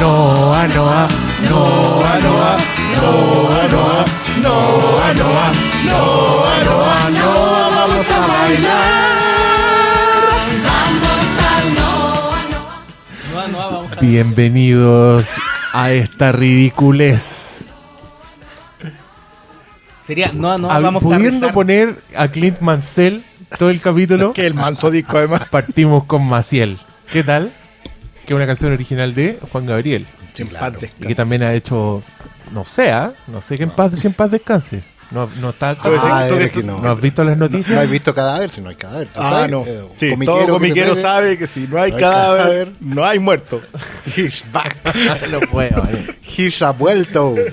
[0.00, 1.08] Noa, Noa,
[1.48, 2.56] Noa, Noa,
[3.00, 4.04] Noa, Noa,
[4.42, 5.52] Noa, Noa,
[5.84, 9.12] Noa, Noa, Noa, vamos a bailar.
[13.32, 15.30] No, no, vamos a Bienvenidos
[15.72, 17.64] a esta ridiculez.
[20.06, 23.24] Sería, no, no, Hab- vamos a Pudiendo poner a Clint Mansell
[23.58, 25.48] todo el capítulo, Que el manso disco además.
[25.50, 26.78] partimos con Maciel.
[27.12, 27.52] ¿Qué tal?
[28.26, 30.06] Que es una canción original de Juan Gabriel.
[30.38, 30.94] En paz descanse.
[31.00, 32.02] Y que también ha hecho,
[32.52, 33.12] no sé, ¿ah?
[33.26, 34.82] no sé que en paz, si en paz descanse.
[35.10, 36.80] No, no está Ah, que- que no.
[36.80, 37.78] ¿No has visto las No noticias?
[37.78, 39.08] has visto cadáver si no hay cadáver.
[39.08, 39.50] ¿tú Ah, sabes?
[39.50, 39.60] no.
[39.66, 42.72] Eh, Sí, comiquero todo que comiquero pegue, sabe que si no hay No hay cadáver,
[42.80, 43.60] no hay muerto.
[44.16, 44.74] He's back.
[45.30, 46.16] no puedo, eh.
[46.34, 47.34] He's ha vuelto.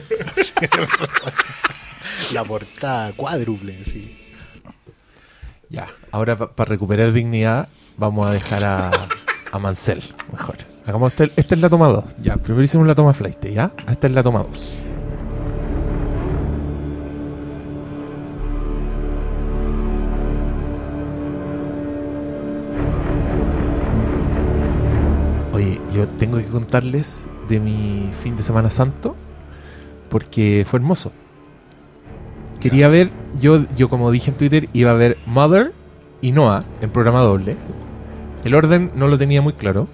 [2.34, 4.16] La portada cuádruple, sí.
[5.70, 8.92] Ya, ahora para recuperar dignidad vamos a dejar a,
[9.52, 10.56] a Mansell, mejor.
[10.86, 12.04] Hagamos este, esta es la toma 2.
[12.22, 13.72] Ya, primero hicimos la toma flight, ¿ya?
[13.88, 14.74] Esta es la toma 2.
[25.54, 29.16] Oye, yo tengo que contarles de mi fin de Semana Santo
[30.10, 31.12] porque fue hermoso.
[32.60, 35.72] Quería ver, yo, yo como dije en Twitter, iba a ver Mother
[36.22, 37.56] y Noah en programa doble.
[38.44, 39.88] El orden no lo tenía muy claro.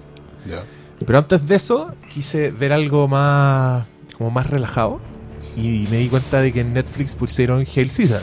[0.48, 0.62] Ya.
[1.04, 3.84] Pero antes de eso, quise ver algo más,
[4.16, 5.00] como más relajado.
[5.56, 8.22] Y me di cuenta de que en Netflix pusieron Hail Caesar.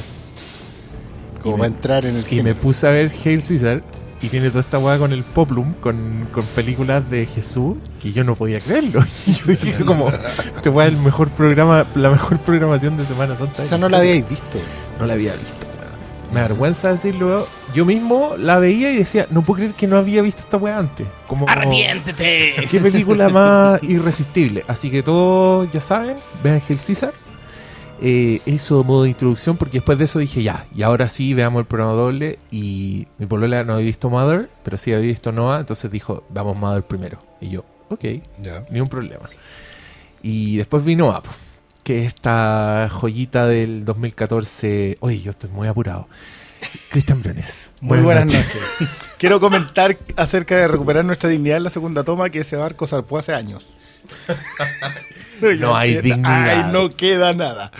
[1.41, 3.83] Como Y va a me- entrar en el Y me puse a ver Hail Caesar.
[4.21, 8.23] Y tiene toda esta weá con el Poplum, con, con películas de Jesús, que yo
[8.23, 9.03] no podía creerlo.
[9.27, 13.35] Y yo dije como, este weá es el mejor programa, la mejor programación de Semana
[13.35, 13.63] Santa.
[13.65, 14.57] Esa no la habíais visto.
[14.97, 15.67] No la había visto.
[16.33, 17.45] Me avergüenza decirlo.
[17.73, 20.77] Yo mismo la veía y decía, no puedo creer que no había visto esta weá
[20.77, 21.07] antes.
[21.27, 22.67] Como, ¡Arrepiéntete!
[22.69, 24.63] Qué película más irresistible.
[24.67, 27.13] Así que todos ya saben, vean Hail Caesar.
[28.01, 31.61] Eh, eso modo de introducción, porque después de eso dije ya, y ahora sí veamos
[31.61, 32.37] el programa doble.
[32.51, 36.55] Y mi polola no había visto Mother, pero sí había visto Noah, entonces dijo, vamos
[36.57, 37.23] Mother primero.
[37.41, 38.03] Y yo, ok,
[38.41, 38.65] Ya.
[38.69, 39.29] ni un problema.
[40.21, 41.23] Y después vino Up,
[41.83, 44.97] que es esta joyita del 2014.
[44.99, 46.07] Oye, yo estoy muy apurado.
[46.89, 47.73] Cristian Briones.
[47.81, 48.59] Muy buenas noches.
[49.17, 53.17] Quiero comentar acerca de recuperar nuestra dignidad en la segunda toma que ese barco zarpó
[53.17, 53.67] hace años.
[55.59, 56.65] No hay queda- dignidad.
[56.67, 57.71] Ay, no queda nada.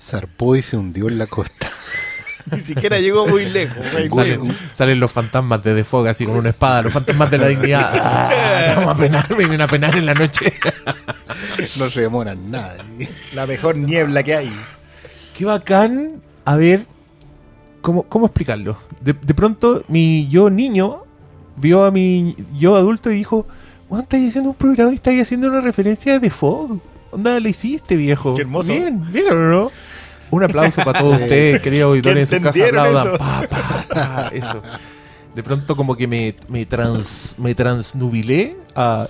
[0.00, 1.68] Zarpó y se hundió en la costa.
[2.50, 3.86] Ni siquiera llegó muy lejos.
[3.92, 7.92] Salen, salen los fantasmas de Defog así con una espada, los fantasmas de la dignidad.
[8.02, 10.52] Ah, vamos a penar, vienen a penar en la noche.
[11.76, 12.76] No se demoran nada.
[13.34, 14.52] La mejor niebla que hay.
[15.36, 16.22] Qué bacán.
[16.44, 16.86] A ver,
[17.88, 18.76] ¿cómo, cómo explicarlo?
[19.00, 21.04] De, de pronto, mi yo niño
[21.56, 23.46] vio a mi yo adulto y dijo:
[23.88, 26.80] ¿Cuándo estás haciendo un programa y estás haciendo una referencia de Defog?
[27.10, 28.34] ¿Dónde la hiciste, viejo?
[28.34, 28.74] Qué hermoso.
[28.74, 29.72] Bien, ¿vieron o no?
[30.30, 32.66] Un aplauso para todos ustedes, queridos auditores en su casa.
[32.66, 33.06] Aplaudan.
[33.08, 33.18] eso.
[33.18, 34.62] Pa, pa, pa, eso.
[35.34, 39.08] De pronto, como que me, me, trans, me transnubilé a,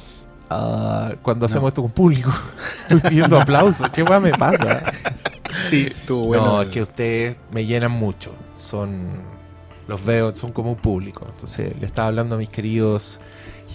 [1.22, 2.32] cuando hacemos esto con público.
[2.88, 3.90] Estoy pidiendo aplausos.
[3.90, 4.84] ¿Qué weá me pasa?
[5.68, 6.46] Sí, estuvo bueno.
[6.46, 8.32] No, es que ustedes me llenan mucho.
[8.58, 9.22] Son.
[9.86, 11.26] Los veo, son como un público.
[11.30, 13.20] Entonces, le estaba hablando a mis queridos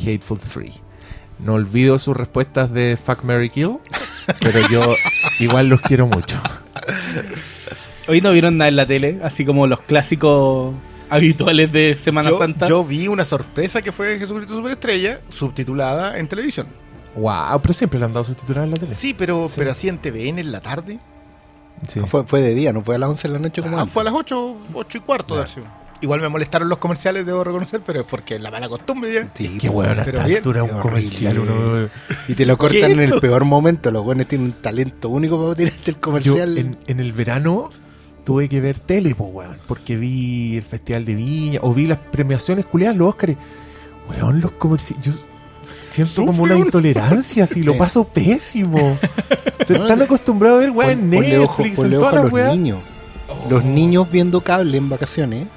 [0.02, 0.72] Hateful Three.
[1.40, 3.78] No olvido sus respuestas de Fuck Mary Kill,
[4.40, 4.96] pero yo
[5.40, 6.40] igual los quiero mucho.
[8.08, 10.74] Hoy no vieron nada en la tele, así como los clásicos
[11.10, 12.66] habituales de Semana Yo, Santa.
[12.68, 16.68] yo vi una sorpresa que fue Jesucristo Superestrella, subtitulada en televisión.
[17.16, 18.94] Wow, pero siempre le han dado subtitular en la tele.
[18.94, 19.56] Sí, pero, Sí.
[19.58, 21.00] pero así en TVN en la tarde.
[21.88, 22.00] Sí.
[22.04, 23.82] Ah, Fue, fue de día, no fue a las 11 de la noche como Ah,
[23.82, 23.94] antes.
[23.94, 25.40] fue a las 8, 8 y cuarto.
[25.42, 25.62] Así.
[26.02, 29.30] Igual me molestaron los comerciales, debo reconocer, pero es porque es la mala costumbre ya.
[29.34, 31.40] Sí, Qué pues, bueno, pero bien, altura un comercial.
[31.40, 31.88] Uno,
[32.28, 33.90] Y te lo cortan en el peor momento.
[33.90, 36.58] Los buenos tienen un talento único para tirarte el yo comercial.
[36.58, 37.70] en, en el verano
[38.26, 42.00] tuve que ver tele, po, weón, porque vi el Festival de Viña o vi las
[42.00, 43.38] premiaciones culiadas, los Óscares.
[44.10, 45.06] Weón, los comerciales.
[45.06, 45.14] Yo
[45.82, 48.98] siento como una intolerancia, si lo paso pésimo.
[49.60, 52.52] Estoy No, tan te- acostumbrado a ver weón en Netflix, ponle todas ojo a los
[52.58, 52.80] niños.
[53.50, 55.48] Los niños viendo cable en vacaciones.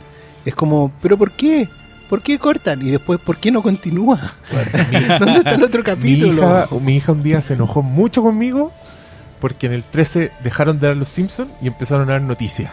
[0.44, 1.68] Es como, ¿pero por qué?
[2.08, 2.80] ¿Por qué cortan?
[2.86, 4.20] Y después, ¿por qué no continúa?
[5.18, 6.32] ¿Dónde está el otro Mi capítulo?
[6.34, 8.72] hija, mi hija un día se enojó mucho conmigo
[9.40, 12.70] porque en el 13 dejaron de dar los Simpsons y empezaron a dar noticias.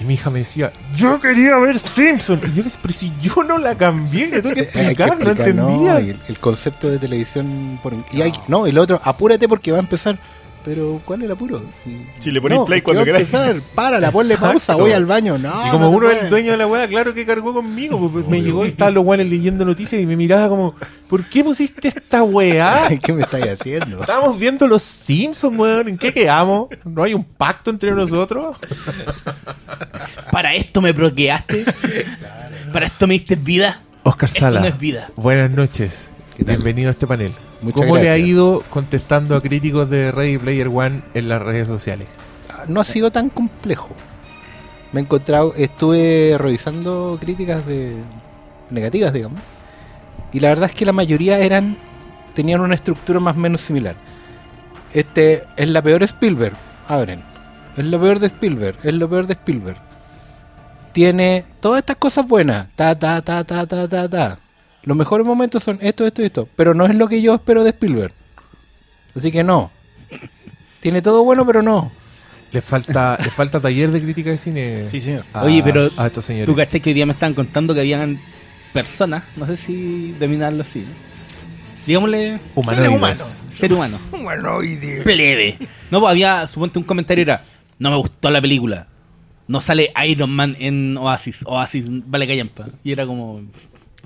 [0.00, 2.40] Y mi hija me decía, yo quería ver Simpsons.
[2.44, 5.30] Y yo le decía, pero si yo no la cambié, le tengo que explicar, no
[5.30, 6.00] entendía.
[6.00, 7.78] y el, el concepto de televisión.
[7.82, 10.18] por- y hay, no, y lo otro, apúrate porque va a empezar.
[10.64, 11.62] Pero, ¿cuál es el apuro?
[11.72, 13.28] Si, Si le ponéis play cuando queráis.
[13.74, 15.38] Párala, ponle pausa, voy al baño.
[15.38, 18.10] No, y como no uno es el dueño de la weá, claro que cargó conmigo.
[18.10, 20.74] pues, me llegó y estaban los weones leyendo noticias y me miraba como,
[21.08, 22.88] ¿por qué pusiste esta weá?
[23.02, 24.00] ¿Qué me estáis haciendo?
[24.00, 25.88] Estábamos viendo los Simpsons, weón.
[25.88, 26.68] ¿En qué quedamos?
[26.84, 28.56] ¿No hay un pacto entre nosotros?
[30.30, 31.64] Para esto me bloqueaste.
[32.72, 33.80] Para esto me diste vida.
[34.02, 34.60] Oscar Esto Sala.
[34.60, 35.10] no es vida.
[35.16, 36.12] Buenas noches.
[36.38, 37.32] Bienvenido a este panel.
[37.62, 41.68] Muchas ¿Cómo le ha ido contestando a críticos de Ready Player One en las redes
[41.68, 42.08] sociales?
[42.68, 43.90] No ha sido tan complejo.
[44.92, 47.96] Me he encontrado, estuve revisando críticas de
[48.70, 49.40] negativas, digamos.
[50.32, 51.76] Y la verdad es que la mayoría eran
[52.34, 53.96] tenían una estructura más o menos similar.
[54.92, 56.56] Este es la peor Spielberg.
[56.88, 57.22] Abren.
[57.76, 58.78] Es lo peor de Spielberg.
[58.82, 59.78] Es lo peor de Spielberg.
[60.92, 62.66] Tiene todas estas cosas buenas.
[62.74, 64.38] Ta, ta, ta, ta, ta, ta, ta.
[64.82, 66.48] Los mejores momentos son esto, esto y esto.
[66.56, 68.12] Pero no es lo que yo espero de Spielberg.
[69.14, 69.70] Así que no.
[70.80, 71.92] Tiene todo bueno, pero no.
[72.52, 74.84] Le falta, le falta taller de crítica de cine.
[74.88, 75.24] Sí, señor.
[75.32, 76.46] a- Oye, pero a estos señores.
[76.46, 78.20] Tú caché que hoy día me estaban contando que habían
[78.72, 80.84] personas, no sé si dominarlo así.
[81.86, 82.90] Digámosle Humanoides.
[82.96, 83.42] humanos.
[83.52, 83.98] ser humano.
[84.12, 85.02] Humanoide.
[85.02, 85.58] Plebe.
[85.90, 87.44] No, pues había, suponte un comentario era,
[87.78, 88.86] no me gustó la película.
[89.48, 91.38] No sale Iron Man en Oasis.
[91.44, 92.66] Oasis vale callampa.
[92.84, 93.40] Y era como...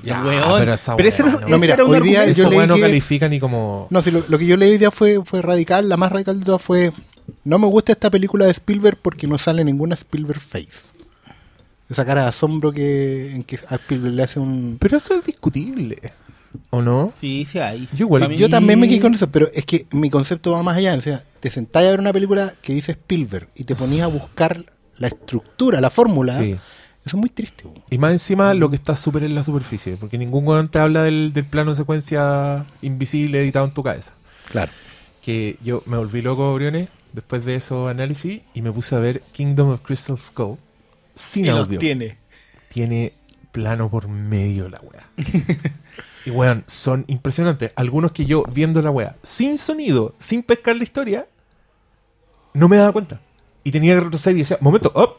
[0.02, 0.58] Ya, weón.
[0.60, 1.38] pero esa ese weá, era- no.
[1.40, 3.86] ese No, mira, era un hoy día yo leí weón no que- califica ni como.
[3.90, 6.38] No, si lo, lo que yo leí hoy día fue, fue radical, la más radical
[6.40, 6.92] de todas fue,
[7.44, 10.88] no me gusta esta película de Spielberg porque no sale ninguna Spielberg face.
[11.88, 14.76] Esa cara de asombro que, en que a Spielberg le hace un...
[14.80, 15.98] Pero eso es discutible.
[16.70, 17.12] ¿O no?
[17.20, 17.88] Sí, sí hay.
[17.92, 20.62] Yo igual- mí- Yo también me quedé con eso, pero es que mi concepto va
[20.62, 20.94] más allá.
[20.94, 24.06] O sea, te sentás a ver una película que dice Spielberg y te ponías a
[24.08, 24.64] buscar
[24.96, 26.38] la estructura, la fórmula.
[26.40, 26.56] Sí.
[27.06, 27.64] Eso es muy triste.
[27.66, 27.82] weón.
[27.90, 29.96] Y más encima lo que está súper en la superficie.
[29.96, 34.14] Porque ningún weón te habla del, del plano de secuencia invisible editado en tu cabeza.
[34.50, 34.72] Claro.
[35.22, 39.22] Que yo me volví loco, Briones, después de esos análisis y me puse a ver
[39.32, 40.56] Kingdom of Crystal Skull
[41.14, 41.78] sin Y los audio.
[41.78, 42.18] tiene.
[42.70, 43.12] tiene
[43.52, 45.06] plano por medio la weá.
[46.26, 47.72] y weón, son impresionantes.
[47.76, 51.26] Algunos que yo viendo la weá, sin sonido, sin pescar la historia,
[52.52, 53.20] no me daba cuenta.
[53.62, 55.18] Y tenía que retroceder y decía, momento, oh,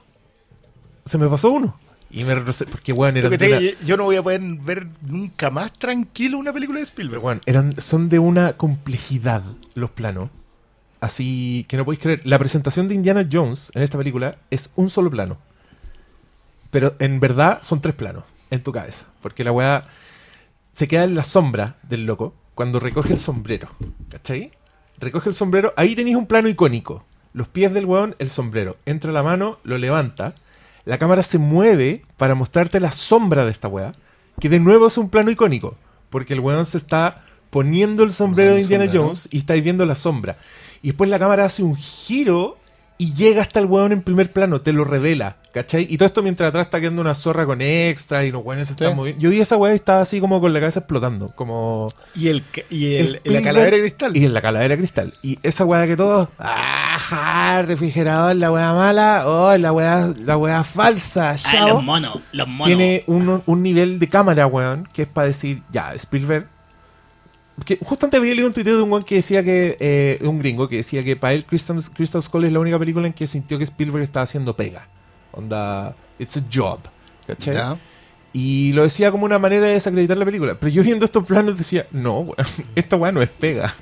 [1.06, 1.78] se me pasó uno.
[2.12, 4.88] Y me retrocedí, porque weón, eran te- una- yo- yo no voy a poder ver
[5.08, 7.24] nunca más tranquilo una película de pero, Spielberg.
[7.24, 9.44] weón, eran, son de una complejidad
[9.74, 10.30] los planos.
[11.02, 12.22] Así que no podéis creer.
[12.24, 15.38] La presentación de Indiana Jones en esta película es un solo plano.
[16.72, 19.06] Pero en verdad son tres planos en tu cabeza.
[19.22, 19.82] Porque la weá
[20.74, 23.68] se queda en la sombra del loco cuando recoge el sombrero.
[24.10, 24.52] ¿Cachai?
[25.00, 27.04] Recoge el sombrero, ahí tenéis un plano icónico.
[27.34, 28.78] Los pies del weón, el sombrero.
[28.86, 30.34] Entra la mano, lo levanta.
[30.86, 33.92] La cámara se mueve para mostrarte la sombra de esta weá.
[34.40, 35.76] Que de nuevo es un plano icónico.
[36.10, 38.90] Porque el weón se está poniendo el sombrero de Indiana.
[38.92, 40.38] Jones y estáis viendo la sombra.
[40.82, 42.58] Y después la cámara hace un giro
[42.98, 45.86] y llega hasta el weón en primer plano, te lo revela, ¿cachai?
[45.90, 48.74] Y todo esto mientras atrás está quedando una zorra con extra y los weones se
[48.74, 48.96] están Sí.
[48.96, 49.22] moviendo.
[49.22, 51.90] Yo vi esa weá y estaba así como con la cabeza explotando, como...
[52.16, 54.16] Y, el, y el- la Spielberg- calavera de cristal.
[54.18, 55.14] Y en la calavera de cristal.
[55.22, 56.30] Y esa weá que todos...
[56.38, 57.62] ¡Ajá!
[57.64, 59.24] Refrigerador, la weá mala.
[59.28, 61.32] ¡Oh, la weá, la weá falsa!
[61.32, 61.68] Ah, chao".
[61.68, 62.68] los monos, los monos.
[62.68, 66.48] Tiene un, un nivel de cámara, weón, que es para decir, ya, Spielberg.
[67.64, 70.78] Que justamente había leído un tuiteo de un que decía que, eh, un gringo, que
[70.78, 73.64] decía que para él Crystal, Crystal Skull es la única película en que sintió que
[73.64, 74.88] Spielberg estaba haciendo pega.
[75.32, 76.80] Onda, it's a job.
[77.28, 77.78] ¿Cachai?
[78.34, 80.56] Y lo decía como una manera de desacreditar la película.
[80.60, 82.36] Pero yo viendo estos planos decía, no, weón,
[82.76, 83.74] esta weá no es pega.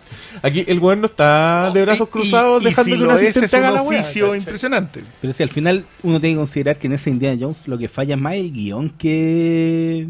[0.44, 3.20] Aquí el weón no está de brazos Y- cruzados y dejando si que una es,
[3.82, 4.00] un weá.
[4.00, 4.39] oficio ¿cachai?
[4.39, 5.03] impresionante.
[5.22, 7.89] Pero si al final uno tiene que considerar que en ese Indiana Jones lo que
[7.89, 10.08] falla es más el guion que...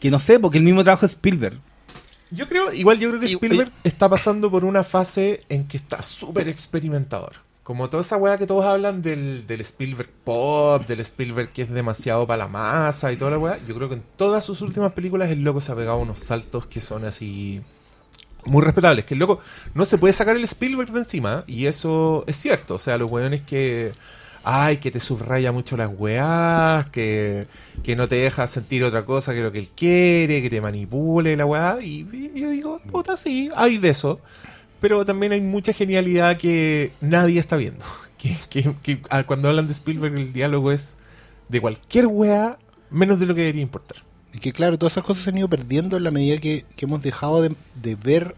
[0.00, 1.60] Que no sé, porque el mismo trabajo es Spielberg.
[2.30, 5.76] Yo creo, igual yo creo que Y- Spielberg está pasando por una fase en que
[5.76, 7.44] está súper experimentador.
[7.62, 11.70] Como toda esa weá que todos hablan del, del Spielberg pop, del Spielberg que es
[11.70, 13.58] demasiado para la masa y toda la weá.
[13.66, 16.66] Yo creo que en todas sus últimas películas el loco se ha pegado unos saltos
[16.66, 17.60] que son así
[18.44, 19.04] muy respetables.
[19.04, 19.40] Que el loco
[19.74, 22.76] no se puede sacar el Spielberg de encima y eso es cierto.
[22.76, 23.90] O sea, los weones que...
[24.48, 27.48] Ay, que te subraya mucho las weás, que,
[27.82, 31.36] que no te deja sentir otra cosa que lo que él quiere, que te manipule
[31.36, 31.78] la weá.
[31.82, 34.20] Y, yo digo, puta, sí, hay de eso.
[34.80, 37.84] Pero también hay mucha genialidad que nadie está viendo.
[38.50, 40.96] Que, que- cuando hablan de Spielberg el diálogo es
[41.48, 42.58] de cualquier weá
[42.90, 43.98] menos de lo que debería importar.
[44.32, 46.86] Y que claro, todas esas cosas se han ido perdiendo en la medida que, que
[46.86, 48.34] hemos dejado de, de ver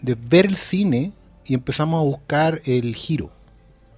[0.00, 1.12] de ver el cine
[1.44, 3.30] y empezamos a buscar el giro,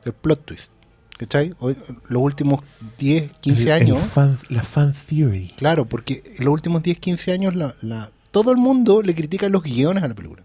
[0.07, 0.71] el plot twist.
[1.19, 1.55] ¿Cachai?
[1.61, 1.77] Hoy-
[2.09, 2.61] los últimos
[2.99, 5.55] 10, 15 El- el años, fan- la fan theory.
[5.57, 9.49] claro, porque en los últimos 10, 15 años la, la- todo el mundo le critica
[9.49, 10.43] los guiones a la película.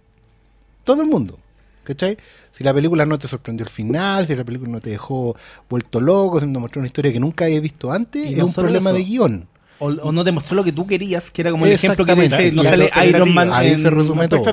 [0.86, 1.38] Todo el mundo.
[1.84, 2.16] ¿Cachai?
[2.52, 5.36] Si la película no te sorprendió el final, si la película no te dejó
[5.70, 8.38] vuelto loco, si no te mostró una historia que nunca habías visto antes, Y es
[8.38, 8.98] no un problema eso.
[8.98, 9.48] de guion.
[9.80, 12.16] O, o no te mostró lo que tú querías, que era como el ejemplo que
[12.16, 12.90] dice, no sale.
[13.10, 14.44] Iron Man Ahí en- se resume todo.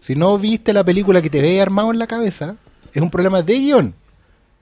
[0.00, 2.56] Si no viste la película que te ve armado en la cabeza,
[2.94, 3.94] es un problema de guion.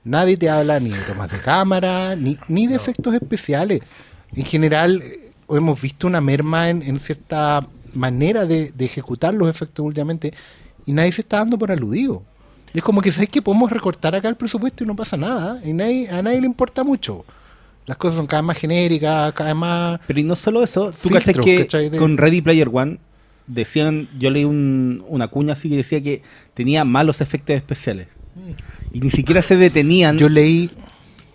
[0.04, 3.80] Nadie te habla ni de tomas de cámara, ni, ni de efectos especiales.
[4.34, 9.48] En general, eh, hemos visto una merma en, en cierta manera de, de ejecutar los
[9.48, 10.32] efectos últimamente
[10.86, 12.22] y nadie se está dando por aludido.
[12.74, 15.60] Y es como que, ¿sabes que Podemos recortar acá el presupuesto y no pasa nada.
[15.64, 17.24] Y nadie, a nadie le importa mucho.
[17.86, 20.00] Las cosas son cada vez más genéricas, cada vez más...
[20.06, 21.66] Pero y no solo eso, tú Filtros, cachas que
[21.98, 22.98] con Ready Player One
[23.46, 28.08] decían, yo leí un- una cuña así que decía que tenía malos efectos especiales.
[28.92, 30.70] Y ni siquiera se detenían, Yo leí...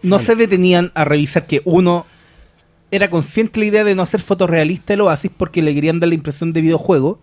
[0.01, 2.05] no se detenían a revisar que uno
[2.91, 6.15] era consciente la idea de no hacer fotorrealista el Oasis porque le querían dar la
[6.15, 7.19] impresión de videojuego.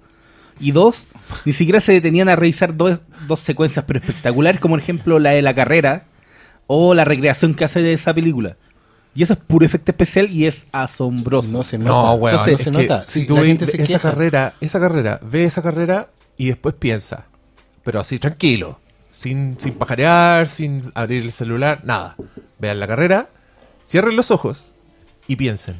[0.58, 1.06] Y dos,
[1.44, 5.30] ni siquiera se detenían a revisar dos, dos secuencias pero espectaculares, como por ejemplo la
[5.30, 6.04] de la carrera
[6.66, 8.56] o la recreación que hace de esa película.
[9.14, 11.50] Y eso es puro efecto especial y es asombroso.
[11.50, 11.90] No se nota.
[11.90, 13.04] No, weón, Entonces, es se que nota.
[13.06, 13.98] si tú ves esa queja.
[13.98, 17.26] carrera, esa carrera, ve esa carrera y después piensa,
[17.84, 18.79] pero así tranquilo,
[19.10, 22.16] sin, sin pajarear, sin abrir el celular, nada.
[22.58, 23.28] Vean la carrera,
[23.84, 24.74] cierren los ojos
[25.26, 25.76] y piensen,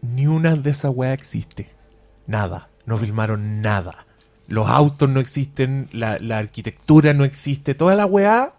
[0.00, 1.70] ni una de esas weas existe.
[2.26, 4.06] Nada, no filmaron nada.
[4.48, 8.52] Los autos no existen, la, la arquitectura no existe, toda la weá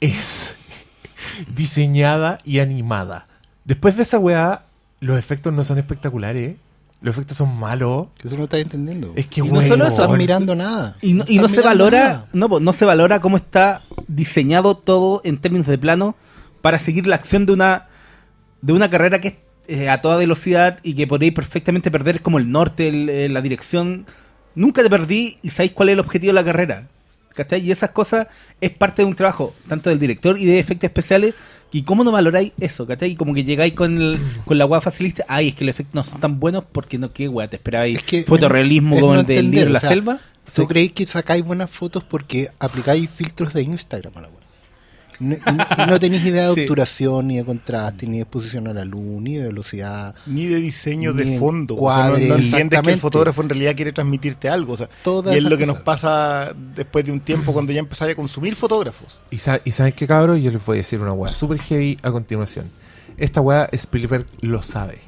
[0.00, 0.56] es
[1.54, 3.26] diseñada y animada.
[3.64, 4.64] Después de esa weá,
[5.00, 6.56] los efectos no son espectaculares.
[7.06, 8.08] Los efectos son malos.
[8.18, 9.12] Que eso no estás entendiendo.
[9.14, 10.96] Es que Y no solo eso, estás mirando nada.
[11.00, 12.28] Y no, y no se valora, nada.
[12.32, 16.16] no, no se valora cómo está diseñado todo en términos de plano
[16.62, 17.86] para seguir la acción de una
[18.60, 19.34] de una carrera que es
[19.68, 23.40] eh, a toda velocidad y que podéis perfectamente perder como el norte, el- eh, la
[23.40, 24.04] dirección.
[24.56, 26.88] Nunca te perdí y sabéis cuál es el objetivo de la carrera.
[27.34, 27.60] ¿Cachai?
[27.60, 28.26] Y esas cosas
[28.60, 31.34] es parte de un trabajo, tanto del director y de efectos especiales.
[31.76, 32.86] ¿Y cómo no valoráis eso?
[32.86, 33.10] ¿Cachai?
[33.10, 35.26] Y como que llegáis con, el, con la weá facilista.
[35.28, 37.48] Ay, es que los efectos no son tan buenos porque no, ¿qué weá?
[37.50, 40.14] ¿Te esperabais Es que fotorrealismo como no el del libro La o sea, Selva?
[40.16, 40.66] ¿Tú Sí.
[40.66, 44.38] creéis que sacáis buenas fotos porque aplicáis filtros de Instagram a la web?
[45.20, 46.60] No, y no- tenéis idea de Sí.
[46.62, 50.14] obturación, ni de contraste, ni de exposición a la luz, ni de velocidad.
[50.26, 51.76] Ni de diseño Ni de fondo.
[51.76, 54.74] O sea, no, no entiendes que el fotógrafo en realidad quiere transmitirte algo.
[54.74, 54.88] O sea,
[55.32, 58.56] y es lo que nos pasa después de un tiempo cuando ya empezáis a consumir
[58.56, 59.18] fotógrafos.
[59.30, 60.40] ¿Y, sa- y saben qué, cabros?
[60.40, 62.66] Yo les voy a decir una weá super heavy a continuación.
[63.16, 64.98] Esta weá Spielberg lo sabe.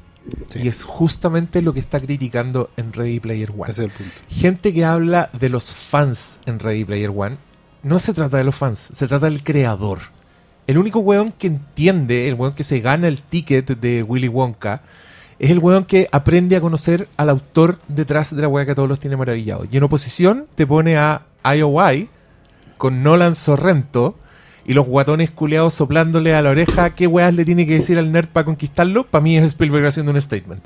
[0.47, 0.59] Sí.
[0.63, 3.71] Y es justamente lo que está criticando en Ready Player One.
[3.71, 4.13] Ese es el punto.
[4.29, 7.37] Gente que habla de los fans en Ready Player One,
[7.83, 9.99] no se trata de los fans, se trata del creador.
[10.67, 14.81] El único weón que entiende, el weón que se gana el ticket de Willy Wonka,
[15.39, 18.89] es el weón que aprende a conocer al autor detrás de la weá que todos
[18.89, 19.67] los tiene maravillados.
[19.71, 22.09] Y en oposición te pone a IOI
[22.77, 24.15] con Nolan Sorrento
[24.65, 28.11] y los guatones culeados soplándole a la oreja qué weas le tiene que decir al
[28.11, 29.05] nerd para conquistarlo.
[29.05, 30.63] Para mí es Spielberg haciendo un statement.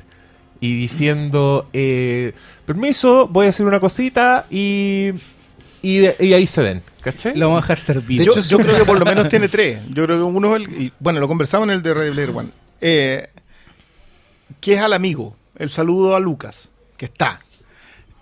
[0.59, 2.33] Y diciendo, eh,
[2.65, 5.11] permiso, voy a hacer una cosita y,
[5.83, 6.81] y, de- y ahí se ven.
[7.01, 7.35] ¿Cachai?
[7.37, 8.19] Lo vamos a dejar servir.
[8.19, 9.79] De yo, hecho, yo creo que por lo menos tiene tres.
[9.89, 10.81] Yo creo que uno es el.
[10.81, 12.49] y, bueno, lo conversamos en el de Ready Player One.
[12.81, 13.27] Eh,
[14.61, 15.35] que es al amigo.
[15.57, 17.39] El saludo a Lucas, que está.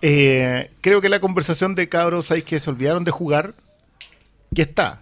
[0.02, 3.54] Eh, creo que la conversación de cabros, ¿sabéis que se olvidaron de jugar?
[4.54, 5.02] Que está.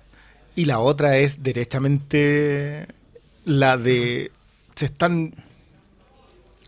[0.55, 2.85] Y la otra es derechamente
[3.45, 4.31] la de.
[4.75, 5.33] Se están.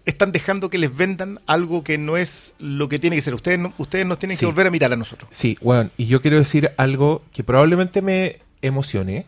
[0.06, 3.34] Están dejando que les vendan algo que no es lo que tiene que ser.
[3.36, 4.42] Ustedes, no- ustedes nos tienen Sí.
[4.42, 5.30] que volver a mirar a nosotros.
[5.32, 9.26] Sí, bueno, y yo quiero decir algo que probablemente me emocione.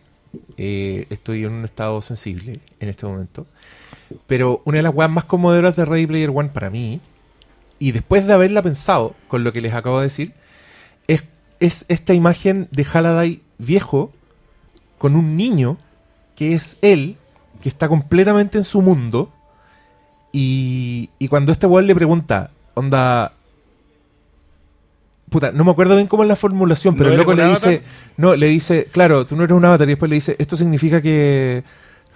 [0.57, 3.45] Eh, estoy en un estado sensible en este momento.
[4.27, 7.01] Pero una de las weas más conmovedoras de Ready Player One para mí,
[7.79, 10.33] y después de haberla pensado con lo que les acabo de decir,
[11.07, 11.23] es,
[11.59, 14.11] es esta imagen de Halliday viejo
[14.97, 15.77] con un niño
[16.35, 17.17] que es él,
[17.61, 19.32] que está completamente en su mundo.
[20.33, 23.31] Y, y cuando este weón le pregunta, onda,
[25.29, 27.67] Puta, no me acuerdo bien cómo es la formulación, pero ¿No el loco le dice,
[27.67, 27.83] avatar?
[28.17, 31.01] no, le dice, claro, tú no eres un avatar, y después le dice, ¿esto significa
[31.01, 31.63] que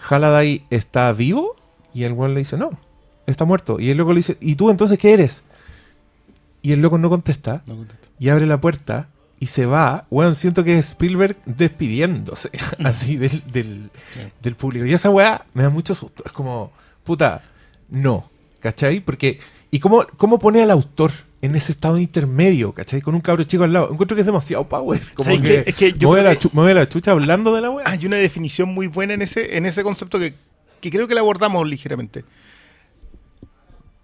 [0.08, 1.56] Halliday está vivo?
[1.96, 2.70] Y el weón le dice, no,
[3.26, 3.80] está muerto.
[3.80, 5.44] Y el loco le dice, ¿y tú entonces qué eres?
[6.62, 8.10] Y el loco no contesta, No contesto.
[8.20, 9.08] y abre la puerta
[9.40, 10.06] y se va.
[10.12, 12.52] Weón, siento que es Spielberg despidiéndose
[12.84, 13.90] así del, del,
[14.44, 14.86] del público.
[14.86, 16.22] Y esa weá me da mucho susto.
[16.24, 16.72] Es como,
[17.04, 17.42] puta,
[17.90, 18.30] no,
[18.60, 19.00] ¿cachai?
[19.00, 19.40] Porque,
[19.72, 23.02] ¿y cómo, cómo pone al autor en ese estado intermedio, ¿cachai?
[23.02, 23.92] Con un cabro chico al lado.
[23.92, 25.02] Encuentro que es demasiado power.
[25.14, 25.64] Como ¿Sabes que?
[25.70, 27.86] Es que yo mueve, la que- chu- mueve la chucha hablando de la weá.
[27.88, 30.34] Hay una definición muy buena en ese, en ese concepto que,
[30.82, 32.26] que creo que la abordamos ligeramente.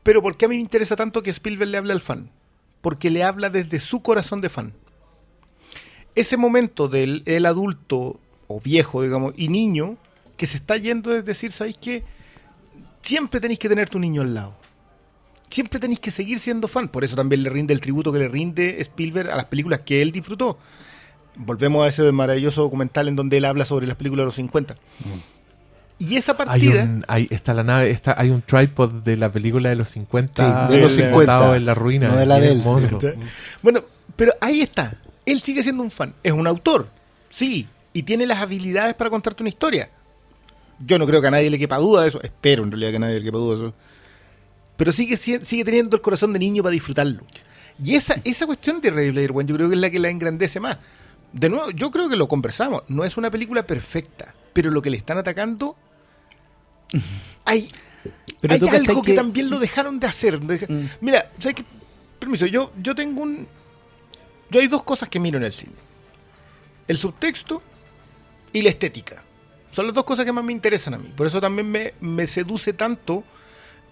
[0.04, 2.30] Pero ¿por qué a mí me interesa tanto que Spielberg le hable al fan?
[2.82, 4.74] Porque le habla desde su corazón de fan.
[6.16, 9.98] ese momento del el adulto o viejo, digamos, y niño
[10.38, 12.04] que se está yendo es decir, ¿sabéis qué?
[13.04, 14.56] Siempre tenéis que tener tu niño al lado.
[15.50, 16.88] Siempre tenéis que seguir siendo fan.
[16.88, 20.02] Por eso también le rinde el tributo que le rinde Spielberg a las películas que
[20.02, 20.58] él disfrutó.
[21.36, 24.76] Volvemos a ese maravilloso documental en donde él habla sobre las películas de los 50.
[26.00, 26.84] Y esa Hay partida...
[26.84, 30.68] un, hay, está la nave, está, hay un tripod de la película de los 50
[30.68, 32.08] Sí, de los botado 50, en la ruina.
[32.10, 32.58] no de la y de es él.
[32.60, 33.00] hermoso.
[33.62, 33.84] Bueno,
[34.16, 34.96] pero ahí está.
[35.26, 36.14] Él sigue siendo un fan.
[36.24, 36.90] Es un autor.
[37.30, 37.68] Sí.
[37.94, 39.90] Y tiene las habilidades para contarte una historia.
[40.80, 42.22] Yo no creo que a nadie le quepa duda de eso.
[42.22, 43.76] Espero en realidad que a nadie le quepa duda de eso.
[44.78, 47.24] Pero sigue, si- sigue teniendo el corazón de niño para disfrutarlo.
[47.84, 50.10] Y esa, esa cuestión de Ready Player One yo creo que es la que la
[50.10, 50.78] engrandece más.
[51.32, 52.84] De nuevo, yo creo que lo conversamos.
[52.88, 54.34] No es una película perfecta.
[54.54, 55.76] Pero lo que le están atacando...
[57.46, 57.72] Hay,
[58.42, 59.12] Pero hay algo que...
[59.12, 60.40] que- también lo dejaron de hacer.
[60.40, 60.90] Mm.
[61.02, 61.66] Mira, ¿sabes qué?
[62.20, 63.48] Permiso, yo, yo tengo un...
[64.50, 65.74] Yo hay dos cosas que miro en el cine.
[66.88, 67.62] El subtexto
[68.52, 69.24] y la estética.
[69.74, 71.12] Son las dos cosas que más me interesan a mí.
[71.18, 73.24] Por eso también me, me seduce tanto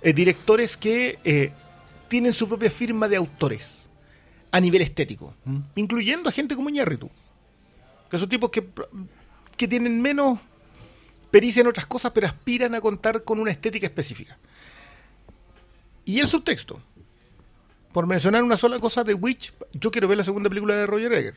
[0.01, 1.51] eh, directores que eh,
[2.07, 3.79] tienen su propia firma de autores
[4.51, 5.33] a nivel estético.
[5.75, 7.09] Incluyendo a gente como Iñárritu.
[8.09, 8.65] Que son tipos que,
[9.57, 10.39] que tienen menos
[11.31, 14.37] pericia en otras cosas, pero aspiran a contar con una estética específica.
[16.05, 16.81] Y el subtexto.
[17.93, 21.11] Por mencionar una sola cosa de Witch, yo quiero ver la segunda película de Roger
[21.13, 21.35] Egger.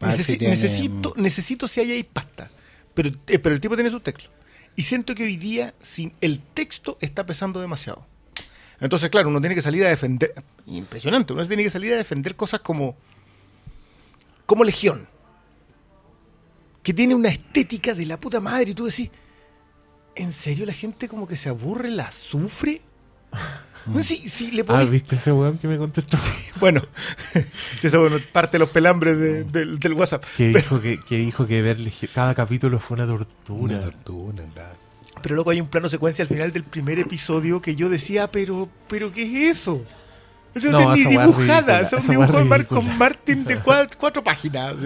[0.00, 2.50] A ver Necesi- si tiene- necesito, necesito si hay ahí pasta.
[2.94, 4.30] Pero, eh, pero el tipo tiene subtexto.
[4.76, 8.06] Y siento que hoy día sin el texto está pesando demasiado.
[8.80, 10.32] Entonces, claro, uno tiene que salir a defender.
[10.66, 12.96] Impresionante, uno tiene que salir a defender cosas como.
[14.46, 15.08] como Legión.
[16.82, 18.70] Que tiene una estética de la puta madre.
[18.70, 19.10] Y tú decís.
[20.16, 22.82] ¿En serio la gente como que se aburre, la sufre?
[24.02, 26.16] Sí, sí, le Ah, ¿viste ese weón que me contestó?
[26.60, 26.82] Bueno,
[27.78, 30.22] si eso bueno, parte de los pelambres de- del, del WhatsApp.
[30.36, 31.78] Que Pero, dijo que, que dijo que ver
[32.14, 33.58] cada capítulo fue una tortura.
[33.58, 34.76] Una tortura, claro.
[35.22, 38.68] pero luego hay un plano secuencia al final del primer episodio que yo decía, pero,
[38.86, 39.82] pero ¿qué es eso?
[40.54, 42.82] Eso No, no, es ni esa dibujada, es un esa dibujo de Marco.
[42.82, 44.76] Martin de cuatro, cuatro páginas.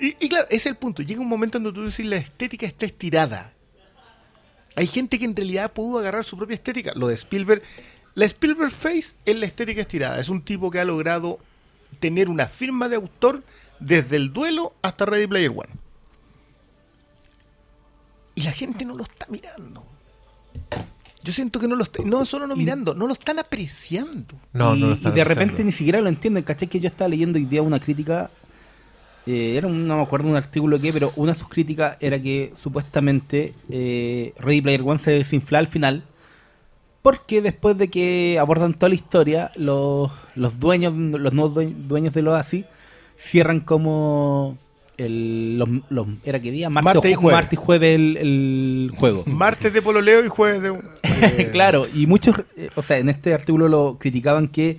[0.00, 1.02] Y, y claro, ese es el punto.
[1.02, 3.52] Llega un momento en donde tú decís la estética está estirada.
[4.76, 6.92] Hay gente que en realidad pudo agarrar su propia estética.
[6.94, 7.62] Lo de Spielberg,
[8.14, 10.20] la Spielberg Face es la estética estirada.
[10.20, 11.38] Es un tipo que ha logrado
[11.98, 13.42] tener una firma de autor
[13.80, 15.70] desde el duelo hasta Ready Player One.
[18.34, 19.82] Y la gente no lo está mirando.
[21.22, 24.38] Yo siento que no lo está, no solo no mirando, no lo están apreciando.
[24.52, 25.50] No, y, no lo y están de apreciando.
[25.52, 26.44] repente ni siquiera lo entienden.
[26.44, 26.68] ¿Cachai?
[26.68, 28.30] Que yo estaba leyendo hoy día una crítica.
[29.26, 32.20] Eh, era un- no me acuerdo un artículo que, pero una de sus críticas era
[32.20, 36.04] que supuestamente eh, Ready Player One se desinfla al final.
[37.02, 42.12] Porque después de que abordan toda la historia, los, los dueños, los nuevos due- dueños
[42.14, 42.64] del Oasis,
[43.16, 44.58] cierran como
[44.96, 47.36] el, los, los- era que día martes, Martes y jueves.
[47.36, 49.22] martes y jueves el, el juego.
[49.26, 51.50] Martes de pololeo y jueves de...
[51.52, 54.78] claro, y muchos, eh, o sea, en este artículo lo criticaban que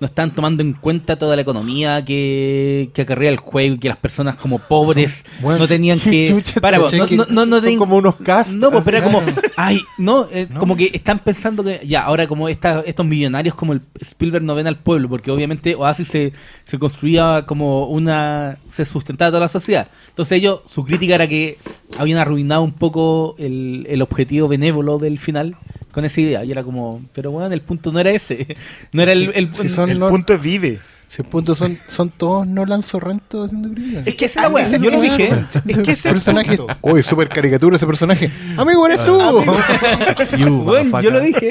[0.00, 3.88] no están tomando en cuenta toda la economía que, que acarrea el juego y que
[3.88, 6.40] las personas como pobres bueno, no tenían que...
[6.60, 8.54] para, ¿cachai no, no, no, Son como unos cast.
[8.54, 9.20] no, pues, pero era como,
[9.56, 10.60] ay, no, eh, No.
[10.60, 14.54] como que están pensando que ya, ahora como esta, estos millonarios como el Spielberg no
[14.54, 16.32] ven al pueblo, porque obviamente Oasis se,
[16.64, 19.88] se construía como una, se sustentaba toda la sociedad.
[20.10, 21.58] Entonces ellos, su crítica era que
[21.98, 25.56] habían arruinado un poco el, el objetivo benévolo del final
[25.92, 26.44] con esa idea.
[26.44, 28.56] Y era como, pero bueno, el punto no era ese.
[28.92, 29.32] No era el...
[29.34, 29.48] el-
[29.88, 30.78] son El no- punto es vive.
[31.10, 34.06] Si el punto son, son todos Nolan Sorrento haciendo películas.
[34.06, 35.34] Es que esa es la a weá, ese- yo lo ese- dije.
[35.66, 36.58] Es que ese personaje.
[36.82, 38.30] Uy, súper caricatura ese personaje.
[38.58, 39.14] Amigo, eres tú.
[39.16, 39.54] Bueno,
[40.36, 41.10] yo motherfucker.
[41.14, 41.50] lo dije.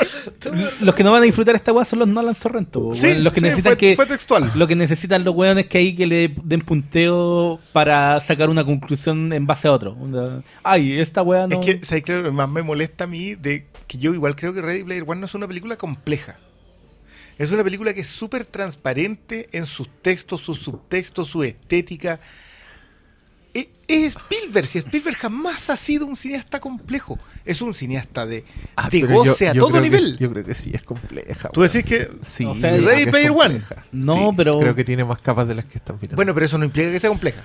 [0.81, 2.91] Los que no van a disfrutar esta weá son los Nolan Sorrento.
[2.93, 4.51] Sí, los que sí, necesitan fue- que fue textual.
[4.53, 9.33] Lo que necesitan los weones que ahí que le den punteo para sacar una conclusión
[9.33, 9.97] en base a otro.
[10.61, 11.59] Ay, esta weá no.
[11.59, 14.61] Es que, ¿sabes que más me molesta a mí de que yo igual creo que
[14.61, 16.37] Ready Player One no es una película compleja.
[17.37, 22.19] Es una película que es súper transparente en sus textos, sus subtextos, su estética.
[23.53, 27.17] E- Es Spielberg, si Spielberg jamás ha sido un cineasta complejo.
[27.45, 28.43] Es un cineasta de,
[28.75, 30.17] Ah, de yo- goce a todo que- nivel.
[30.17, 31.49] yo creo que sí, es compleja.
[31.49, 32.09] Tú decís que...
[32.21, 33.61] Sí, O sea, Ready que Player One.
[33.91, 36.15] No, Sí, pero- Creo que tiene más capas de las que están mirando.
[36.17, 37.41] Bueno, pero eso no implica que sea compleja.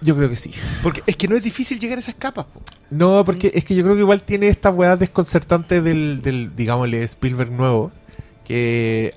[0.00, 0.50] yo creo que sí.
[0.82, 2.44] Porque es que no es difícil llegar a esas capas.
[2.46, 2.60] po.
[2.90, 7.02] No, porque es que yo creo que igual tiene esta weá desconcertante del, del, digámosle,
[7.04, 7.92] Spielberg nuevo.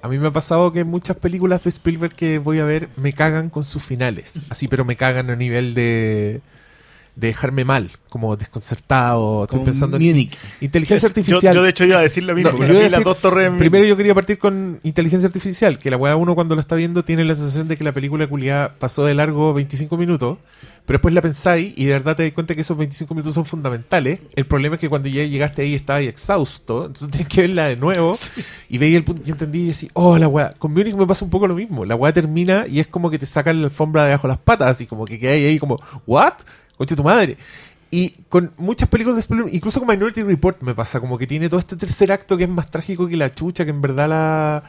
[0.02, 3.14] A mí me ha pasado que muchas películas de Spielberg que voy a ver me
[3.14, 4.44] cagan con sus finales.
[4.50, 6.42] Así, pero me cagan a nivel de.
[7.16, 9.44] De dejarme mal, como desconcertado.
[9.44, 10.34] Estoy Como pensando Munich.
[10.60, 11.56] en inteligencia artificial.
[11.56, 13.00] yo, de hecho iba a decir lo mismo, No, porque yo iba vi a las
[13.00, 16.36] decir- dos torres en- Primero yo quería partir con inteligencia artificial, que la weá uno
[16.36, 19.54] cuando lo está viendo tiene la sensación de que la película culiada pasó de largo
[19.54, 20.38] 25 minutos,
[20.86, 23.46] pero después la pensáis y de verdad te das cuenta que esos 25 minutos son
[23.46, 24.20] fundamentales.
[24.36, 27.66] El problema es que cuando ya llegaste ahí estabas ahí exhausto, entonces tienes que verla
[27.66, 28.12] de nuevo
[28.70, 31.24] y veis el punto y entendí y decís, oh la weá, con Munich me pasa
[31.26, 34.06] un poco lo mismo, la weá termina y es como que te sacan la alfombra
[34.06, 36.34] de las patas, y como que quedáis ahí como, ¿what?
[36.78, 37.38] Conche tu madre.
[37.92, 41.48] Y con muchas películas de Spielberg, incluso con Minority Report me pasa, como que tiene
[41.50, 44.64] todo este tercer acto que es más trágico que la chucha, que en verdad la...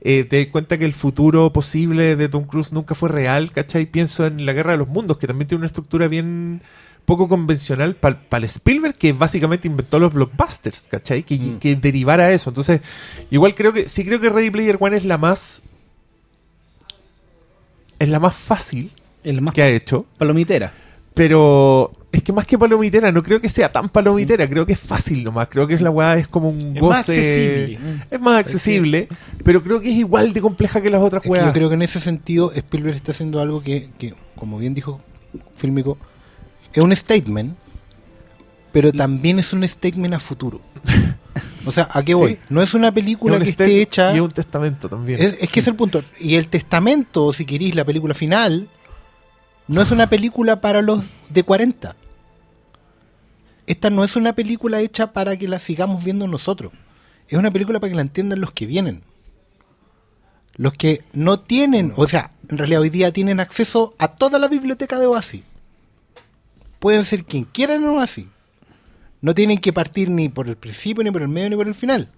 [0.00, 3.84] eh, te das cuenta que el futuro posible de Tom Cruise nunca fue real, ¿cachai?
[3.86, 6.62] Pienso en La Guerra de los Mundos, que también tiene una estructura bien
[7.04, 11.24] poco convencional para el Spielberg, que básicamente inventó los blockbusters, ¿cachai?
[11.24, 11.58] Que, Mm.
[11.58, 12.48] que derivara eso.
[12.48, 12.80] Entonces,
[13.30, 15.64] igual creo que, sí creo que Ready Player One es la más...
[17.98, 18.90] Es la más fácil
[19.24, 20.06] El más que ha hecho.
[20.18, 20.72] palomitera.
[21.14, 24.78] Pero es que más que palomitera, no creo que sea tan palomitera, creo que es
[24.78, 26.88] fácil nomás, creo que es la weá, es como un Es goce.
[26.88, 27.78] más accesible.
[28.10, 29.08] Es más accesible,
[29.44, 31.46] pero creo que es igual de compleja que las otras weas.
[31.46, 34.98] yo creo que en ese sentido Spielberg está haciendo algo que, que, como bien dijo
[35.56, 35.98] Fílmico,
[36.72, 37.56] es un statement,
[38.72, 40.60] pero también es un statement a futuro.
[41.64, 42.18] O sea, ¿a qué Sí.
[42.18, 42.38] voy?
[42.48, 44.12] No es una Es película un que esté hecha...
[44.12, 45.20] Y es un testamento también.
[45.22, 46.02] Es, es que es el punto.
[46.18, 48.68] Y el testamento, o si queréis, la película final,
[49.68, 51.96] no es una película para los de 40.
[53.66, 56.72] Esta no es una película hecha para que la sigamos viendo nosotros.
[57.28, 59.02] Es una película para que la entiendan los que vienen.
[60.54, 64.48] Los que no tienen, o sea, en realidad hoy día tienen acceso a toda la
[64.48, 65.44] biblioteca de Oasis.
[66.78, 68.26] Pueden ser quien quieran en Oasis.
[69.20, 71.74] No tienen que partir ni por el principio, ni por el medio, ni por el
[71.74, 72.10] final.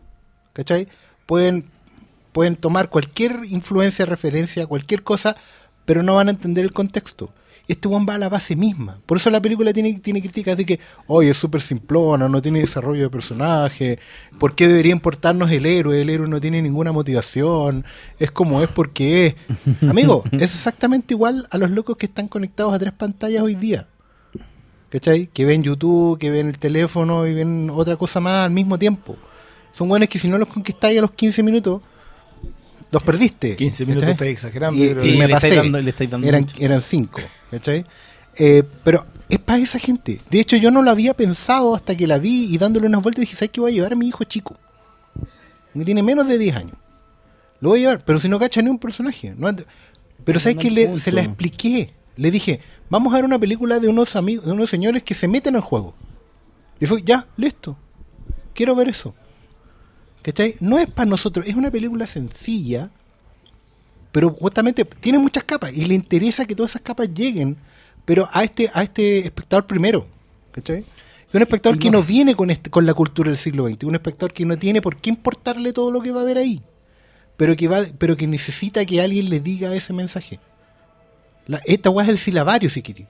[0.54, 0.88] ¿Cachai?
[1.26, 1.70] Pueden
[2.34, 5.36] pueden tomar cualquier influencia, referencia, cualquier cosa,
[5.84, 7.30] pero no van a entender el contexto.
[7.66, 8.98] Este one va a la base misma.
[9.06, 12.60] Por eso la película tiene, tiene críticas de que, oye, es súper simplona, no tiene
[12.60, 13.98] desarrollo de personaje,
[14.38, 16.00] ¿por qué debería importarnos el héroe?
[16.00, 17.86] El héroe no tiene ninguna motivación,
[18.18, 19.34] es como es porque es.
[19.88, 23.88] Amigo, es exactamente igual a los locos que están conectados a tres pantallas hoy día.
[24.90, 25.28] ¿Cachai?
[25.32, 29.16] Que ven YouTube, que ven el teléfono y ven otra cosa más al mismo tiempo.
[29.72, 31.80] Son buenos que si no los conquistáis a los 15 minutos,
[32.94, 33.56] los perdiste.
[33.56, 34.82] 15 minutos estáis exagerando.
[34.82, 35.54] Y, pero- y Sí, me le pasé.
[35.56, 37.84] dando- le estáis dando eran, eran cinco, ¿cachai?
[38.38, 40.20] Eh, pero es para esa gente.
[40.30, 43.20] De hecho, yo no lo había pensado hasta que la vi y dándole unas vueltas
[43.20, 44.56] dije, ¿sabes qué voy a llevar a mi hijo chico?
[45.74, 46.76] Que tiene menos de 10 años.
[47.60, 49.34] Lo voy a llevar, pero si no cacha ni un personaje.
[49.36, 49.54] no
[50.24, 50.70] pero ¿sabes qué?
[50.70, 51.92] Le- se la expliqué.
[52.16, 55.28] Le dije, vamos a ver una película de unos amigos, de unos señores que se
[55.28, 55.94] meten al juego.
[56.80, 57.76] Y fue, ya, listo.
[58.54, 59.14] Quiero ver eso.
[60.24, 60.56] ¿Cachai?
[60.60, 62.90] No es para nosotros, es una película sencilla,
[64.10, 67.56] pero justamente tiene muchas capas y le interesa que todas esas capas lleguen,
[68.04, 70.06] pero a este, a este espectador primero.
[70.52, 70.84] ¿Cachai?
[71.32, 74.32] Un espectador que no- viene con, este, con la cultura del siglo XX, un espectador
[74.32, 76.62] que no tiene por qué importarle todo lo que va a ver ahí,
[77.36, 80.38] pero que, va, pero que necesita que alguien le diga ese mensaje.
[81.48, 83.08] La- esta weá es el silabario, si queréis.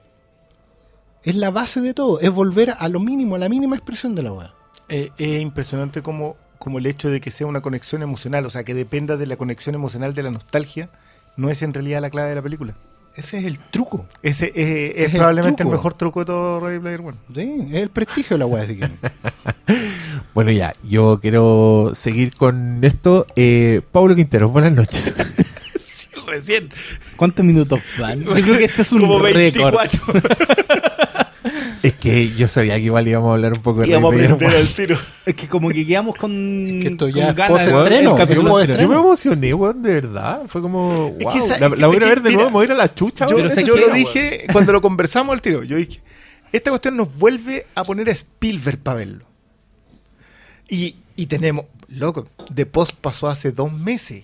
[1.23, 4.23] Es la base de todo, es volver a lo mínimo, a la mínima expresión de
[4.23, 4.53] la weá.
[4.89, 8.63] Eh, es impresionante como, como el hecho de que sea una conexión emocional, o sea,
[8.63, 10.89] que dependa de la conexión emocional de la nostalgia,
[11.37, 12.75] no es en realidad la clave de la película.
[13.15, 14.05] Ese es el truco.
[14.21, 15.71] Ese eh, es, probablemente el, truco.
[15.71, 17.17] mejor truco de todo Ready Player One.
[17.33, 18.67] Sí, es el prestigio de la weá.
[18.67, 18.91] queréis.
[20.33, 23.25] Bueno, ya, yo quiero seguir con esto.
[23.37, 25.13] Eh, Pablo Quintero, buenas noches.
[25.77, 26.69] Sí, recién.
[27.15, 28.23] ¿Cuántos minutos van?
[28.23, 29.37] Yo creo que este es un Como récord.
[29.37, 30.01] 24.
[31.87, 34.55] es que yo sabía que igual íbamos a hablar un poco de Íbamos a aprender
[34.55, 34.97] al tiro.
[35.25, 36.65] Es que como que quedamos con.
[36.65, 38.81] Es que esto ya es post-estreno, el capítulo yo anterior.
[38.81, 40.41] Yo me emocioné, weón, de verdad.
[40.47, 42.09] Fue como, Es wow, que esa- la, es que- la voy a ir a es
[42.15, 43.27] ver que, de nuevo, me voy a ir a la chucha.
[43.27, 45.63] Yo, weón, yo lo dije cuando lo conversamos al tiro.
[45.63, 46.01] Yo dije,
[46.51, 49.25] esta cuestión nos vuelve a poner a Spielberg para verlo.
[50.69, 54.23] Y, y tenemos, loco, The Post pasó hace dos meses.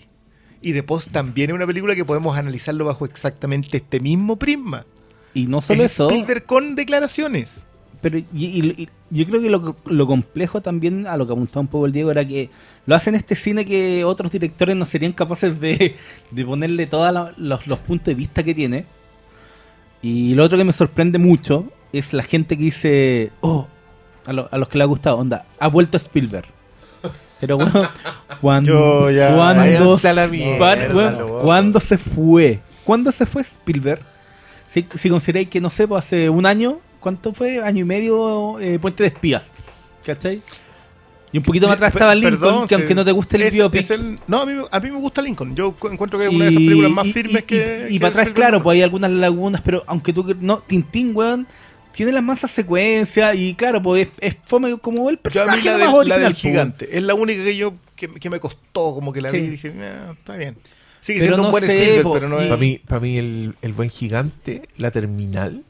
[0.62, 4.86] Y The Post también es una película que podemos analizarlo bajo exactamente este mismo prisma.
[5.34, 7.66] Y no solo Es eso, Spielberg con declaraciones.
[8.02, 11.62] pero y, y- y yo creo que lo, lo complejo también, a lo que apuntaba
[11.62, 12.50] un poco el Diego, era que
[12.86, 15.96] lo hacen este cine que otros directores no serían capaces de,
[16.32, 18.86] de ponerle todos los, los puntos de vista que tiene.
[20.02, 23.68] Y lo otro que me sorprende mucho es la gente que dice, oh,
[24.26, 26.48] a, lo- a los que le ha gustado, onda, ha vuelto Spielberg.
[27.40, 27.72] Pero bueno,
[28.42, 31.42] cuando, cuando, Váyanse a la mierda, Par- bueno, loco.
[31.42, 32.62] ¿cuándo se fue?
[32.84, 34.02] ¿Cuándo se fue Spielberg?
[34.74, 37.62] Si, si consideráis que, no sé, pues hace un año, ¿cuánto fue?
[37.64, 39.52] Año y medio, eh, Puente de Espías.
[40.06, 40.42] ¿Cachai?
[41.34, 43.54] Y un poquito más atrás estaba Lincoln, perdón, que aunque no te guste el es-
[43.54, 43.80] biopic.
[43.82, 45.56] es el- no, a mí, me- a mí me gusta Lincoln.
[45.56, 47.88] Yo cu- encuentro que es una de esas películas más firmes y- que.
[47.90, 50.36] Y, que para atrás, claro, pues hay algunas lagunas, pero aunque tú.
[50.42, 51.48] No, Tintín, weón,
[51.94, 55.62] tiene las masas secuencias y claro, pues es, es fome como el Yo a mí
[55.62, 56.42] personaje la, del- la original, del pues.
[56.42, 59.38] gigante es la única que yo que, que me costó como que la Sí.
[59.38, 60.58] vi y dije, "Ah, está bien.
[61.02, 62.50] Sigue Pero siendo no un buen sé, Spielberg, po, pero no y- es...
[62.50, 65.64] Para mí, para mí el, el buen gigante, la terminal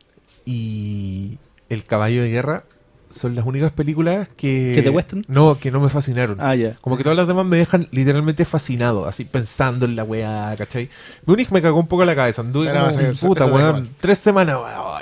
[0.45, 1.37] y
[1.69, 2.63] el caballo de guerra
[3.09, 4.71] son las únicas películas que...
[4.75, 5.25] ¿Que te gustan?
[5.27, 6.37] No, que no me fascinaron.
[6.39, 6.75] Ah, ya.
[6.81, 10.89] Como que todas las demás me dejan literalmente fascinado, así pensando en la weá, ¿cachai?
[11.25, 14.99] Munich me cagó un poco la cabeza, anduve ser- puta, weón, tres semanas, weón, oh,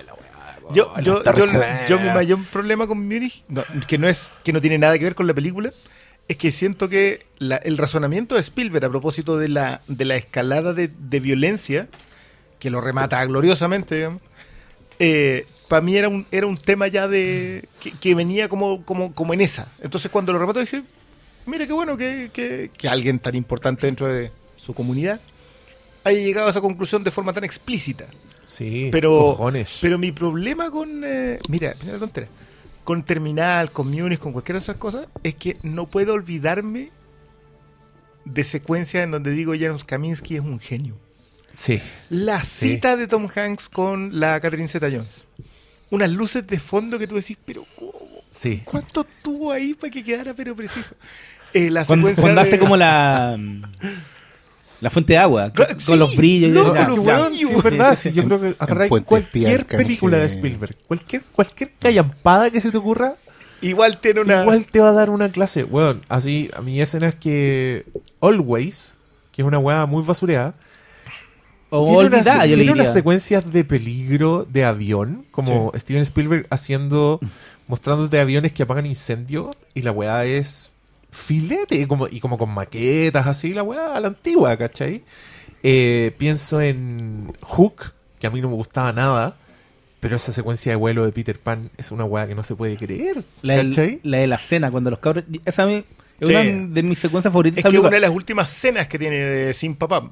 [0.73, 1.85] Yo, oh, yo, yo, Gemela.
[1.87, 5.03] yo mi mayor problema con Munich, no, que no es que no tiene nada que
[5.05, 5.71] ver con la película,
[6.29, 10.15] es que siento que la- el razonamiento de Spielberg a propósito de la, de la
[10.15, 11.89] escalada de, de violencia,
[12.59, 14.07] que lo remata gloriosamente,
[15.67, 19.33] para mí era un, era un tema ya de que, que venía como, como, como
[19.33, 19.71] en esa.
[19.81, 20.83] Entonces cuando lo remató dije,
[21.45, 25.21] mira qué bueno que, que- que alguien tan importante dentro de su comunidad
[26.03, 28.05] haya llegado a esa conclusión de forma tan explícita.
[28.47, 29.77] Sí, Pero, cojones.
[29.79, 31.03] pero mi problema con.
[31.05, 32.27] eh, mira, mira la tontera.
[32.83, 36.89] Con Terminal, con Munich, con cualquiera de esas cosas, es que no puedo olvidarme
[38.25, 40.95] de secuencias en donde digo Janusz Kaminski es un genio.
[41.53, 42.69] sí, La Sí.
[42.69, 45.25] cita de Tom Hanks con la Catherine Zeta Jones.
[45.89, 47.91] Unas luces de fondo que tú decís, pero ¿cómo?
[48.29, 48.61] sí.
[48.65, 50.95] ¿Cuánto tuvo ahí para que quedara pero preciso?
[51.53, 53.37] Eh, la Cuando, secuencia cuando de- hace como la
[54.81, 56.49] la fuente de agua, con sí, los brillos.
[56.49, 59.65] y loco, ya, los weón, Sí, es verdad, sí, yo creo que en Puente cualquier
[59.65, 63.13] película de Spielberg, cualquier, cualquier callampada que se te ocurra,
[63.61, 64.41] Igual tiene una.
[64.43, 65.63] igual te va a dar una clase.
[65.65, 67.85] Weón, así, a mí escenas que
[68.21, 68.97] Always,
[69.33, 70.53] que es una weá muy basureada,
[71.69, 76.47] O tiene, olvidada, yo le tiene unas secuencias de peligro de avión, como Steven Spielberg
[76.49, 77.19] haciendo,
[77.67, 80.68] mostrándote aviones que apagan incendios, y la weá es
[81.11, 85.03] filete, como, y como con maquetas así, la weá a la antigua, ¿cachai?
[85.63, 89.35] Eh, pienso en Hook, que a mí no me gustaba nada,
[89.99, 92.77] pero esa secuencia de vuelo de Peter Pan es una weá que no se puede
[92.77, 93.61] creer, La,
[94.03, 95.25] la de la cena, cuando los cabros.
[95.45, 95.83] Esa es
[96.21, 96.25] Sí.
[96.33, 97.63] una de mis secuencias favoritas.
[97.63, 100.11] Es que una de las últimas cenas que tiene de Sin Papá.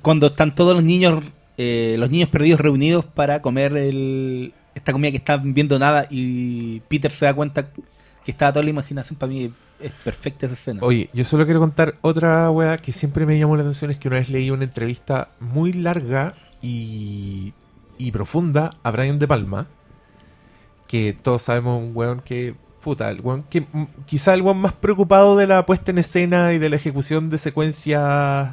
[0.00, 1.24] Cuando están todos los niños,
[1.56, 6.80] eh, los niños perdidos reunidos para comer el, esta comida que están viendo nada y
[6.88, 7.68] Peter se da cuenta
[8.28, 9.18] que estaba toda la imaginación.
[9.18, 10.80] Para mí es perfecta esa escena.
[10.82, 13.90] Oye, yo solo quiero contar otra weá que siempre me llamó la atención.
[13.90, 17.54] Es que una vez leí una entrevista muy larga y,
[17.96, 19.66] y profunda a Brian De Palma.
[20.86, 22.54] Que todos sabemos un weón que.
[22.82, 23.62] Puta, el weón que.
[23.62, 27.30] mm, Quizá el weón más preocupado de la puesta en escena y de la ejecución
[27.30, 28.50] de secuencias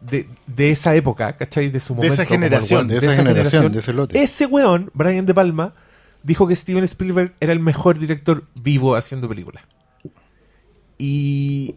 [0.00, 1.68] de, de esa época, ¿cachai?
[1.68, 2.14] De su De momento.
[2.14, 4.22] esa como el generación, weón de esa generación, de ese lote.
[4.22, 5.74] Ese weón, Brian De Palma,
[6.22, 9.64] dijo que Steven Spielberg era el mejor director vivo haciendo películas.
[10.98, 11.76] Y,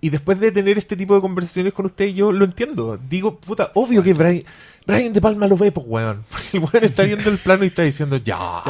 [0.00, 2.98] y después de tener este tipo de conversaciones con usted, yo lo entiendo.
[3.08, 4.42] Digo, puta, obvio que Brian,
[4.86, 6.24] Brian De Palma lo ve, pues, weón.
[6.52, 8.62] El weón está viendo el plano y está diciendo, ya.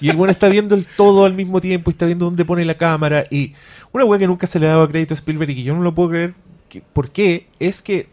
[0.00, 2.64] Y el weón está viendo el todo al mismo tiempo y está viendo dónde pone
[2.64, 3.24] la cámara.
[3.30, 3.54] Y
[3.92, 5.82] una weá que nunca se le ha dado crédito a Spielberg y que yo no
[5.82, 6.34] lo puedo creer.
[6.68, 7.46] Que, ¿Por qué?
[7.58, 8.08] Es que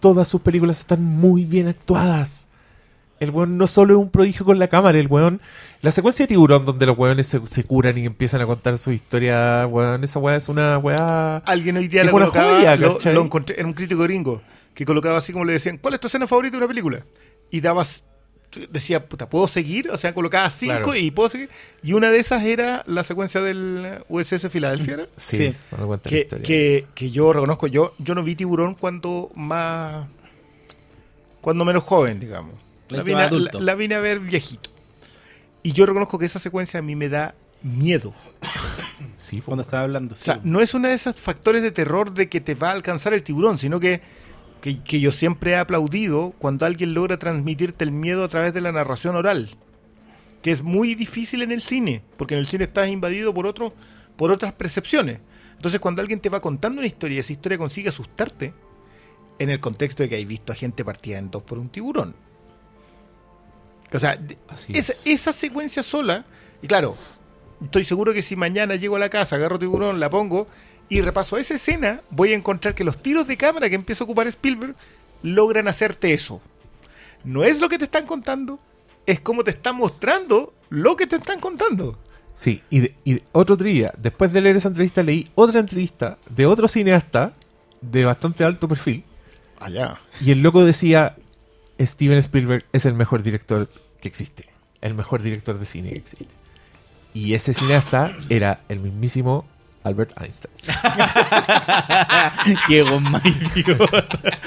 [0.00, 2.48] todas sus películas están muy bien actuadas.
[3.24, 5.40] El weón no solo es un prodigio con la cámara, el weón.
[5.82, 8.92] La secuencia de tiburón donde los weones se, se curan y empiezan a contar su
[8.92, 10.04] historia, weón.
[10.04, 11.38] Esa weá es una weá.
[11.38, 14.40] Alguien hoy día la colocaba, joya, lo, lo encontré, era un crítico gringo,
[14.74, 17.04] que colocaba así como le decían, ¿cuál es tu escena favorita de una película?
[17.50, 18.04] Y dabas,
[18.70, 19.90] decía, puta, ¿puedo seguir?
[19.90, 20.96] O sea, colocaba cinco Claro.
[20.96, 21.50] y ¿puedo seguir?
[21.82, 25.06] Y una de esas era la secuencia del USS Filadelfia, ¿era?
[25.16, 25.54] Sí, Sí.
[25.70, 26.46] cuando cuentan la que, historia.
[26.46, 30.06] que, que yo reconozco, yo, yo no vi tiburón cuando más,
[31.40, 32.54] cuando menos joven, digamos.
[32.88, 33.58] La vine, más a, adulto.
[33.60, 34.70] la- la vine a ver viejito.
[35.62, 38.12] Y yo reconozco que esa secuencia a mí me da miedo.
[39.16, 39.40] Sí.
[39.40, 40.14] Cuando estaba hablando.
[40.14, 42.72] O sea, no es uno de esos factores de terror de que te va a
[42.72, 44.02] alcanzar el tiburón, sino que,
[44.60, 48.60] que, que yo siempre he aplaudido cuando alguien logra transmitirte el miedo a través de
[48.60, 49.56] la narración oral.
[50.42, 53.72] Que es muy difícil en el cine, porque en el cine estás invadido por, otro,
[54.16, 55.20] por otras percepciones.
[55.56, 58.52] Entonces, cuando alguien te va contando una historia y esa historia consigue asustarte,
[59.38, 62.14] en el contexto de que hay visto a gente partida en dos por un tiburón.
[63.94, 64.18] O sea,
[64.68, 65.02] esa, es.
[65.06, 66.24] esa secuencia sola,
[66.62, 66.96] y claro,
[67.62, 70.46] estoy seguro que si mañana llego a la casa, agarro tiburón, la pongo
[70.88, 74.06] y repaso esa escena, voy a encontrar que los tiros de cámara que empieza a
[74.06, 74.74] ocupar Spielberg
[75.22, 76.42] logran hacerte eso.
[77.24, 78.58] No es lo que te están contando,
[79.06, 81.98] es como te están mostrando lo que te están contando.
[82.34, 86.46] Sí, y, de- y otro día, después de leer esa entrevista, leí otra entrevista de
[86.46, 87.32] otro cineasta
[87.80, 89.04] de bastante alto perfil.
[89.60, 89.98] Allá.
[90.20, 91.16] Y el loco decía:
[91.80, 93.68] Steven Spielberg es el mejor director
[94.04, 94.46] que existe.
[94.80, 96.26] El mejor director de cine que existe.
[97.14, 99.46] Y ese cineasta era el mismísimo
[99.82, 100.54] Albert Einstein.
[102.66, 104.38] Qué goma idiota.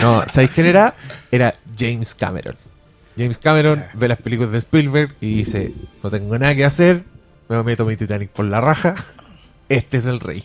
[0.00, 0.94] No, ¿sabéis quién era?
[1.30, 2.56] Era James Cameron.
[3.16, 3.84] James Cameron Sí.
[3.98, 7.04] ve las películas de Spielberg y dice, no tengo nada que hacer,
[7.48, 8.94] me meto mi Titanic por la raja,
[9.68, 10.44] este es el rey.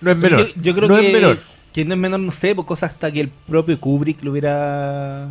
[0.00, 0.46] No es menor.
[0.54, 1.38] Yo, yo creo no que, es menor.
[1.72, 5.28] que no es menor, no sé, por cosas hasta que el propio Kubrick lo hubiera.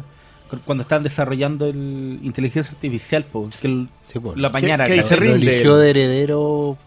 [0.66, 4.36] Cuando estaban desarrollando el inteligencia artificial, po, que el- Sí, pues.
[4.38, 4.86] lo apañara.
[4.86, 5.52] que se Lo rinde.
[5.52, 6.78] eligió de heredero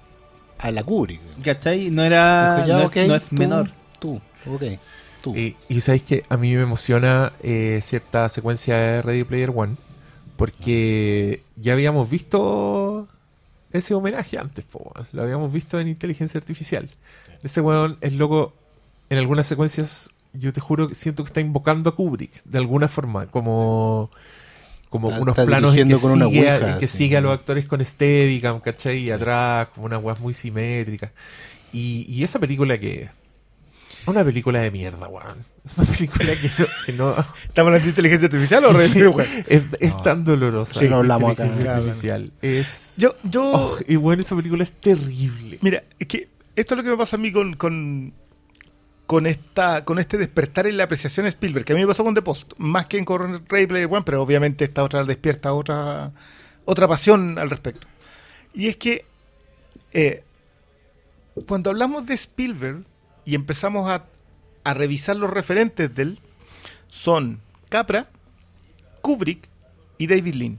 [0.58, 1.20] a la Kubrick.
[1.44, 1.90] ¿Cachai?
[1.90, 2.56] No era.
[2.56, 3.70] Dijo, ya, no, ok, es, no es tú, menor.
[4.00, 4.62] Tú, ok.
[5.22, 5.36] Tú.
[5.36, 9.76] Y, y sabéis que a mí me emociona eh, cierta secuencia de Ready Player One,
[10.36, 13.06] porque ya habíamos visto
[13.72, 16.88] ese homenaje antes, po, lo habíamos visto en inteligencia artificial.
[17.44, 18.52] Ese weón es loco,
[19.08, 22.88] en algunas secuencias, yo te juro que siento que está invocando a Kubrick, de alguna
[22.88, 24.10] forma, como,
[24.88, 26.98] como Está- unos está planos en que, con sigue, a- ouija, en que sí.
[26.98, 28.98] sigue a los actores con Steadicam, ¿cachai?
[28.98, 31.10] Y atrás, como unas weas muy simétricas.
[31.72, 33.08] Y, y esa película que...
[34.04, 35.44] Una película de mierda, weón.
[35.64, 36.66] Es una película que no...
[36.86, 37.10] que no-
[37.44, 39.44] ¿Estamos hablando de inteligencia artificial o One?
[39.80, 40.80] es, tan dolorosa.
[40.80, 41.44] Sí, no hablamos acá.
[41.44, 42.32] artificial.
[42.42, 42.94] Es...
[42.98, 45.58] Yo, yo, Oh, y bueno, esa película es terrible.
[45.62, 48.12] mira, es que esto es lo que me pasa a mí con, con,
[49.12, 52.02] con esta, con este despertar en la apreciación de Spielberg, que a mí me pasó
[52.02, 55.52] con The Post, más que en con Ready Player One, pero obviamente esta otra despierta
[55.52, 56.12] otra,
[56.64, 57.86] otra pasión al respecto.
[58.54, 59.04] Y es que
[59.92, 60.24] eh,
[61.46, 62.84] cuando hablamos de Spielberg
[63.26, 64.06] y empezamos a,
[64.64, 66.18] a revisar los referentes de él,
[66.86, 68.08] son Capra,
[69.02, 69.46] Kubrick
[69.98, 70.58] y David Lean.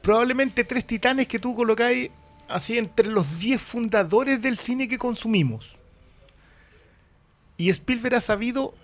[0.00, 2.10] Probablemente tres titanes que tú colocáis
[2.48, 5.76] así entre los 10 fundadores del cine que consumimos.
[7.62, 8.74] Y Spielberg ha sabido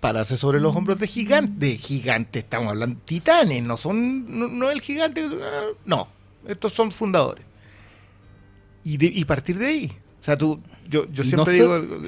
[0.00, 1.60] pararse sobre los hombros de gigantes.
[1.60, 2.98] De gigantes, estamos hablando.
[3.04, 4.38] Titanes, no son.
[4.38, 5.28] No, no el gigante.
[5.42, 6.08] ah, No,
[6.48, 7.44] estos son fundadores.
[8.82, 9.92] Y, de- y partir de ahí.
[10.20, 10.58] O sea, tú.
[10.88, 12.06] Yo, yo siempre no sé- digo.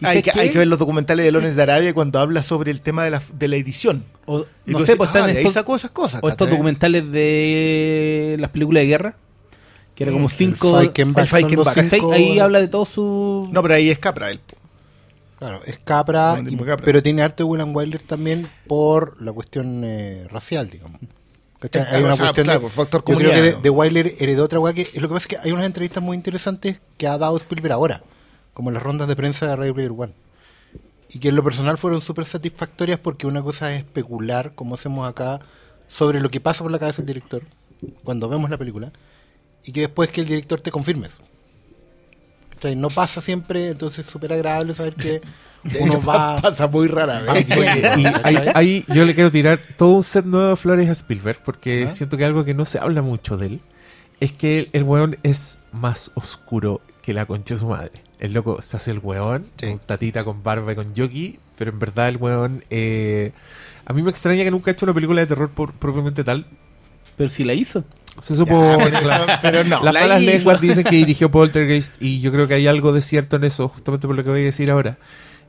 [0.00, 2.70] ¿Y Hay que, hay que ver los documentales de Lones de Arabia cuando habla sobre
[2.70, 4.04] el tema de la, de la edición.
[4.26, 6.20] O, Y no sé, pues ah, están ahí estos, sacó esas cosas.
[6.22, 9.16] o estos documentales de las películas de guerra,
[9.96, 10.78] que era como el cinco.
[10.80, 13.48] El el Ahí habla de todo su.
[13.52, 14.38] No, pero ahí es Capra él.
[14.38, 14.57] po.
[15.38, 20.26] Claro, es Capra, y- pero tiene arte de William Wyler también por la cuestión eh,
[20.30, 21.00] racial, digamos.
[21.60, 24.14] Hay una o sea, cuestión claro, de, por factor yo creo que de, de Wyler
[24.20, 27.08] heredó otra weá que lo que pasa es que hay unas entrevistas muy interesantes que
[27.08, 28.02] ha dado Spielberg ahora,
[28.54, 30.12] como las rondas de prensa de Ready Player One.
[31.10, 35.08] Y que en lo personal fueron súper satisfactorias porque una cosa es especular, como hacemos
[35.08, 35.40] acá,
[35.88, 37.42] sobre lo que pasa por la cabeza del director
[38.04, 38.92] cuando vemos la película,
[39.64, 41.18] y que después que el director te confirme eso.
[42.58, 42.76] ¿Cachai?
[42.76, 45.20] No pasa siempre, entonces es súper agradable saber que
[45.80, 46.36] uno va...
[46.42, 47.46] Pasa muy rara vez.
[47.48, 51.40] Y ahí, ahí yo le quiero tirar todo un set nuevo de flores a Spielberg
[51.44, 51.90] porque ¿Ah?
[51.90, 53.60] siento que algo que no se habla mucho de él
[54.20, 58.02] es que el, el weón es más oscuro que la concha de su madre.
[58.18, 59.66] El loco se hace el weón, Sí.
[59.68, 62.64] con tatita, con barba y con jockey, pero en verdad el weón...
[62.70, 63.32] eh,
[63.86, 66.46] a mí me extraña que nunca ha hecho una película de terror por- propiamente tal.
[67.16, 67.84] Pero si la hizo.
[68.20, 68.52] Se supo...
[68.78, 69.82] Ya, pero, eso- pero no.
[69.82, 73.00] Las la malas lenguas dicen que dirigió Poltergeist y yo creo que hay algo de
[73.00, 74.98] cierto en eso, justamente por lo que voy a decir ahora.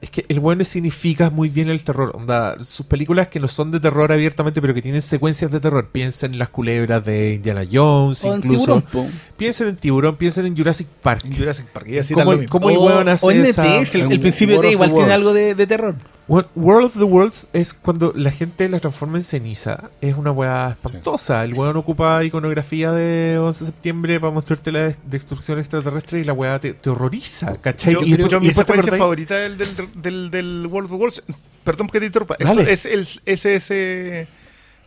[0.02, 2.14] Es que el bueno significa muy bien el terror.
[2.16, 5.90] Onda, sus películas que no son de terror abiertamente, pero que tienen secuencias de terror.
[5.92, 8.82] Piensen en las culebras de Indiana Jones, O en incluso.
[8.82, 9.12] Tiburón.
[9.36, 11.26] Piensen en Tiburón, piensen en Jurassic Park.
[11.26, 13.66] En Jurassic Park, y así ¿Cómo tal el- cómo el weón hace o en esa-
[13.82, 15.96] NTS, el, el en principio de of igual tiene algo de, de terror.
[16.30, 19.90] Wo- World of the Worlds es cuando la gente la transforma en ceniza.
[20.00, 21.44] Es una weá espantosa.
[21.44, 26.24] El weón ocupa iconografía de 11 de septiembre para mostrarte la des- destrucción extraterrestre y
[26.24, 27.94] la weá te, te horroriza, ¿cachai?
[27.94, 31.24] Yo, y, yo- mi y secuencia favorita del, del, del, del World of Wars,
[31.64, 32.72] perdón que te interrumpa, Dale.
[32.72, 34.28] es el, es ese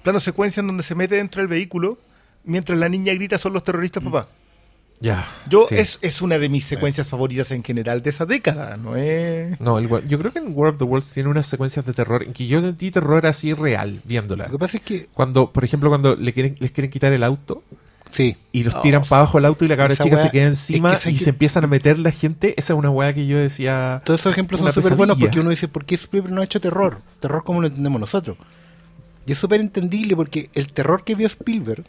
[0.02, 1.98] plano secuencia en donde se mete dentro del vehículo
[2.44, 4.28] mientras la niña grita son los terroristas, papá.
[5.02, 5.26] Ya.
[5.50, 5.74] Yo sí.
[5.74, 9.60] es, es una de mis secuencias favoritas en general de esa década, ¿no es?
[9.60, 11.92] No, el weón- yo creo que en World of the Worlds tiene unas secuencias de
[11.92, 14.44] terror en que yo sentí terror así real viéndola.
[14.46, 15.08] Lo que pasa es que...
[15.12, 17.62] Cuando, por ejemplo, cuando le quieren, les quieren quitar el auto
[18.08, 20.26] Sí, y los Oh, tiran para abajo el auto y la cabra chica se queda
[20.26, 23.14] es que encima y que- se empiezan a meter la gente, esa es una weá
[23.14, 24.02] que yo decía...
[24.04, 26.60] Todos esos ejemplos son súper buenos porque uno dice, ¿por qué Spielberg no ha hecho
[26.60, 26.98] terror?
[27.20, 28.36] Terror como lo entendemos nosotros.
[29.26, 31.84] Y es súper entendible porque el terror que vio Spielberg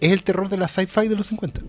[0.00, 1.60] es el terror de la sci-fi de los 50.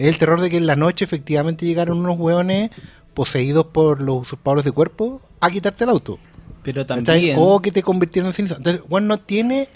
[0.00, 2.70] Es el terror de que en la noche efectivamente llegaron unos hueones
[3.12, 6.18] poseídos por los usurpadores de cuerpo a quitarte el auto.
[6.62, 7.36] Pero también.
[7.38, 8.56] O que te convirtieron en ceniza.
[8.56, 9.68] Entonces, Juan no tiene.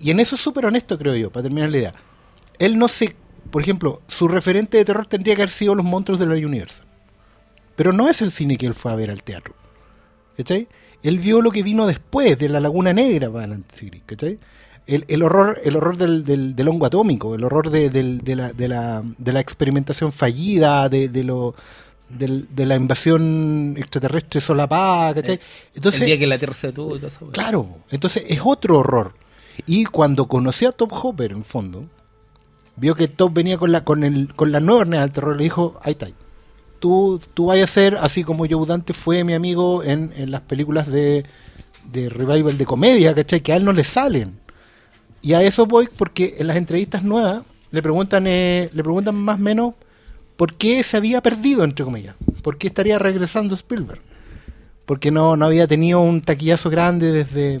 [0.00, 1.94] Y en eso es súper honesto, creo yo, para terminar la idea.
[2.58, 3.16] Él no se.
[3.50, 6.86] Por ejemplo, su referente de terror tendría que haber sido los monstruos de la Universal.
[7.76, 9.54] Pero no es el cine que él fue a ver al teatro.
[10.38, 10.68] ¿Cachai?
[11.02, 13.58] Él vio lo que vino después de la Laguna Negra para.
[14.06, 14.38] ¿cachai?
[14.88, 18.34] El, el horror, el horror del, del, del hongo atómico, el horror de, del- de
[18.36, 21.54] la, de, la, de la experimentación fallida, de, de lo
[22.08, 25.38] de la invasión extraterrestre solapada, ¿cachai?
[25.74, 27.18] Entonces, el día que la Tierra se detuvo y todo eso.
[27.20, 27.32] weón.
[27.32, 29.12] Claro, entonces es otro horror.
[29.66, 31.84] Y cuando conocí a Top Hopper, en el fondo,
[32.76, 35.78] vio que Top venía con la con el con la nueva del terror, le dijo,
[35.82, 36.08] ahí está.
[36.78, 40.40] Tú, tú vayas a ser, así como Joe Dante fue mi amigo en, en las
[40.42, 41.24] películas de,
[41.92, 43.40] de revival de comedia, ¿cachai?
[43.42, 44.38] Que a él no le salen.
[45.22, 49.38] Y a eso voy porque en las entrevistas nuevas le preguntan, eh, le preguntan más
[49.38, 49.74] o menos
[50.36, 52.14] por qué se había perdido, entre comillas.
[52.42, 54.00] ¿Por qué estaría regresando Spielberg?
[54.86, 57.60] Porque no, no había tenido un taquillazo grande desde...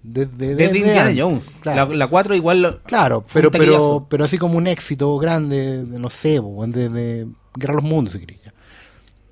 [0.00, 1.22] Desde, Desde desde Indiana antes.
[1.22, 1.44] Jones.
[1.60, 1.90] Claro.
[1.90, 2.62] La, la 4 igual.
[2.62, 6.88] lo- Claro, pero, pero, pero así como un éxito grande, de, no sé, bo, de,
[6.88, 7.26] de
[7.56, 8.54] Guerra de los Mundos, si quería.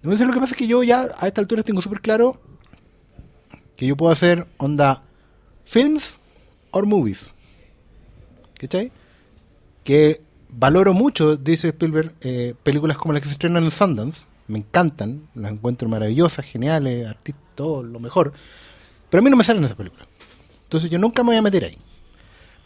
[0.03, 2.39] Entonces lo que pasa es que yo ya a esta altura tengo súper claro
[3.77, 5.03] que yo puedo hacer onda
[5.65, 6.19] films
[6.73, 7.31] or movies.
[8.59, 8.93] ¿Cachai?
[9.85, 14.27] Que valoro mucho, dice Spielberg, eh, películas como las que se estrenan en Sundance.
[14.49, 18.33] Me encantan, las encuentro maravillosas, geniales, artistas, todo lo mejor.
[19.11, 20.07] Pero a mí no me salen esas películas.
[20.65, 21.79] Entonces yo nunca me voy a meter ahí.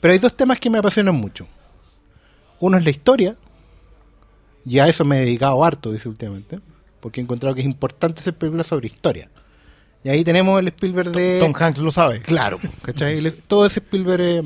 [0.01, 1.47] Pero hay dos temas que me apasionan mucho.
[2.59, 3.37] Uno es la historia,
[4.65, 6.61] y a eso me he dedicado harto, dice últimamente,
[7.01, 9.31] porque he encontrado que es importante hacer películas sobre historia.
[10.05, 11.39] Y ahí tenemos el Spielberg de...
[11.41, 12.21] Tom Hanks lo sabe.
[12.21, 13.31] Claro, ¿cachai?
[13.47, 14.45] Todo ese Spielberg es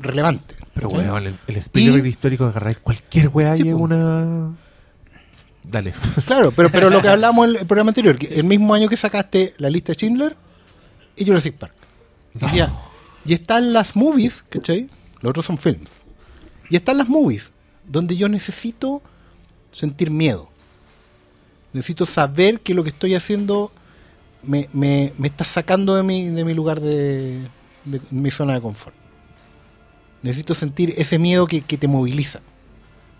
[0.00, 0.54] relevante.
[0.74, 4.52] Pero weón, el, el Spielberg Y- histórico agarráis cualquier weá Sí, y una.
[5.62, 5.94] Dale.
[6.26, 8.96] Claro, pero, pero lo que hablamos en el programa anterior, que el mismo año que
[8.96, 10.36] sacaste la lista de Schindler
[11.16, 11.72] y Jurassic Park.
[12.34, 12.68] Decía,
[13.24, 14.90] y están las movies, ¿cachai?
[15.20, 15.90] Los otros son films.
[16.68, 17.50] Y están las movies,
[17.86, 19.00] donde yo necesito
[19.72, 20.48] sentir miedo.
[21.72, 23.72] Necesito saber que lo que estoy haciendo
[24.42, 27.40] me, me- me está sacando de mi, de mi lugar de,
[27.84, 28.94] de mi zona de confort.
[30.24, 32.40] Necesito sentir ese miedo que, que te moviliza.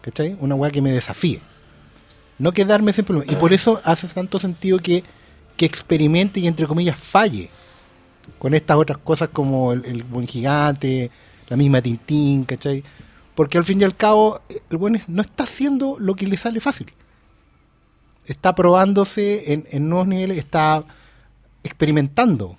[0.00, 0.38] ¿Cachai?
[0.40, 1.42] Una weá que me desafíe.
[2.38, 3.18] No quedarme siempre.
[3.28, 5.04] Y por eso hace tanto sentido que,
[5.58, 7.50] que experimente y entre comillas falle
[8.38, 11.10] con estas otras cosas como el, buen gigante,
[11.48, 12.82] la misma Tintín, ¿cachai?
[13.34, 14.40] Porque al fin y al cabo,
[14.70, 16.90] el buen no está haciendo lo que le sale fácil.
[18.24, 20.82] Está probándose en, en nuevos niveles, está
[21.62, 22.56] experimentando.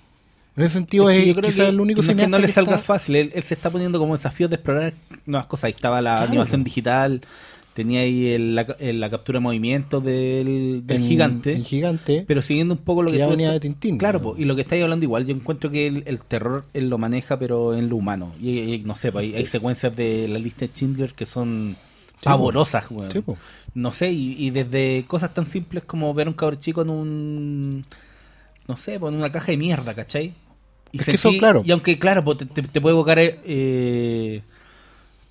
[0.56, 2.38] En ese sentido Es que yo creo quizás que el único no es que no
[2.38, 3.16] le salga está- fácil.
[3.16, 4.94] Él, él se está poniendo como desafío de explorar
[5.26, 5.64] nuevas cosas.
[5.64, 6.28] Ahí estaba la Claro.
[6.30, 7.20] animación digital,
[7.74, 11.52] tenía ahí el- la, el- la captura de movimiento del, del en- gigante.
[11.54, 12.24] en gigante.
[12.26, 14.22] Pero siguiendo un poco lo Que que ya venía de Tintín, Claro, ¿no?
[14.32, 16.96] po, y lo que estáis hablando igual, yo encuentro que el, el terror él lo
[16.96, 18.32] maneja, pero en lo humano.
[18.40, 21.76] Y, y- no sé, po, hay, hay secuencias de la lista de Schindler que son
[22.22, 22.86] pavorosas.
[23.12, 23.36] Sí, po.
[23.74, 26.88] No sé, y, y desde cosas tan simples como ver a un cabrón chico en
[26.88, 27.84] un.
[28.66, 30.32] No sé, en una caja de mierda, ¿cachai?
[30.96, 31.62] Y Es que eso, claro.
[31.64, 34.42] Y aunque, claro, te, te- te puede evocar eh,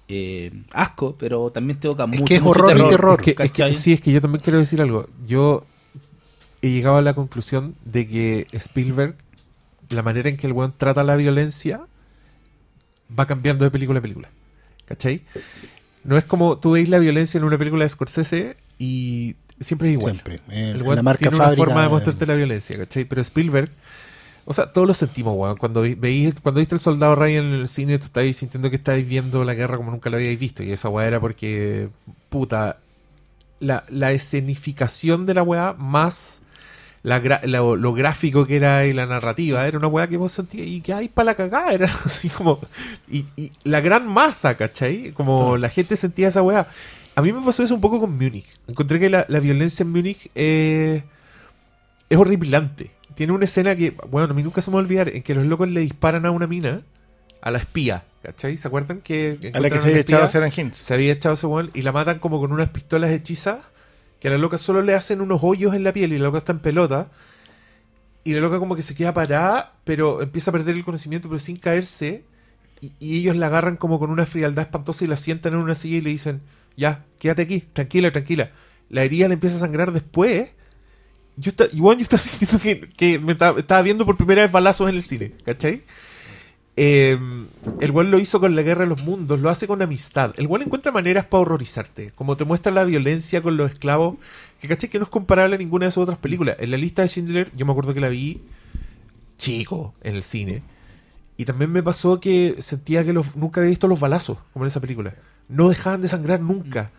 [0.07, 3.19] eh, asco, pero también te evoca Es mucho, que es mucho horror y terror.
[3.25, 5.07] Es que- es que- sí, es que yo también quiero decir algo.
[5.25, 5.63] Yo
[6.61, 9.15] he llegado a la conclusión de que Spielberg,
[9.89, 11.81] la manera en que el weón trata la violencia,
[13.17, 14.29] va cambiando de película a película.
[14.85, 15.21] ¿Cachai?
[16.03, 19.93] No es como tú veis la violencia en una película de Scorsese y siempre es
[19.93, 20.13] igual.
[20.13, 20.41] Siempre.
[20.51, 21.61] El weón la marca tiene fábrica.
[21.63, 23.05] una forma de eh, mostrarte la violencia, ¿cachai?
[23.05, 23.71] Pero Spielberg,
[24.45, 25.57] o sea, todos lo sentimos, weón.
[25.57, 29.53] Cuando viste el soldado Ryan en el cine, tú estabas sintiendo que estabais viendo la
[29.55, 30.61] guerra como nunca la habíais visto.
[30.63, 31.89] Y esa weá era porque,
[32.29, 32.77] puta,
[33.59, 36.43] la, la escenificación de la weá más
[37.03, 40.31] la gra- lo, lo gráfico que era y la narrativa, era una weá que vos
[40.31, 42.59] sentías y que hay para la cagada, era así como.
[43.09, 45.11] Y, y la gran masa, ¿cachai?
[45.11, 46.67] Como la gente sentía esa weá.
[47.15, 48.45] A mí me pasó eso un poco con Múnich.
[48.67, 51.03] Encontré que la, la violencia en Múnich eh,
[52.09, 52.91] es horripilante.
[53.15, 55.33] Tiene una escena que, bueno, a mí nunca se me va a olvidar, en que
[55.33, 56.81] los locos le disparan a una mina,
[57.41, 58.57] a la espía, ¿cachai?
[58.57, 59.51] ¿Se acuerdan que...
[59.53, 60.77] A la que se había echado Sarah Hintz.
[60.77, 63.59] se había echado ese weón y la matan como con unas pistolas hechizas
[64.19, 66.39] que a la loca solo le hacen unos hoyos en la piel y la loca
[66.39, 67.09] está en pelota
[68.23, 71.37] y la loca como que se queda parada pero empieza a perder el conocimiento pero
[71.37, 72.23] sin caerse
[72.81, 75.75] y, y ellos la agarran como con una frialdad espantosa y la sientan en una
[75.75, 76.41] silla y le dicen
[76.75, 78.51] ya, quédate aquí, tranquila, tranquila
[78.89, 80.49] la herida le empieza a sangrar después
[81.37, 85.03] yo igual yo estaba sintiendo que, me estaba, viendo por primera vez balazos en el
[85.03, 85.83] cine, ¿cachai?
[86.77, 87.17] Eh,
[87.79, 90.33] el weón lo hizo con la guerra de los mundos, lo hace con amistad.
[90.37, 92.11] El weón encuentra maneras para horrorizarte.
[92.11, 94.17] Como te muestra la violencia con los esclavos,
[94.59, 96.57] que caché que no es comparable a ninguna de sus otras películas.
[96.59, 98.41] En la lista de Schindler, yo me acuerdo que la vi
[99.37, 100.63] chico en el cine.
[101.37, 104.79] Y también me pasó que sentía que nunca había visto los balazos, como en esa
[104.79, 105.15] película.
[105.49, 106.91] No dejaban de sangrar nunca.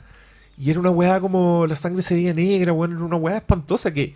[0.58, 3.92] Y era una weá como la sangre se veía negra, weón, era una weá espantosa
[3.92, 4.14] que.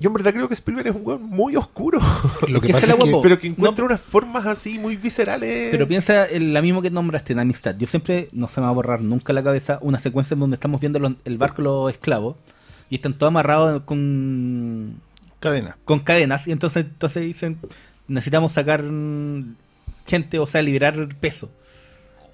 [0.00, 1.98] Yo en verdad creo que Spielberg es un weón muy oscuro.
[2.48, 3.22] Lo que Que pasa esa es la que guapo.
[3.22, 3.86] pero que encuentra No.
[3.86, 5.70] unas formas así muy viscerales.
[5.72, 7.74] Pero piensa en la misma que nombraste, en Amistad.
[7.76, 10.54] Yo siempre, no se me va a borrar nunca la cabeza, una secuencia en donde
[10.54, 12.36] estamos viendo los- el barco los esclavos,
[12.88, 15.00] y están todos amarrados con,
[15.40, 15.76] Cadena.
[15.84, 16.46] con cadenas.
[16.46, 17.58] Y entonces, entonces dicen,
[18.06, 18.84] necesitamos sacar
[20.06, 21.50] gente, o sea, liberar peso.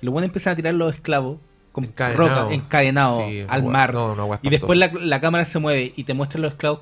[0.03, 1.39] Y los buenos empiezan a tirar los esclavos
[1.75, 3.29] con Encadenado.
[3.29, 3.93] Sí, una al mar.
[3.93, 6.81] no, y después la, la cámara se mueve y te muestra los esclavos.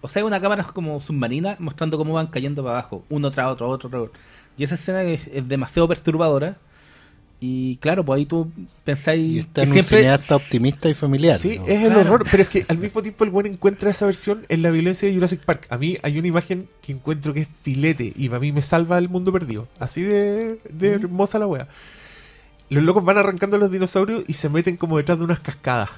[0.00, 3.68] O sea, una cámara como submarina mostrando cómo van cayendo para abajo, uno tras otro,
[3.68, 4.12] otro tras otro.
[4.56, 6.58] Y esa escena es, es demasiado perturbadora.
[7.40, 8.50] Y claro, pues ahí tú
[8.84, 11.38] pensáis Y está que en un siempre cineasta optimista y familiar.
[11.38, 11.66] Sí, ¿no?
[11.66, 12.00] es el Claro.
[12.00, 15.08] horror, pero es que al mismo tiempo el buen encuentra esa versión en la violencia
[15.08, 15.66] de Jurassic Park.
[15.68, 18.96] A mí hay una imagen que encuentro que es filete y para mí me salva
[18.98, 19.68] el mundo perdido.
[19.78, 21.68] Así de, de hermosa la wea.
[22.74, 25.90] Los locos van arrancando a los dinosaurios y se meten como detrás de unas cascadas.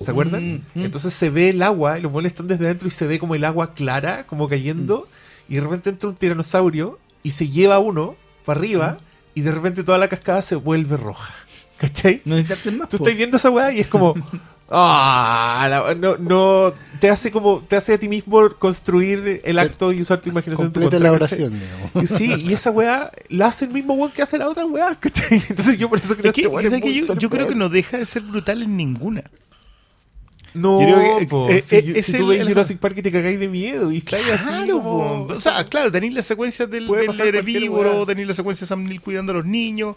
[0.00, 0.64] ¿Se acuerdan?
[0.74, 0.84] Mm, mm.
[0.84, 3.34] Entonces se ve el agua, y los buenos están desde adentro y se ve como
[3.34, 5.08] el agua clara, como cayendo,
[5.48, 8.96] y de repente entra un tiranosaurio y se lleva uno para arriba,
[9.34, 11.34] y de repente toda la cascada se vuelve roja.
[11.78, 12.22] ¿Cachai?
[12.24, 12.88] no más.
[12.88, 13.04] Tú po.
[13.04, 14.14] estás viendo esa weá y es como.
[14.70, 16.72] Ah, la- no, no.
[17.00, 17.60] Te hace como.
[17.60, 20.68] Te hace a ti mismo construir el acto y usar tu imaginación.
[20.68, 21.44] en tu Complete la contra, ¿cachai?
[21.44, 21.60] oración,
[21.94, 22.10] digamos.
[22.10, 25.42] Sí, y esa weá la hace el mismo weón que hace la otra weá, ¿cachai?
[25.50, 27.30] Entonces yo por eso creo Es que, este weón es es que muy yo, yo
[27.30, 29.22] creo que no deja de ser brutal en ninguna.
[30.54, 33.02] No, yo creo que- po, eh, si, eh, es si tú el- Jurassic Park y
[33.02, 34.46] te cagáis de miedo y estáis así.
[34.46, 35.34] Claro, como- po.
[35.34, 38.06] o sea, claro, tenéis las secuencias del, Puede del pasar cualquier herbívoro, weá.
[38.06, 39.96] tenéis la secuencia de Sam Neill cuidando a los niños,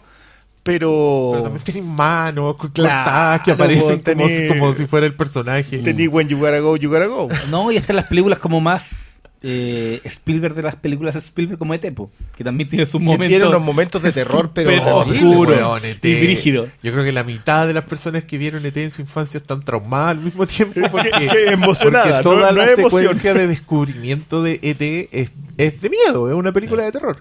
[0.68, 5.78] pero, Pero también tenéis manos Claro, que aparecen como, como si fuera el personaje.
[5.78, 7.26] tenéis when you gotta go, you gotta go.
[7.50, 12.10] No, y están las películas como más eh, Spielberg de las películas Spielberg como Etepo,
[12.36, 13.28] que también tiene sus Que momentos.
[13.28, 15.50] tiene unos momentos de terror, pero oscuro.
[15.50, 15.84] weón.
[15.86, 16.04] ET.
[16.04, 16.68] y brígido.
[16.82, 19.62] Yo creo que la mitad de las personas que vieron ET en su infancia están
[19.62, 23.00] traumadas al mismo tiempo porque, que emocionada, porque toda no- no la es emoción.
[23.00, 27.16] secuencia de descubrimiento de ET es, es de miedo, es una película de terror.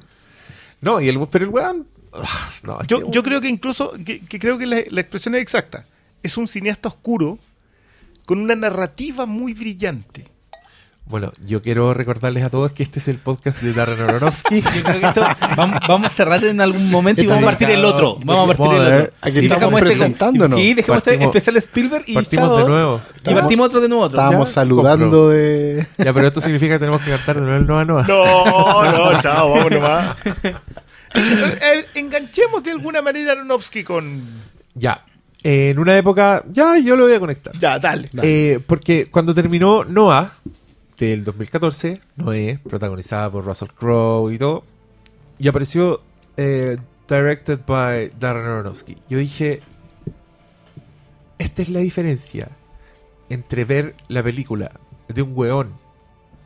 [0.81, 1.87] No, y el, pero el weón...
[2.23, 5.35] ah, no, Yo, que- yo creo que incluso, que, que creo que la, la expresión
[5.35, 5.85] es exacta.
[6.23, 7.39] Es un cineasta oscuro
[8.25, 10.25] con una narrativa muy brillante.
[11.09, 14.59] Bueno, yo quiero recordarles a todos que este es el podcast de Darren Aronofsky.
[14.75, 17.69] Yo creo que esto vamos, vamos a cerrar en algún momento y vamos a partir
[17.69, 18.17] el otro.
[18.25, 19.13] Vamos a partir el otro.
[19.21, 20.59] Aquí Y estamos dejamos este- presentándonos.
[20.59, 22.57] Sí, dejemos este Partimos- especial Spielberg y partimos chao.
[22.57, 23.01] de nuevo.
[23.25, 24.17] Y partimos otro de nuevo otro.
[24.19, 25.87] Estábamos Ya, saludando de...
[25.97, 28.03] ya, pero esto significa que tenemos que cantar de nuevo el Noa Noa.
[28.05, 30.17] No, no, chao, vamos nomás.
[31.61, 34.21] Eh, Enganchemos de alguna manera a Aronofsky con.
[34.75, 35.03] Ya.
[35.43, 37.57] Eh, en una época, ya, yo lo voy a conectar.
[37.57, 38.09] Ya, dale.
[38.21, 40.33] Eh, porque cuando terminó Noah
[40.97, 44.63] del 2014, Noé, protagonizada por Russell Crowe y todo,
[45.39, 46.01] y apareció
[46.37, 48.97] eh, directed by Darren Aronofsky.
[49.07, 49.61] Yo dije,
[51.37, 52.49] esta es la diferencia
[53.29, 54.71] entre ver la película
[55.07, 55.73] de un weón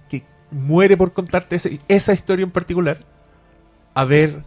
[0.10, 3.00] que muere por contarte ese- esa historia en particular
[3.94, 4.44] a ver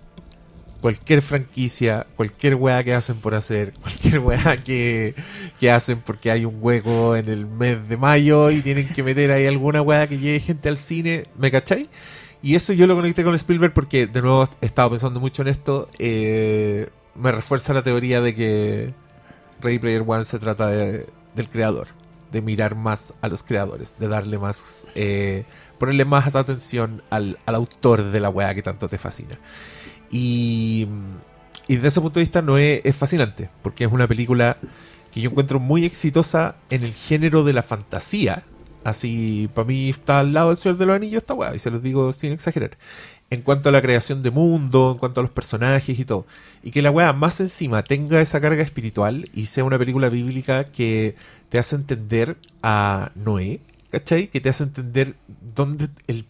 [0.85, 5.15] cualquier franquicia, cualquier weá que hacen por hacer, cualquier weá que,
[5.59, 9.31] que hacen porque hay un hueco en el mes de mayo y tienen que meter
[9.33, 11.89] ahí alguna weá que llegue gente al cine, ¿me cachai?
[12.43, 15.49] Y eso yo lo conecté con Spielberg porque de nuevo he estado pensando mucho en
[15.49, 18.93] esto, eh, me refuerza la teoría de que
[19.63, 21.89] Ready Player One se trata de- del creador,
[22.31, 25.45] de mirar más a los creadores, de darle más, eh,
[25.79, 29.39] ponerle más atención al, al autor de la weá que tanto te fascina.
[30.15, 30.87] Y,
[31.67, 34.59] desde ese punto de vista no es, es fascinante, porque es una película
[35.13, 38.45] que yo encuentro muy exitosa en el género de la fantasía.
[38.85, 41.71] Así, para mí está al lado del Señor de los Anillos esta weá, y se
[41.71, 42.73] los digo sin exagerar.
[43.31, 46.27] En cuanto a la creación de mundo, en cuanto a los personajes y todo.
[46.63, 50.71] Y que la weá más encima tenga esa carga espiritual y sea una película bíblica
[50.71, 51.17] que
[51.49, 53.59] te hace entender a Noé,
[53.91, 54.29] ¿cachai?
[54.29, 55.17] Que te hace entender
[55.57, 56.25] dónde el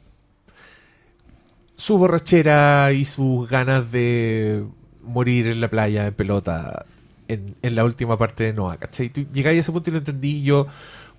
[1.85, 4.65] su borrachera y sus ganas de
[5.03, 6.87] morir en la playa en pelota
[7.29, 9.11] en, en la última parte de Noah, ¿cachai?
[9.11, 10.67] Tú llegáis a ese punto y lo entendí y yo,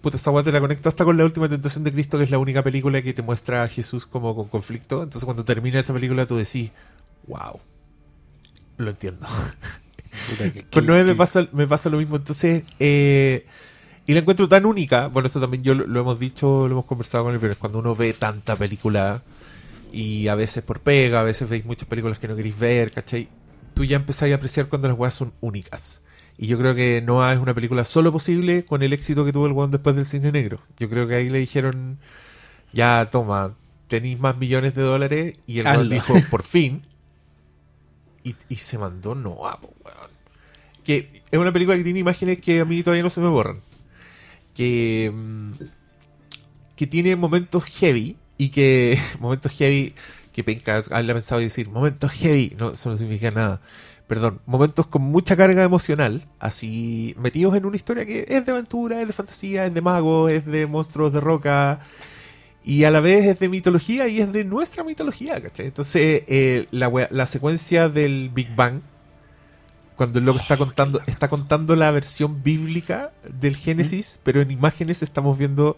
[0.01, 2.39] puta, esta te la conecto hasta con la última tentación de Cristo, que es la
[2.39, 5.03] única película que te muestra a Jesús como con conflicto.
[5.03, 6.71] Entonces cuando termina esa película tú decís,
[7.27, 7.59] wow,
[8.77, 9.27] lo entiendo.
[10.31, 12.15] Puta, que- Con que- 9 me pasa, me pasa lo mismo.
[12.15, 13.45] Entonces, eh,
[14.07, 15.09] y la encuentro tan única.
[15.09, 17.59] Bueno, esto también yo lo, lo hemos dicho, lo hemos conversado con el viernes.
[17.59, 19.21] Cuando uno ve tanta película
[19.95, 23.29] y a veces por pega, a veces veis muchas películas que no queréis ver, ¿cachai?
[23.73, 26.03] Tú ya empezáis a apreciar cuando las weas son únicas.
[26.37, 29.45] Y yo creo que Noah es una película solo posible con el éxito que tuvo
[29.45, 30.59] el weón después del cine negro.
[30.77, 31.97] Yo creo que ahí le dijeron,
[32.73, 33.55] ya toma,
[33.87, 35.37] tenéis más millones de dólares.
[35.47, 36.81] Y el weón dijo, por fin.
[38.25, 40.11] Y, y se mandó Noah, po, weón.
[40.83, 43.61] Que es una película que tiene imágenes que a mí todavía no se me borran.
[44.53, 45.51] Que, mm,
[46.75, 49.93] que tiene momentos heavy y que momentos heavy
[50.33, 53.61] que penca haberla pensado y decir momentos heavy, no, eso no significa nada.
[54.07, 59.01] perdón, momentos con mucha carga emocional, así metidos en una historia que es de aventura,
[59.01, 61.79] es de fantasía, es de magos, es de monstruos de roca,
[62.65, 65.67] y a la vez es de mitología y es de nuestra mitología, ¿cachai?
[65.67, 68.81] Entonces, eh, la, la secuencia del Big Bang,
[69.95, 75.03] cuando el loco está contando, está contando la versión bíblica del Génesis, pero en imágenes
[75.03, 75.77] estamos viendo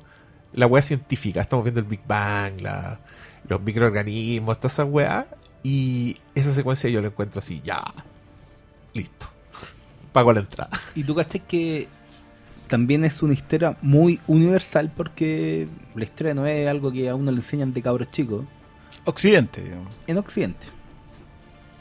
[0.58, 3.00] la wea científica, estamos viendo el Big Bang, la-
[3.48, 5.26] los microorganismos, todas esas weas,
[5.64, 7.82] y esa secuencia yo la encuentro así, ya,
[8.94, 9.28] listo,
[10.12, 10.70] pago la entrada.
[10.96, 11.88] Y tú caché que
[12.68, 17.32] también es una historia muy universal porque la historia no es algo que a uno
[17.32, 18.44] le enseñan de cabros chicos
[19.06, 19.88] Occidente, digamos.
[20.08, 20.68] en Occidente.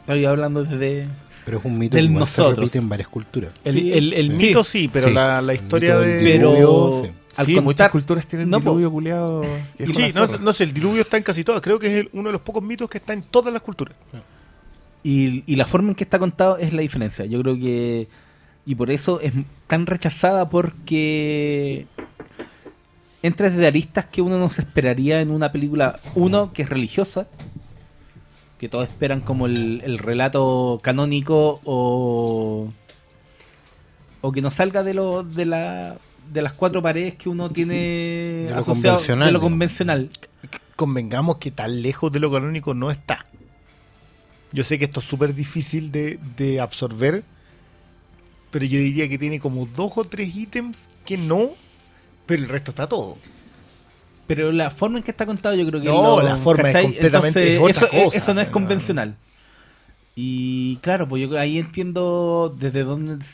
[0.03, 1.09] Estoy hablando desde...
[1.45, 2.59] Pero es un mito Del que igual se nosotros.
[2.65, 3.53] repite en varias culturas.
[3.65, 4.37] El, Sí, el- el sí.
[4.37, 5.15] mito sí, pero Sí.
[5.15, 6.21] la, la historia de...
[6.23, 7.03] Pero.
[7.39, 9.43] Al sí, contar- muchas culturas tienen No, diluvio culeado.
[9.77, 11.61] Sí, no, sé, el diluvio está en casi todas.
[11.61, 13.97] Creo que es el- uno de los pocos mitos que está en todas las culturas.
[15.03, 17.25] Y, y la forma en que está contado es la diferencia.
[17.27, 18.09] Yo creo que.
[18.65, 19.33] Y por eso es
[19.67, 21.87] tan rechazada porque.
[23.23, 25.99] Entra desde aristas que uno no se esperaría en una película.
[26.15, 27.27] Uno, que es religiosa.
[28.59, 32.69] Que todos esperan como el, el relato canónico o.
[34.23, 35.97] O que no salga de lo, de la
[36.33, 40.11] de las cuatro paredes que uno tiene De lo asociado convencional, de lo convencional.
[40.77, 43.27] Convengamos que tan lejos de lo canónico no está.
[44.53, 47.25] Yo sé que esto es súper difícil de, de absorber,
[48.51, 51.51] pero yo diría que tiene como dos o tres ítems que no,
[52.27, 53.17] pero el resto está todo.
[54.27, 55.87] Pero la forma en que está contado yo creo que...
[55.87, 59.17] No, lo- la forma es completamente Entonces, otra eso, cosa, eso no es convencional.
[60.15, 63.25] Y claro, pues yo ahí entiendo desde dónde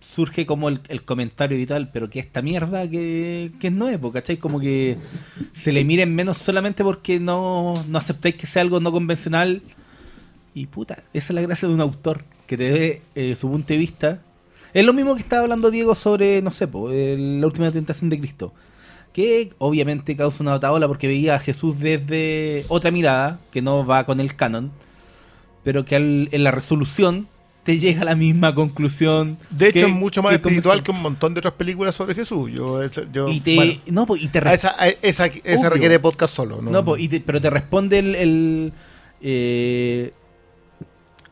[0.00, 4.10] surge como el, el comentario y tal, pero que esta mierda que, que es nuevo,
[4.12, 4.38] ¿cachai?
[4.38, 4.96] Como que
[5.52, 9.62] se le miren menos solamente porque no, no aceptáis que sea algo no convencional.
[10.54, 13.72] Y puta, esa es la gracia de un autor, que te dé eh, su punto
[13.72, 14.22] de vista.
[14.72, 18.18] Es lo mismo que estaba hablando Diego sobre, no sé, po, la última tentación de
[18.18, 18.52] Cristo.
[19.12, 24.04] Que obviamente causa una bataola porque veía a Jesús desde otra mirada, que no va
[24.06, 24.70] con el canon,
[25.64, 27.28] pero que al- en la resolución
[27.62, 29.36] te llega a la misma conclusión.
[29.50, 32.14] De hecho, que- es mucho más que espiritual que un montón de otras películas sobre
[32.14, 32.50] Jesús.
[32.52, 36.34] Yo, yo- Y te, bueno, no, y te a esa, a esa, esa requiere podcast
[36.34, 36.60] solo.
[36.62, 38.72] No, No, po, y te- pero te responde el, el,
[39.20, 40.12] eh,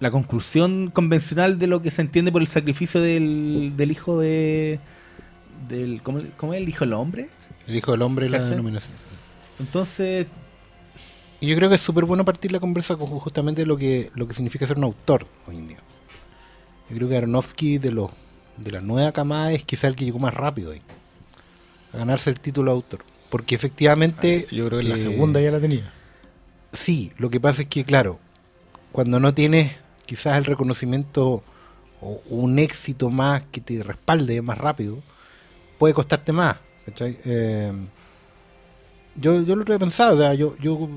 [0.00, 4.78] la conclusión convencional de lo que se entiende por el sacrificio del, del hijo de.
[5.68, 7.28] Del, ¿cómo, cómo es el hijo del hombre?
[7.66, 8.94] El Hijo del Hombre es la denominación.
[9.60, 10.26] Entonces,
[11.40, 14.26] Y yo creo que es súper bueno partir la conversa con justamente lo que, lo
[14.26, 15.78] que significa ser un autor hoy en día.
[16.90, 18.10] Yo creo que Aronofsky de los
[18.58, 20.82] de la nueva camada es quizá el que llegó más rápido ahí.
[21.92, 23.04] A ganarse el título de autor.
[23.30, 24.46] Porque efectivamente...
[24.50, 25.92] Yo creo que la eh, segunda ya la tenía.
[26.72, 28.18] Sí, lo que pasa es que, claro,
[28.92, 29.72] cuando no tienes
[30.06, 31.42] quizás el reconocimiento
[32.00, 34.98] o un éxito más que te respalde más rápido,
[35.78, 36.56] puede costarte más.
[37.00, 37.72] Eh,
[39.16, 40.88] yo, yo lo he pensado, o sea, yo, yo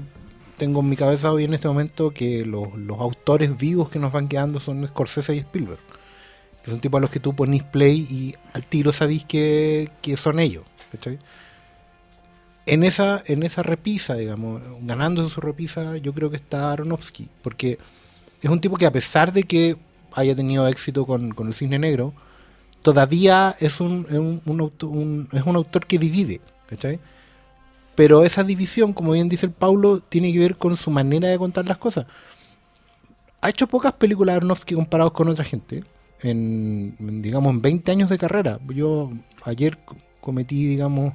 [0.62, 4.12] tengo en mi cabeza hoy en este momento que los, los autores vivos que nos
[4.12, 5.80] van quedando son Scorsese y Spielberg,
[6.64, 10.16] que son tipos a los que tú ponís play y al tiro sabéis que, que
[10.18, 10.64] son ellos.
[10.92, 11.18] ¿cachai?
[12.68, 17.80] en esa, en esa repisa, digamos, ganándose su repisa, yo creo que está Aronofsky, porque
[18.42, 19.78] es un tipo que a pesar de que
[20.14, 22.14] haya tenido éxito con, con el Cisne Negro,
[22.84, 27.00] todavía es un, un, un un- es un autor que divide, ¿cachai?
[27.96, 31.38] Pero esa división, como bien dice el Paulo, tiene que ver con su manera de
[31.38, 32.06] contar las cosas.
[33.42, 35.84] Ha hecho pocas películas Aronofsky comparados con otra gente.
[36.24, 38.60] En, digamos, en 20 años de carrera.
[38.70, 39.10] Yo
[39.44, 41.14] ayer co- cometí, digamos,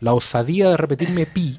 [0.00, 1.58] la osadía de repetirme Pi,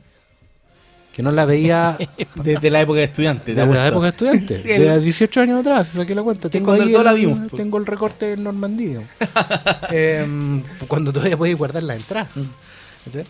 [1.11, 1.97] que no la veía
[2.35, 3.53] desde la época de estudiante.
[3.53, 6.49] te desde la época de estudiante, Sí, el- de 18 años atrás, saqué la cuenta.
[6.49, 7.61] Tengo ahí la el, vimos, pues.
[7.61, 9.01] tengo el recorte del Normandía.
[9.91, 12.29] Em, cuando todavía podéis guardar la entrada.
[13.03, 13.25] ¿cachai?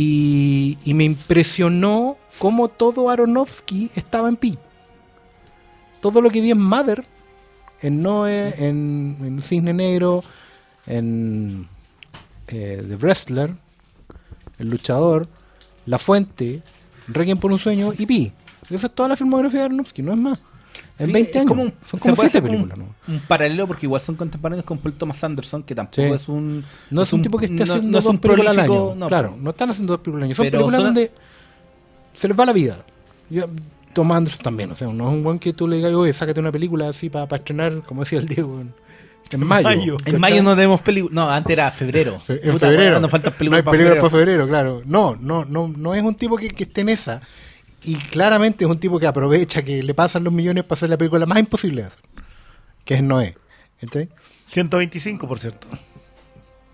[0.00, 4.56] Y, me impresionó cómo todo Aronofsky estaba en Pi.
[6.00, 7.04] Todo lo que vi en Mother,
[7.80, 10.22] en Noé, en, en Cisne Negro,
[10.86, 11.66] en
[12.46, 13.56] eh, The Wrestler,
[14.60, 15.26] El Luchador,
[15.84, 16.62] La Fuente,
[17.08, 18.32] Requiem por un Sueño y Pi.
[18.70, 20.38] Esa es toda la filmografía de Aronofsky, no es más.
[20.98, 21.48] En Sí, 20 es años.
[21.48, 22.78] como un- son como puede 7 hacer como películas.
[23.06, 23.14] un- ¿no?
[23.14, 26.12] Un paralelo porque igual son contemporáneos con Paul Thomas Anderson, que tampoco Sí.
[26.14, 26.64] es un...
[26.90, 28.94] No es un tipo que esté no- haciendo no dos películas al año.
[28.96, 29.08] no.
[29.08, 30.34] claro, no están haciendo dos películas al año.
[30.34, 31.12] Son películas son- donde
[32.16, 32.76] se les va la vida.
[33.30, 33.44] Yo,
[33.92, 36.40] Tom Anderson también, o sea, no es un buen que tú le digas, oye, sácate
[36.40, 38.72] una película así para estrenar, como decía el Diego, en,
[39.30, 39.68] en mayo.
[39.68, 39.96] mayo.
[40.04, 41.14] En mayo no tenemos películas.
[41.14, 42.20] No, antes era febrero.
[42.28, 43.00] En Puta, febrero.
[43.00, 44.10] Nos faltan no películas hay para películas febrero.
[44.10, 44.82] para febrero, claro.
[44.84, 47.20] No, no, no, no es un tipo que, que esté en esa.
[47.84, 50.96] Y claramente es un tipo que aprovecha que le pasan los millones para hacer la
[50.98, 52.00] película más imposible de hacer.
[52.84, 53.36] que es Noé.
[53.80, 54.08] ¿Cachai?
[54.44, 55.68] 125, por cierto.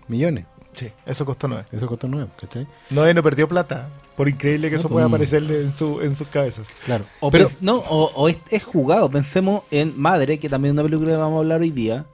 [0.07, 0.45] Millones.
[0.73, 1.63] Sí, eso costó Noé.
[1.71, 2.67] Eso costó Noé, ¿cachai?
[2.89, 3.89] Noé no perdió plata.
[4.17, 4.93] Por increíble que No, eso pues.
[4.93, 6.75] pueda aparecerle en, su, en sus cabezas.
[6.85, 7.05] Claro.
[7.21, 9.09] O, Pero, no, o, o es, es jugado.
[9.09, 12.05] Pensemos en Madre, que también es una película que vamos a hablar hoy día.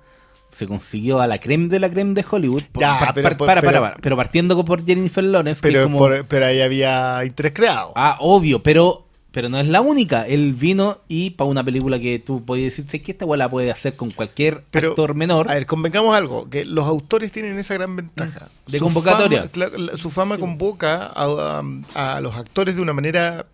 [0.51, 2.63] Se consiguió a la creme de la creme de Hollywood.
[2.77, 3.95] Ya, par- pero- par- pero- para, para, pero- para.
[4.01, 5.61] Pero partiendo con- por Jennifer Lawrence.
[5.61, 7.93] que Pero, como- por- pero ahí había interés creado.
[7.95, 10.27] Ah, obvio, pero, pero no es la única.
[10.27, 13.95] Él vino y para una película que tú podías decirte que esta la puede hacer
[13.95, 15.49] con cualquier Pero, actor menor.
[15.49, 18.49] A ver, convengamos algo, que los autores tienen esa gran ventaja.
[18.67, 19.49] De Su convocatoria.
[19.53, 21.61] fama- su fama convoca a,
[21.95, 23.45] a- a los actores de una manera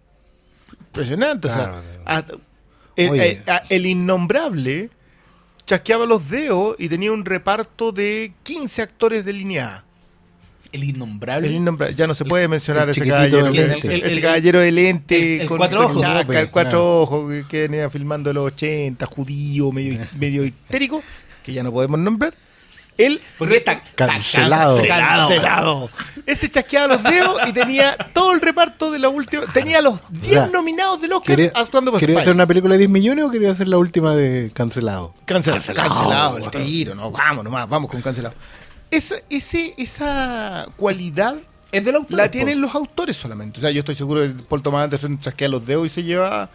[0.87, 1.47] impresionante.
[1.47, 2.25] Claro, o sea, a-
[2.95, 3.31] el, Oye.
[3.33, 4.89] eh, a- el innombrable
[5.67, 9.83] chasqueaba los dedos y tenía un reparto de 15 actores de línea A.
[10.71, 11.47] el innombrable.
[11.47, 13.87] El innombrable, ya no se puede mencionar El ese caballero, de lente.
[13.87, 16.01] el- El- ese caballero de lente con, cuatro con ojos.
[16.01, 20.43] chaca, Pues, el cuatro ojos que, que venía filmando en los 80, judío, medio, medio
[20.43, 21.03] histérico,
[21.43, 22.33] que ya no podemos nombrar.
[22.97, 24.81] Él Porque está Cancelado.
[24.87, 25.89] cancelado.
[26.25, 29.43] Ese chasqueaba los dedos y tenía todo el reparto de la última.
[29.53, 32.79] Tenía los 10 sea, nominados del Oscar ¿Quería, actuando por ¿quería hacer una película de
[32.79, 35.13] 10 millones o quería hacer la última de Cancelado?
[35.25, 35.61] Cancelado.
[35.63, 35.89] Cancelado.
[35.89, 38.35] Cancelado, el tiro, no, vamos nomás, vamos con cancelado.
[38.89, 41.37] Esa, ese, esa cualidad
[41.71, 42.17] Es del autor.
[42.17, 43.59] la tienen los autores solamente.
[43.59, 46.49] O sea, yo estoy seguro que Paul Thomas Anderson chasquea los dedos y se lleva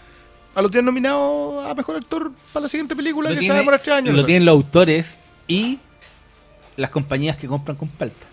[0.54, 3.52] a los 10 nominados a mejor actor para la siguiente película Lo que se tiene-
[3.54, 4.14] va a demorar 3 años.
[4.16, 5.78] Lo tienen los autores y
[6.76, 8.26] las compañías que compran con palta.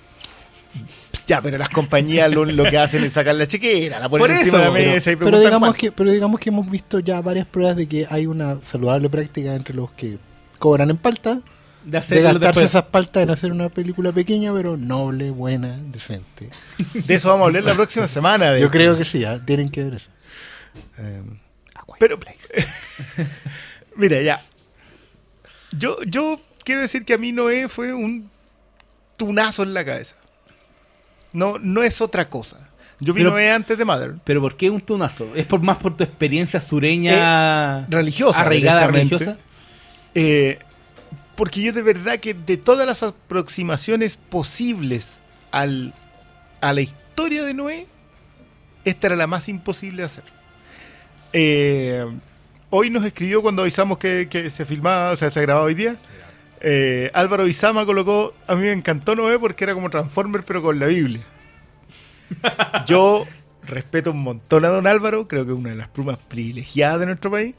[1.25, 4.31] Ya, pero las compañías lo, lo que hacen es sacar la chequera, la ponen Por
[4.35, 5.77] encima de la eso, pero- mesa y Pero digamos, cuánto.
[5.79, 9.53] que, pero digamos que hemos visto ya varias pruebas de que hay una saludable práctica
[9.53, 10.17] entre los que
[10.57, 11.41] cobran en palta, De
[11.91, 12.65] de hacerlo gastarse después.
[12.65, 16.49] esas paltas en hacer una película pequeña, pero noble, buena, decente.
[16.93, 18.51] De eso vamos a hablar la próxima semana.
[18.51, 18.71] de Yo hecho.
[18.71, 19.39] creo que sí, ¿ah?
[19.45, 20.09] tienen que ver eso.
[20.97, 21.21] Eh,
[21.99, 22.17] Pero,
[23.95, 24.41] mira, ya.
[25.71, 26.39] Yo, yo
[26.69, 28.29] quiero decir que a mí Noé fue un
[29.17, 30.15] tunazo en la cabeza.
[31.33, 32.69] No, no es otra cosa.
[32.99, 34.15] Yo vi Pero- Noé antes de Mother.
[34.23, 35.27] Pero ¿por qué un tunazo?
[35.35, 39.37] ¿Es por más por tu experiencia sureña religiosa, arraigada religiosa?
[40.13, 40.59] Eh,
[41.35, 45.93] porque yo de verdad que de todas las aproximaciones posibles al,
[46.61, 47.87] a la historia de Noé,
[48.85, 50.23] esta era la más imposible de hacer.
[51.33, 52.05] Eh,
[52.69, 55.97] hoy nos escribió cuando avisamos que, que se filmaba, o sea, se grababa hoy día.
[56.61, 60.79] Eh, Álvaro Izama colocó, a mí me encantó Noé porque era como Transformer pero con
[60.79, 61.21] la Biblia.
[62.85, 63.25] Yo
[63.63, 67.05] respeto un montón a don Álvaro, creo que es una de las plumas privilegiadas de
[67.05, 67.55] nuestro país.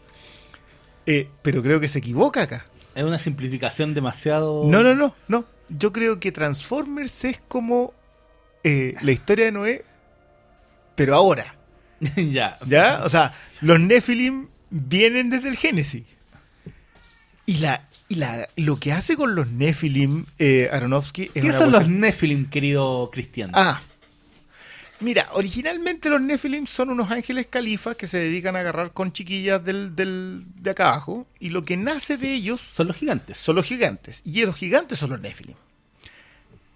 [1.07, 2.67] Eh, pero creo que se equivoca acá.
[2.95, 4.65] Es una simplificación demasiado...
[4.67, 5.45] No, no, no, no.
[5.69, 7.95] Yo creo que Transformers es como
[8.65, 9.85] eh, la historia de Noé,
[10.95, 11.57] pero ahora.
[12.17, 12.59] ya.
[12.67, 13.01] ¿Ya?
[13.05, 16.05] O sea, los Nephilim vienen desde el Génesis.
[17.47, 21.73] Y la, y la lo que hace con los Nephilim eh, Aronofsky es ¿Qué son
[21.73, 23.51] los Nephilim, querido Cristian?
[23.55, 23.81] Ah.
[25.01, 29.65] Mira, originalmente los Nephilim son unos ángeles califas que se dedican a agarrar con chiquillas
[29.65, 31.27] del, del- de acá abajo.
[31.39, 33.39] Y lo que nace de ellos Son los gigantes.
[33.39, 34.21] son los gigantes.
[34.27, 35.57] Y los gigantes son los Nephilim.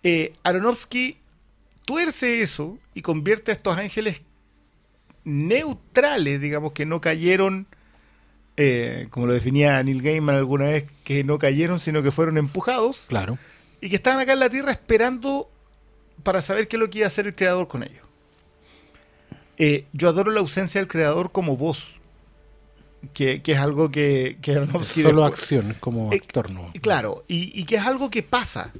[0.04, 1.18] Eh, Aronofsky
[1.84, 4.22] tuerce eso y convierte a estos ángeles
[5.24, 7.66] neutrales, digamos, que no cayeron,
[8.56, 13.06] eh, como lo definía Neil Gaiman alguna vez, que no cayeron, sino que fueron empujados
[13.08, 13.36] claro.
[13.80, 15.50] y que estaban acá en la Tierra esperando
[16.22, 18.00] para saber qué es lo que iba a hacer el creador con ellos.
[19.58, 21.94] Eh, yo adoro la ausencia del creador como voz,
[23.12, 26.72] que, que es algo que, que Aronofsky Solo después- acción, como Eh, actor, ¿no?
[26.80, 28.72] Claro, y, y que es algo que pasa.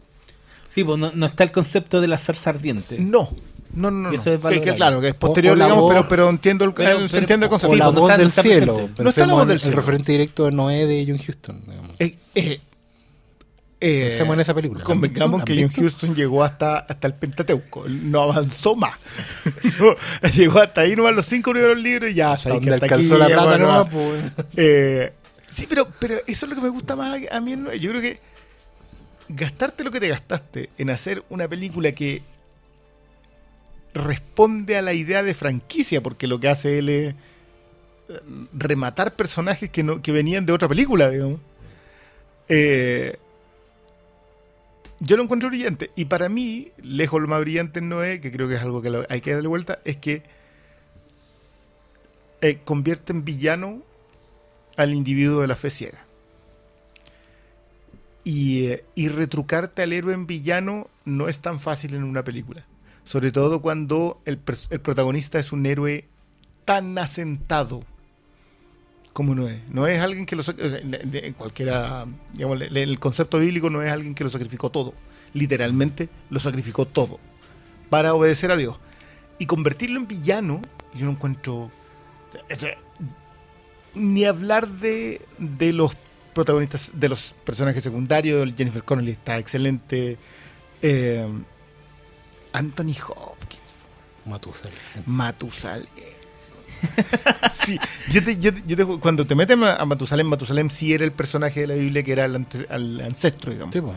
[0.71, 2.99] Sí, pues no, no está el concepto de la zarza ardiente.
[2.99, 3.29] No,
[3.75, 4.13] no, no, no.
[4.13, 6.31] Y eso es Que- claro, que es posterior, O- o la digamos, voz- pero, pero
[6.31, 7.73] entiendo el, Pero- el- pero- se entiende el concepto.
[7.75, 8.91] O la no voz está- del está cielo.
[8.99, 9.77] No está la voz del el cielo.
[9.77, 11.63] referente directo de Noé de John Houston.
[11.67, 11.91] digamos.
[11.99, 12.61] Eh, eh,
[13.81, 14.83] eh, Pensemos en esa película.
[14.85, 15.71] Convengamos ¿La que John?
[15.71, 17.85] Houston llegó hasta, hasta el Pentateuco.
[17.89, 18.95] No avanzó más.
[19.79, 19.95] No,
[20.31, 23.19] llegó hasta ahí nomás los cinco primeros libros y ya, sabéis que hasta aquí alcanzó
[23.19, 23.89] la plata no nomás, más.
[23.93, 24.47] pues.
[24.57, 25.13] Eh,
[25.49, 27.53] sí, pero, pero eso es lo que me gusta más a, a mí.
[27.53, 27.79] en Noé.
[27.81, 28.21] Yo creo que
[29.29, 32.23] gastarte lo que te gastaste en hacer una película que
[33.95, 37.15] responde a la idea de franquicia, porque lo que hace él es
[38.09, 38.21] eh,
[38.53, 41.41] rematar personajes que, no, que venían de otra película, digamos.
[42.49, 43.17] Eh,
[45.01, 45.91] yo lo encuentro brillante.
[45.97, 49.07] Y para mí, lejos lo más brillante en Noé, que creo que es algo que
[49.09, 50.23] hay que darle vuelta, es que
[52.41, 53.83] eh, convierte en villano
[54.77, 56.05] al individuo de la fe ciega.
[58.25, 62.67] Y, y retrucarte al héroe en villano no es tan fácil en una película.
[63.05, 64.41] Sobre todo cuando el,
[64.71, 66.09] el protagonista es un héroe
[66.65, 67.83] tan asentado
[69.15, 69.61] como Noé.
[69.71, 70.43] No es alguien que lo
[71.39, 74.93] cualquiera, digamos, el concepto bíblico no es alguien que lo sacrificó todo.
[75.33, 77.19] Literalmente lo sacrificó todo
[77.89, 78.77] para obedecer a Dios.
[79.39, 80.61] Y convertirlo en villano,
[80.95, 81.71] yo no encuentro.
[83.95, 85.97] ni hablar de, de los
[86.35, 88.53] protagonistas, de los personajes secundarios.
[88.57, 90.19] Jennifer Connelly está excelente.
[90.83, 91.27] Eh,
[92.55, 93.61] Anthony Hopkins.
[94.25, 94.79] Matusalén.
[95.07, 95.87] Matusalén.
[97.51, 97.79] sí,
[98.11, 101.61] yo te, yo yo te- cuando te meten a Matusalén, Matusalén sí era el personaje
[101.61, 103.75] de la Biblia que era el, ante- ancestro, digamos.
[103.75, 103.95] Sí, pues,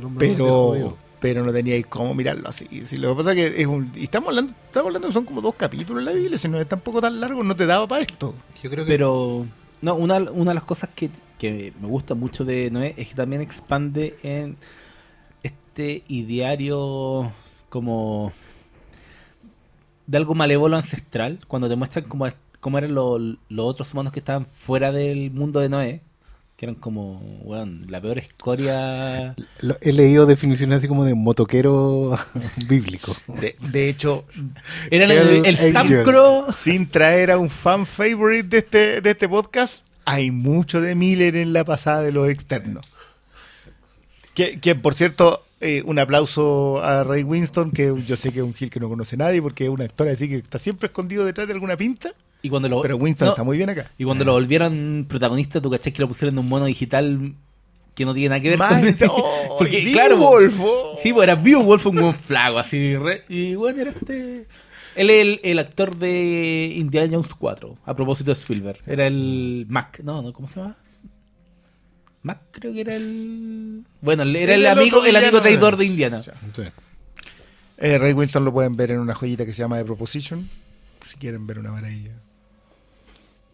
[0.00, 2.66] el pero, pero no teníais cómo mirarlo así.
[2.86, 3.90] Sí, lo que pasa es que es un.
[3.94, 6.58] Y estamos hablando, estamos hablando que son como dos capítulos en la Biblia, si no
[6.60, 8.34] es tampoco tan largo, no te daba para esto.
[8.62, 9.46] Yo creo que Pero,
[9.82, 13.14] no, una, una de las cosas que, que me gusta mucho de Noé es que
[13.14, 14.56] también expande en
[15.42, 17.32] este ideario
[17.74, 18.32] como
[20.06, 22.26] de algo malévolo ancestral, cuando te muestran cómo,
[22.60, 26.00] cómo eran lo- los otros humanos que estaban fuera del mundo de Noé,
[26.56, 29.34] que eran como, weón, la peor escoria.
[29.60, 32.16] lo- he leído definiciones así como de motoquero
[32.68, 33.12] bíblico.
[33.40, 34.24] De, de hecho,
[34.88, 35.56] Eran el, el.
[35.56, 36.52] Samcro.
[36.52, 41.34] sin traer a un fan favorite de este, de este podcast, hay mucho de Miller
[41.34, 42.86] en la pasada de los externos.
[44.34, 48.44] Que, que, por cierto, eh, un aplauso a Ray Winston, que yo sé que es
[48.44, 51.24] un Gil que no conoce nadie, porque es una historia así que está siempre escondido
[51.24, 52.12] detrás de alguna pinta.
[52.42, 53.90] Y cuando lo, Pero Winston no, está muy bien acá.
[53.96, 57.32] Y cuando lo volvieron protagonista, tú caché que lo pusieron en un mono digital
[57.94, 59.56] que no tiene nada que ver Más- con ¡Oh!
[59.58, 60.98] Porque, claro, oh.
[61.02, 62.96] Sí, pues era Beowulf, un buen flago, así.
[62.96, 64.46] re- y bueno, era este.
[64.96, 68.78] Él es el, el actor de Indiana Jones 4, a propósito de Spielberg.
[68.86, 70.76] Era el Mac, no, no, ¿cómo se llama?
[72.24, 73.84] Mac creo que era el.
[74.00, 76.20] Bueno, era el, Era el amigo, el amigo traidor de Indiana.
[76.22, 76.32] Sí.
[77.78, 80.48] Eh, Ray Winston lo pueden ver en una joyita que se llama The Proposition,
[81.06, 82.12] si quieren ver una maravilla.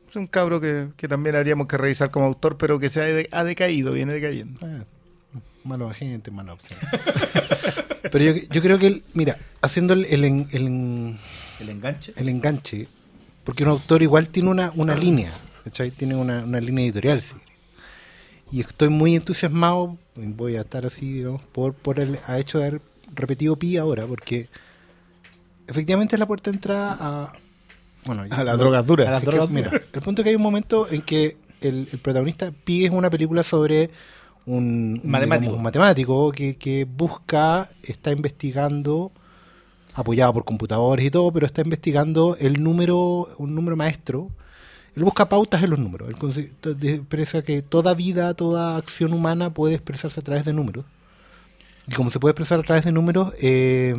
[0.08, 3.04] Es un cabro que, que también habríamos que revisar como autor, pero que se ha,
[3.04, 4.58] de- ha decaído, viene decayendo.
[4.62, 4.84] Ah,
[5.64, 6.78] mala gente, mala opción.
[8.10, 11.16] Pero yo, yo creo que, él, mira, haciendo el, el, en- el
[11.60, 12.12] El enganche.
[12.16, 12.88] el enganche,
[13.44, 15.32] porque un autor igual tiene una, una línea,
[15.64, 15.90] ¿cachai?
[15.92, 17.34] Tiene una, una línea editorial, querés.
[18.53, 22.66] Y estoy muy entusiasmado, voy a estar así, digamos, por, por el ha hecho de
[22.66, 22.82] haber
[23.14, 24.48] repetido Pi ahora, porque
[25.68, 27.32] efectivamente es la puerta de entrada a...
[28.05, 29.09] Bueno, A las drogas duras.
[29.09, 31.98] A las que, mira, el punto es que hay un momento en que el, el
[31.98, 33.90] protagonista Pi es una película sobre
[34.46, 35.40] un, un, Matemático.
[35.40, 39.12] digamos, un matemático que, que busca, está investigando,
[39.94, 44.30] apoyado por computadores y todo, pero está investigando el número, un número maestro.
[44.97, 46.09] Él busca pautas en los números.
[46.09, 46.51] Él
[46.82, 50.84] expresa que toda vida, toda acción humana puede expresarse a través de números.
[51.86, 53.95] Y como se puede expresar a través de números, eh,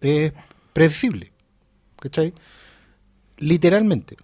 [0.00, 0.32] es
[0.72, 1.32] predecible.
[2.00, 2.34] ¿Cachai?
[3.38, 4.16] Literalmente.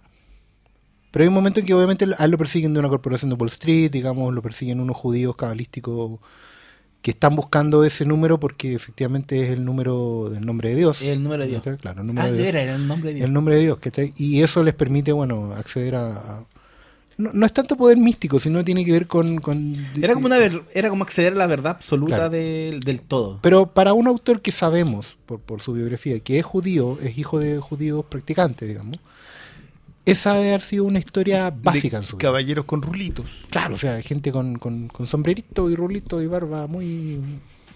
[1.11, 3.35] Pero hay un momento en que obviamente a él lo persiguen de una corporación de
[3.35, 6.19] Wall Street, digamos, lo persiguen unos judíos cabalísticos
[7.01, 11.01] que están buscando ese número porque efectivamente es el número del nombre de Dios.
[11.01, 11.63] El número de Dios.
[11.63, 11.77] ¿Cachai?
[11.79, 12.45] Claro, el número Ah, de Dios.
[12.45, 13.25] veras, era el nombre de Dios.
[13.27, 14.13] El nombre de Dios, ¿cachai?
[14.17, 16.11] Y eso les permite, bueno, acceder a...
[16.17, 16.45] a-
[17.17, 19.39] no, no es tanto poder místico, sino tiene que ver con...
[19.41, 22.29] con- Era como una ver- era como acceder a la verdad absoluta Claro.
[22.31, 23.39] del, del todo.
[23.41, 27.37] Pero para un autor que sabemos, por, por su biografía, que es judío, es hijo
[27.39, 28.97] de judíos practicantes, digamos,
[30.05, 32.27] esa debe haber sido una historia básica De en su vida.
[32.29, 33.47] Caballeros con rulitos.
[33.49, 37.19] Claro, o sea, gente con, con, con sombrerito y rulito y barba muy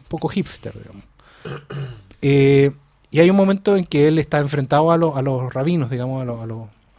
[0.07, 1.03] poco hipster, digamos.
[2.27, 2.71] Eh,
[3.11, 6.23] y hay un momento en que él está enfrentado a, los a los rabinos, digamos,
[6.23, 6.43] a, los- a,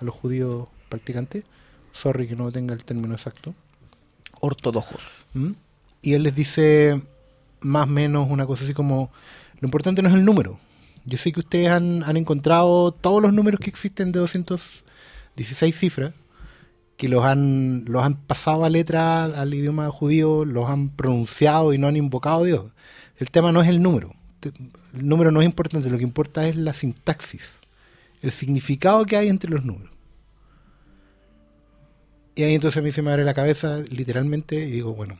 [0.00, 1.42] a los judíos practicantes.
[1.90, 3.52] Sorry que no tenga el término exacto.
[4.40, 5.24] Ortodoxos.
[5.34, 5.52] ¿Mm?
[6.02, 7.00] Y él les dice
[7.60, 9.10] más o menos una cosa así como,
[9.60, 10.58] lo importante no es el número.
[11.06, 14.20] Yo sé que ustedes han, han encontrado todos los números que existen de
[15.36, 16.14] 216 cifras,
[16.96, 21.78] que los han, los han pasado a letra al idioma judío, los han pronunciado y
[21.78, 22.64] no han invocado a Dios.
[23.18, 24.14] El tema no es el número.
[24.42, 27.58] El número no es importante, lo que importa es la sintaxis,
[28.22, 29.92] el significado que hay entre los números.
[32.34, 35.16] Y ahí entonces a mí se me abre la cabeza literalmente y digo, bueno,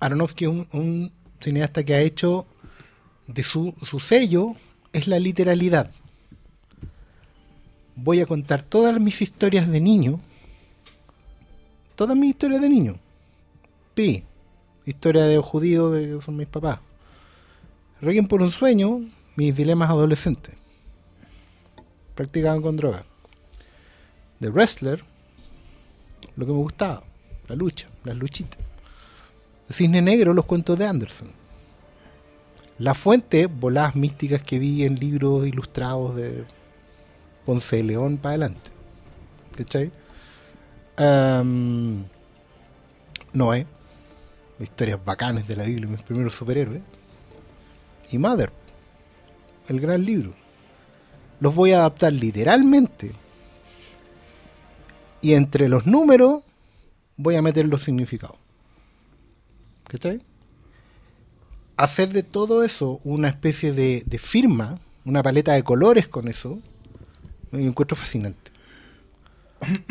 [0.00, 2.46] Aronofsky es un, un cineasta que ha hecho
[3.26, 4.54] de su, su sello
[4.92, 5.90] es la literalidad.
[7.96, 10.20] Voy a contar todas mis historias de niño,
[11.94, 12.98] todas mis historias de niño.
[13.94, 14.24] Pi,
[14.84, 16.80] historia de judío de que son mis papás.
[18.00, 19.00] Requiem por un sueño,
[19.36, 20.54] mis dilemas adolescentes.
[22.16, 23.04] Practicaban con droga.
[24.40, 25.04] The Wrestler,
[26.36, 27.04] lo que me gustaba,
[27.48, 28.58] la lucha, las luchitas.
[29.68, 31.28] El Cisne Negro, los cuentos de Anderson.
[32.78, 36.44] La fuente, voladas místicas que vi en libros ilustrados de
[37.44, 38.70] Ponce de León para adelante.
[39.56, 39.92] ¿Cachai?
[40.96, 42.04] Em,
[43.32, 43.66] Noé.
[44.58, 46.82] Historias bacanes de la Biblia, mis primeros superhéroes.
[48.10, 48.50] Y Mother.
[49.68, 50.32] El gran libro.
[51.40, 53.12] Los voy a adaptar literalmente.
[55.20, 56.42] Y entre los números
[57.16, 58.36] voy a meter los significados.
[59.88, 60.20] ¿Cachai?
[61.76, 66.60] Hacer de todo eso una especie de, de firma, una paleta de colores con eso,
[67.54, 68.52] me encuentro fascinante.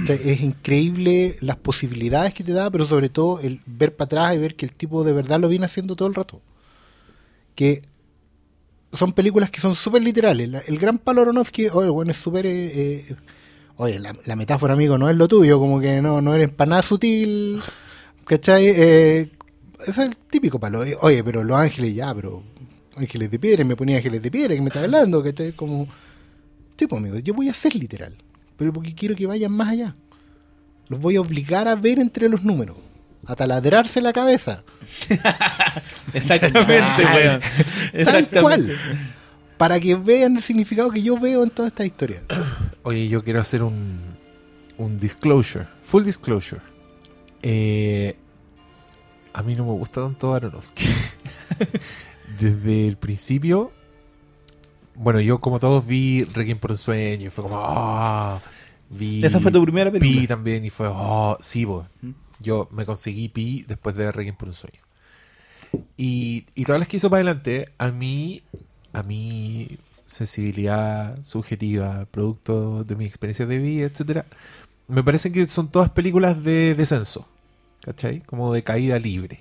[0.07, 4.37] Es increíble las posibilidades que te da, pero sobre todo el ver para atrás y
[4.37, 6.41] ver que el tipo de verdad lo viene haciendo todo el rato.
[7.55, 7.83] Que
[8.91, 10.67] son películas que son súper literales.
[10.67, 12.45] El gran palo Aronofsky, oye, bueno, es súper...
[12.45, 12.71] eh,
[13.09, 13.15] eh,
[13.77, 16.81] oye, la, metáfora, amigo, no es lo tuyo, como que no, no eres para nada
[16.83, 17.59] sutil,
[18.25, 18.65] ¿cachai?
[18.67, 19.29] Eh,
[19.87, 20.83] es el típico palo.
[20.83, 22.43] Eh, Oye, pero los ángeles ya, pero...
[22.95, 25.53] Ángeles de piedra, me ponía ángeles de piedra, que me está hablando, ¿cachai?
[25.53, 25.87] Como...
[26.77, 28.15] Sí, pues, amigo, yo voy a ser literal,
[28.57, 29.95] pero porque quiero que vayan más allá.
[30.89, 32.77] Los voy a obligar a ver entre los números,
[33.25, 34.63] a taladrarse la cabeza,
[36.13, 37.41] Exactamente, weón.
[38.05, 38.77] tal cual,
[39.57, 42.21] para que vean el significado que yo veo en toda esta historia.
[42.83, 43.99] Oye, yo quiero hacer un,
[44.77, 46.61] un disclosure, full disclosure.
[47.41, 48.15] Eh,
[49.33, 50.85] a mí no me gusta tanto Aronofsky.
[52.39, 53.71] Desde el principio,
[54.95, 58.41] bueno, yo como todos vi Requiem por un sueño y fue como, ah,
[58.89, 60.27] vi Esa fue tu primera Pi película.
[60.27, 61.85] también y fue, oh, sí, bo.
[62.39, 64.79] Yo me conseguí Pi después de Requiem por un sueño.
[65.97, 68.43] Y, y todas las que hizo para adelante, a mí,
[68.93, 74.25] a mi sensibilidad subjetiva, producto de mi experiencia de vida, etcétera,
[74.87, 77.27] me parecen que son todas películas de descenso,
[77.81, 78.21] ¿cachai?
[78.21, 79.39] Como de caída libre.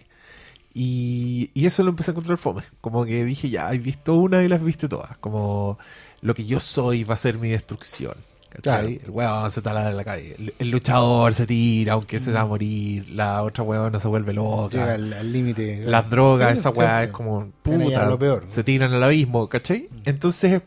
[0.74, 2.62] Y, y eso lo empecé a encontrar fome.
[2.80, 5.16] Como que dije, ya, he visto una y las viste todas.
[5.18, 5.78] Como
[6.22, 8.14] lo que yo soy va a ser mi destrucción.
[8.48, 9.00] ¿Cachai?
[9.02, 10.34] El weón se taladra en la calle.
[10.38, 13.08] El, el luchador se tira aunque se va a morir.
[13.10, 14.76] La otra no se vuelve loca.
[14.78, 15.84] Llega al límite.
[15.86, 17.04] Las drogas, Sí, esa siempre.
[17.04, 18.44] es como puta, lo peor.
[18.48, 19.88] se tiran al abismo, ¿cachai?
[20.04, 20.60] Entonces,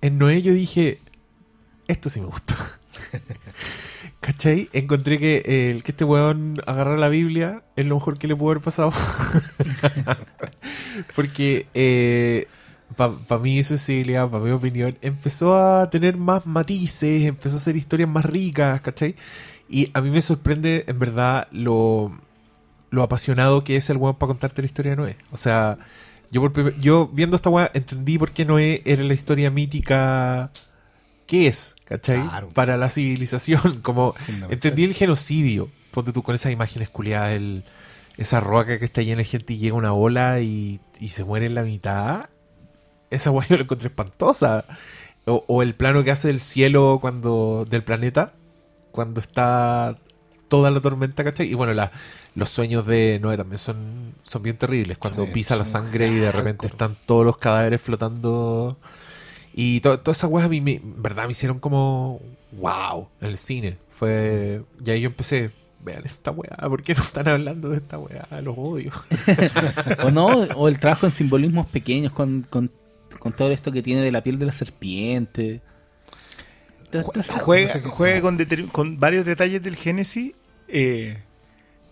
[0.00, 1.00] en Noé yo dije,
[1.86, 2.54] esto sí me gusta.
[4.20, 4.68] ¿Cachai?
[4.72, 8.50] Encontré que, el que este weón agarra la Biblia es lo mejor que le pudo
[8.50, 8.92] haber pasado.
[11.14, 11.66] Porque
[12.96, 18.08] para mi sensibilidad, para mi opinión, empezó a tener más matices, empezó a hacer historias
[18.08, 19.14] más ricas, ¿cachai?
[19.68, 22.18] Y a mí me sorprende, en verdad, lo,
[22.90, 25.16] lo apasionado que es el weón para contarte la historia de Noé.
[25.30, 25.78] O sea,
[26.30, 30.50] yo, por yo viendo esta weá entendí por qué Noé era la historia mítica
[31.28, 32.20] que es, ¿cachai?
[32.22, 32.48] Claro.
[32.48, 33.80] Para la civilización.
[33.82, 34.14] Como
[34.50, 35.70] entendí el genocidio.
[35.92, 37.64] Ponte tú con esas imágenes culiadas, el,
[38.16, 41.46] esa roca que está llena de gente y llega una ola y, y se muere
[41.46, 42.28] en la mitad.
[43.10, 44.64] Esa weá yo la encontré espantosa.
[45.26, 47.66] O, o el plano que hace del cielo cuando.
[47.68, 48.32] del planeta.
[48.90, 49.96] Cuando está
[50.48, 51.46] toda la tormenta, ¿cachai?
[51.50, 51.92] Y bueno, la-
[52.34, 54.96] los sueños de Noé también son, son bien terribles.
[54.96, 56.72] Cuando Sí, pisa la sangre y de repente hardcore.
[56.72, 58.78] están todos los cadáveres flotando.
[59.54, 62.20] Y to- todas esas weas a mí, me, en verdad, me hicieron como
[62.52, 63.76] wow en el cine.
[63.90, 64.62] Fue.
[64.84, 65.50] Y ahí yo empecé.
[65.80, 68.26] Vean esta weá, ¿por qué no están hablando de esta weá?
[68.42, 68.90] Los odio.
[70.04, 72.70] O no, o el trabajo en simbolismos pequeños con, con,
[73.20, 75.60] con todo esto que tiene de la piel de la serpiente.
[76.90, 78.38] Todas estas Juega, juega con,
[78.72, 80.32] con varios detalles del Génesis.
[80.66, 81.18] eh,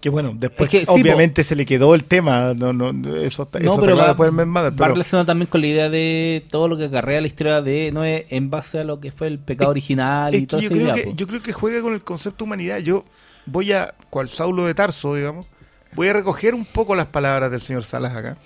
[0.00, 2.54] que bueno, después Es que sí, obviamente se le quedó el tema.
[2.54, 5.60] No, no, eso está, No, eso pero está claro Mother, va pero- relacionado también con
[5.62, 9.00] la idea de todo lo que acarrea la historia de Noé en base a lo
[9.00, 11.12] que fue el pecado original y todo yo, creo idea, que, po.
[11.16, 12.78] yo creo que juega con el concepto de humanidad.
[12.80, 13.04] Yo
[13.46, 15.46] voy a, cual Saulo de Tarso, digamos,
[15.94, 18.36] voy a recoger un poco las palabras del señor Salas acá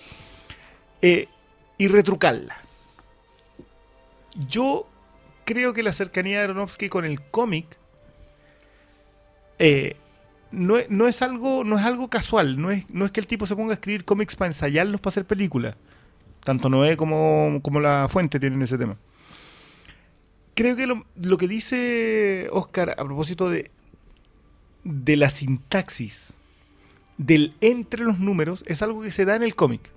[1.03, 1.27] eh,
[1.79, 2.57] y retrucarlas.
[4.49, 4.87] Yo
[5.45, 7.77] creo que la cercanía de Aronofsky con el cómic
[9.59, 9.97] eh,
[10.53, 12.61] no, es- no es algo, no es algo casual.
[12.61, 15.11] No es, no es que el tipo se ponga a escribir cómics para ensayarlos para
[15.11, 15.77] hacer películas.
[16.45, 18.97] Tanto Noé como, como La Fuente tienen ese tema
[20.55, 23.71] creo que lo, lo que dice Oscar a propósito de,
[24.85, 26.35] de la sintaxis
[27.17, 29.91] del entre los números es algo que se da en el cómic.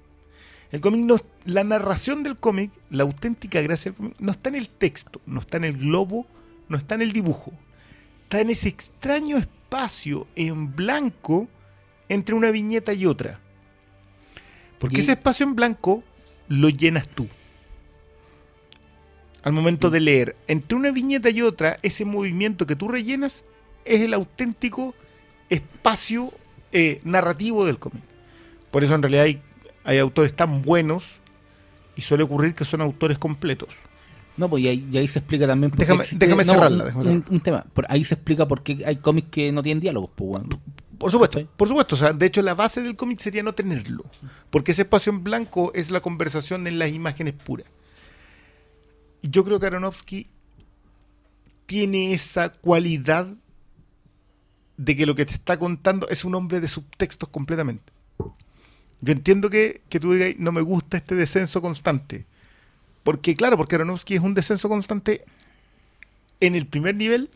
[0.71, 4.55] El cómic no, la narración del cómic, la auténtica gracia del cómic, no está en
[4.55, 6.25] el texto, no está en el globo,
[6.69, 7.51] no está en el dibujo.
[8.23, 11.47] Está en ese extraño espacio en blanco
[12.09, 13.39] entre una viñeta y otra.
[14.79, 16.03] Porque Y- ese espacio en blanco
[16.47, 17.27] lo llenas tú
[19.43, 20.35] al momento de leer.
[20.47, 23.43] Entre una viñeta y otra, ese movimiento que tú rellenas
[23.85, 24.95] es el auténtico
[25.49, 26.33] espacio
[26.71, 28.01] eh, narrativo del cómic.
[28.71, 29.41] Por eso en realidad hay,
[29.83, 31.19] hay autores tan buenos
[31.95, 33.75] y suele ocurrir que son autores completos.
[34.35, 36.53] No, pues y ahí, y ahí se explica también por qué Déjame- existe- déjame no,
[36.53, 37.25] cerrarla, un- déjame un, cerrarla.
[37.35, 37.63] un tema.
[37.73, 40.41] Por ahí se explica por qué hay cómics que no tienen diálogos, pues.
[40.97, 41.95] Por supuesto, por supuesto.
[41.95, 44.05] O sea, de hecho, la base del cómic sería no tenerlo.
[44.49, 47.67] Porque ese espacio en blanco es la conversación en las imágenes puras.
[49.21, 50.27] Y yo creo que Aronofsky
[51.65, 53.27] tiene esa cualidad
[54.77, 57.93] de que lo que te está contando es un hombre de subtextos completamente.
[59.01, 62.25] Yo entiendo que, que tú digas, no me gusta este descenso constante.
[63.03, 65.25] Porque, claro, porque Aronofsky es un descenso constante
[66.39, 67.29] en el primer nivel,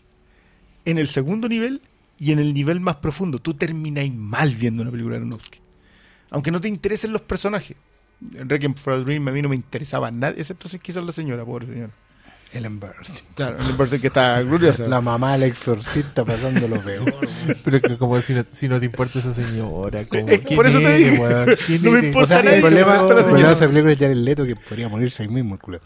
[0.85, 1.81] en el segundo nivel
[2.17, 3.39] y en el nivel más profundo.
[3.39, 5.59] Tú termináis mal viendo una película de Aronofsky.
[6.29, 7.77] Aunque no te interesen los personajes.
[8.35, 11.11] En Requiem for a Dream a mí no me interesaba nadie, excepto si quizás la
[11.11, 11.93] señora, pobre señora.
[12.53, 13.25] Ellen Burstyn.
[13.35, 14.87] Claro, me parece que está gloriosa.
[14.87, 17.13] La mamá del exorcista pasando lo peor.
[17.63, 20.07] Pero que como si no, si no te importa esa señora.
[20.07, 21.57] Como, Es que ¿quién por eso te?
[21.65, 23.47] ¿Quién no me importa O sea, nadie el problema, gusta la señora.
[23.49, 25.79] de esa película es Jared Leto que podría morirse ahí mismo, el culo.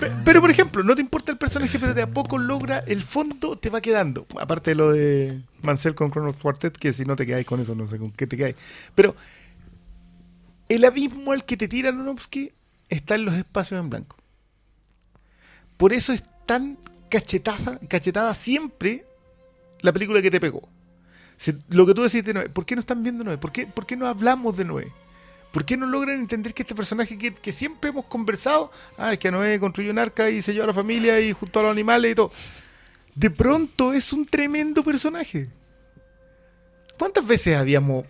[0.00, 3.02] Pe- Pero, por ejemplo, no te importa el personaje, pero de a poco logra, el
[3.02, 4.26] fondo te va quedando.
[4.40, 7.74] Aparte de lo de Mansell con Chrono Quartet, que si no te quedáis con eso,
[7.76, 8.56] no sé con qué te quedáis.
[8.96, 9.14] Pero
[10.68, 12.52] el abismo al que te tira Aronofsky
[12.88, 14.16] está en los espacios en blanco.
[15.76, 19.04] Por eso es tan cachetada, siempre
[19.80, 20.68] la película que te pegó.
[21.68, 23.38] Lo que tú decís de Noé, ¿por qué no están viendo Noé?
[23.38, 24.92] ¿Por qué, por qué no hablamos de Noé?
[25.52, 29.30] ¿Por qué no logran entender que este personaje que, siempre hemos conversado, ah, es que
[29.30, 32.12] Noé construyó un arca y se llevó a la familia y juntó a los animales
[32.12, 32.32] y todo,
[33.14, 35.48] de pronto es un tremendo personaje?
[36.98, 38.04] ¿Cuántas veces habíamos...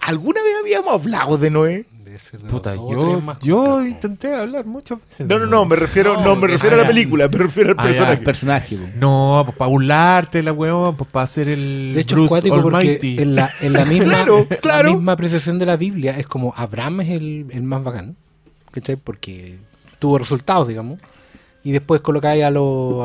[0.00, 1.86] ¿Alguna vez habíamos hablado de Noé?
[2.14, 2.88] Debe ser de Puta, los
[3.42, 5.26] yo, más intenté hablar muchas veces.
[5.26, 7.82] No, no, no, me refiero, no, me refiero a la película, me refiero al Ah,
[7.82, 8.12] personaje.
[8.18, 8.94] El personaje, pues.
[8.96, 13.14] No, pues para burlarte la weón, pues para hacer el De hecho, Bruce cuático Almighty.
[13.16, 14.92] porque en la, en la misma, Claro, la claro.
[14.94, 18.14] misma apreciación de la Biblia es como Abraham es el, el más bacán,
[18.70, 18.94] ¿cachai?
[18.94, 19.58] Porque
[19.98, 21.00] tuvo resultados, digamos.
[21.64, 23.04] Y después colocáis a los...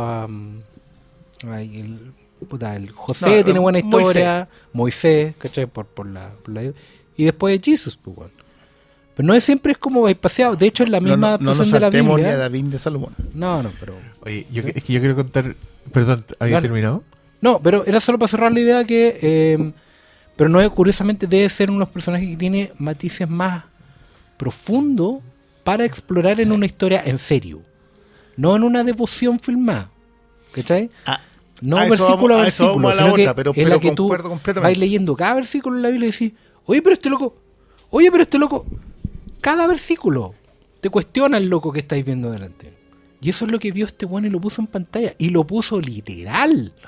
[1.48, 2.14] el,
[2.48, 4.00] puta, el José No, tiene buena Moisés.
[4.08, 5.66] historia, Moisés, ¿cachai?
[5.66, 6.74] Por, por, la, por la-
[7.18, 8.30] Y después Jesús, pues.
[9.20, 10.56] Pero no es siempre es como paseado.
[10.56, 12.38] De hecho, en la No, misma no, no nos adaptación de la a Biblia...
[12.38, 13.14] David de Salomón.
[13.34, 13.96] No, no, pero...
[14.22, 15.58] Oye, yo, es que yo quiero contar.
[15.92, 16.68] Perdón, ¿había Dale.
[16.70, 17.04] terminado?
[17.42, 19.20] No, pero era solo para cerrar la idea que.
[19.22, 19.72] eh,
[20.38, 23.66] pero no curiosamente debe ser uno de los personajes que tiene matices más
[24.38, 25.18] profundos
[25.66, 27.62] para explorar en una historia en serio.
[28.38, 29.92] No en una devoción filmada.
[30.54, 30.90] ¿Cachai?
[31.06, 31.20] Ah,
[31.62, 32.88] No a eso versículo vamos- a a eso versículo.
[32.88, 34.10] vamos a la que otra, pero- es pero la que tú
[34.62, 36.34] vas leyendo cada versículo en la Biblia y decís,
[36.66, 37.36] oye, pero este loco,
[37.90, 38.66] oye, pero este loco,
[39.42, 40.36] cada versículo
[40.82, 42.74] te cuestiona el loco que estáis viendo delante.
[43.22, 45.14] Y eso es lo que vio este bueno y lo puso en pantalla.
[45.18, 46.74] Y lo puso literal.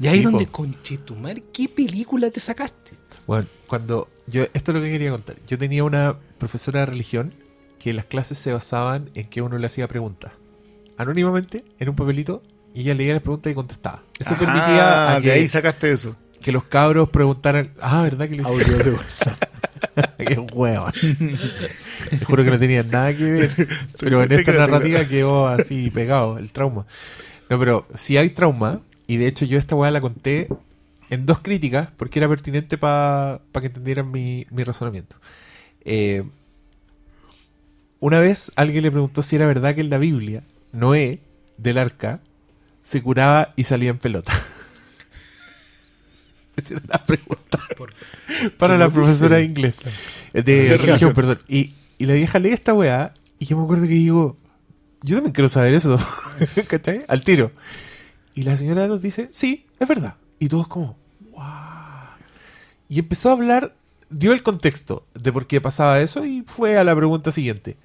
[0.00, 0.52] Y ahí Sí, es donde, po.
[0.52, 2.96] conchetumar, ¿qué película te sacaste?
[3.28, 5.36] Bueno, cuando yo, esto es lo que quería contar.
[5.46, 7.32] Yo tenía una profesora de religión
[7.78, 10.32] que las clases se basaban en que uno le hacía preguntas.
[10.96, 12.42] Anónimamente, en un papelito,
[12.74, 14.02] y ella leía las preguntas y contestaba.
[14.18, 16.16] Eso Ah, permitía a de ahí que, sacaste eso.
[16.42, 19.42] que los cabros preguntaran, ah, ¿verdad que lo de WhatsApp.
[20.18, 20.92] Qué hueón.
[22.10, 23.50] Te juro que no tenía nada que ver.
[23.98, 26.86] Pero en esta narrativa quedó así pegado, el trauma.
[27.50, 30.48] No, pero si hay trauma, y de hecho yo esta weá la conté
[31.10, 35.16] en dos críticas, porque era pertinente para que entendieran mi, mi razonamiento.
[35.84, 36.24] Eh,
[38.00, 41.20] una vez alguien le preguntó si era verdad que en la Biblia Noé
[41.58, 42.20] del arca
[42.82, 44.32] se curaba y salía en pelota.
[46.88, 47.58] La pregunta
[48.58, 49.82] para la profesora de inglés.
[50.32, 51.38] Eh, De, religión, perdón.
[51.48, 54.36] Y, y la vieja lee esta weá y yo me acuerdo que digo,
[55.02, 55.98] yo también quiero saber eso.
[56.66, 57.04] ¿Cachai?
[57.08, 57.52] Al tiro.
[58.34, 60.16] Y la señora nos dice, sí, es verdad.
[60.38, 60.96] Y todos como,
[61.32, 61.42] wow.
[62.88, 63.74] Y empezó a hablar,
[64.10, 67.76] dio el contexto de por qué pasaba eso y fue a la pregunta siguiente.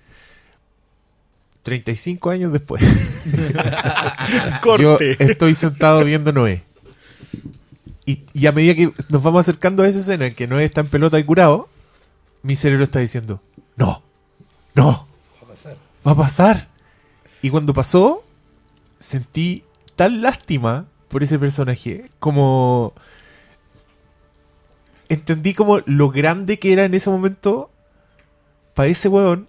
[1.63, 2.81] 35 años después.
[3.25, 5.17] Yo Corte.
[5.19, 6.63] estoy sentado viendo Noé.
[8.09, 10.81] Y, y a medida que nos vamos acercando a esa escena en que Noé está
[10.81, 11.69] en pelota y curado,
[12.41, 13.39] mi cerebro está diciendo,
[13.75, 14.01] no,
[14.73, 15.05] no,
[16.07, 16.69] va a pasar.
[17.43, 18.23] Y cuando pasó,
[18.97, 19.63] sentí
[19.95, 22.93] tal lástima por ese personaje, como
[25.07, 27.69] entendí como lo grande que era en ese momento
[28.73, 29.47] para ese weón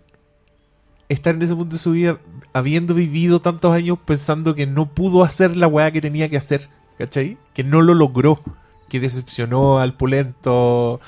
[1.09, 2.19] estar en ese punto de su vida
[2.53, 6.69] habiendo vivido tantos años pensando que no pudo hacer la weá que tenía que hacer,
[7.01, 7.37] ¿cachai?
[7.55, 8.41] Que no lo logró,
[8.89, 11.01] que decepcionó al pulento,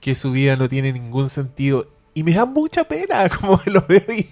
[0.00, 1.86] que su vida no tiene ningún sentido.
[2.14, 4.28] Y me da mucha pena como lo veo y,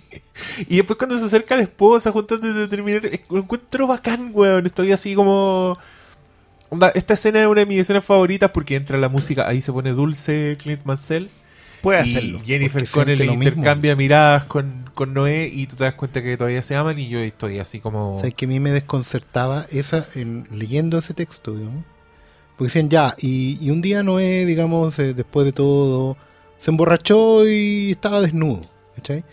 [0.68, 4.30] y después cuando se acerca la esposa justo antes de terminar, es- lo encuentro bacán,
[4.32, 4.66] weón.
[4.66, 5.76] Estoy así como...
[6.94, 9.92] Esta escena es una de mis escenas favoritas porque entra la música, ahí se pone
[9.92, 11.30] dulce Clint Mansell
[11.82, 12.40] puede y hacerlo.
[12.44, 13.44] Jennifer Connelly lo mismo.
[13.44, 17.08] intercambia miradas con, con Noé y tú te das cuenta que todavía se aman y
[17.08, 18.16] yo estoy así como...
[18.16, 21.54] ¿Sabes que a mí me desconcertaba esa en, leyendo ese texto?
[21.54, 21.84] digamos?
[22.56, 26.16] Porque decían ya, y, y un día Noé, digamos, eh, después de todo,
[26.58, 28.68] se emborrachó y estaba desnudo.
[28.96, 29.24] ¿cachai?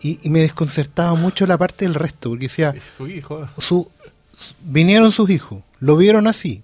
[0.00, 3.48] Y, y me desconcertaba mucho la parte del resto, porque decía, Sí, su hijo.
[3.58, 3.90] su,
[4.36, 6.62] su- vinieron sus hijos, lo vieron así.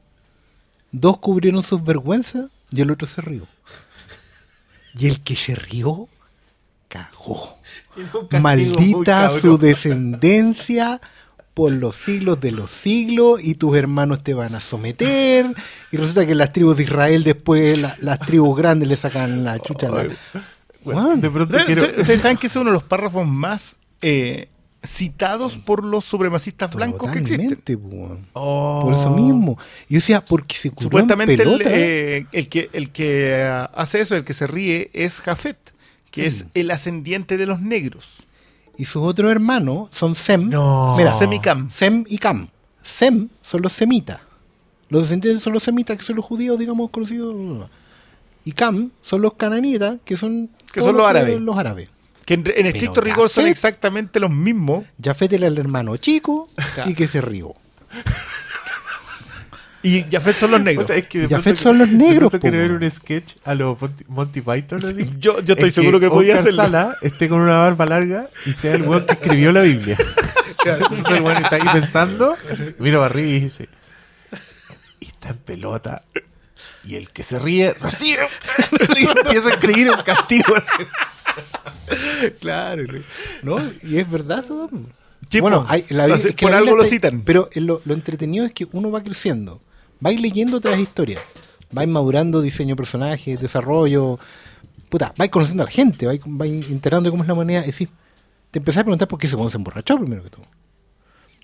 [0.93, 3.47] Dos cubrieron sus vergüenzas y el otro se rió.
[4.99, 6.09] Y el que se rió,
[6.89, 7.59] cagó.
[8.41, 11.01] Maldita su descendencia
[11.55, 15.47] por los siglos de los siglos y tus hermanos te van a someter.
[15.91, 19.59] Y resulta que las tribus de Israel después, la- las tribus grandes le sacan la
[19.59, 19.89] chucha.
[19.89, 20.03] a la-
[20.83, 21.21] Bueno, Weón.
[21.21, 21.83] de pronto ¿Ustedes quiero...
[21.83, 24.49] ustedes- ustedes saben que ese es uno de los párrafos más eh,
[24.83, 27.79] citados por los supremacistas blancos que existen?
[27.79, 28.19] Po.
[28.33, 28.81] Oh.
[28.83, 29.59] Por eso mismo.
[29.89, 31.71] Y yo decía, porque se Supuestamente el, pelota.
[31.71, 35.59] eh, el que, el que eh, hace eso, el que se ríe, es Jafet,
[36.11, 38.27] que es el ascendiente de los negros.
[38.77, 40.49] Y sus otros hermanos son Sem.
[40.49, 40.95] No.
[40.97, 41.71] Mira, Sem y Cam.
[41.71, 42.49] Sem y Cam.
[42.83, 44.21] Sem son los semitas.
[44.89, 47.69] Los descendientes son los semitas, que son los judíos, digamos, conocidos.
[48.45, 51.41] Y Cam son los cananitas, que son, Que los árabes.
[51.41, 51.91] Los árabes.
[52.31, 54.85] Que en, en estricto rigor son Jafet- exactamente los mismos.
[55.03, 56.49] Jafet era el hermano chico
[56.87, 57.57] y que se rió.
[59.83, 60.91] Y Jafet son los negros.
[60.91, 64.79] Es que Fed son los negros, quiero ver un sketch a los Monty, Monty Python.
[64.79, 66.63] Sí, yo, yo estoy Es seguro que, podía Oscar hacerlo.
[66.65, 69.97] Sala esté con una barba larga y sea el weón que escribió la Biblia.
[70.67, 72.37] Entonces el weón está ahí pensando,
[72.79, 73.71] mira para arriba y dice,
[75.01, 76.03] y está en pelota.
[76.85, 78.29] Y el que se ríe, recibe.
[78.99, 80.55] Y empieza a escribir un castigo.
[80.57, 80.85] así.
[82.41, 82.85] Claro.
[83.43, 83.59] ¿No?
[83.83, 84.45] Y es verdad,
[85.41, 87.23] bueno, hay, la, Entonces, es que por la algo lo está- citan.
[87.23, 89.61] Pero lo, lo entretenido es que uno va creciendo.
[90.05, 91.21] Va leyendo otras historias.
[91.77, 94.19] Va madurando diseño de personajes, desarrollo.
[94.89, 97.61] Puta, va conociendo a la gente, va, va enterando de cómo es la moneda.
[97.61, 97.91] Es decir,
[98.51, 100.47] te empezás a preguntar por qué weón se emborrachó primero que todo.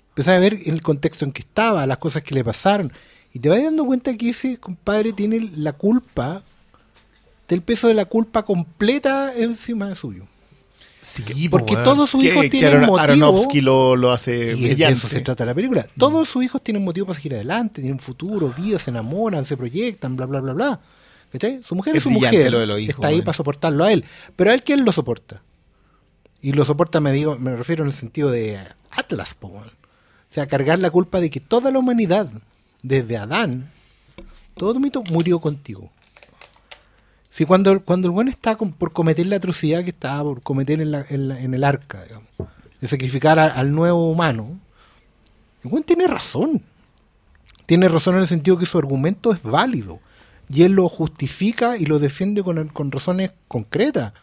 [0.09, 2.91] Empezás a ver el contexto en que estaba, las cosas que le pasaron.
[3.31, 6.43] Y te vas dando cuenta que ese compadre tiene la culpa,
[7.47, 10.25] del peso de la culpa completa encima de suyo.
[11.01, 12.99] Sí, Porque todos sus hijos que tienen motivo.
[12.99, 15.87] Aronofsky lo, lo hace Y de eso se trata la película.
[15.97, 20.17] Todos sus hijos tienen motivo para seguir adelante, tienen futuro, vida, se enamoran, se proyectan,
[20.17, 20.79] bla, bla, bla, bla.
[21.31, 21.61] ¿Cachai?
[21.63, 22.51] Su mujer Es es su mujer.
[22.51, 24.03] lo de los hijos, está ahí para soportarlo a él.
[24.35, 25.43] Pero a él, ¿quién lo soporta?
[26.41, 28.59] Y lo soporta, me digo, me refiero en el sentido de
[28.91, 29.47] Atlas, po.
[29.47, 29.63] O
[30.29, 32.29] sea, cargar la culpa de que toda la humanidad,
[32.81, 33.71] desde Adán,
[34.55, 35.89] todo tu mito murió contigo.
[37.29, 40.91] Si cuando, cuando el bueno está por cometer la atrocidad que estaba por cometer en,
[40.91, 42.27] la- en la- en el arca, digamos,
[42.81, 44.59] de sacrificar al nuevo humano,
[45.63, 46.61] el buen tiene razón.
[47.65, 49.99] Tiene razón en el sentido que su argumento es válido.
[50.49, 54.13] Y él lo justifica y lo defiende con, con razones concretas.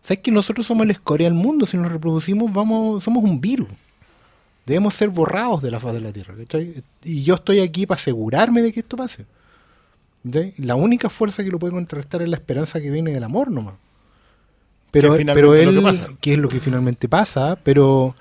[0.00, 1.66] ¿Sabes que nosotros somos la escoria del mundo?
[1.66, 3.68] Si nos reproducimos, vamos, somos un virus.
[4.64, 6.34] Debemos ser borrados de la faz de la Tierra.
[6.36, 6.82] ¿cachai?
[7.04, 9.26] Y yo estoy aquí para asegurarme de que esto pase.
[10.58, 13.74] La única fuerza que lo puede contrarrestar es la esperanza que viene del amor nomás.
[14.90, 16.08] Pero, Que pero es lo él, que pasa.
[16.20, 18.14] que es lo que finalmente pasa, pero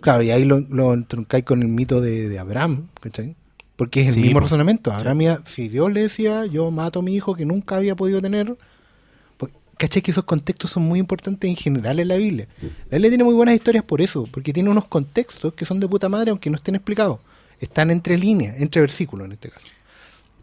[0.00, 0.96] claro, y ahí lo, lo
[1.44, 3.36] con el mito de, de Abraham, ¿cachai?
[3.76, 4.92] Porque es el Sí, mismo razonamiento.
[4.92, 8.20] Abraham, ya- si Dios le decía, yo mato a mi hijo que nunca había podido
[8.20, 8.56] tener,
[9.36, 10.02] pues, ¿cachai?
[10.02, 12.48] Que esos contextos son muy importantes en general en la Biblia.
[12.90, 15.88] La Biblia tiene muy buenas historias por eso, porque tiene unos contextos que son de
[15.88, 17.20] puta madre, aunque no estén explicados.
[17.60, 19.64] Están entre líneas, entre versículos en este caso.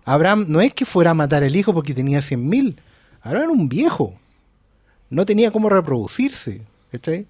[0.07, 2.75] Abraham no es que fuera a matar al hijo porque tenía 100.000.
[3.21, 4.13] Abraham era un viejo.
[5.09, 6.61] No tenía cómo reproducirse.
[6.91, 7.25] ¿cachai?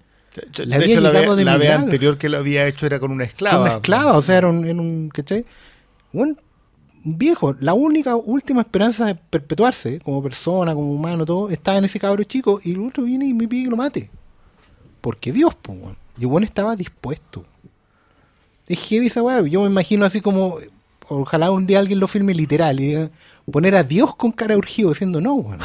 [0.54, 3.10] De Le había hecho, la, de la vez anterior que lo había hecho era con
[3.10, 3.62] una esclava.
[3.64, 5.44] Una esclava, o sea, era un, un- ¿cachai?
[6.12, 6.38] Un
[7.04, 7.56] viejo.
[7.60, 12.22] La única, última esperanza de perpetuarse como persona, como humano, todo, estaba en ese cabro
[12.24, 14.10] chico y el otro viene y me pide que lo mate.
[15.00, 15.78] Porque Dios, pues.
[16.18, 17.44] Y weón estaba dispuesto.
[18.68, 19.40] Es heavy esa weá.
[19.42, 20.58] Yo me imagino así como,
[21.08, 23.10] ojalá un día alguien lo filme literal y diga,
[23.50, 25.58] poner a Dios con cara urgido diciendo, no, weón.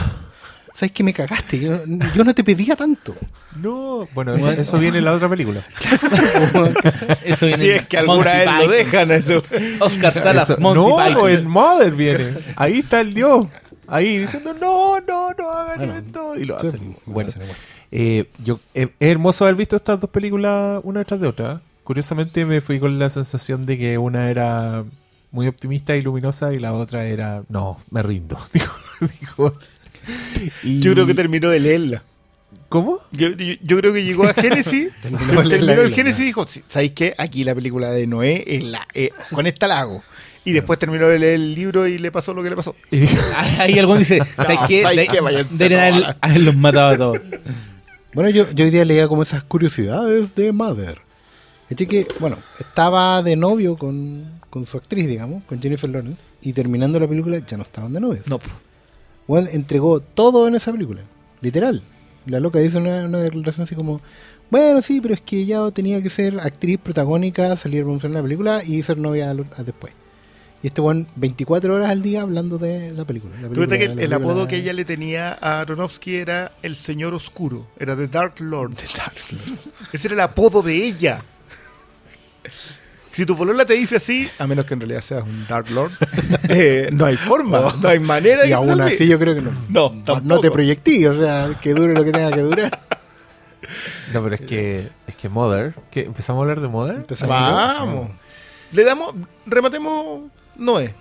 [0.75, 1.59] ¿Sabes que me cagaste?
[1.59, 1.77] Yo,
[2.15, 3.15] yo no te pedía tanto.
[3.61, 5.63] No, bueno, eso, eso viene en la otra película.
[7.23, 9.43] Eso viene Si es que alguna Monty vez lo dejan eso.
[9.79, 11.29] Oscar Salas, Eso- Monty no, Python.
[11.29, 12.33] en Mother viene.
[12.55, 13.47] Ahí está el Dios.
[13.87, 16.35] Ahí diciendo, no, no, no hagan Bueno, esto.
[16.37, 16.97] Y lo Sí, hacen.
[17.05, 17.51] bueno, Bueno,
[17.91, 21.61] eh, yo, eh, es hermoso haber visto estas dos películas una detrás de otra.
[21.83, 24.83] Curiosamente me fui con la sensación de que una era
[25.33, 28.39] muy optimista y luminosa y la otra era, no, me rindo.
[28.53, 28.73] Dijo,
[29.19, 29.53] dijo.
[30.63, 32.03] Y- Yo creo que terminó de leerla.
[32.69, 32.99] ¿Cómo?
[33.11, 35.95] Yo, yo- yo creo que llegó a Génesis, Terminó terminó, de el Biblia.
[35.95, 37.13] Génesis y dijo, "Sí, ¿sabéis qué?
[37.17, 40.03] Aquí la película de Noé, es la, eh, con esta la hago.
[40.45, 42.75] Y después terminó de leer el libro y le pasó lo que le pasó.
[42.91, 43.05] Y
[43.59, 44.81] Ahí algún dice, ¿sabes qué?
[44.83, 46.17] ¿sabes De- Deberían a todas.
[46.21, 47.19] haberlos matado a todos.
[48.13, 50.99] Bueno, yo, yo hoy día leía como esas curiosidades de Mother.
[51.69, 56.53] Este que, bueno, estaba de novio con, con su actriz, digamos, con Jennifer Lawrence, y
[56.53, 58.27] terminando la película ya no estaban de novios.
[58.27, 58.39] No.
[59.27, 61.01] Bueno, entregó todo en esa película,
[61.41, 61.81] literal.
[62.27, 63.99] La loca dice una, una declaración así como,
[64.51, 68.21] bueno, sí, pero es que ella tenía que ser actriz protagónica, salir a promocionar la
[68.21, 69.91] película y ser novia a después.
[70.61, 73.33] Y este buen 24 horas al día hablando de la película.
[73.41, 76.75] La película, que la el, película- apodo que ella le tenía a Aronofsky era el
[76.75, 78.75] Señor Oscuro, era The Dark Lord.
[79.91, 81.21] Ese era el apodo de ella.
[83.13, 85.91] Si tu polola te dice así, a menos que en realidad seas un Dark Lord,
[86.49, 89.51] eh, no hay forma, no hay manera de Y aún así yo creo que no.
[89.69, 92.79] No, no te proyectí, o sea, que dure lo que tenga que durar.
[94.13, 96.95] no, pero es que, es que Mother, empezamos a hablar de Mother.
[96.97, 97.29] Empezamos.
[97.39, 98.09] Vamos.
[98.71, 99.13] Le damos,
[99.45, 100.23] rematemos
[100.57, 100.95] Noé.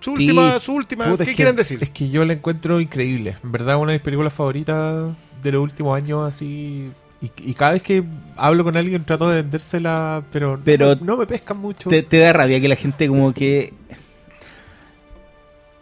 [0.00, 0.24] Su Sí.
[0.24, 1.06] última, su última.
[1.06, 1.78] Puta, ¿Qué es que- quieren decir?
[1.82, 3.38] Es que yo la encuentro increíble.
[3.42, 5.06] En verdad, una de mis películas favoritas
[5.42, 6.90] de los últimos años, así.
[7.24, 8.04] Y, y cada vez que
[8.36, 11.88] hablo con alguien trato de vendérsela, pero, no Pero me- no, me pescan mucho.
[11.88, 13.72] Te, te da rabia que la gente como que...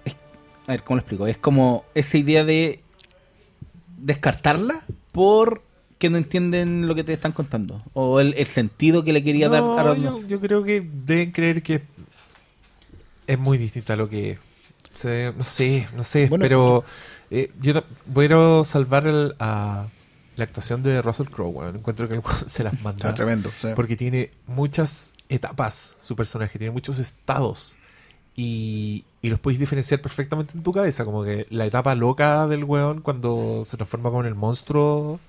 [0.04, 0.16] es-
[0.66, 1.26] a ver, ¿cómo lo explico?
[1.26, 2.80] Es como esa idea de
[3.98, 4.82] descartarla
[5.12, 5.62] por
[5.98, 7.82] que no entienden lo que te están contando.
[7.92, 11.30] O el, el sentido que le quería dar No, a yo, yo creo que deben
[11.32, 11.82] creer que
[13.26, 14.38] es muy distinta a lo que
[14.94, 16.84] se- no sé, no sé, Bueno, pero
[17.30, 17.82] eh, yo
[18.14, 19.86] quiero salvar el- a
[20.36, 21.76] la actuación de Russell Crowe, weón.
[21.76, 23.50] encuentro que el se las manda Está tremendo.
[23.60, 23.68] sí.
[23.76, 27.76] porque tiene muchas etapas su personaje, tiene muchos estados
[28.34, 32.64] y, y los podéis diferenciar perfectamente en tu cabeza, como que la etapa loca del
[32.64, 35.20] weón cuando se transforma como en el monstruo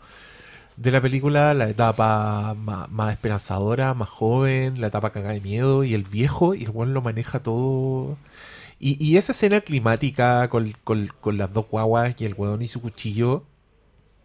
[0.78, 5.94] de la película, la etapa más, esperanzadora, más joven, la etapa cagada de miedo y
[5.94, 8.18] el viejo y el weón lo maneja todo.
[8.80, 12.68] Y, y esa escena climática con, con- con las dos guaguas y el weón y
[12.68, 13.44] su cuchillo,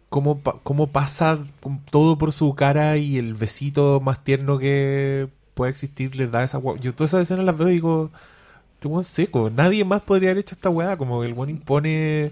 [0.09, 1.39] cómo, cómo pasa
[1.91, 6.59] todo por su cara y el besito más tierno que puede existir le da esa.
[6.79, 8.11] Yo todas esas escenas las veo y digo,
[8.73, 12.31] este weón seco, nadie más podría haber hecho esta weá, como el weón impone...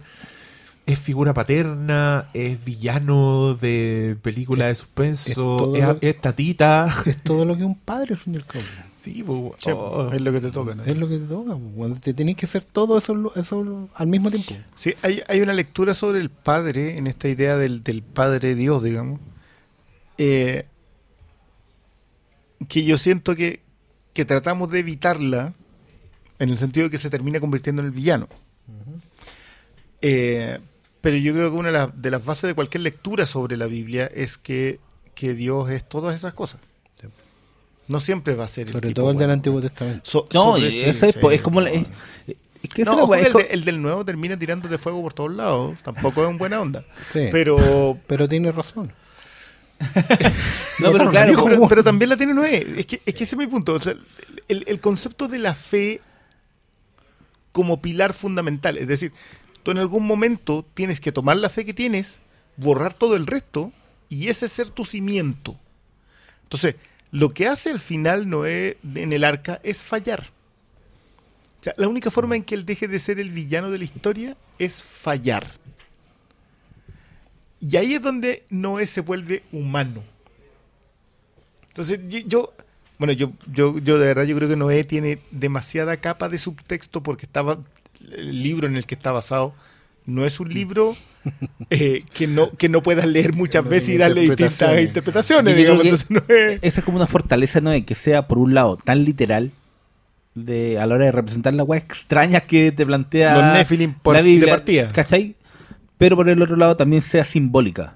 [0.87, 6.87] Es figura paterna, es villano de película de es suspenso, es, lo- es tatita.
[7.05, 8.63] Es todo lo que un padre al fin y al cabo.
[8.95, 10.09] Sí, oh.
[10.13, 10.75] es lo que te toca.
[10.75, 10.83] ¿no?
[10.83, 11.51] Es lo que te toca.
[11.57, 14.55] pues, Cuando te tenés que hacer todo eso, eso al mismo tiempo.
[14.75, 18.81] Sí, hay, hay una lectura sobre el padre, en esta idea del, del padre Dios,
[18.81, 19.19] digamos,
[20.17, 20.67] eh,
[22.69, 23.59] que yo siento que,
[24.13, 25.53] que tratamos de evitarla
[26.39, 28.27] en el sentido de que se termina convirtiendo en el villano.
[30.01, 30.59] Eh,
[31.01, 33.67] pero yo creo que una de, las- de las bases de cualquier lectura sobre la
[33.67, 34.79] Biblia es que,
[35.15, 36.59] que Dios es todas esas cosas.
[37.89, 39.29] No siempre va a ser Sobre tipo todo el del.
[39.31, 40.01] Antiguo Testamento.
[40.03, 41.07] So- No, sobre- y sí, es, sí.
[41.31, 41.61] es como...
[41.61, 41.85] la- es,
[42.61, 44.77] es que No, es ojo que es el, de- el del nuevo termina tirando de
[44.77, 45.77] fuego por todos lados.
[45.83, 46.83] Tampoco es un buena onda.
[47.09, 47.29] Sí.
[47.31, 48.91] Pero, Pero tiene razón.
[50.79, 52.65] No, pero claro, Pero, también la tiene Noé.
[52.77, 53.73] Es que, es que ese es mi punto.
[53.73, 53.93] O sea,
[54.47, 56.01] el, el concepto de la fe
[57.51, 58.77] como pilar fundamental.
[58.77, 59.11] Es decir,
[59.67, 62.21] tú en algún momento tienes que tomar la fe que tienes,
[62.55, 63.73] borrar todo el resto,
[64.07, 65.59] y ese ser tu cimiento.
[66.43, 66.75] Entonces,
[67.11, 70.31] lo que hace al final Noé en el arca es fallar.
[71.59, 73.83] O sea, la única forma en que él deje de ser el villano de la
[73.83, 75.55] historia es fallar.
[77.59, 80.01] Y ahí es donde Noé se vuelve humano.
[81.67, 82.53] Entonces, yo,
[82.99, 87.03] bueno, yo, yo, yo de verdad yo creo que Noé tiene demasiada capa de subtexto
[87.03, 87.59] porque estaba
[88.15, 89.53] el libro en el que está basado
[90.05, 90.95] no es un libro
[91.69, 95.55] eh, que no que no puedas leer muchas No veces y darle distintas interpretaciones.
[95.55, 95.83] digamos.
[95.83, 97.69] Entonces, no es- Esa es como una fortaleza, ¿no?
[97.71, 99.51] De que sea, por un lado, tan literal
[100.35, 104.15] de, a la hora de representar las weas extrañas que te plantea Los Nephilim por-
[104.15, 104.91] la Biblia, de partida.
[104.91, 105.35] ¿cachai?
[105.97, 107.95] Pero por el otro lado también sea simbólica.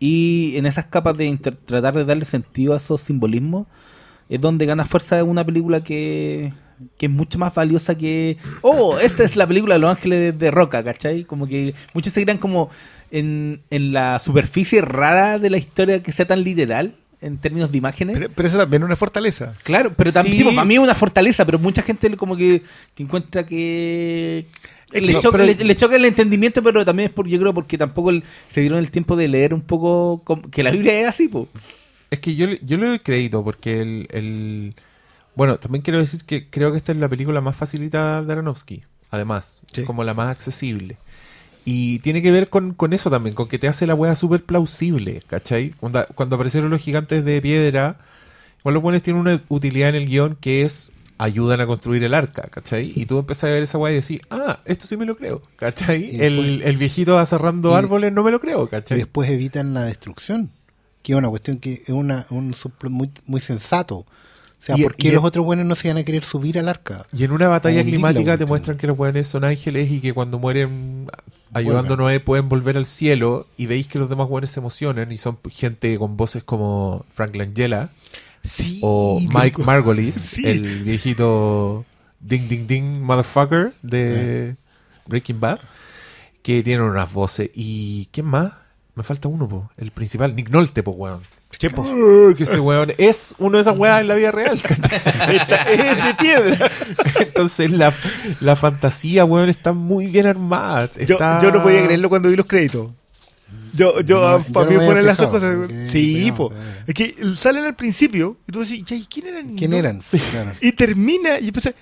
[0.00, 3.66] Y en esas capas de inter- tratar de darle sentido a esos simbolismos
[4.28, 6.52] es donde gana fuerza una película que,
[6.98, 8.36] que es mucho más valiosa que...
[8.62, 11.24] Oh, esta es la película de Los Ángeles de, de Roca, ¿cachai?
[11.24, 12.70] Como que muchos se crean como
[13.10, 17.78] en, en la superficie rara de la historia que sea tan literal en términos de
[17.78, 18.18] imágenes.
[18.18, 19.54] pero, pero eso también es una fortaleza.
[19.62, 20.44] Claro, pero también Sí.
[20.54, 22.62] para mí es una fortaleza, pero mucha gente como que,
[22.94, 24.44] que encuentra que
[24.92, 27.54] Es le, choca, pero- le- le choca el entendimiento, pero también es por, yo creo
[27.54, 31.08] porque tampoco el- se dieron el tiempo de leer un poco que la Biblia es
[31.08, 31.48] así, po.
[32.10, 34.74] Es que yo, le- yo le doy crédito porque el, el-
[35.36, 38.82] Bueno, también quiero decir que creo que esta es la película más facilita de Aronofsky.
[39.10, 39.84] Además, Sí.
[39.84, 40.96] como la más accesible.
[41.64, 44.44] Y tiene que ver con, con eso también, con que te hace la wea súper
[44.44, 45.70] plausible, ¿cachai?
[45.78, 47.98] Cuando, cuando aparecieron los gigantes de piedra,
[48.60, 52.14] igual los buenos tienen una utilidad en el guion que es ayudan a construir el
[52.14, 52.92] arca, ¿cachai?
[52.94, 55.42] Y tú empezás a ver esa wea y decís, ah, esto sí me lo creo,
[55.56, 56.14] ¿cachai?
[56.16, 58.98] Y el, el viejito aserrando y- árboles no me lo creo, Y ¿cachai?
[58.98, 60.50] después evitan la destrucción.
[61.02, 62.54] Que es una cuestión que es una, un
[62.90, 64.04] muy, muy sensato.
[64.58, 66.58] O sea, Y- ¿por qué y- los otros buenos no se van a querer subir
[66.58, 67.06] al arca?
[67.12, 70.38] Y en una batalla climática te muestran que los buenos son ángeles y que cuando
[70.38, 71.06] mueren
[71.52, 71.96] ayudando a.
[71.96, 75.38] Noé pueden volver al cielo y veis que los demás buenos se emocionan y son
[75.50, 77.90] gente con voces como Frank Langella
[78.42, 78.80] Sí.
[78.82, 79.62] o Mike.
[79.62, 80.42] Margolis, Sí.
[80.46, 81.84] el viejito
[82.20, 84.56] ding ding ding motherfucker de
[85.06, 85.60] Breaking Bad,
[86.42, 87.50] que tienen unas voces.
[87.54, 88.52] ¿Y quién más?
[88.94, 91.20] Me falta uno, po, el principal, Nick Nolte, po, weón.
[91.58, 94.60] Que ese weón es uno de esas weas en la vida real.
[94.60, 96.70] es de piedra.
[97.20, 97.94] Entonces la,
[98.40, 100.90] la fantasía, weón, está muy bien armada.
[101.06, 102.90] Yo, Está- yo no podía creerlo cuando vi los créditos.
[103.72, 105.54] Yo, yo, no- ah, yo para no mí ponen las dos cosas.
[105.86, 106.48] Sí, pero- po.
[106.50, 109.54] pero- Es que salen al principio y tú decís, ya, ¿y quién eran?
[109.54, 109.76] ¿Quién No.
[109.76, 110.00] eran?
[110.00, 110.18] Sí.
[110.18, 110.52] Claro.
[110.62, 111.74] Y termina y empecé,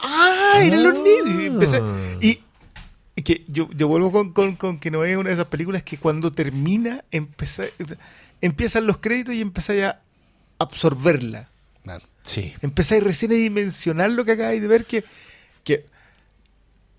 [0.00, 0.60] ¡ah!
[0.62, 1.40] Eran los niños.
[1.42, 1.80] Y, empecé,
[2.20, 2.40] y
[3.14, 5.82] y que yo, yo vuelvo con, con, con que no es una de esas películas
[5.82, 7.72] que cuando termina empecé-
[8.40, 10.00] empiezan los créditos y empezáis a
[10.58, 11.48] absorberla.
[11.82, 12.04] Claro.
[12.24, 12.52] Sí.
[12.62, 15.04] Empezáis recién a dimensionar lo que acabáis de ver que...
[15.64, 15.86] que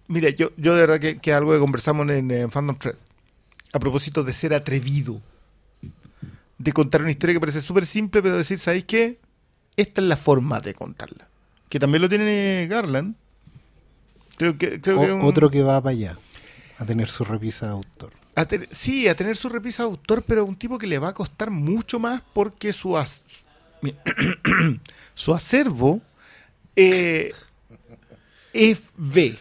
[0.07, 2.95] mira, yo, yo de verdad que, que algo que conversamos en, en Fandom Thread.
[3.73, 5.21] A propósito de ser atrevido.
[6.57, 9.19] De contar una historia que parece súper simple, pero decir, ¿sabéis qué?
[9.77, 11.27] Esta es la forma de contarla.
[11.69, 13.15] Que también lo tiene Garland.
[14.37, 16.17] Creo que, creo O- que un- Otro que va para allá,
[16.79, 18.11] a tener su repisa de autor.
[18.39, 21.09] A ten- sí, a tener su repisa de autor, pero un tipo que le va
[21.09, 23.23] a costar mucho más porque su, as-
[25.13, 26.01] su acervo
[26.75, 27.31] eh,
[28.53, 29.37] es B,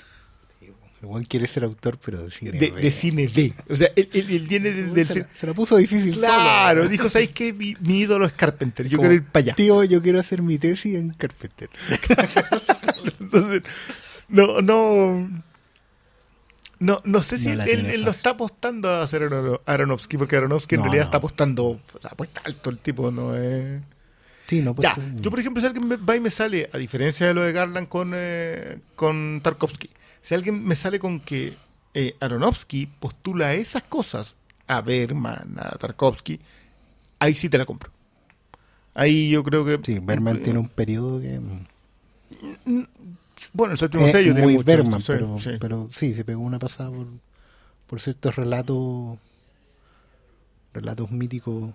[1.01, 2.51] Igual quiere ser autor, pero de cine.
[2.59, 2.81] de, B.
[2.83, 3.55] de cine B.
[3.71, 6.91] O sea, él, él- él viene del, del se, se la puso difícil Claro, solo.
[6.91, 7.53] dijo, ¿sabéis qué?
[7.53, 9.55] Mi, mi ídolo es Carpenter, yo Como, quiero ir para allá.
[9.55, 11.71] Tío, yo quiero hacer mi tesis en Carpenter.
[13.21, 13.63] Entonces,
[14.29, 15.31] no, no.
[16.81, 20.37] No, no sé si No él, él lo está apostando a hacer Arono- Aronofsky, porque
[20.37, 21.07] Aronofsky en No, realidad no.
[21.07, 23.83] está apostando, apuesta alto el tipo, no es.
[24.47, 27.35] Sí, no, Ya, yo por ejemplo, si alguien va y me sale, a diferencia de
[27.35, 29.91] lo de Garland con, eh, con Tarkovsky,
[30.23, 31.57] si alguien me sale con que
[31.95, 34.37] eh, Aronofsky postula esas cosas
[34.67, 36.41] a Berman, a Tarkovsky,
[37.19, 37.91] ahí sí te la compro.
[38.95, 39.79] Ahí yo creo que...
[39.85, 41.41] Sí, Berman tiene un periodo que...
[43.53, 45.51] Bueno, el séptimo es sello tiene muy mucho, Berman, sí, pero, sí.
[45.59, 47.07] pero sí, se pegó una pasada por,
[47.87, 49.19] por ciertos relatos
[50.73, 51.71] relatos míticos.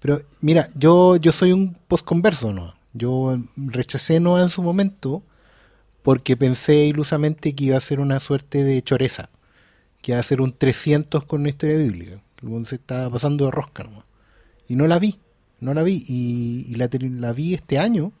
[0.00, 2.74] Pero mira, yo, yo soy un postconverso, ¿no?
[2.92, 5.22] Yo rechacé Noah en su momento
[6.02, 9.28] porque pensé ilusamente que iba a ser una suerte de choreza,
[10.02, 12.22] que iba a ser un 300 con una historia bíblica.
[12.64, 14.04] Se estaba pasando de rosca, ¿no?
[14.68, 15.18] Y no la vi,
[15.60, 16.04] no la vi.
[16.06, 18.12] Y, y la, ter- la vi este año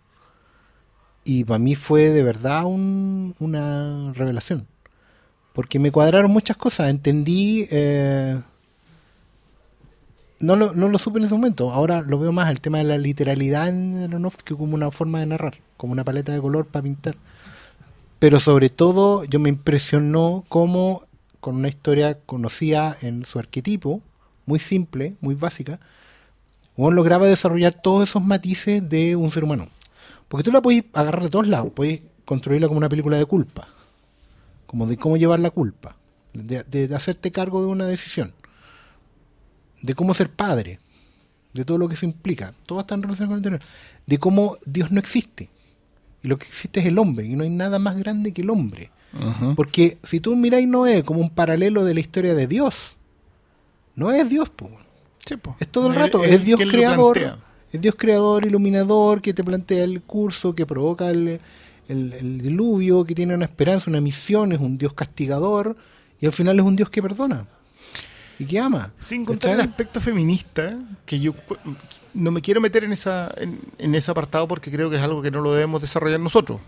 [1.26, 4.66] y para mí fue de verdad un- una revelación.
[5.52, 6.90] Porque me cuadraron muchas cosas.
[6.90, 7.66] Entendí.
[7.70, 8.40] eh,
[10.38, 11.72] no, lo, no lo supe en ese momento.
[11.72, 15.26] Ahora lo veo más el tema de la literalidad en Aronofsky como una forma de
[15.26, 17.16] narrar, como una paleta de color para pintar.
[18.18, 21.04] Pero sobre todo, yo me impresionó cómo,
[21.40, 24.00] con una historia conocida en su arquetipo,
[24.46, 25.80] muy simple, muy básica,
[26.76, 29.68] uno lograba desarrollar todos esos matices de un ser humano.
[30.28, 33.68] Porque tú la podés agarrar de todos lados, podés construirla como una película de culpa,
[34.66, 35.96] como de cómo llevar la culpa,
[36.32, 38.32] de, de hacerte cargo de una decisión,
[39.82, 40.80] de cómo ser padre,
[41.54, 43.60] de todo lo que eso implica, todo está en relación con el anterior,
[44.06, 45.48] de cómo Dios no existe,
[46.22, 48.50] y lo que existe es el hombre, y no hay nada más grande que el
[48.50, 48.90] hombre.
[49.54, 52.96] Porque si tú miráis Noé como un paralelo de la historia de Dios,
[53.94, 54.72] no es Dios, pues.
[55.24, 55.36] Sí.
[55.58, 57.38] Es todo el rato, es Dios creador,
[57.76, 61.40] es Dios creador, iluminador, que te plantea el curso, que provoca el,
[61.88, 65.76] el- el diluvio, que tiene una esperanza, una misión, es un Dios castigador,
[66.20, 67.46] y al final es un Dios que perdona
[68.38, 68.92] y que ama.
[68.98, 71.34] Sin contar el aspecto feminista, que yo
[72.12, 75.22] no me quiero meter en, esa, en, en ese apartado porque creo que es algo
[75.22, 76.60] que no lo debemos desarrollar nosotros.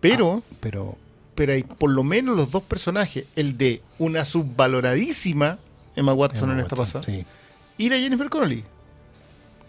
[0.00, 0.96] Pero, Pero
[1.34, 5.58] pero hay por lo menos los dos personajes, el de una subvaloradísima
[5.96, 7.24] Emma Watson en esta Watson, pasada sí.
[7.78, 8.64] y la Jennifer Connelly.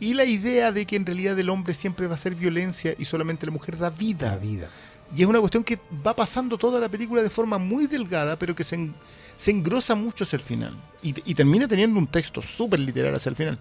[0.02, 3.06] Y la idea de que en realidad el hombre siempre va a ser violencia y
[3.06, 4.32] solamente la mujer da vida.
[4.32, 4.68] la vida.
[5.16, 8.54] Y es una cuestión que va pasando toda la película de forma muy delgada, pero
[8.56, 8.94] que se, en-
[9.38, 10.76] se engrosa mucho hacia el final.
[11.04, 13.60] Y, y termina teniendo un texto súper literal hacia el final.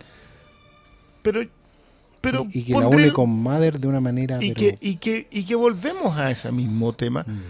[1.23, 1.47] Pero.
[2.21, 4.39] pero y, y que la une con Mother de una manera.
[4.41, 7.25] y, pero- que, y, que, y que volvemos a ese mismo tema.
[7.27, 7.41] Mm.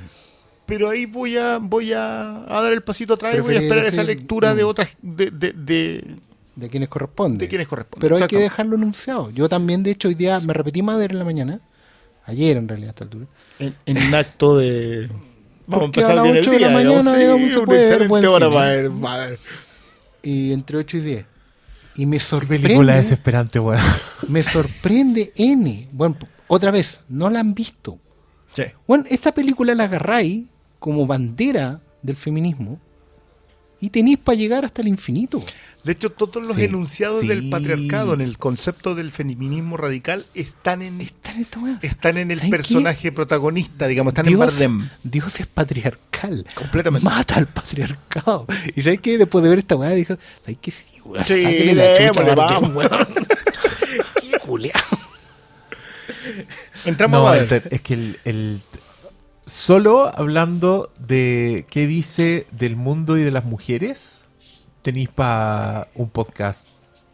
[0.66, 3.84] pero ahí voy a voy a, a dar el pasito atrás y voy a esperar
[3.84, 4.66] esa lectura de mm.
[4.66, 6.16] otras de, de, de,
[6.60, 7.44] De quienes corresponde.
[7.44, 8.00] de quienes corresponden.
[8.08, 9.30] Pero hay que dejarlo enunciado.
[9.30, 11.60] Yo también, de hecho, hoy día me repetí Mother en la mañana.
[12.24, 13.26] Ayer, en realidad, a esta altura.
[13.58, 15.08] en, en un acto de
[15.66, 17.66] vamos a empezar bien el ocho de día la digamos, mañana, sí, digamos, se una
[17.66, 19.00] puede ver excelente buen hora cine.
[19.00, 19.38] para ver.
[20.22, 21.24] Y entre 8 y 10.
[21.96, 22.68] Y me sorprende.
[22.68, 23.80] película desesperante, weón.
[24.28, 25.88] Me sorprende N.
[25.92, 26.16] Bueno,
[26.46, 27.98] otra vez, no la han visto.
[28.52, 28.64] Sí.
[28.86, 30.46] Bueno, esta película la agarráis
[30.78, 32.78] como bandera del feminismo
[33.80, 35.40] y tenéis para llegar hasta el infinito.
[35.84, 37.26] De hecho, todos los Sí, enunciados sí.
[37.26, 41.78] del patriarcado en el concepto del feminismo radical están en Está en esta weá.
[41.82, 42.56] están en el ¿Saben qué?
[42.56, 44.90] personaje protagonista, digamos, están Dios, en Bardem.
[45.04, 46.44] Dios es patriarcal.
[46.54, 47.04] Completamente.
[47.04, 48.46] Mata al patriarcado.
[48.76, 51.24] Y sabes que después de ver esta weá dijo, ¿sabes que sí, weón?
[51.24, 52.74] Sí, la chucha Bardem.
[54.20, 54.98] Qué culeado.
[56.84, 57.68] Entramos No, a ver.
[57.70, 58.60] es que el, el-
[59.46, 64.28] Solo hablando de qué dice del mundo y de las mujeres,
[64.82, 66.66] tenéis para un podcast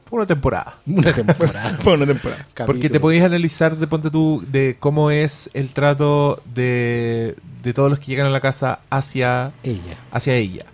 [0.08, 0.76] por una temporada.
[0.86, 1.78] Una temporada.
[1.82, 2.46] Fue una temporada.
[2.64, 7.90] Porque te podéis analizar de ponte tú de cómo es el trato de, de todos
[7.90, 9.98] los que llegan a la casa hacia, Ella.
[10.12, 10.64] hacia ella.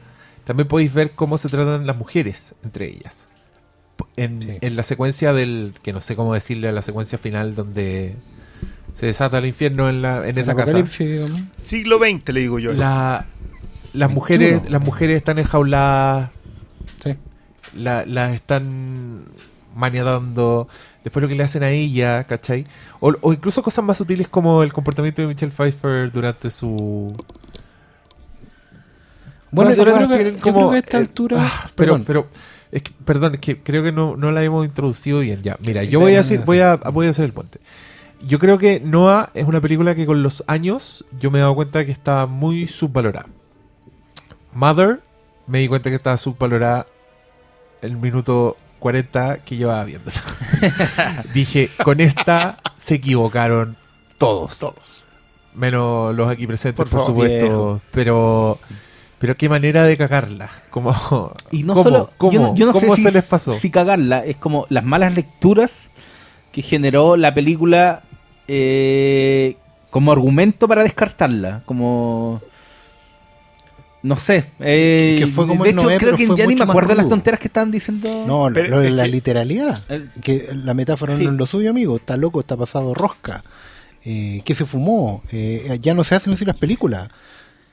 [0.44, 3.28] También podéis ver cómo se tratan las mujeres entre ellas.
[4.16, 4.59] En, Sí.
[4.60, 8.16] en la secuencia del, que no sé cómo decirle, la secuencia final donde
[8.93, 10.73] se desata el infierno en, la, en esa casa.
[10.74, 11.40] digamos.
[11.56, 12.74] Siglo XX, le digo yo.
[12.74, 13.24] La-
[13.94, 14.14] las, 21.
[14.14, 16.31] mujeres, las mujeres están enjauladas,
[17.70, 17.78] Sí.
[17.78, 19.24] la- las están
[19.74, 20.68] maniatando.
[21.05, 22.66] Después lo que le hacen a ella, ¿cachai?
[23.01, 27.14] O, o incluso cosas más sutiles como el comportamiento de Michelle Pfeiffer durante su...
[29.51, 31.36] Bueno, yo creo, que, tienen yo creo que a esta eh, altura.
[31.40, 32.05] ah, pero, perdón.
[32.06, 32.26] pero,
[32.70, 35.43] es que- perdón, es que creo que no, no la hemos introducido bien.
[35.43, 37.60] Ya, mira, yo voy a decir, voy a, voy a hacer el puente.
[38.24, 41.55] Yo creo que Noah es una película que con los años yo me he dado
[41.55, 43.26] cuenta que está muy subvalorada.
[44.55, 45.01] Mother,
[45.47, 46.86] me di cuenta que estaba subvalorada
[47.82, 50.20] el minuto 40 que llevaba viéndola.
[51.34, 53.76] Dije, con esta se equivocaron
[54.18, 54.59] todos.
[54.59, 55.02] Todos.
[55.54, 57.26] Menos los aquí presentes, Por por, favor.
[57.26, 57.44] supuesto.
[57.46, 57.80] Viejo.
[57.90, 58.59] Pero,
[59.18, 60.50] pero qué manera de cagarla.
[60.70, 60.92] Como,
[61.50, 62.10] Y no ¿cómo, solo.
[62.16, 63.52] ¿Cómo, yo no, yo no ¿Cómo sé se si, les pasó?
[63.52, 64.24] si cagarla.
[64.24, 65.88] Es como las malas lecturas
[66.52, 68.02] que generó la película
[68.48, 69.56] eh,
[69.90, 71.62] como argumento para descartarla.
[71.66, 72.40] Como.
[74.02, 74.50] No sé.
[74.58, 77.08] eh, que fue como de hecho, Noé, creo que ya ni me acuerdo de las
[77.08, 78.24] tonteras que estaban diciendo.
[78.26, 79.84] No, lo- Pero lo de es la que- literalidad.
[79.88, 81.24] El- Que la metáfora Sí.
[81.24, 81.96] no es lo suyo, amigo.
[81.96, 83.44] Está loco, está pasado rosca.
[84.04, 85.22] Eh, ¿Qué se fumó?
[85.30, 87.08] Eh, ya no se hacen así las películas.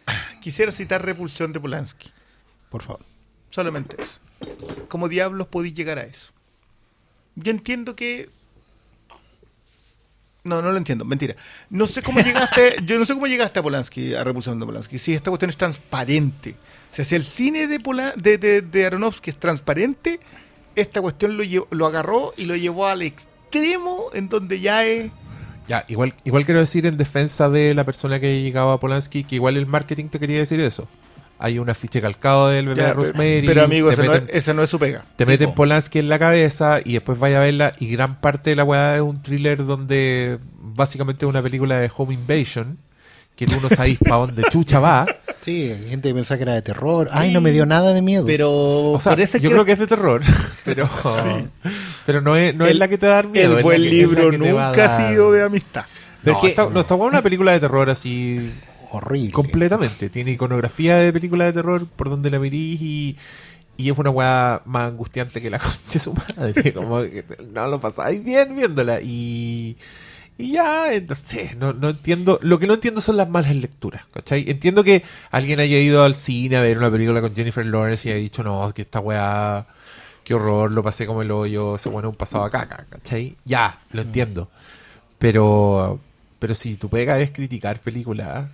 [0.42, 2.12] Quisiera citar Repulsión de Polanski.
[2.70, 3.02] Por favor.
[3.50, 4.20] Solamente eso.
[4.88, 6.28] ¿Cómo diablos podéis llegar a eso?
[7.36, 8.30] Yo entiendo que.
[10.50, 11.36] No, no lo entiendo, mentira.
[11.70, 14.98] No sé cómo llegaste, yo no sé cómo llegaste a Polanski, a Repulsión de Polanski.
[14.98, 16.56] Si esta cuestión es transparente.
[16.92, 20.20] O sea, si el cine de, Pola- de, de, de Aronofsky es transparente,
[20.76, 25.12] esta cuestión lo, lo agarró y lo llevó al extremo en donde ya es.
[25.68, 29.36] Ya, igual, igual quiero decir en defensa de la persona que llegaba a Polanski que
[29.36, 30.88] igual el marketing te quería decir eso.
[31.42, 33.44] Hay un afiche calcado del bebé ya, de Rosemary.
[33.48, 35.06] pero amigo, te esa no, es, meten- no es su pega.
[35.16, 35.56] Te Sí, meten po.
[35.56, 38.96] Polanski en la cabeza y después vaya a verla y gran parte de la weá
[38.98, 42.78] es un thriller donde básicamente es una película de Home Invasion
[43.38, 45.06] que tú no sabes para dónde chucha va.
[45.40, 47.08] Sí, hay gente que pensaba que era de terror.
[47.14, 48.26] Ay, no me dio nada de miedo.
[48.26, 48.52] Pero.
[48.52, 50.22] O sea, yo que- creo que es de terror,
[50.66, 50.90] pero,
[52.06, 53.58] pero no, es, no es la que te da miedo.
[53.58, 55.86] El buen que- libro nunca ha sido de amistad.
[56.22, 58.52] Pero No, es que esta, no, una película de terror así
[58.92, 59.32] Horrible.
[59.32, 60.10] completamente.
[60.10, 63.18] Tiene iconografía de película de terror por donde la mirís y,
[63.78, 66.74] y es una weá más angustiante que la concha de su madre.
[66.74, 69.00] Como que no lo pasáis bien viéndola.
[69.02, 69.78] Y,
[70.38, 72.40] y ya, entonces, no, no entiendo.
[72.42, 74.50] Lo que no entiendo son las malas lecturas, ¿cachai?
[74.50, 78.12] Entiendo que alguien haya ido al cine a ver una película con Jennifer Lawrence y
[78.14, 79.68] haya dicho, no, que esta weá,
[80.24, 83.36] qué horror, lo pasé como el hoyo, ese bueno un pasado a caca, ¿cachai?
[83.46, 84.50] Ya, lo entiendo.
[85.18, 86.00] Pero,
[86.40, 88.48] pero si tu pega es criticar películas,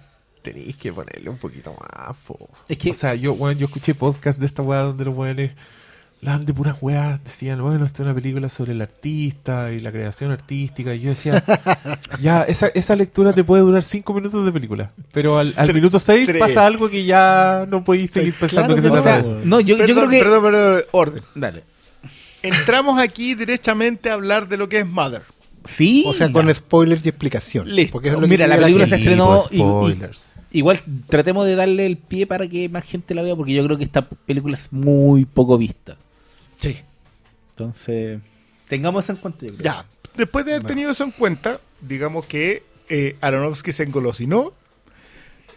[0.45, 2.15] tenéis que ponerle un poquito más.
[2.25, 2.49] po.
[2.69, 5.51] Es que- O sea, yo, weón, yo escuché podcast de esta weá donde los weones
[6.21, 9.91] hablaban de puras weas, decían, bueno, esta es una película sobre el artista y la
[9.91, 10.95] creación artística.
[10.95, 11.43] Y yo decía,
[12.21, 14.91] ya, esa, esa lectura te puede durar cinco minutos de película.
[15.11, 16.39] Pero al, minuto seis tres.
[16.39, 19.01] pasa algo que ya no podéis seguir pensando claro que que se no.
[19.01, 20.19] trata o de no, yo, yo creo que.
[20.19, 21.23] Perdón, perdón, orden.
[21.35, 21.63] Dale.
[22.41, 25.23] Entramos aquí derechamente a hablar de lo que es Mother.
[25.65, 26.03] Sí.
[26.07, 27.73] O sea, con spoilers y explicación.
[27.73, 27.93] Listo.
[27.93, 29.99] Porque es lo Mira, que la película se estrenó y- y-.
[30.59, 33.77] Igual tratemos de darle el pie para que más gente la vea, porque yo creo
[33.77, 35.97] que esta película es muy poco vista.
[36.55, 36.77] Sí.
[37.51, 38.19] Entonces,
[38.67, 39.45] tengamos eso en cuenta.
[39.45, 39.63] yo creo.
[39.63, 39.85] Ya.
[40.15, 44.53] Después de haber tenido eso en cuenta, digamos que eh, Aronofsky se engolosinó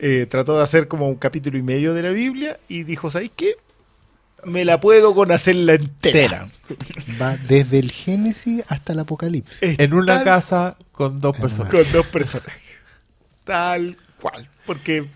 [0.01, 3.33] eh, trató de hacer como un capítulo y medio de la Biblia y dijo, ¿sabéis
[3.35, 3.55] qué?
[4.45, 6.49] Me la puedo con hacerla entera.
[6.69, 7.19] Entera.
[7.21, 9.59] Va desde el Génesis hasta el Apocalipsis.
[9.63, 11.73] Es En una tal- casa con dos En personas.
[11.73, 12.63] Con dos personajes.
[13.45, 14.49] Tal cual.
[14.67, 15.07] Porque,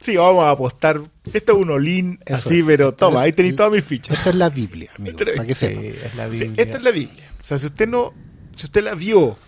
[0.00, 1.00] sí, vamos a apostar.
[1.32, 2.66] Esto es un olín así, es.
[2.66, 4.16] pero Esto toma, es- ahí tenéis todas mis fichas.
[4.18, 5.16] Esto es la Biblia, amigo.
[5.16, 5.80] Para que Sí, sepa.
[5.80, 6.62] es la Sí, Biblia.
[6.64, 7.32] esto es la Biblia.
[7.40, 8.12] O sea, si usted no,
[8.56, 9.38] si usted la vio,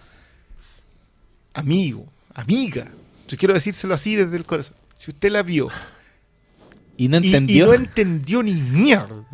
[1.55, 2.89] amigo, amiga,
[3.29, 4.77] yo quiero decírselo así desde el corazón.
[4.99, 5.69] Si usted la vio
[6.97, 7.67] Y no y- y, entendió.
[7.67, 9.25] no entendió ni mierda,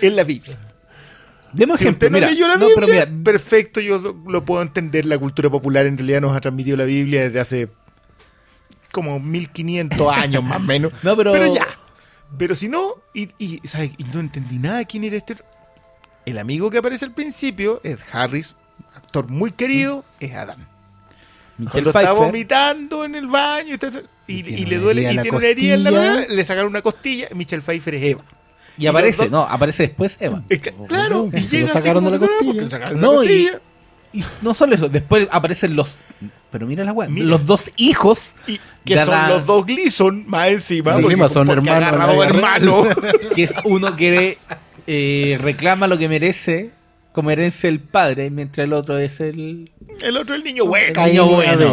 [0.00, 0.58] es la Biblia.
[1.52, 4.14] Demos Si ejemplo, usted no mira, leyó la no, Biblia, pero mira, perfecto, yo lo,
[4.30, 5.06] lo puedo entender.
[5.06, 7.68] La cultura popular en realidad nos ha transmitido la Biblia desde hace
[8.92, 10.92] como 1500 años más o menos.
[11.02, 11.66] No, pero- ya.
[12.36, 13.92] Pero si no, y, y, ¿sabes?
[13.96, 15.36] y no entendí nada de quién era este.
[16.26, 18.56] El amigo que aparece al principio es Harris,
[18.94, 20.68] actor muy querido, es Adán.
[21.58, 24.78] Michelle Cuando está Pfeiffer, vomitando en el baño y, todo y, Y tiene y le
[24.78, 28.02] duele y tiene una herida en la mano, le sacaron una costilla, Michelle Pfeiffer es
[28.04, 28.22] Eva.
[28.78, 30.42] y y aparece, dos- no, aparece después Eva.
[30.48, 32.68] Es que, claro, y llega sacaron de la costilla.
[32.68, 33.60] sacaron No, la y- costilla.
[34.12, 35.98] Y no solo eso, después aparecen los.
[36.50, 38.34] Pero mira la weá, los dos hijos.
[38.46, 40.92] Y que son los dos Gleason más encima.
[40.92, 42.84] Más porque- encima son porque hermanos hermano.
[43.34, 44.38] Que es uno que
[44.86, 46.70] eh, reclama lo que merece
[47.16, 49.72] como herencia el padre, mientras el otro es el.
[50.02, 50.92] El otro el niño hueco.
[50.92, 51.72] Caín niño bueno.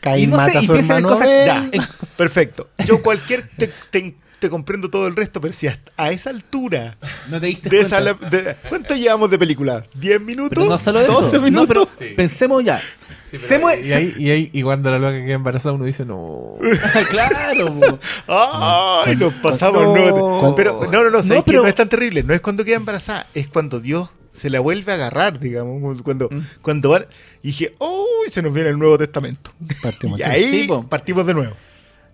[0.00, 1.46] Caín Y no sé, mata a su hermano cosas- Abel.
[1.46, 1.80] Ya, eh,
[2.16, 2.68] perfecto.
[2.84, 6.96] Yo cualquier te, te- te comprendo todo el resto, pero si hasta a esa altura
[7.28, 7.98] No te diste de cuenta.
[7.98, 9.84] esa, de- ¿cuánto llevamos de película?
[10.00, 10.50] ¿10 minutos?
[10.56, 11.12] Pero no solo eso.
[11.20, 11.68] 12 No, minutos.
[11.68, 12.14] pero Sí.
[12.16, 12.80] pensemos ya.
[13.22, 16.54] Sí, pero y, ahí, y, ahí, y cuando la loca queda embarazada uno dice no.
[17.10, 17.98] claro.
[18.26, 19.84] Ay, nos pasamos.
[19.84, 20.42] No.
[20.42, 21.20] No, pero no, no, no,
[21.52, 22.22] no es tan terrible.
[22.22, 26.02] No es cuando queda embarazada, es cuando Dios se la vuelve a agarrar, digamos.
[26.02, 26.40] Cuando, Mm.
[26.62, 27.06] cuando van.
[27.42, 28.06] Y dije, ¡oh!
[28.30, 29.50] Se nos viene el Nuevo Testamento.
[29.82, 31.54] Partimos Y ahí partimos de nuevo.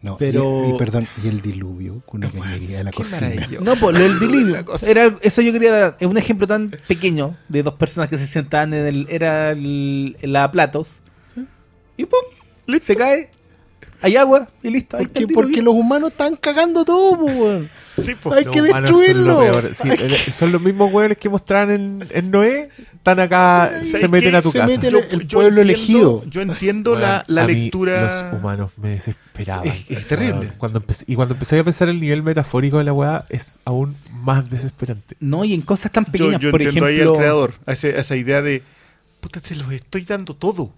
[0.03, 3.29] No, Pero- y, y perdón, y el diluvio, con una cañería de la cocina.
[3.61, 4.65] No, pues lo del La diluvio.
[4.87, 5.97] Era, eso yo quería dar.
[5.99, 9.07] Es un ejemplo tan pequeño de dos personas que se sentaban en el.
[9.11, 11.01] Era el, el lavaplatos.
[11.97, 12.21] Y pum,
[12.67, 12.87] Listo.
[12.89, 13.31] se cae.
[14.03, 14.97] Hay agua y listo.
[14.99, 15.47] Ahí está Porque, el diluvio.
[15.49, 17.69] porque los humanos están cagando todo, weón.
[17.97, 18.32] Sí, po.
[18.35, 19.32] Hay Los que humanos son destruirlo.
[19.32, 19.74] lo peor.
[19.74, 21.70] Sí, eh, son los mismos hueones que mostraron
[22.02, 22.68] en, en Noé.
[22.94, 24.36] Están acá, ¿Sabes se meten qué?
[24.36, 24.74] a tu Se casa.
[24.74, 26.24] meten- el pueblo elegido.
[26.27, 28.31] Yo entiendo la, la a mí lectura.
[28.32, 29.66] Los humanos me desesperaban.
[29.68, 30.52] Es- es terrible.
[30.59, 33.97] Cuando empecé, y cuando empecé a pensar el nivel metafórico de la weá, es aún
[34.12, 35.16] más desesperante.
[35.20, 37.05] No, y en cosas tan Yo, pequeñas, yo por entiendo ejemplo.
[37.12, 38.62] ahí al creador, a, ese- a esa idea de.
[39.20, 40.73] Puta, se los estoy dando todo.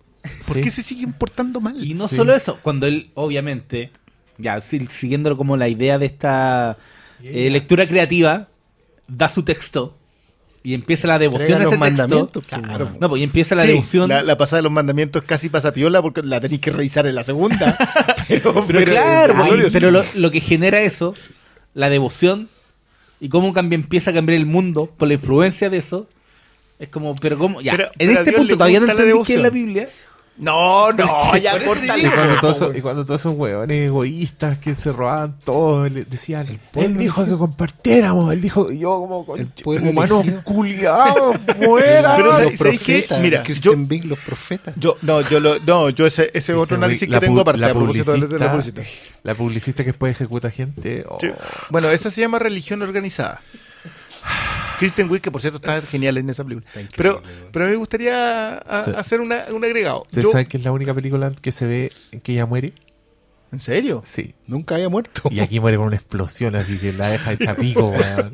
[0.46, 0.60] ¿Por Sí.
[0.60, 1.82] qué se siguen portando mal?
[1.82, 2.16] Y no Sí.
[2.16, 3.90] solo eso, cuando él, obviamente,
[4.36, 6.76] ya si- siguiendo como la idea de esta
[7.22, 8.48] eh, lectura creativa,
[9.08, 9.96] da su texto
[10.62, 12.32] y empieza la devoción a ese los mandamientos.
[12.32, 12.56] texto.
[12.56, 12.96] po, Claro.
[13.00, 14.08] No, pues y empieza la Sí, devoción.
[14.08, 17.24] La, la pasada de los mandamientos casi pasapiola porque la tenéis que revisar en la
[17.24, 17.76] segunda.
[18.28, 21.14] pero, Pero, claro, pero- pues, pero lo, lo que genera eso,
[21.74, 22.48] la devoción,
[23.20, 26.08] y cómo cambia, empieza a cambiar el mundo por la influencia de eso,
[26.78, 29.50] es como, pero cómo, ya, Pero- en este punto todavía no entendí qué es la
[29.50, 29.52] devoción.
[29.52, 29.88] Biblia.
[30.38, 32.02] No, no, ya córtale.
[32.06, 36.04] Y cuando, todos esos, y cuando todos esos hueones egoístas que se robaban todo, le
[36.04, 40.42] decían, pueblo él dijo que compartiéramos, él dijo, yo como El "Conche, pueblo humanos elegido".
[40.44, 42.16] culiados, muera.
[42.16, 43.06] Pero, los ¿sabes- qué?
[43.20, 44.74] Mira, Christian yo- Big, los profetas.
[44.78, 47.70] Yo, no, yo lo, no, yo ese, ese otro análisis que tengo aparte la a
[47.74, 49.18] propósito de la- de la publicista- publicista.
[49.24, 51.04] La publicista que después ejecuta gente.
[51.08, 51.18] oh.
[51.20, 51.30] Sí.
[51.70, 53.40] Bueno, esa se llama religión organizada.
[54.78, 56.66] Kristen Wiig, que por cierto está genial en esa película.
[56.96, 57.22] Pero,
[57.52, 58.92] pero a mí me gustaría a- Sí.
[58.96, 60.02] hacer una- un agregado.
[60.02, 62.72] ¿Ustedes Yo- saben que es la única película que se ve en que ella muere?
[63.50, 64.02] ¿En serio?
[64.06, 64.34] Sí.
[64.46, 65.22] Nunca había muerto.
[65.32, 68.32] Y aquí muere con una explosión, así que la deja hecha pico, weón.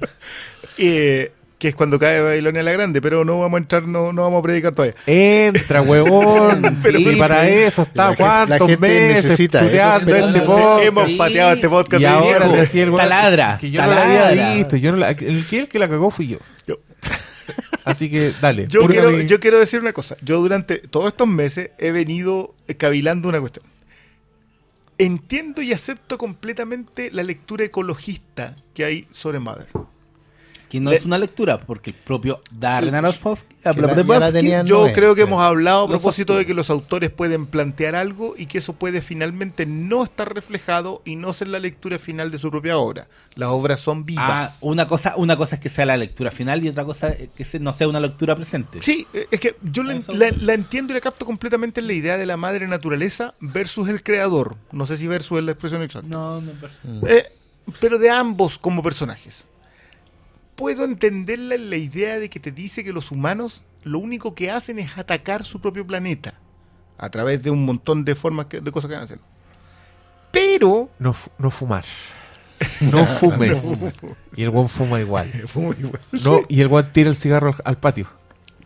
[0.77, 1.33] Eh,
[1.65, 4.41] que es cuando cae Babilonia la Grande, pero no vamos a entrar, no, no vamos
[4.41, 4.95] a predicar todavía.
[5.07, 6.78] Entra, huevón.
[6.82, 10.85] Pero y para eso está cuántos gente meses necesita estudiando este podcast.
[10.85, 13.89] Hemos pateado este podcast Y de ahora le decía el weón Taladra, que yo no
[13.95, 14.55] la había taladra.
[14.57, 14.77] visto.
[14.77, 16.36] Yo no la- el que el que la cagó fui yo.
[16.66, 16.81] Yo-
[17.86, 18.66] Así que dale.
[18.69, 20.19] Yo quiero, yo quiero decir una cosa.
[20.20, 23.65] Yo durante todos estos meses he venido cavilando una cuestión.
[24.99, 29.66] Entiendo y acepto completamente la lectura ecologista que hay sobre Mother.
[30.75, 33.45] Que no Le- es una lectura, porque el propio Darren Aronofsky,
[34.67, 36.39] Yo creo que hemos hablado a propósito factores.
[36.41, 41.01] de que los autores pueden plantear algo y que eso puede finalmente no estar reflejado
[41.05, 43.07] y no ser la lectura final de su propia obra.
[43.37, 44.59] Las obras son Ah, vivas.
[44.63, 47.45] una cosa, una cosa es que sea la lectura final y otra cosa es que
[47.45, 48.81] se- no sea una lectura presente.
[48.83, 51.87] Sí, eh, es que yo la, Eso- la- la entiendo y la capto completamente en
[51.87, 54.57] la idea de la madre naturaleza versus el creador.
[54.73, 56.09] No sé si versus es la expresión exacta.
[56.09, 56.79] No, no parece.
[57.07, 57.33] Eh,
[57.79, 59.45] pero de ambos como personajes.
[60.57, 64.51] Puedo entenderla en la idea de que te dice que los humanos lo único que
[64.51, 66.41] hacen es atacar su propio planeta.
[66.97, 69.19] a través de un montón de formas que- de cosas que van a hacer.
[70.31, 71.85] Pero No, fu- no fumar.
[72.81, 73.85] No fumes.
[74.37, 75.29] y el weón fuma igual.
[76.13, 78.09] No, y el weón tira el cigarro al, al patio.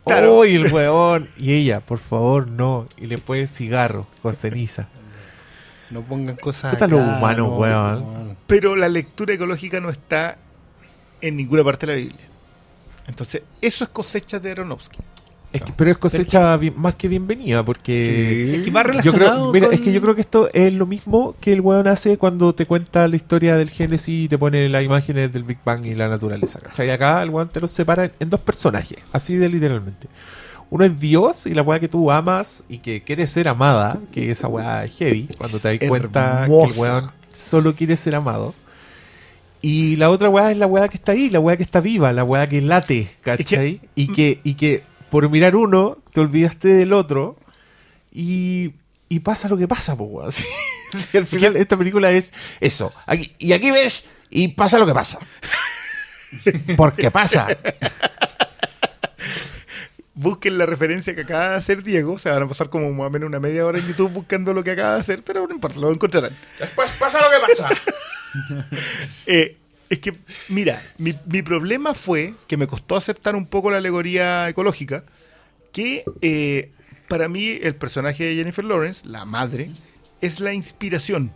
[0.04, 0.38] Claro.
[0.38, 0.44] ¡Oh!
[0.44, 1.28] Y el weón.
[1.38, 2.86] Y ella, por favor, no.
[2.98, 4.88] Y le pone cigarro con ceniza.
[5.90, 6.74] No pongan cosas.
[6.74, 7.98] Puta los acá, humanos, no, weón.
[8.28, 8.36] no.
[8.46, 10.36] pero la lectura ecológica no está
[11.20, 12.26] en ninguna parte de la Biblia.
[13.06, 14.98] Entonces, eso es cosecha de Aronofsky.
[15.50, 18.56] Es que- pero es cosecha bien- más que bienvenida porque...
[18.56, 20.84] Es que Yo relacionado creo, mira, con- es que yo creo que esto es lo
[20.84, 24.68] mismo que el weón hace cuando te cuenta la historia del Génesis y te pone
[24.68, 26.60] las imágenes del Big Bang y la naturaleza.
[26.60, 26.90] ¿cachai?
[26.90, 30.06] Acá el weón te los separa en, dos personajes, así de literalmente.
[30.68, 34.30] Uno es Dios y la weá que tú amas y que quieres ser amada, que
[34.30, 38.16] esa weá es heavy, cuando Es te das cuenta que el weón solo quiere ser
[38.16, 38.54] amado.
[39.60, 42.12] Y la otra weá es la weá que está ahí, la weá que está viva,
[42.12, 43.80] la weá que late, ¿cachai?
[43.96, 47.36] y, que, y que por mirar uno te olvidaste del otro
[48.12, 48.72] y,
[49.08, 50.44] y pasa lo que pasa, pues.
[50.90, 52.90] Sí, sí, al final esta película es eso.
[53.06, 55.18] Aquí- y aquí ves y pasa lo que pasa.
[56.78, 57.46] Porque pasa.
[60.14, 62.18] Busquen la referencia que acaba de hacer Diego.
[62.18, 64.64] Se van a pasar como más o menos una media hora en YouTube buscando lo
[64.64, 66.34] que acaba de hacer, pero no importa, lo encontrarán.
[66.58, 67.68] Después pasa lo que pasa.
[69.26, 69.56] Eh,
[69.90, 70.14] es que,
[70.48, 75.04] mira, mi, problema fue que me costó aceptar un poco la alegoría ecológica,
[75.72, 76.70] que eh,
[77.08, 79.70] para mí el personaje de Jennifer Lawrence, la madre,
[80.20, 81.32] es la inspiración.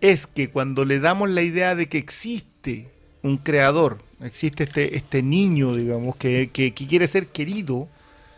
[0.00, 2.88] Es que cuando le damos la idea de que existe
[3.22, 7.88] un creador, existe este, este niño, digamos, que, que- que quiere ser querido,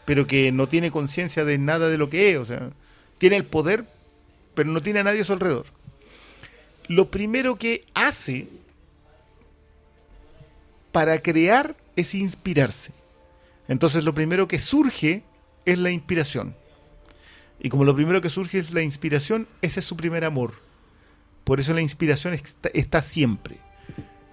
[0.04, 2.70] pero que no tiene conciencia de nada de lo que es, o sea,
[3.18, 3.86] tiene el poder,
[4.54, 5.66] pero no tiene a nadie a su alrededor
[6.88, 8.48] lo primero que hace
[10.92, 12.92] para crear es inspirarse.
[13.68, 15.22] Entonces lo primero que surge
[15.66, 16.56] es la inspiración.
[17.60, 20.54] Y como lo primero que surge es la inspiración, ese es su primer amor.
[21.44, 23.58] Por eso la inspiración está, siempre.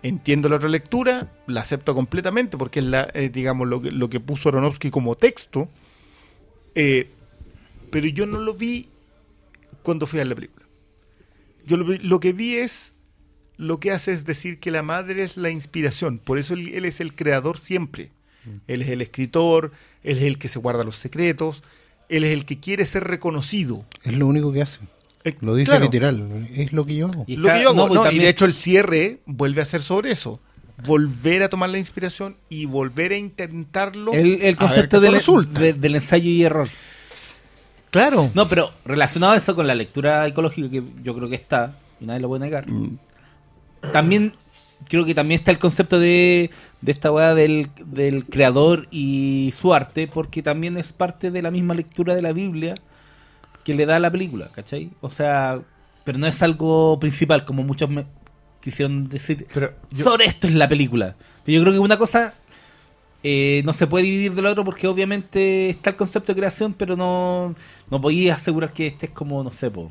[0.04, 4.10] Entiendo la otra lectura, la acepto completamente porque es la, eh, digamos, lo que, lo
[4.10, 5.70] que puso Aronofsky como texto.
[6.76, 7.10] eh,
[7.92, 8.90] pero yo no lo vi
[9.82, 10.65] cuando fui a la película.
[11.66, 12.94] Yo lo, vi- lo que vi es
[13.58, 16.20] lo que hace es decir que la madre es la inspiración.
[16.20, 18.12] Por eso él, él es el creador siempre.
[18.68, 19.72] Él es el escritor,
[20.04, 21.64] él es el que se guarda los secretos,
[22.10, 23.84] él es el que quiere ser reconocido.
[24.04, 24.82] Es lo único que hace.
[25.24, 26.48] Eh, Lo dice claro, literal.
[26.54, 27.24] Es lo que yo hago.
[27.26, 29.66] Y Lo que yo hago, no, no, y también- de hecho el cierre vuelve a
[29.66, 30.40] ser sobre eso.
[30.86, 34.14] Volver a tomar la inspiración y volver a intentarlo.
[34.14, 35.60] El, el a ver concepto qué del, resulta.
[35.62, 36.70] de- del ensayo y error.
[37.96, 38.30] Claro.
[38.34, 42.06] No, pero relacionado a eso con la lectura ecológica, que yo creo que está, y
[42.06, 42.70] nadie lo puede negar.
[42.70, 42.98] Mm.
[43.94, 44.34] También,
[44.90, 46.50] creo que también está el concepto de,
[46.82, 51.52] de esta weá del, del creador y su arte, porque también es parte de la
[51.52, 52.76] misma lectura de la Biblia
[53.64, 54.90] que le da a la película, ¿cachai?
[55.02, 55.62] O sea,
[56.04, 58.06] pero no es algo principal, como muchos me
[58.62, 59.48] quisieron decir.
[59.54, 61.16] Pero yo- Sobre esto es la película.
[61.44, 62.34] Pero yo creo que una cosa
[63.28, 66.74] eh, no se puede dividir de la otra porque obviamente está el concepto de creación,
[66.76, 67.56] pero no,
[67.90, 69.90] no podía asegurar que este es como, no sé, po,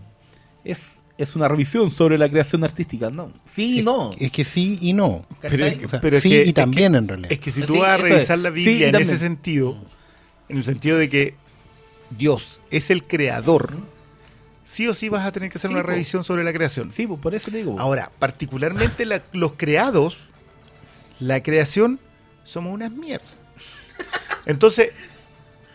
[0.62, 3.10] es, es una revisión sobre la creación artística.
[3.10, 4.12] No, sí y no.
[4.20, 5.26] Es que sí y no.
[5.40, 7.32] Pero O sea, Pero es sí que- y es también que- en realidad.
[7.32, 9.02] Es que si Sí, tú vas a revisar la Biblia en también.
[9.10, 9.76] ese sentido,
[10.48, 11.34] en el sentido de que
[12.16, 13.72] Dios es el creador,
[14.62, 15.88] sí o sí vas a tener que hacer Sí, una po.
[15.90, 16.92] revisión sobre la creación.
[16.92, 17.72] Sí, pues por eso te digo.
[17.74, 17.80] po.
[17.80, 20.26] Ahora, particularmente la- los creados,
[21.18, 21.98] la creación,
[22.44, 23.34] somos unas mierdas.
[24.46, 24.92] Entonces,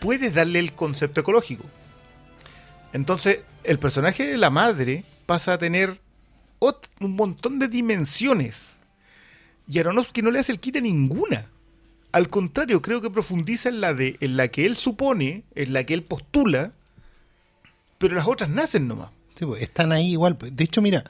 [0.00, 1.64] puedes darle el concepto ecológico.
[2.92, 6.00] Entonces, el personaje de la madre pasa a tener
[7.00, 8.78] un montón de dimensiones.
[9.68, 11.46] Y Aronofsky no le hace el quite ninguna.
[12.12, 15.84] Al contrario, creo que profundiza en la, de, en la que él supone, en la
[15.84, 16.72] que él postula,
[17.98, 19.10] pero las otras nacen nomás.
[19.36, 20.36] Sí, pues, están ahí igual.
[20.36, 20.54] pues.
[20.56, 21.04] De hecho, mira,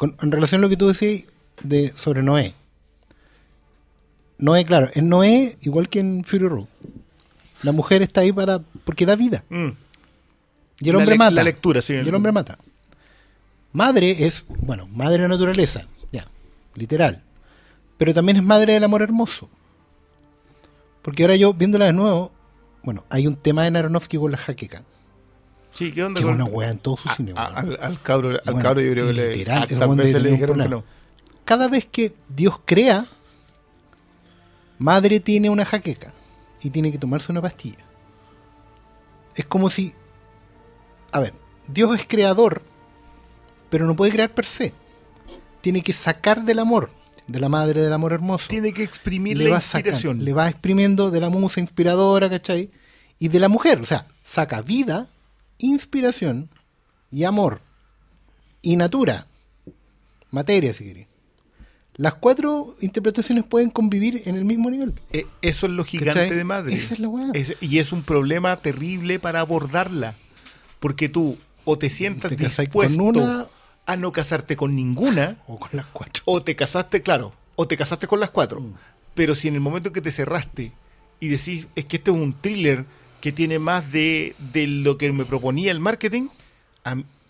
[0.00, 1.24] en relación a lo que tú decías
[1.62, 2.54] de, sobre Noé.
[4.38, 6.66] Noé, claro, en Noé, igual que en Fury Road,
[7.62, 9.44] la mujer está ahí para porque da vida.
[9.48, 9.68] Mm.
[10.80, 11.30] Y el La hombre mata.
[11.30, 11.94] la lectura, sí.
[11.94, 12.58] Y el hombre mata.
[13.72, 16.26] Madre es, bueno, madre de naturaleza, ya,
[16.74, 17.22] literal.
[17.98, 19.48] Pero también es madre del amor hermoso.
[21.02, 22.32] Porque ahora yo, viéndola de nuevo,
[22.84, 24.82] bueno, hay un tema en Aronofsky con la jaqueca.
[25.72, 27.32] Sí, ¿qué onda Que con- una wea en todo su A- cine.
[27.36, 27.56] a- weón.
[27.56, 29.96] al, al cabro, al Bueno, cabro yo creo que le, literal, le un
[30.32, 30.84] dijeron que no.
[31.44, 33.06] Cada vez que Dios crea,
[34.78, 36.12] madre tiene una jaqueca
[36.62, 37.84] y tiene que tomarse una pastilla.
[39.34, 39.94] Es como si,
[41.12, 41.34] a ver,
[41.68, 42.62] Dios es creador,
[43.70, 44.72] pero no puede crear per se.
[45.60, 46.90] Tiene que sacar del amor,
[47.26, 48.48] de la madre del amor hermoso.
[48.48, 50.24] Tiene que exprimir le la sacando, inspiración.
[50.24, 52.70] le va exprimiendo de la musa inspiradora, ¿cachai?
[53.18, 55.08] Y de la mujer, o sea, saca vida
[55.58, 56.50] inspiración
[57.10, 57.60] y amor
[58.62, 59.26] y natura,
[60.30, 61.06] materia si queréis.
[61.96, 64.92] Las cuatro interpretaciones pueden convivir en el mismo nivel.
[65.12, 66.36] Eh, eso es lo gigante ¿Cachai?
[66.36, 66.76] de Madrid.
[66.76, 67.30] Esa es la weá.
[67.32, 70.14] Es- y es un problema terrible para abordarla.
[70.80, 73.46] Porque tú o te sientas Te casás con dispuesto una-
[73.86, 76.22] a no casarte con ninguna, O con las cuatro.
[76.26, 78.60] o te casaste, claro, o te casaste con las cuatro.
[78.60, 78.74] Mm.
[79.14, 80.72] Pero si en el momento que te cerraste
[81.20, 82.84] y decís, es que este es un thriller
[83.22, 86.28] que tiene más de, de lo que me proponía el marketing,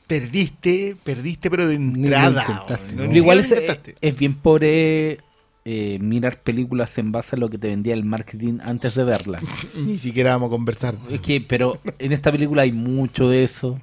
[0.06, 2.42] perdiste, perdiste, pero de entrada.
[2.42, 2.94] intentaste.
[2.94, 3.16] ¿no?
[3.16, 3.96] Igual es, intentaste.
[4.00, 5.18] es bien pobre
[5.64, 9.40] eh, mirar películas en base a lo que te vendía el marketing antes de verla.
[9.74, 10.96] Ni siquiera vamos a conversar.
[10.96, 13.80] de Es que, pero en esta película hay mucho de eso.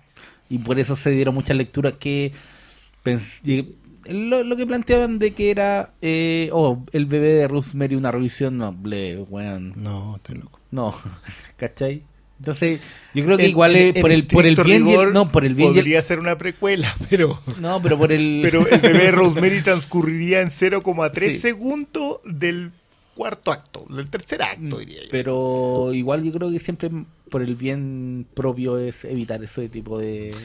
[0.49, 2.31] Y por eso se dieron muchas lecturas que
[4.09, 8.57] lo, lo que planteaban de que era eh, oh, el bebé de Rosemary una revisión,
[8.57, 9.73] no, ble, weón.
[9.75, 10.59] No, estoy loco.
[10.71, 10.95] No,
[11.57, 12.03] ¿cachai?
[12.44, 12.82] Entonces,
[13.14, 15.53] yo creo que igual es por el por el bien y el- no, por el
[15.56, 17.40] bien y el- Podría ser una precuela, pero.
[17.61, 21.40] no, pero por el Pero el bebé de Rosemary transcurriría en 0,3 Sí.
[21.40, 22.72] segundos del
[23.15, 25.07] cuarto acto, del tercer acto, diría yo.
[25.10, 26.90] Pero igual yo creo que siempre
[27.30, 30.36] por el bien propio es evitar ese tipo de,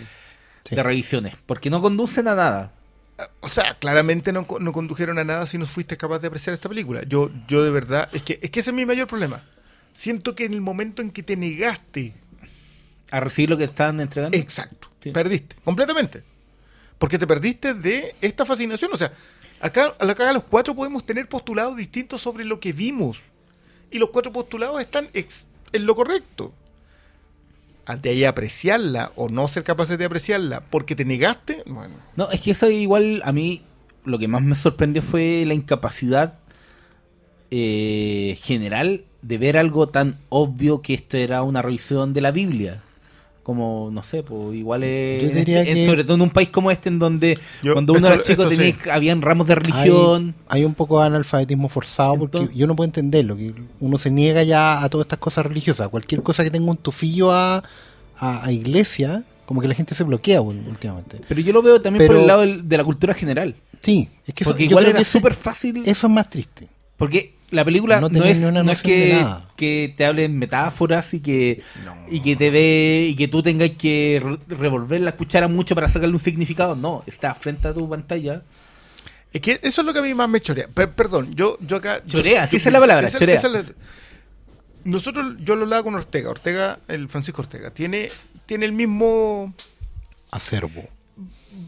[0.64, 0.76] Sí.
[0.76, 1.34] de revisiones.
[1.46, 2.72] Porque no conducen a nada.
[3.40, 6.68] O sea, claramente no, no condujeron a nada si no fuiste capaz de apreciar esta
[6.68, 7.02] película.
[7.08, 9.42] Yo, yo de verdad, es que, es que ese es mi mayor problema.
[9.98, 12.14] Siento que en el momento en que te negaste,
[13.10, 14.38] A recibir lo que están entregando.
[14.38, 15.10] exacto, Sí.
[15.10, 16.22] perdiste, completamente.
[17.00, 18.92] Porque te perdiste de esta fascinación.
[18.94, 19.10] O sea,
[19.60, 23.24] acá, acá los cuatro podemos tener postulados distintos sobre lo que vimos.
[23.90, 26.54] Y los cuatro postulados están ex- en lo correcto.
[27.84, 31.96] Ante ahí apreciarla o no ser capaces de apreciarla porque te negaste, bueno.
[32.14, 33.62] No, es que eso igual a mí
[34.04, 36.38] lo que más me sorprendió fue la incapacidad
[37.50, 42.82] eh, general de ver algo tan obvio que esto era una revisión de la Biblia.
[43.42, 45.22] Como, no sé, pues igual es...
[45.22, 47.94] Yo diría en- que- sobre todo en un país como este en donde Yo- cuando
[47.94, 48.90] uno era esto- chico esto tenía, sí.
[48.90, 50.34] habían ramos de religión.
[50.48, 53.36] Hay, hay un poco de analfabetismo forzado porque yo no puedo entenderlo.
[53.38, 55.88] Que uno se niega ya a todas estas cosas religiosas.
[55.88, 57.62] Cualquier cosa que tenga un tufillo a,
[58.18, 61.18] a, a iglesia, como que la gente se bloquea últimamente.
[61.26, 63.54] Pero yo lo veo también por el lado de la cultura general.
[63.80, 65.82] Sí, es que eso, Porque igual era súper fácil.
[65.86, 66.68] Eso es más triste.
[66.98, 68.74] Porque la película No es, no
[69.56, 71.94] que, te hablen metáforas y que, No.
[72.10, 75.88] y que te ve y que tú tengas que re- revolver la cuchara mucho para
[75.88, 76.76] sacarle un significado.
[76.76, 78.42] No, está frente a tu pantalla.
[79.32, 80.68] Es que eso es lo que a mí más me chorea.
[80.68, 82.02] Per- perdón, yo, yo acá.
[82.06, 83.36] Chorea, yo- sí esa es la palabra, esa- chorea.
[83.36, 83.64] esa es la-
[84.84, 86.30] nosotros, yo lo hablaba con Ortega.
[86.30, 88.10] Ortega, el Francisco Ortega, tiene,
[88.46, 89.54] tiene el mismo
[90.30, 90.88] Acervo.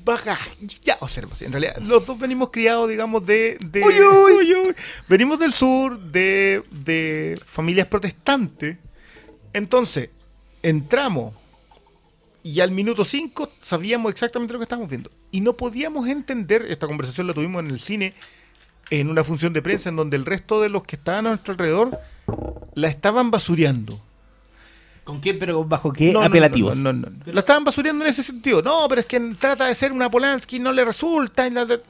[0.04, 0.56] Bagaje.
[0.82, 3.58] Ya, observa, en realidad, los dos venimos criados, digamos, de.
[3.60, 4.32] de Uy, uy.
[4.38, 4.74] uy, uy.
[5.08, 8.78] Venimos del sur, de, de familias protestantes.
[9.52, 10.10] Entonces,
[10.62, 11.34] entramos
[12.42, 15.10] y al minuto 5 sabíamos exactamente lo que estábamos viendo.
[15.30, 18.14] Y no podíamos entender, esta conversación la tuvimos en el cine,
[18.90, 21.52] en una función de prensa, en donde el resto de los que estaban a nuestro
[21.52, 22.00] alrededor
[22.74, 24.00] la estaban basureando.
[25.04, 25.34] ¿Con qué?
[25.34, 26.76] Pero bajo qué No, no, apelativos.
[26.76, 28.62] No, no, no, La estaban basureando en ese sentido.
[28.62, 31.46] No, pero es que trata de ser una Polanski, no le resulta.
[31.46, 31.80] Y, la- la-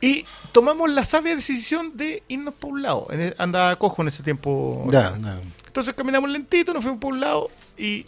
[0.00, 3.06] Y tomamos la sabia decisión de irnos por un lado.
[3.10, 4.86] E- Andaba cojo en ese tiempo.
[4.90, 5.40] Ya, ya.
[5.66, 8.06] Entonces caminamos lentito, nos fuimos por un lado y.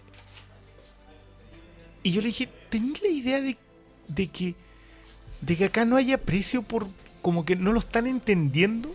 [2.02, 3.56] Y yo le dije, ¿tenéis la idea de,
[4.08, 4.54] de que.
[5.40, 6.86] de que acá no haya precio por.
[7.22, 8.94] como que no lo están entendiendo?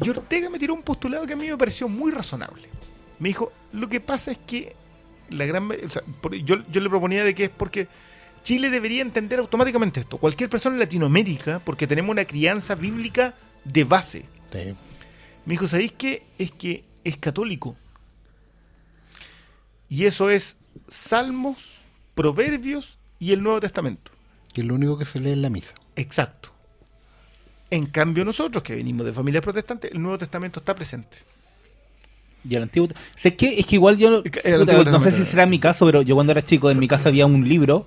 [0.00, 2.68] Y Ortega me tiró un postulado que a mí me pareció muy razonable.
[3.18, 4.74] Me dijo, lo que pasa es que
[5.30, 6.02] la gran o sea,
[6.44, 7.88] yo, yo le proponía de que es porque
[8.42, 10.18] Chile debería entender automáticamente esto.
[10.18, 13.34] Cualquier persona en Latinoamérica, porque tenemos una crianza bíblica
[13.64, 14.24] de base.
[14.52, 14.74] Sí.
[15.44, 16.22] Me dijo, ¿sabéis qué?
[16.38, 17.76] Es que es católico.
[19.88, 20.58] Y eso es
[20.88, 21.84] Salmos,
[22.14, 24.12] Proverbios y el Nuevo Testamento.
[24.52, 25.74] Que es lo único que se lee en la misa.
[25.96, 26.50] Exacto.
[27.70, 31.18] En cambio nosotros, que venimos de familias protestantes, el Nuevo Testamento está presente.
[32.48, 32.88] Y el antiguo.
[33.16, 34.18] Sé que es que igual yo.
[34.18, 36.78] El puta, Antiguo no sé si será mi caso, pero yo cuando era chico, en
[36.78, 37.86] mi casa había un libro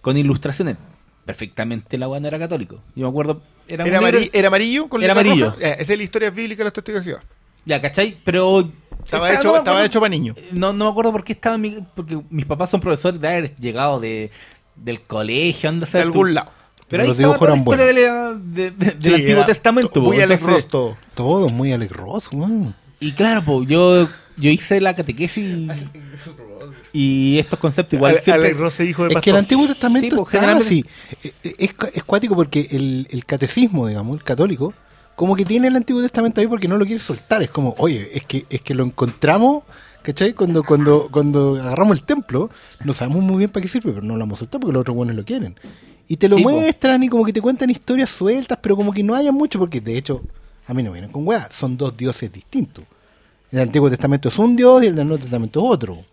[0.00, 0.76] con ilustraciones.
[1.24, 2.80] Perfectamente la no era católico.
[2.94, 3.40] Yo me acuerdo.
[3.66, 5.54] Era, Era, libro- amari- era amarillo con Era amarillo.
[5.60, 7.22] Eh, esa es la historia bíblica de los testigos de Jehová.
[7.64, 8.18] Ya, ¿cachai?
[8.24, 8.68] Pero.
[9.04, 10.36] Estaba, hecho, no estaba hecho para niños.
[10.52, 11.78] No, no me acuerdo por qué estaba mi.
[11.94, 14.30] Porque mis papás son profesores de haber llegado de,
[14.76, 16.08] del colegio, anda a De tú.
[16.08, 16.50] algún lado.
[16.88, 19.14] Pero ahí Los estaba dibujos toda la eran historia de la- de- de- del Sí,
[19.14, 20.00] Antiguo era Testamento.
[20.02, 20.20] Muy.
[20.20, 20.96] Alex Ross todo.
[21.14, 22.30] Todo muy alegroso.
[22.32, 22.74] weón.
[23.06, 25.44] Y claro, pues yo, yo hice la catequesis
[26.92, 29.36] y estos conceptos igual Ale- siempre- es hijo de Es que el.
[29.36, 31.28] Antiguo Testamento Sí, pues, está generalmente- así.
[31.42, 34.72] Eh, Es, es cuático porque el, el catecismo, digamos, el católico,
[35.16, 37.42] como que tiene el Antiguo Testamento ahí porque no lo quiere soltar.
[37.42, 39.64] Es como, oye, es que, es que lo encontramos
[40.02, 40.34] ¿Cachai?
[40.34, 42.50] Cuando, cuando, cuando agarramos el templo,
[42.84, 44.82] no sabemos muy bien para qué sirve, pero no lo vamos a soltar porque los
[44.82, 45.58] otros buenos lo quieren.
[46.06, 46.50] Y te lo Sí, po.
[46.50, 49.80] muestran y como que te cuentan historias sueltas, pero como que no haya mucho, porque
[49.80, 50.20] de hecho,
[50.66, 52.84] a mí no me vienen con weá, son dos dioses distintos.
[53.54, 56.04] El Antiguo Testamento es un dios y el del Nuevo Testamento es otro.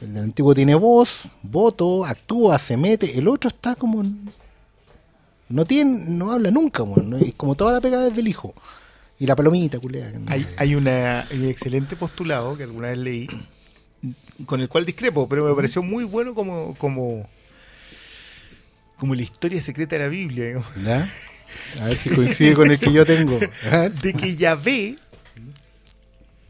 [0.00, 3.18] El del Antiguo tiene voz, voto, actúa, se mete.
[3.18, 4.02] El otro está como.
[5.50, 6.84] No tiene, no habla nunca.
[7.20, 8.54] Es como toda la pegada desde el hijo.
[9.18, 10.10] Y la palomita, culea.
[10.18, 13.26] no- Hay, hay una, hay un excelente postulado que alguna vez leí,
[14.46, 17.26] con el cual discrepo, pero me pareció muy bueno como, como,
[18.96, 20.68] como la historia secreta de la Biblia, digamos.
[20.82, 21.06] ¿Ya?
[21.82, 23.38] A ver si coincide con el que yo tengo.
[24.02, 24.96] De que Yahvé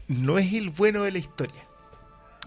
[0.09, 1.65] no es el bueno de la historia,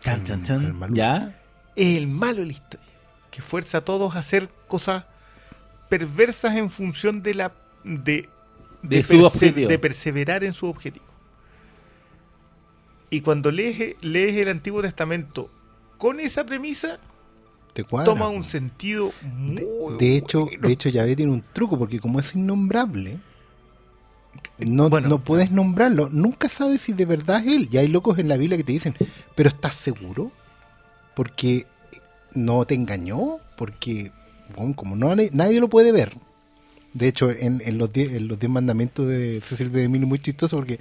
[0.01, 0.95] Chan, chan, El chan.
[0.95, 1.41] ¿Ya?
[1.75, 2.87] es el malo de la historia,
[3.31, 5.07] que fuerza a todos a hacer cosas
[5.89, 7.53] perversas en función de la
[7.85, 8.29] de,
[8.83, 9.69] De su perse- objetivo.
[9.71, 11.07] de perseverar en su objetivo.
[13.11, 15.51] Y cuando lees, lees el Antiguo Testamento
[15.99, 16.99] con esa premisa,
[17.75, 19.63] Te cuadra, toma un sentido muy
[19.99, 20.67] De hecho, bueno.
[20.67, 23.19] de hecho Yahvé tiene un truco, porque como es innombrable,
[24.59, 26.09] no, Bueno, no puedes nombrarlo.
[26.11, 27.69] Nunca sabes si de verdad es él.
[27.71, 28.95] Y hay locos en la Biblia que te dicen,
[29.35, 30.33] pero ¿estás seguro?
[31.15, 31.67] Porque
[32.35, 34.13] no te engañó, porque
[34.57, 36.15] bueno, como no nadie lo puede ver.
[36.95, 39.81] De hecho, en, en los diez, en los diez mandamientos de Cecil B.
[39.81, 40.79] DeMille muy chistoso porque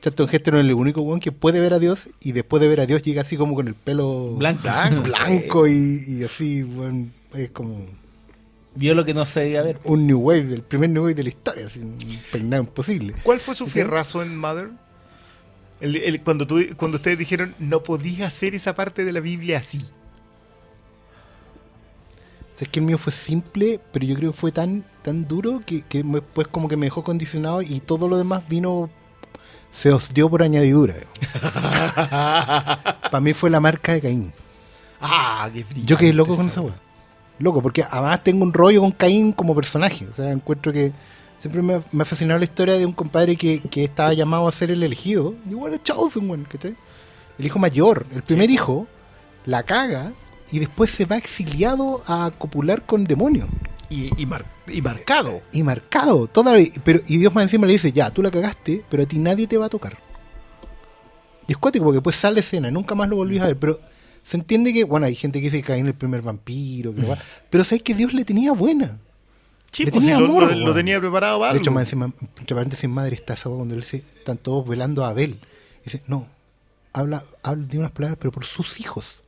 [0.00, 2.80] Charlton Heston es el único weón que puede ver a Dios y después de ver
[2.80, 4.62] a Dios llega así como con el pelo Blanco.
[5.02, 7.84] blanco y, y así, weón, es como
[8.74, 9.78] Vio lo que no se debía ver.
[9.84, 11.98] un New Wave, el primer New Wave de la historia, así, un
[12.30, 13.14] peinado imposible.
[13.24, 14.70] ¿Cuál fue su fierrazo en Mother?
[15.80, 19.58] El- el- cuando, tú, cuando ustedes dijeron, no podías hacer esa parte de la Biblia
[19.58, 19.78] así.
[22.52, 25.26] O sea, es que el mío fue simple, pero yo creo que fue tan, tan
[25.26, 26.20] duro que, que me-
[26.52, 28.88] como que me dejó condicionado y todo lo demás vino,
[29.72, 30.94] se os dio por añadidura.
[33.10, 34.32] Para mí fue la marca de Caín.
[35.00, 36.80] ah, qué Yo quedé loco con esa esa weá.
[37.40, 40.06] Loco, porque además tengo un rollo con Caín como personaje.
[40.06, 40.92] O sea, encuentro que
[41.38, 44.52] siempre me, me ha fascinado la historia de un compadre que, que estaba llamado a
[44.52, 45.34] ser el elegido.
[45.48, 46.76] Y bueno, chosen, weón, ¿cachai?
[47.38, 48.86] El hijo mayor, el primer hijo,
[49.46, 50.12] la caga
[50.52, 53.48] y después se va exiliado a copular con demonios.
[53.88, 55.40] Y, y mar- y marcado.
[55.50, 56.52] Y marcado, toda
[56.84, 59.46] pero Y Dios más encima le dice, ya, tú la cagaste, pero a ti nadie
[59.46, 59.96] te va a tocar.
[61.48, 63.80] Y es cuático porque después sale escena, nunca más lo volvís a ver, pero
[64.24, 67.18] se entiende que, bueno, hay gente que dice que Caín es el primer vampiro, va-
[67.50, 68.98] pero sabes que Dios le tenía buena.
[69.72, 72.88] Sí, Le pues, tenía amor, lo- tenía preparado para De hecho, más encima, entre paréntesis,
[72.90, 75.38] madre está esa cuando él dice, están todos velando a Abel.
[75.84, 76.26] Dice, no,
[76.92, 79.22] habla, habla de unas palabras, pero por sus hijos.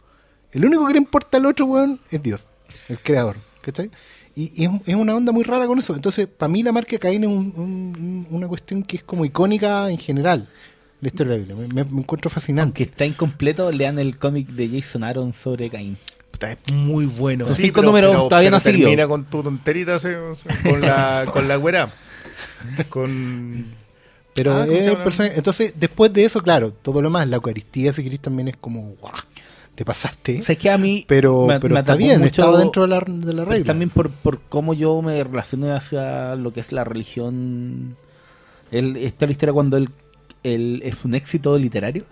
[0.51, 2.43] El único que le importa al otro, weón, es Dios,
[2.89, 3.37] el creador.
[3.63, 3.91] ¿Cachai?
[4.35, 5.95] Y, y es, es una onda muy rara con eso.
[5.95, 9.89] Entonces, para mí la marca Caín es un- un- una cuestión que es como icónica
[9.91, 10.49] en general.
[11.03, 11.69] La historia de la Biblia.
[11.75, 12.63] Me, me- encuentro fascinante.
[12.63, 15.99] Aunque está incompleto, lean el cómic de Jason Aaron sobre Caín.
[16.31, 17.45] Puta, es muy bueno.
[17.47, 20.17] Los cinco números todavía no ha termina con tu tonterita, se-
[20.63, 21.93] con la, con la güera.
[22.89, 23.67] Con...
[24.35, 27.93] Pero Ah, ¿cómo es personaje- entonces, después de eso, claro, todo lo más, la Eucaristía,
[27.93, 29.13] si querés, también es como, guau,
[29.75, 30.41] te pasaste.
[30.41, 32.89] O sea, es que a mí pero me- pero me está bien, estaba dentro de
[32.89, 33.67] la, de la Pero regla.
[33.67, 37.97] también por, por cómo yo me relaciono hacia lo que es la religión.
[38.71, 39.91] El, esta es la historia cuando él,
[40.43, 42.05] él es un éxito literario.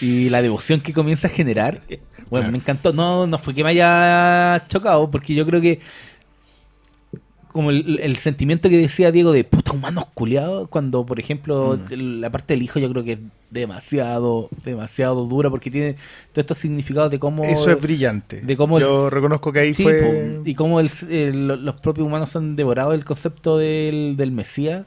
[0.00, 1.80] Y la devoción que comienza a generar.
[2.30, 2.92] Bueno, me encantó.
[2.92, 5.80] No, no fue que me haya chocado, porque yo creo que.
[7.52, 11.92] Como el, el sentimiento que decía Diego de puta humanos culiados, cuando por ejemplo Mm.
[11.92, 13.18] el- la parte del hijo yo creo que es
[13.50, 15.92] demasiado, demasiado dura, porque tiene
[16.32, 18.40] todos estos significados de cómo Eso es brillante.
[18.40, 20.40] de cómo el- Yo reconozco que ahí fue...
[20.46, 24.86] y cómo el- el- los propios humanos han devorado el concepto del, del Mesías.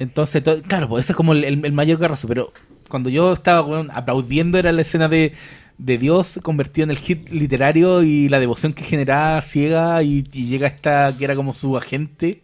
[0.00, 2.26] Entonces, to- claro, pues ese es como el, mayor garrazo.
[2.26, 2.52] Pero
[2.88, 5.32] cuando yo estaba aplaudiendo era la escena de,
[5.78, 10.46] de Dios convertido en el hit literario y la devoción que generaba ciega y, y
[10.46, 12.42] llega esta que era como su agente.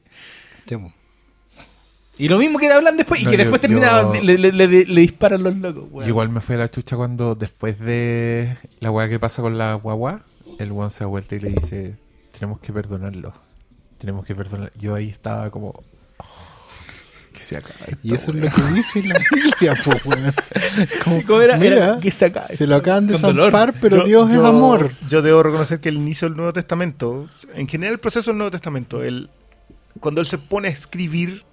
[0.67, 0.93] Sí, po.
[2.19, 4.85] Y lo mismo que hablan después y que yo- después termina, yo- le, le- le-
[4.87, 5.85] le disparan los locos.
[5.91, 6.09] weón.
[6.09, 9.75] Igual me fui a la chucha cuando después de la weá que pasa con la
[9.75, 10.23] guagua,
[10.59, 11.97] el weón se da vuelta y le dice,
[12.33, 13.35] tenemos que perdonarlo.
[13.99, 14.73] Tenemos que perdonar.
[14.79, 15.83] Yo ahí estaba como...
[17.37, 18.45] "Oh, que se acabe Y eso es weá".
[18.45, 20.35] lo que dice la Biblia, weón.
[21.05, 21.57] Como, ¿Cómo era?
[21.57, 22.57] mira, Era que se acabe.
[22.57, 24.91] se lo acaban de zampar, pero Yo- Dios es amor.
[25.09, 28.51] Yo debo reconocer que el inicio del Nuevo Testamento, en general el proceso del Nuevo
[28.51, 29.31] Testamento, el,
[30.01, 31.45] cuando él se pone a escribir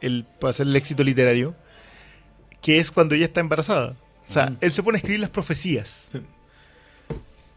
[0.00, 1.54] el, para hacer el éxito literario,
[2.62, 3.96] que es cuando ella está embarazada.
[4.28, 6.08] O sea, él se pone a escribir las profecías.
[6.10, 6.20] Sí.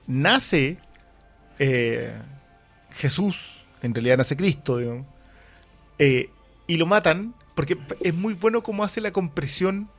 [0.05, 0.77] Nace
[1.59, 2.13] eh,
[2.91, 5.05] Jesús, en realidad nace Cristo, digamos,
[5.99, 6.29] eh,
[6.67, 9.89] y lo matan, porque es muy bueno cómo hace la compresión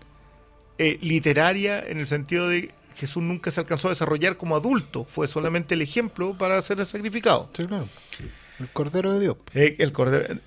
[0.78, 5.26] eh, literaria en el sentido de Jesús nunca se alcanzó a desarrollar como adulto, fue
[5.26, 7.50] solamente el ejemplo para ser sacrificado.
[7.56, 7.88] Sí, claro.
[8.60, 9.36] El Cordero de Dios.
[9.54, 10.40] Eh, el cordero.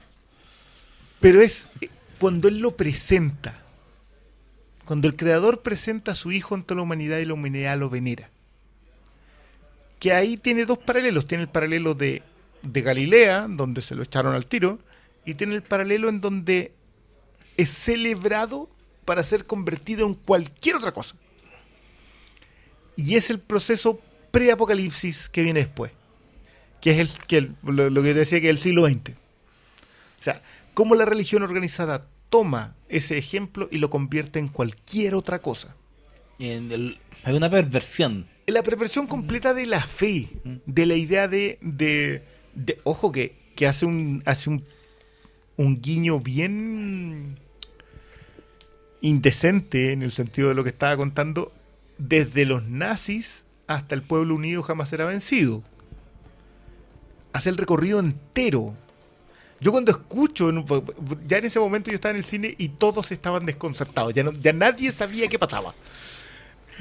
[1.20, 1.68] Pero es
[2.18, 3.62] cuando él lo presenta,
[4.86, 8.30] cuando el creador presenta a su hijo ante la humanidad y la humanidad lo venera.
[10.00, 11.28] Que ahí tiene dos paralelos.
[11.28, 12.24] Tiene el paralelo de,
[12.62, 14.80] de Galilea, donde se lo echaron al tiro,
[15.26, 16.74] y tiene el paralelo en donde
[17.58, 18.70] es celebrado
[19.06, 21.16] para ser convertido en cualquier otra cosa.
[22.96, 24.00] Y es el proceso
[24.32, 25.92] pre-apocalipsis que viene después.
[26.82, 29.12] Que es el, que el- lo, lo que decía que es el siglo XX.
[29.12, 30.42] O sea,
[30.74, 35.76] cómo la religión organizada toma ese ejemplo y lo convierte en cualquier otra cosa.
[36.40, 38.28] En el- hay una perversión.
[38.48, 40.30] La perversión completa de la fe,
[40.66, 41.58] de la idea de.
[41.62, 42.24] de,
[42.54, 44.24] de- ojo, que, que hace un.
[44.26, 44.66] hace un,
[45.58, 47.38] un guiño bien
[49.02, 51.52] indecente en el sentido de lo que estaba contando.
[51.98, 55.62] Desde los nazis hasta el pueblo unido jamás será vencido.
[57.34, 58.76] Hace el recorrido entero.
[59.60, 60.52] Yo cuando escucho,
[61.28, 64.34] ya en ese momento yo estaba en el cine y todos estaban desconcertados, ya, no-
[64.34, 65.76] ya nadie sabía qué pasaba.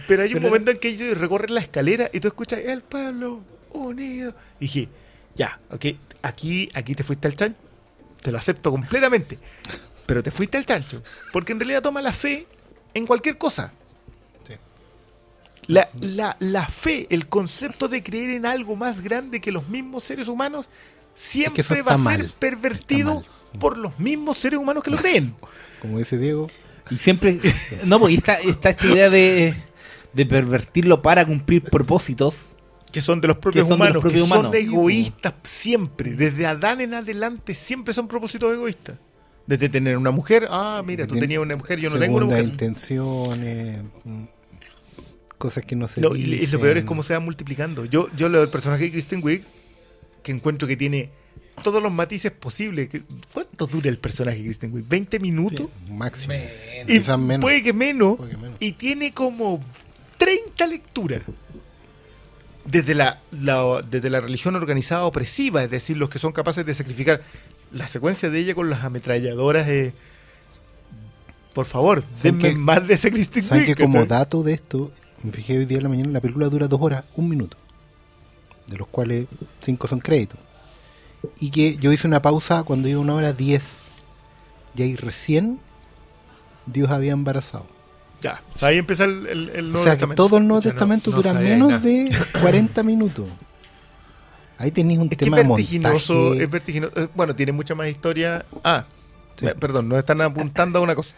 [0.09, 2.81] Pero hay un Pero- momento en que ellos recorren la escalera y tú escuchas el
[2.81, 3.41] pueblo
[3.75, 4.35] unido.
[4.59, 4.89] Y dije,
[5.37, 5.85] ya, ok,
[6.23, 7.59] aquí, aquí te fuiste al chancho.
[8.23, 9.39] Te lo acepto completamente.
[10.07, 11.03] Pero te fuiste al chancho.
[11.33, 12.47] Porque en realidad toma la fe
[12.95, 13.73] en cualquier cosa.
[14.47, 14.55] Sí.
[15.67, 20.03] La, la- la fe, el concepto de creer en algo más grande que los mismos
[20.05, 20.69] seres humanos,
[21.15, 22.33] siempre va a ser mal.
[22.39, 23.25] pervertido
[23.59, 25.35] por los mismos seres humanos que lo creen.
[25.81, 26.47] Como dice Diego,
[26.91, 27.41] Y siempre.
[27.85, 29.55] No, pues y está, está esta idea de,
[30.13, 32.37] de pervertirlo para cumplir propósitos.
[32.93, 36.13] Que son de los propios los humanos, propios que son egoístas siempre.
[36.13, 38.97] Desde Adán en adelante siempre son propósitos egoístas.
[39.47, 42.45] Desde tener una mujer, ah, mira, tú tenías una mujer, yo no tengo una mujer.
[42.45, 44.25] intenciones, mm,
[45.39, 47.85] cosas que no se No, y, y lo peor es cómo se va multiplicando.
[47.85, 49.43] Yo, yo lo del personaje de Kristen Wiig,
[50.23, 51.11] que encuentro que tiene
[51.63, 52.91] todos los matices posibles.
[53.33, 54.87] ¿Cuánto dura el personaje de Kristen Wiig?
[54.87, 55.69] ¿20 minutos?
[55.91, 56.35] Máximo.
[56.87, 57.43] Y Quizás menos.
[57.43, 58.17] puede que menos.
[58.17, 58.57] Puede que menos.
[58.61, 59.61] Y tiene como
[60.17, 61.23] 30 lecturas.
[62.65, 66.75] Desde la, la- desde la religión organizada opresiva, es decir, los que son capaces de
[66.75, 67.23] sacrificar.
[67.73, 69.93] La secuencia de ella con las ametralladoras es.
[71.55, 74.91] Por favor, ¿Saben denme que- más de ese ¿Saben Wiig, que como dato de esto,
[75.23, 77.57] me fijé hoy día en la mañana, la película dura dos horas, un minuto.
[78.69, 79.27] De los cuales
[79.61, 80.39] cinco son créditos.
[81.41, 83.83] Y que yo hice una pausa cuando iba una hora diez.
[84.77, 85.59] Y ahí recién
[86.67, 87.67] Dios había embarazado.
[88.23, 90.23] Ya, o sea, ahí empieza el, el, el Nuevo o sea que Testamento.
[90.27, 91.81] todo el Nuevo no- Testamento no dura menos nada.
[91.81, 92.11] de
[92.43, 93.27] 40 minutos.
[94.59, 96.43] Ahí tenéis un Es que tema es de vertiginoso, montaje.
[96.45, 96.93] es vertiginoso.
[97.01, 98.45] Eh, Bueno, tiene mucha más historia.
[98.63, 98.85] Ah,
[99.37, 99.47] Sí.
[99.47, 101.15] me- perdón, nos están apuntando a una cosa.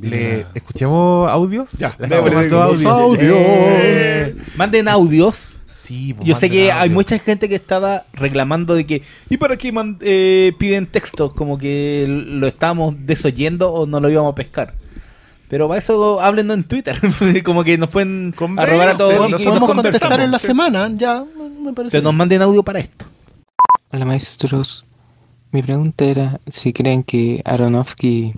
[0.00, 1.72] Le, ¿Escuchemos audios?
[1.72, 2.36] Ya, Les démosle.
[2.36, 2.84] audios.
[2.84, 3.36] Audios.
[3.40, 5.52] Eh, Manden audios.
[5.68, 9.02] Sí, pues, Yo sé que hay mucha gente que estaba reclamando de que.
[9.28, 11.34] ¿Y para qué man- eh, piden textos?
[11.34, 14.74] Como que lo estábamos desoyendo o no lo íbamos a pescar.
[15.48, 17.00] Pero para eso háblenlo en Twitter.
[17.44, 20.48] como que nos pueden arrobar a todos no y- podemos contestar en la Sí.
[20.48, 21.24] semana, ya
[21.62, 21.92] me parece.
[21.92, 23.06] Pero nos manden audio para esto.
[23.92, 24.84] Hola maestros,
[25.52, 28.34] mi pregunta era si creen que Aronofsky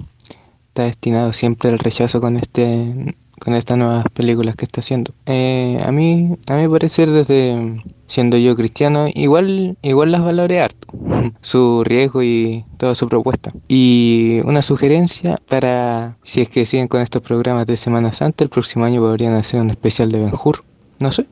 [0.69, 5.13] está destinado siempre al rechazo con este con estas nuevas películas que está haciendo.
[5.27, 10.89] Eh, a mí, a mi parecer, desde siendo yo cristiano, igual, igual las valoré harto,
[11.41, 13.53] su riesgo y toda su propuesta.
[13.69, 18.51] Y una sugerencia para si es que siguen con estos programas de Semana Santa, el
[18.51, 20.65] próximo año podrían hacer un especial de Ben Hur.
[20.99, 21.27] No sé.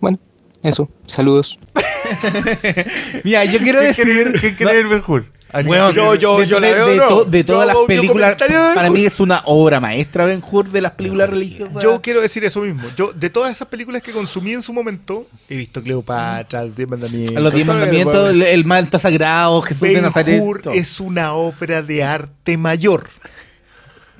[0.00, 0.18] Bueno,
[0.62, 0.88] eso.
[1.06, 1.58] Saludos.
[3.24, 4.32] Mira, yo quiero ¿Qué decir.
[4.40, 5.24] ¿Qué creen el mejor?
[5.64, 7.08] Bueno, Yo- yo- de, yo la de- veo, de bro.
[7.08, 10.80] to- de todas las películas, de para mí es una obra maestra Ben Hur de
[10.80, 11.82] las películas religiosas.
[11.82, 12.82] Yo quiero decir eso mismo.
[12.96, 16.88] Yo, de todas esas películas que consumí en su momento, he visto Cleopatra, Los Diez
[16.88, 17.42] Mandamientos.
[17.42, 20.40] Los Diez el, el manto sagrado, Jesús de Ben Nazaret.
[20.40, 23.08] Hur es una obra de arte mayor.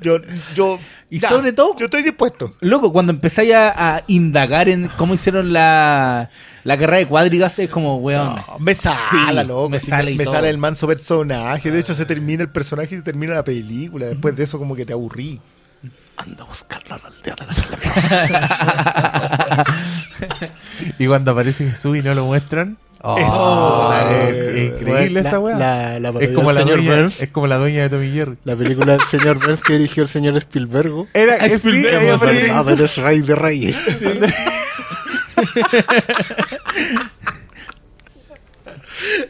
[0.00, 0.18] Yo,
[0.54, 0.78] yo,
[1.10, 2.52] Y sobre todo- yo estoy dispuesto.
[2.60, 6.30] Loco, cuando empezáis a, a indagar en cómo hicieron la,
[6.64, 8.36] la guerra de cuadrigas, es como, weón.
[8.36, 9.68] No, me sale, Sí, loco.
[9.70, 11.70] me sale me el manso personaje.
[11.70, 14.06] De hecho, se termina el personaje y se termina la película.
[14.06, 15.40] Después de eso, como que te aburrí.
[16.16, 17.34] Anda a buscarlo a la aldea
[20.98, 22.76] Y cuando aparece Jesús y no lo muestran.
[23.02, 25.56] Oh, es- es increíble la- esa weá.
[25.56, 27.20] la- la es como la señor dueña, Burns.
[27.20, 28.36] es como la dueña de Tommy Jerry.
[28.44, 31.08] La película del señor Burns que dirigió el señor Spielberg.
[31.14, 32.50] Era Ah, que sí, Spielberg, ahí vamos a aparece ver.
[32.56, 33.80] Ah, pero es rey de reyes.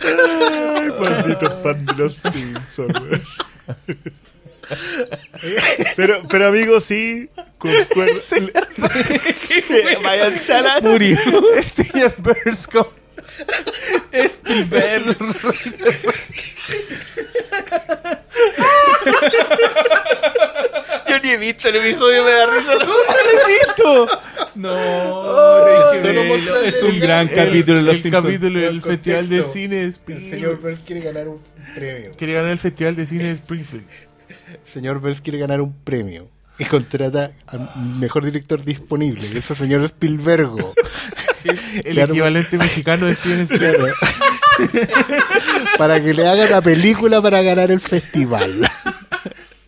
[0.02, 3.22] Ay, maldito fan de los Simpsons, weón.
[5.96, 7.28] Pero, pero amigo, sí.
[7.58, 8.14] Concuerdo.
[10.02, 10.80] Váyanse a la...
[10.80, 11.18] Murió.
[11.56, 12.99] El señor Burns como-
[14.12, 15.16] Spielberg.
[21.08, 22.74] Yo ni he visto el episodio, me da risa.
[22.76, 22.86] la-.
[24.54, 28.68] No, solo déjeme, mostrarle es un el- gran el- capítulo de los el capítulo del
[28.74, 29.42] El Festival de.
[29.44, 30.30] Cine de El Springfield.
[30.34, 31.40] señor Burns quiere ganar un
[31.74, 32.12] premio.
[32.16, 33.84] Quiere ganar el Festival de Cine de Springfield.
[34.28, 36.28] El señor Burns quiere ganar un premio.
[36.60, 37.68] Y contrata al
[37.98, 40.74] mejor director disponible, que es el señor Spielbergo.
[41.84, 42.12] El Claro.
[42.12, 43.94] equivalente mexicano de Steven Spielberg.
[45.78, 48.68] para que le haga una película para ganar el festival.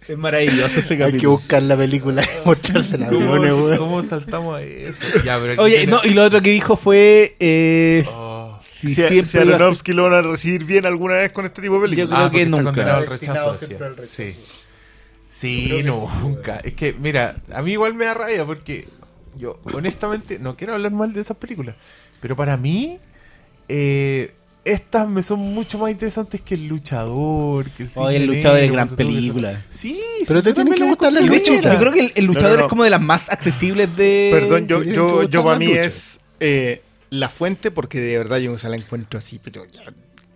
[0.06, 1.30] Es maravilloso ese Hay que capítulo.
[1.32, 5.04] buscar la película y mostrársela, ¿Cómo, weón, cómo saltamos a eso?
[5.24, 7.36] Ya, pero aquí Oye, no, y lo otro que dijo fue...
[7.40, 11.46] Eh, Oh, si Si, si a Aronofsky lo van a recibir bien alguna vez con
[11.46, 12.10] este tipo de películas.
[12.10, 12.64] Yo creo ah, que nunca.
[12.64, 14.12] condenado al rechazo, siempre al rechazo.
[14.16, 14.32] Sí.
[14.32, 14.38] Sí,
[15.84, 16.58] no, nunca.
[16.58, 18.88] Es que, mira, a mí igual me da rabia porque
[19.36, 21.74] yo, honestamente, no quiero hablar mal de esas películas.
[22.20, 22.98] Pero para mí,
[23.68, 24.34] eh,
[24.64, 27.70] estas me son mucho más interesantes que El Luchador.
[27.70, 29.64] Que el, Oye, El Luchador es gran película.
[29.68, 31.72] Sí, Pero sí, te yo tiene también que gustar la Y de encontré hecho, luchita.
[31.74, 32.66] yo creo que el, el luchador No, no, no.
[32.66, 34.30] es como de las más accesibles de...
[34.32, 35.82] Perdón, yo, yo, yo para mí lucha.
[35.84, 39.82] es eh, la fuente porque de verdad yo no se la encuentro así, pero ya.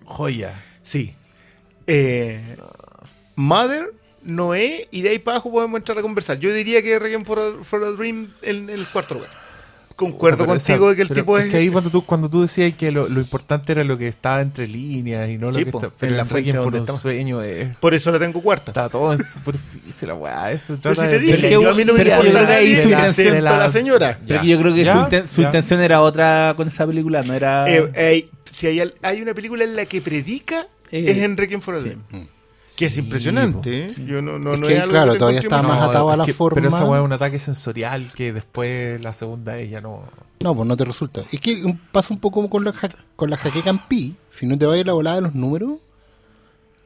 [0.05, 0.53] Joya.
[0.83, 1.15] Sí.
[1.87, 2.57] Eh,
[3.37, 3.93] Mother,
[4.27, 6.39] Noé, y de ahí para abajo podemos entrar a conversar.
[6.39, 9.31] Yo diría que Requiem for a, for a Dream en, el cuarto lugar.
[9.95, 11.51] Concuerdo Pero contigo esa- de que el tipo es.
[11.51, 14.43] que ahí cuando tú, cuando tú decías que lo, lo importante era lo que estaba
[14.43, 15.87] entre líneas y no lo Sí, que po, está.
[15.89, 17.01] en Pero la en fuente Requiem por un estamos.
[17.01, 18.73] sueño es- Por eso la tengo cuarta.
[18.73, 20.53] Está todo en superficie, la weá.
[20.53, 22.77] Eso Pero si te de- dije, Pero yo a mí no me importa que ahí
[22.77, 24.19] su intención- acepto a la señora.
[24.27, 24.43] Ya.
[24.43, 27.65] yo creo que Ya, su, inten- su intención era otra con esa película, no era...
[27.67, 31.63] Eh, eh, si hay, hay una película en la que predica, Eh, es en Requiem
[31.63, 31.85] for a sí.
[31.85, 32.03] Dream.
[32.77, 33.87] Que es impresionante.
[33.87, 33.95] ¿eh?
[34.07, 36.19] Yo no, no, Es no que, es claro, que todavía está más atado a es
[36.19, 36.55] la que- forma.
[36.57, 40.03] Pero esa weá es un ataque sensorial que después la segunda ella no.
[40.41, 41.23] No, pues no te resulta.
[41.33, 42.75] Es que pasa un poco como con la,
[43.17, 44.15] con la jaqueca en pi.
[44.29, 45.79] Si no te vayas a la volada de los números,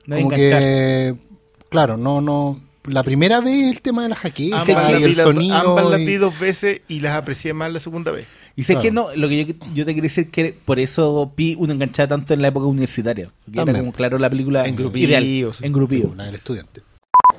[0.07, 1.17] no hay como que.
[1.69, 2.59] Claro, no, no.
[2.85, 5.57] La primera vez el tema de la jaqueca Ambas, las y el las- sonido.
[5.57, 8.27] ambas las y- vi dos veces y las aprecié más la segunda vez.
[8.57, 8.83] Y sé Claro.
[8.83, 12.09] que no, lo que yo, yo te quería decir que por eso Pi uno enganchaba
[12.09, 13.29] tanto en la época universitaria.
[13.53, 15.65] Era como claro la película En grupillo, ideal, sí.
[15.67, 16.03] en grupillo.
[16.07, 16.83] Sí, una del estudiante.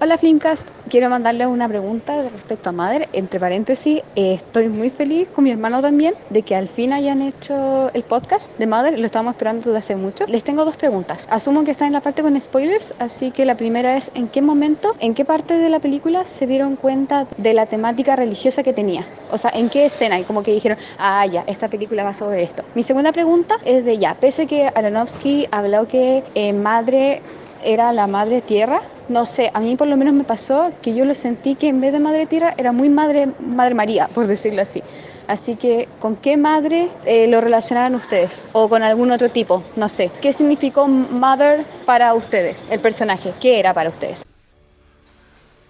[0.04, 3.08] Hola Flimcast, quiero mandarles una pregunta respecto a Mother.
[3.14, 7.22] Entre paréntesis, eh, estoy muy feliz con mi hermano también de que al fin hayan
[7.22, 8.98] hecho el podcast de Mother.
[8.98, 10.26] Lo estábamos esperando desde hace mucho.
[10.26, 11.28] Les tengo dos preguntas.
[11.30, 14.42] Asumo que está en la parte con spoilers, así que la primera es ¿en qué
[14.42, 18.74] momento, en qué parte de la película se dieron cuenta de la temática religiosa que
[18.74, 19.06] tenía?
[19.30, 20.20] O sea, ¿en qué escena?
[20.20, 22.64] Y como que dijeron, ah, ya, esta película va sobre esto.
[22.74, 27.22] Mi segunda pregunta es de ya, pese que Aronofsky habló que eh, Madre
[27.64, 28.82] era la madre tierra.
[29.12, 31.82] No sé, a mí por lo menos me pasó que yo lo sentí que en
[31.82, 34.82] vez de madre tierra era muy madre, madre María, por decirlo así.
[35.28, 38.46] Así que, ¿con qué madre eh, lo relacionaban ustedes?
[38.54, 40.12] O con algún otro tipo, no sé.
[40.22, 43.34] ¿Qué significó mother para ustedes, el personaje?
[43.42, 44.24] ¿Qué era para ustedes?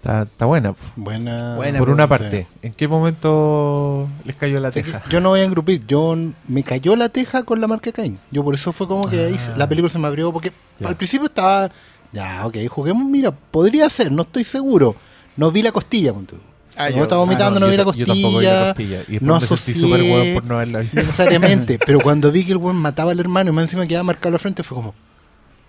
[0.00, 0.74] Está, está buena.
[0.96, 1.54] Buena.
[1.56, 5.00] Buena, Por una parte, ¿en qué momento les cayó la teja?
[5.10, 5.84] yo no voy a engrupir.
[5.86, 6.16] Yo
[6.48, 8.18] me cayó la teja con la marca Cain.
[8.32, 9.54] Yo por eso fue como que ahí Ah.
[9.56, 10.88] la película se me abrió porque Ya.
[10.88, 11.70] al principio estaba
[12.12, 14.94] ya, ok, juguemos, mira, podría ser, no estoy seguro.
[15.36, 16.36] No vi la costilla, punto.
[16.76, 18.64] Ah, no yo- estaba vomitando, Ah, no, yo vi la ta- yo tampoco vi la
[18.74, 18.98] costilla.
[18.98, 19.16] costilla.
[19.16, 20.96] Y no me sentí asocié- súper por no haberla visto.
[20.96, 24.30] Necesariamente, pero cuando vi que el weón mataba al hermano y más encima quedaba marcado
[24.32, 24.94] la frente, fue como.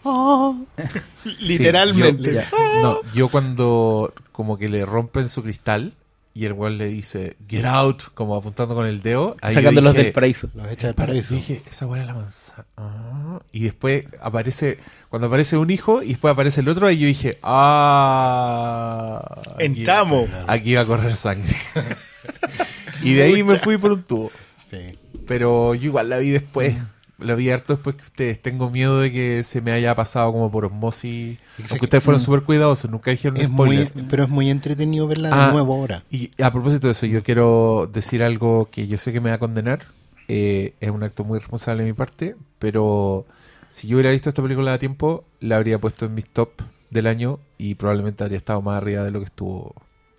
[0.05, 0.53] "Ah".
[1.39, 2.31] Literalmente.
[2.31, 5.93] Sí, yo, no, yo cuando como que le rompen su cristal
[6.35, 10.03] y el weón le dice get out, como apuntando con el dedo, ahí Sacándolos dije,
[10.05, 10.49] del paraíso.
[10.55, 11.35] Los echa del Para- paraíso.
[11.35, 12.65] Dije, esa weá era la manzana.
[12.77, 13.39] Ah.
[13.51, 14.79] Y después aparece,
[15.09, 19.21] cuando aparece un hijo y después aparece el otro, y yo dije, ah.
[19.55, 20.29] aquí- Entramos.
[20.47, 21.55] Aquí va a correr sangre.
[23.03, 24.31] y de ahí me fui por un tubo.
[24.69, 24.97] Sí.
[25.27, 26.75] Pero yo igual la vi después.
[27.23, 28.41] La vi harto después que ustedes.
[28.41, 31.37] Tengo miedo de que se me haya pasado como por osmosis.
[31.57, 31.73] Exacto.
[31.73, 32.25] Aunque ustedes fueron Mm.
[32.25, 35.49] súper cuidadosos, nunca dijeron Es muy, pero es muy entretenido verla de Ah.
[35.51, 36.03] nuevo ahora.
[36.11, 39.37] Y a propósito de eso, yo quiero decir algo que yo sé que me va
[39.37, 39.85] a condenar.
[40.27, 43.25] Eh, es un acto muy responsable de mi parte, pero
[43.69, 46.49] si yo hubiera visto esta película a tiempo, la habría puesto en mis top
[46.89, 49.73] del año y probablemente habría estado más arriba de lo que estuvo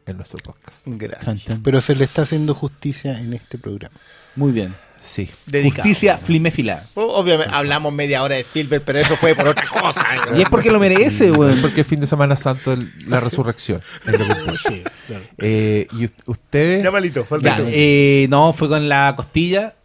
[0.07, 0.83] en nuestro podcast.
[0.87, 1.61] Gracias.
[1.65, 3.95] Pero se le está haciendo justicia en este programa.
[4.37, 4.75] Muy bien.
[5.05, 5.29] Sí.
[5.45, 5.83] Dedicado.
[5.83, 6.87] Justicia fliméfila.
[6.95, 10.03] Obviamente, hablamos media hora de Spielberg, pero eso fue por otra cosa.
[10.37, 11.61] Y es porque lo merece, weón.
[11.61, 13.83] porque es fin de Semana Santo, el- la resurrección.
[14.07, 14.91] es lo que importa.
[15.39, 16.83] Eh, y ustedes...
[16.83, 19.77] Ya malito, falta Ya, eh, no, fue con la costilla.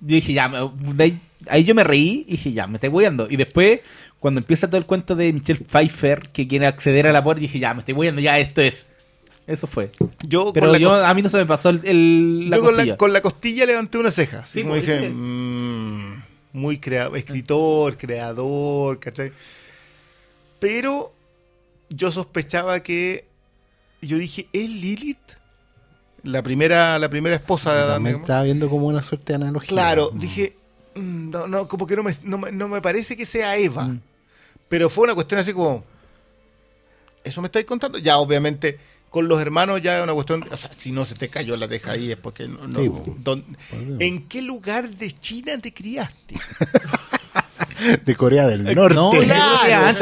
[0.00, 0.50] Yo dije, ya,
[0.98, 3.26] ahí, ahí yo me reí y dije, ya, me estoy huyendo.
[3.28, 3.80] Y después,
[4.20, 7.58] cuando empieza todo el cuento de Michelle Pfeiffer, que quiere acceder a la puerta, dije,
[7.58, 8.86] ya, me estoy huyendo, ya, esto es.
[9.46, 9.92] Eso fue.
[10.26, 12.92] Yo, Pero yo, a mí no se me pasó el, el- la yo con, costilla.
[12.92, 14.40] la, con la costilla levanté una ceja.
[14.40, 19.32] Así Sí, como pues, dije, ese- "Mm, muy crea escritor, creador, ¿cachai?
[20.58, 21.12] Pero
[21.90, 23.24] yo sospechaba que.
[24.02, 25.18] Yo dije, ¿es Lilith?
[26.22, 28.20] La primera, la primera esposa digamos.
[28.22, 29.68] estaba viendo como una suerte de analogía.
[29.68, 30.18] Claro, Mm.
[30.18, 30.56] dije,
[30.96, 33.84] mm, no, no, como que no me, no, me- no me parece que sea Eva.
[33.84, 34.00] Mm.
[34.68, 35.84] Pero fue una cuestión así como,
[37.22, 37.98] ¿eso me estáis contando?
[37.98, 38.78] Ya, obviamente,
[39.16, 41.66] con los hermanos ya es una cuestión, o sea, si no se te cayó la
[41.66, 42.58] teja ahí es porque no...
[42.78, 42.90] Sí,
[43.24, 43.42] don-.
[43.98, 46.34] ¿En qué lugar de China te criaste?
[48.04, 48.94] De Corea del Norte.
[48.94, 49.94] No, Claro,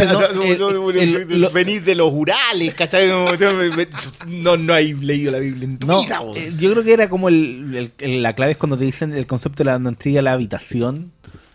[1.52, 3.08] venís de los Urales, ¿cachai?
[3.08, 6.36] No, no hay leído la Biblia en tu No, vida, vos.
[6.36, 9.64] eh, yo creo que era como el, la clave es cuando te dicen el concepto
[9.64, 11.12] de la entrega a la habitación.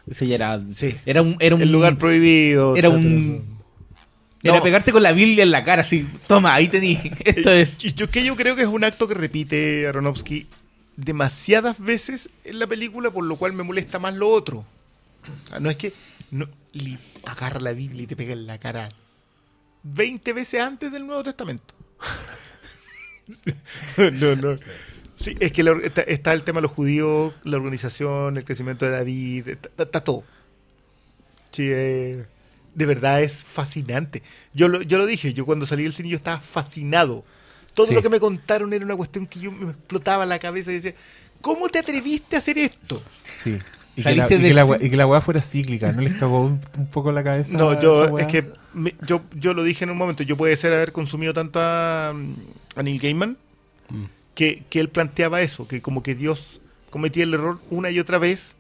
[0.10, 0.62] Ese ya era.
[0.72, 0.96] Sí.
[1.06, 1.36] Era un.
[1.40, 2.76] Era un El lugar prohibido.
[2.76, 3.10] Era etcétera.
[3.14, 3.59] un.
[4.42, 4.64] Era No.
[4.64, 6.08] pegarte con la Biblia en la cara, así.
[6.28, 7.00] Toma, ahí tení.
[7.26, 7.78] Esto es.
[7.78, 10.48] Yo, que yo creo que es un acto que repite Aronofsky
[10.96, 14.66] demasiadas veces en la película, por lo cual me molesta más lo otro.
[15.50, 15.94] Sea, No es que
[16.32, 16.48] no,
[17.26, 18.88] agarra la Biblia y te pega en la cara
[19.84, 21.74] 20 veces antes del Nuevo Testamento.
[23.98, 24.60] no, no.
[25.16, 28.86] Sí, es que la está, está el tema de los judíos, la organización, el crecimiento
[28.86, 30.24] de David, está, está- está todo.
[31.52, 32.24] Sí, eh,
[32.80, 34.24] de verdad es fascinante.
[34.54, 37.26] Yo lo, yo lo dije, yo cuando salí del cine yo estaba fascinado.
[37.74, 37.94] Todo Sí.
[37.94, 40.94] lo que me contaron era una cuestión que yo me explotaba la cabeza y decía,
[41.42, 43.04] ¿cómo te atreviste a hacer esto?
[43.26, 43.58] Sí.
[43.98, 45.92] Y que, la, y que del la cine- wea- y que la weá fuera cíclica,
[45.92, 47.58] ¿no les cagó un, un poco la cabeza?
[47.58, 50.72] No, yo, es que me- yo, yo lo dije en un momento, yo puede ser
[50.72, 53.38] haber consumido tanto a, a Neil Gaiman
[54.36, 56.62] que, que él planteaba eso, que como que Dios
[56.92, 58.56] cometía el error una y otra vez,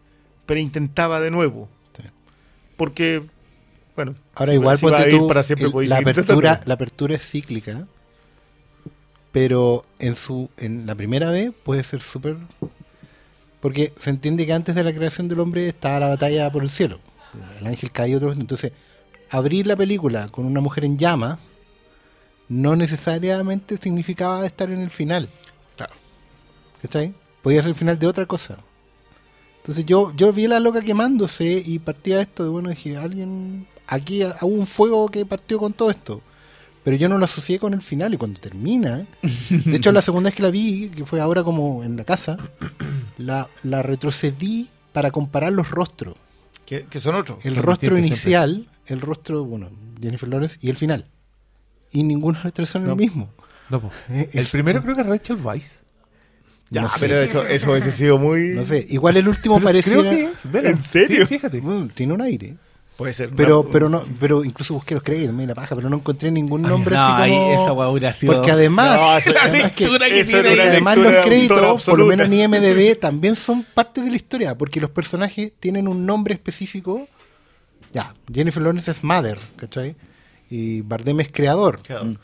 [0.45, 1.69] pero intentaba de nuevo.
[1.95, 2.03] Sí.
[2.75, 3.23] Porque,
[3.95, 7.29] bueno, Ahora si- igual si ponte tú, para siempre, el- la apertura, la apertura es
[7.29, 7.85] cíclica,
[9.31, 12.37] pero en su en la primera vez puede ser súper
[13.59, 16.69] porque se entiende que antes de la creación del hombre estaba la batalla por el
[16.69, 16.99] cielo.
[17.59, 18.71] El ángel cae otro entonces
[19.29, 21.37] abrir la película con una mujer en llamas
[22.47, 25.29] no necesariamente significaba estar en el final.
[25.75, 25.93] Claro.
[26.81, 27.13] ¿Cachai?
[27.43, 28.57] Podía ser el final de otra cosa.
[29.57, 33.67] Entonces yo, yo vi a la loca quemándose y partía esto y bueno, dije, alguien,
[33.89, 36.21] aquí hubo un fuego que partió con todo esto.
[36.83, 39.05] Pero yo no lo asocié con el final y cuando termina,
[39.49, 42.37] de hecho la segunda vez que la vi, que fue ahora como en la casa,
[43.17, 46.15] la, la retrocedí para comparar los rostros.
[46.65, 47.45] Que, que son otros.
[47.45, 49.69] El Son rostro inicial, el rostro, bueno,
[50.01, 51.05] Jennifer Lawrence y el final.
[51.91, 52.91] Y ninguno de los tres son No.
[52.91, 53.29] el mismo.
[53.69, 53.91] No, po.
[54.09, 55.81] Eh, El es- primero creo que es Rachel Weisz.
[56.71, 56.95] Ya, no sé.
[56.99, 58.49] pero eso, eso hubiese sido muy...
[58.55, 60.01] No sé, igual el último pareciera...
[60.01, 60.51] creo que es.
[60.51, 60.69] Vela.
[60.69, 61.21] ¿En serio?
[61.27, 61.59] Sí, fíjate.
[61.61, 62.55] Bueno, tiene un aire.
[62.99, 63.29] Puede ser.
[63.33, 65.95] Pero, una- pero no, pero incluso busqué los créditos, me di la paja, pero no
[65.95, 67.53] encontré ningún nombre no, así ahí como.
[67.63, 68.33] esa sido.
[68.33, 72.27] porque además, No, eso- además que- que eso tiene además los créditos, por lo menos
[72.27, 77.07] en IMDB, también son parte de la historia, porque los personajes tienen un nombre específico.
[77.93, 79.95] Ya, Jennifer Lawrence es Mother, ¿cachai?
[80.49, 81.81] Y Bardem es creador.
[81.81, 82.17] Claro.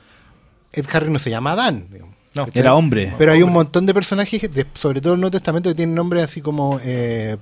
[0.73, 1.88] Ed Harris no se llama Adán.
[1.89, 2.45] digamos, No.
[2.47, 2.60] ¿cachai?
[2.60, 3.14] Era hombre.
[3.18, 5.95] Pero hay un montón de personajes, de- sobre todo en el Nuevo Testamento, que tienen
[5.95, 7.38] nombres así como eh,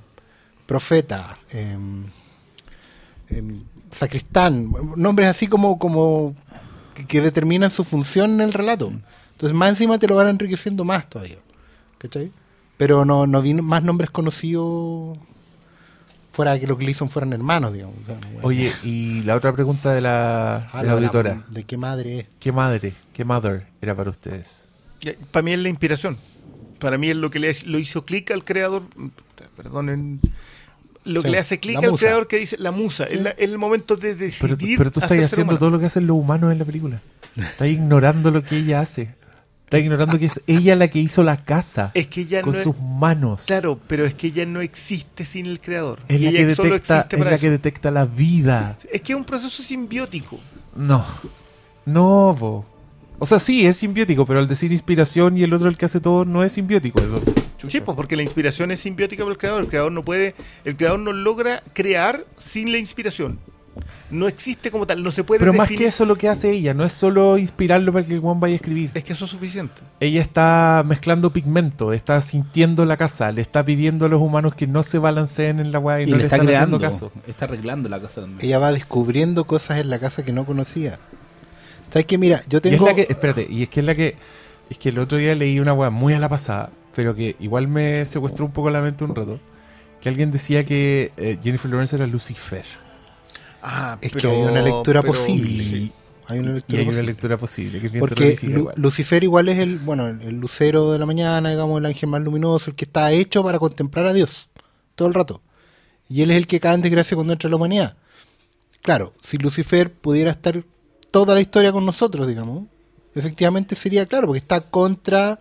[0.68, 2.04] profeta, em,
[3.92, 6.36] sacristán, nombres así como, como
[6.94, 8.92] que, que determinan su función en el relato.
[9.32, 11.38] Entonces, más encima te lo van enriqueciendo más todavía.
[11.98, 12.32] ¿Cachai?
[12.78, 15.18] Pero no, no vi más nombres conocidos
[16.32, 17.96] fuera de que los Gleason fueran hermanos, digamos.
[18.02, 18.40] O sea, bueno.
[18.42, 21.44] Oye, y la otra pregunta de la, Ah, de la auditora.
[21.50, 22.26] ¿De qué madre es?
[22.40, 24.66] ¿Qué madre, qué mother era para ustedes?
[25.32, 26.18] Para mí es la inspiración.
[26.80, 28.84] Para mí es lo que le lo hizo clic al creador.
[29.56, 30.20] Perdonen.
[31.06, 32.06] Lo Sí, que le hace clic al musa.
[32.06, 33.04] creador que dice la musa.
[33.06, 34.78] Es, la- es el momento de decidir.
[34.78, 35.60] pero tú estás haciendo humano.
[35.60, 37.02] todo lo que hacen los humanos en la película.
[37.36, 39.16] Estás ignorando lo que ella hace.
[39.66, 42.62] Estás ignorando que es ella la que hizo la casa Es que ella con no
[42.62, 43.46] sus manos.
[43.48, 46.00] Claro, pero es que ella no existe sin el creador.
[46.08, 48.78] Es la, que detecta, existe es la que detecta la vida.
[48.92, 50.40] Es que es un proceso simbiótico.
[50.76, 51.04] No.
[51.86, 52.66] No, po.
[53.24, 56.02] O sea, sí, es simbiótico, pero al decir inspiración y el otro el que hace
[56.02, 57.22] todo no es simbiótico eso.
[57.70, 59.62] Sí, pues porque la inspiración es simbiótica para el creador.
[59.62, 60.36] El creador no puede,
[60.66, 63.40] el creador no logra crear sin la inspiración.
[64.12, 66.74] No existe como tal, no se puede Pero más que eso lo que hace ella,
[66.74, 68.92] no es solo inspirarlo para que el Juan vaya a escribir.
[68.94, 69.82] Es que eso es suficiente.
[70.02, 74.68] Ella está mezclando pigmento, está sintiendo la casa, le está pidiendo a los humanos que
[74.68, 76.76] no se balanceen en la weá y, y no le le está están creando.
[76.76, 77.12] haciendo caso.
[77.26, 78.40] Está arreglando la casa también.
[78.42, 81.00] Ella va descubriendo cosas en la casa que no conocía.
[81.94, 82.18] ¿Sabes qué?
[82.18, 82.86] Mira, yo Y es tengo...
[82.88, 84.16] la que, espérate, y es que es la que,
[84.68, 87.68] es que el otro día leí una weá muy a la pasada, pero que igual
[87.68, 89.40] me secuestró un poco la mente un rato,
[90.02, 92.66] que alguien decía que eh, Jennifer Lawrence era Lucifer.
[93.62, 95.64] Ah, Es que hay una lectura Y, posible.
[95.64, 95.92] sí.
[96.30, 97.04] Hay una Y lectura hay una posible.
[97.12, 98.72] lectura posible, que es bien Porque Lu-.
[98.76, 102.72] Lucifer igual es el, bueno, el lucero de la mañana, digamos, el ángel más luminoso,
[102.72, 104.50] el que está hecho para contemplar a Dios
[104.96, 105.42] todo el rato.
[106.10, 107.98] Y él es el que cae en desgracia cuando entra la humanidad.
[108.82, 110.64] Claro, si Lucifer pudiera estar
[111.14, 112.64] toda la historia con nosotros, digamos,
[113.14, 115.38] efectivamente sería claro, porque está contra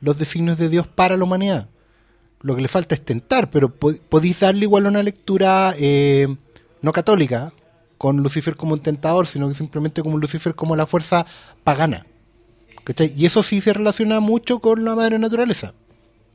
[0.00, 1.68] los designios de Dios para la humanidad.
[2.40, 6.26] Lo que le falta es tentar, pero po- podéis darle igual una lectura eh,
[6.82, 7.52] no católica,
[7.96, 11.24] con Lucifer como un tentador, sino que simplemente como Lucifer como la fuerza
[11.62, 12.06] pagana.
[13.16, 15.74] Y eso sí se relaciona mucho con la madre naturaleza,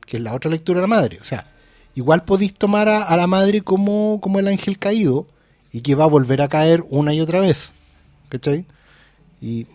[0.06, 1.18] que es la otra lectura de la madre.
[1.20, 1.52] O sea,
[1.94, 5.26] igual podéis tomar a, a la madre como, como el ángel caído
[5.70, 7.72] y que va a volver a caer una y otra vez.
[8.30, 8.64] ¿Cachai?
[9.42, 9.66] Y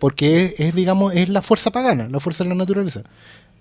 [0.00, 3.02] porque es, es, digamos, es la fuerza pagana, la fuerza de la naturaleza.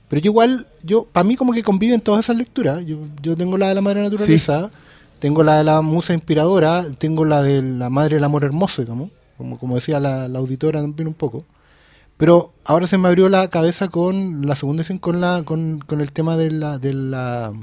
[0.08, 2.84] Pero yo igual, yo, para mí como que conviven todas esas lecturas.
[2.86, 4.72] Yo, yo tengo la de la madre naturaleza,
[5.20, 9.12] tengo la de la musa inspiradora, tengo la de la madre del amor hermoso, digamos,
[9.38, 11.46] como, como decía la, la auditora también un poco.
[12.18, 16.02] Pero ahora se me abrió la cabeza con la segunda edición, con la, con, con
[16.02, 17.54] el tema de la, de la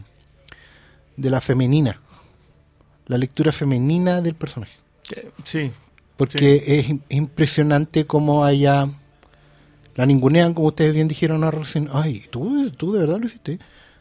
[1.17, 2.01] de la femenina.
[3.07, 4.73] La lectura femenina del personaje.
[5.09, 5.73] Que- Sí,
[6.17, 8.89] Porque es, im- es impresionante cómo haya.
[9.95, 11.89] La ningunean, como ustedes bien dijeron ahora recién.
[11.93, 13.59] Ay, ¿tú, tú de verdad lo hiciste.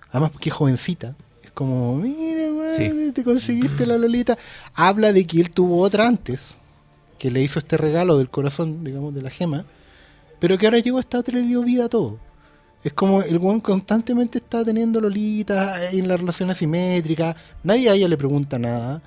[0.09, 1.15] Además, porque es jovencita.
[1.43, 3.11] Es como, mira, weón, Sí.
[3.13, 4.37] te conseguiste la Lolita.
[4.73, 6.55] Habla de que él tuvo otra antes.
[7.17, 9.63] Que le hizo este regalo del corazón, digamos, de la gema.
[10.39, 12.19] Pero que ahora llegó a esta otra y le dio vida a todo.
[12.83, 17.35] Es como el weón constantemente está teniendo Lolita en la relación asimétrica.
[17.63, 19.01] Nadie a ella le pregunta nada.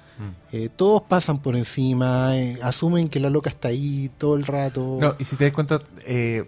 [0.52, 4.98] Eh, todos pasan por encima, eh, asumen que la loca está ahí todo el rato.
[5.00, 6.44] No, y si te das cuenta, eh,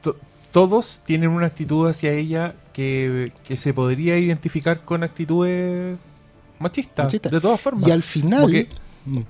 [0.00, 0.16] to-
[0.52, 5.96] todos tienen una actitud hacia ella que, que se podría identificar con actitudes
[6.58, 7.28] machistas, Machista.
[7.30, 7.88] de todas formas.
[7.88, 8.66] y al final.
[9.06, 9.20] Mm,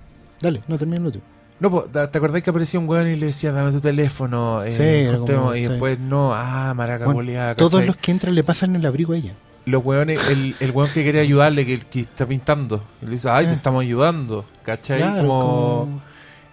[0.41, 1.21] Dale, no termino tú.
[1.59, 4.61] No, po, ¿te acordás que aparecía un weón y le decía, dame tu teléfono?
[4.67, 5.69] Sí, era juntemos", como- y sí.
[5.71, 9.35] después, no, ah, maraca Bueno, todos los que entran le pasan el abrigo a ella.
[9.67, 13.29] Los weones, el, el weón que quiere ayudarle, que, que está pintando, y le dice,
[13.31, 14.99] ay, te estamos ayudando, ¿cachai?
[15.01, 16.03] Claro, como, como-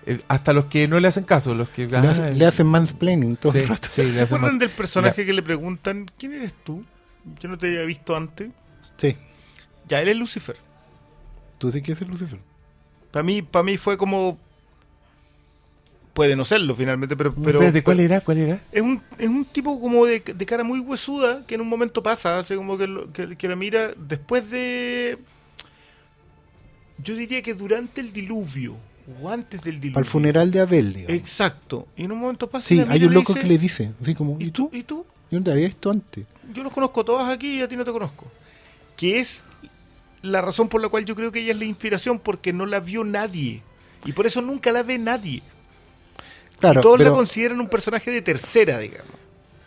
[0.06, 1.88] eh, hasta los que no le hacen caso, los que...
[1.88, 3.88] le, ah, hacen, le hacen mansplaining todo sí, el rato.
[3.90, 6.84] sí, ¿Se acuerdan del personaje que le preguntan, ¿quién eres tú?
[7.40, 8.50] Yo no te había visto antes.
[8.98, 9.16] Sí,
[9.88, 10.58] Ya, él es Lucifer.
[11.58, 12.40] tú sí que es Lucifer.
[13.12, 14.38] Para mí, para mí fue como...
[16.14, 17.34] Puede no serlo finalmente, pero...
[17.34, 18.22] pero Espérate, ¿cuál era?
[18.22, 18.62] ¿Cuál era?
[18.72, 22.04] Es un, es un tipo como de, de cara muy huesuda que en un momento
[22.04, 25.18] pasa, hace como que, lo- que, que la mira después de...
[27.04, 28.76] Yo diría que durante el diluvio,
[29.22, 29.94] o antes del diluvio.
[29.96, 31.20] Para el funeral de Abel, digamos.
[31.20, 31.88] Exacto.
[31.98, 32.66] Y en un momento pasa...
[32.66, 34.70] y Sí, la mira hay un loco dice, que le dice, así como, ¿Y tú?
[34.72, 35.06] ¿Y tú?
[35.32, 36.26] Yo no te había visto antes.
[36.54, 38.32] Yo los conozco todas aquí y a ti no te conozco.
[38.96, 39.48] Que es
[40.22, 42.80] la razón por la cual yo creo que ella es la inspiración, porque no la
[42.80, 43.64] vio nadie.
[44.06, 45.42] Y por eso nunca la ve nadie.
[46.64, 49.12] Claro, y todos pero, la consideran un personaje de tercera, digamos.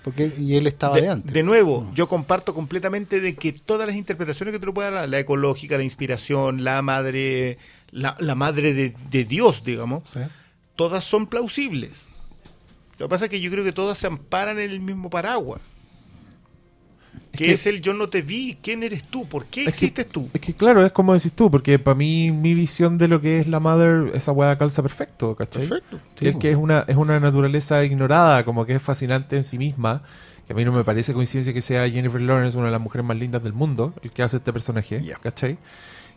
[0.02, 1.32] porque y él estaba de, De, antes.
[1.32, 5.18] de nuevo, yo comparto completamente de que todas las interpretaciones que tú puedas dar, la
[5.18, 7.58] ecológica, la inspiración, la madre,
[7.90, 10.20] la, la madre de, de Dios, digamos, ¿Sí?
[10.74, 11.90] todas son plausibles.
[12.98, 15.60] Lo que pasa es que yo creo que todas se amparan en el mismo paraguas.
[17.32, 19.26] Que, que- es el yo no te vi, ¿quién eres tú?
[19.26, 20.28] ¿Por qué Es que- existes tú?
[20.32, 23.40] Es que claro, es como decís tú, porque para mí mi visión de lo que
[23.40, 25.66] es la Mother, esa weá calza perfecto, ¿cachai?
[25.66, 25.98] Perfecto.
[26.14, 29.58] Que es que es una, es una naturaleza ignorada, como que es fascinante en sí
[29.58, 30.02] misma,
[30.46, 33.04] que a mí no me parece coincidencia que sea Jennifer Lawrence, una de las mujeres
[33.06, 35.16] más lindas del mundo, el que hace este personaje, Ya.
[35.18, 35.58] ¿cachai?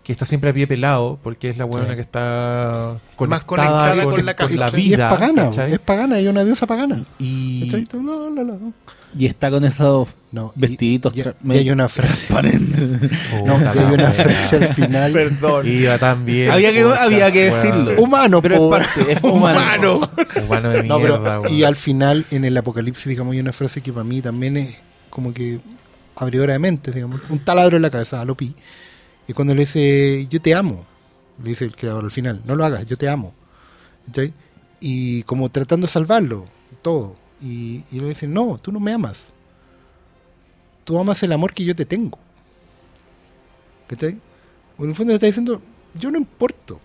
[0.03, 1.95] Que está siempre a pie pelado, porque es la weona Sí.
[1.95, 5.43] que está Más conectada conectada con, con la con la Sí, y vida, es pagana,
[5.45, 5.73] ¿cachai?
[5.73, 7.03] es pagana, y una diosa pagana.
[7.19, 7.87] Y, ¿Cachai?
[7.93, 8.57] La, la, la.
[9.17, 12.31] Y está con esos No, y- vestiditos y- y hay una frase.
[13.45, 15.11] No, hay una frase al final.
[15.11, 15.67] Perdón.
[15.67, 16.51] Iba tan bien.
[16.51, 17.61] Había que- puta, había que weón.
[17.63, 18.01] decirlo.
[18.03, 20.09] Humano, Pero es parte, es humano.
[20.45, 21.53] Humano de No, mierda, pero, weón.
[21.53, 24.77] y al final, en el apocalipsis, digamos, hay una frase que para mí también es
[25.09, 25.59] como que
[26.15, 28.53] abridora de mente, digamos, un taladro en la cabeza, a lo pi.
[29.27, 30.85] Y cuando le dice, yo te amo,
[31.43, 33.33] le dice el creador al final, no lo hagas, yo te amo.
[34.05, 34.33] ¿Cachai?
[34.81, 36.45] Y como tratando de salvarlo,
[36.81, 37.15] todo.
[37.41, 39.31] Y, y le dice, no, tú no me amas.
[40.83, 42.17] Tú amas el amor que yo te tengo.
[43.87, 44.17] ¿Cachai?
[44.77, 45.61] O en el fondo le está diciendo,
[45.95, 46.79] yo no importo.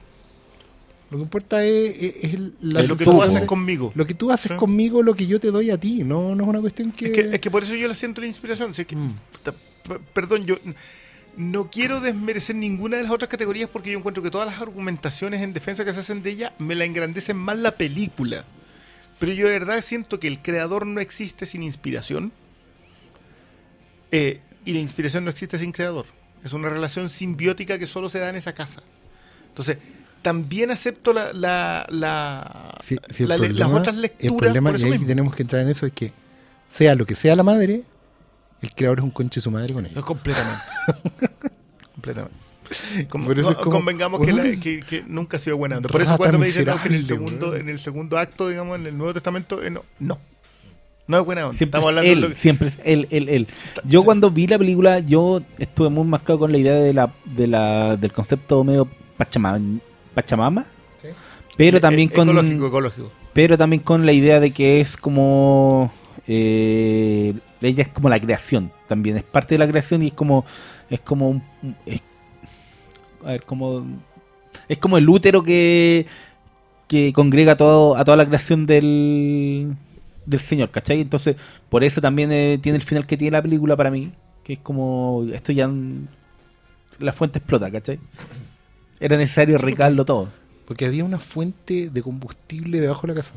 [1.11, 3.93] Lo que importa es, es- es la Es lo que tú haces conmigo.
[3.95, 4.57] lo que tú haces Sí.
[4.57, 7.07] conmigo, lo que yo te doy a ti, no, no es una cuestión que...
[7.07, 8.73] Es que, es que por eso yo la siento la inspiración.
[8.73, 9.13] Que, Mm.
[10.13, 10.57] perdón, yo
[11.37, 15.43] no quiero desmerecer ninguna de las otras categorías porque yo encuentro que todas las argumentaciones
[15.43, 18.45] en defensa que se hacen de ella me la engrandecen más la película.
[19.25, 22.31] Pero yo de verdad siento que el creador no existe sin inspiración.
[24.13, 26.05] eh, y la inspiración no existe sin creador.
[26.45, 28.83] Es una relación simbiótica que solo se da en esa casa.
[29.49, 29.79] Entonces,
[30.21, 35.07] también acepto la, la, el las otras El lecturas problema, por y eso ahí mismo.
[35.07, 36.13] tenemos que entrar en eso, es que
[36.69, 37.83] sea lo que sea la madre,
[38.61, 39.95] el creador es un conche su madre con ella.
[39.95, 40.63] No, completamente.
[41.95, 42.44] completamente.
[42.99, 45.89] Es con- como- convengamos que, la- que- que nunca ha sido buena onda.
[45.89, 47.61] Por eso cuando me dicen no, que en el segundo, weón.
[47.61, 50.19] en el segundo acto, digamos, en el Nuevo Testamento, eh, no, no.
[51.07, 51.59] No es buena onda.
[51.59, 53.47] Siempre Estamos es hablando él, de lo que- siempre es él, él, él.
[53.85, 54.05] Yo sí.
[54.07, 57.97] cuando vi la película, yo estuve muy marcado con la idea de la, de la,
[57.97, 58.89] del concepto medio
[59.19, 59.61] pachama-
[60.15, 60.65] pachamama,
[61.03, 61.09] Sí.
[61.59, 63.13] pero e- también con Ecológico, ecológico.
[63.35, 65.93] pero también con la idea de que es como
[66.27, 70.45] eh, ella es como la creación también es parte de la creación y es como
[70.89, 71.43] es como un-
[71.85, 72.01] es,
[73.25, 73.85] a ver, como
[74.69, 76.07] es como el útero que
[76.89, 79.77] que congrega todo a toda la creación del
[80.27, 81.01] del señor ¿cachai?
[81.01, 81.37] entonces
[81.69, 84.59] por eso también eh, tiene el final que tiene la película para mí que es
[84.59, 85.71] como esto ya
[86.99, 87.99] la fuente explota ¿cachai?
[89.01, 90.29] era necesario recarlo todo
[90.67, 93.35] Porque había una fuente de combustible debajo de la casa.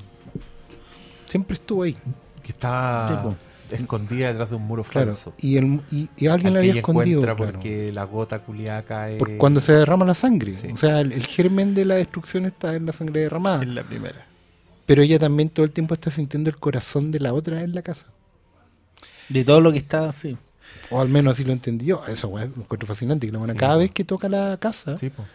[1.28, 1.98] Siempre estuvo ahí.
[2.42, 3.36] Que po.
[3.72, 5.12] Escondida detrás de un muro Claro.
[5.12, 5.34] falso.
[5.40, 7.22] Y, el, y, y alguien Al la que había escondido.
[7.22, 7.38] claro.
[7.38, 9.18] porque la gota culiada cae.
[9.18, 10.52] Por cuando se derrama la sangre.
[10.54, 10.68] Sí.
[10.74, 13.64] O sea, el, el germen de la destrucción está en la sangre derramada.
[13.64, 14.26] En la primera.
[14.86, 17.82] Pero ella también todo el tiempo está sintiendo el corazón de la otra en la
[17.82, 18.06] casa.
[19.30, 20.38] de todo lo que está sí
[20.90, 22.02] O al menos así lo entendí yo.
[22.08, 23.28] Eso weón, lo encuentro fascinante.
[23.28, 23.60] Que la buena, Sí.
[23.60, 25.26] cada vez que toca la casa, Sí, po.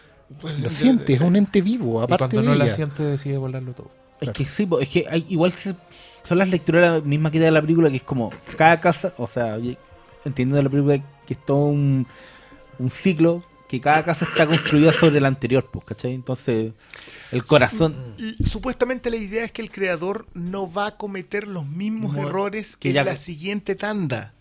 [0.59, 2.75] lo siente, es un ente vivo, Y aparte cuando de no la ella.
[2.75, 3.91] siente decide volarlo todo.
[4.19, 5.75] Es que sí, es que hay, igual se-
[6.23, 9.55] son las lecturas mismas que da la película, que es como cada casa, o sea,
[9.55, 9.77] oye,
[10.25, 12.07] entendiendo la película que es todo un,
[12.79, 16.13] un ciclo, que cada casa está construida sobre la anterior, pues, ¿cachai?
[16.13, 16.73] Entonces,
[17.31, 17.95] el corazón,
[18.45, 22.75] Supuestamente la idea es que el creador no va a cometer los mismos Mo- errores
[22.75, 24.33] que que ya- en la siguiente tanda.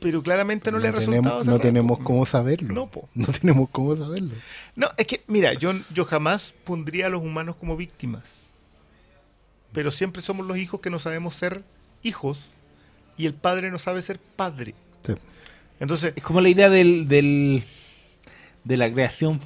[0.00, 1.60] Pero claramente no, le ha resultado no rato.
[1.60, 2.72] tenemos cómo saberlo.
[2.72, 3.08] No, po.
[3.14, 4.34] No tenemos cómo saberlo.
[4.76, 8.40] No, es que, mira, yo, yo jamás pondría a los humanos como víctimas.
[9.72, 11.62] Pero siempre somos los hijos que no sabemos ser
[12.02, 12.46] hijos
[13.16, 14.74] y el padre no sabe ser padre.
[15.02, 15.14] Sí.
[15.80, 17.64] Entonces, es como la idea del, del
[18.64, 19.40] de la creación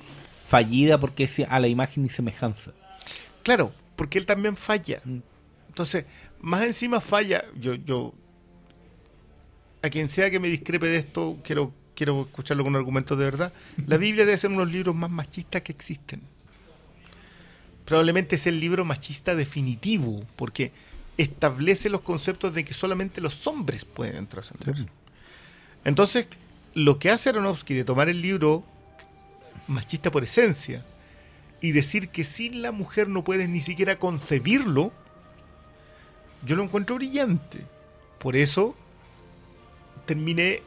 [0.48, 2.72] fallida porque es a la imagen y semejanza.
[3.42, 5.00] claro, porque él también falla.
[5.04, 5.18] Mm.
[5.68, 6.04] Entonces,
[6.40, 7.44] más encima falla.
[7.58, 8.12] Yo, yo,
[9.80, 13.52] a quien sea que me discrepe de esto, quiero, quiero escucharlo con argumentos de verdad.
[13.86, 16.20] La Biblia debe ser uno de los libros más machistas que existen.
[17.84, 20.72] Probablemente es el libro machista definitivo, porque
[21.18, 24.76] establece los conceptos de que solamente los hombres pueden trascender.
[24.76, 24.86] Sí.
[25.84, 26.28] Entonces,
[26.74, 28.64] lo que hace Aronofsky de tomar el libro
[29.68, 30.84] machista por esencia
[31.60, 34.92] y decir que sin la mujer no puedes ni siquiera concebirlo,
[36.44, 37.60] yo lo encuentro brillante.
[38.18, 38.76] Por eso
[40.06, 40.62] terminé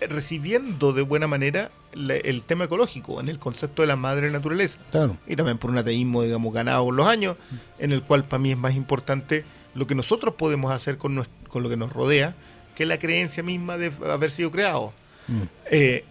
[0.00, 4.78] recibiendo de buena manera la- el tema ecológico en el concepto de la madre naturaleza
[4.90, 5.16] Claro.
[5.26, 7.36] y también por un ateísmo, digamos, ganado con los años,
[7.78, 9.44] en el cual para mí es más importante
[9.74, 12.34] lo que nosotros podemos hacer con, nues- con lo que nos rodea
[12.74, 14.92] que la creencia misma de haber sido creado.
[15.28, 15.42] Mm.
[15.70, 16.04] Eh,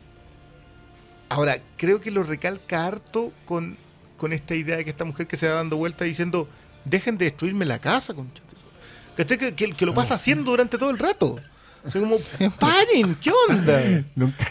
[1.29, 3.77] ahora, creo que lo recalca harto con,
[4.17, 6.47] con esta idea de que esta mujer que se va dando vuelta diciendo,
[6.85, 9.15] dejen de destruirme la casa, concha de su-".
[9.17, 9.37] ¿Cachai?
[9.37, 11.39] Que, que, que lo pasa haciendo durante todo el rato.
[11.85, 12.17] O sea, como,
[12.59, 14.03] paren, ¿qué onda?
[14.15, 14.45] Nunca,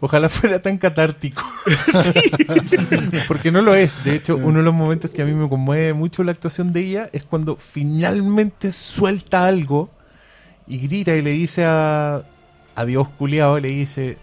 [0.00, 1.42] ojalá fuera tan catártico.
[3.28, 4.02] Porque no lo es.
[4.04, 6.80] De hecho, uno de los momentos que a mí me conmueve mucho la actuación de
[6.80, 9.90] ella es cuando finalmente suelta algo
[10.68, 12.22] y grita y le dice a,
[12.76, 14.18] a Dios culiao, le dice,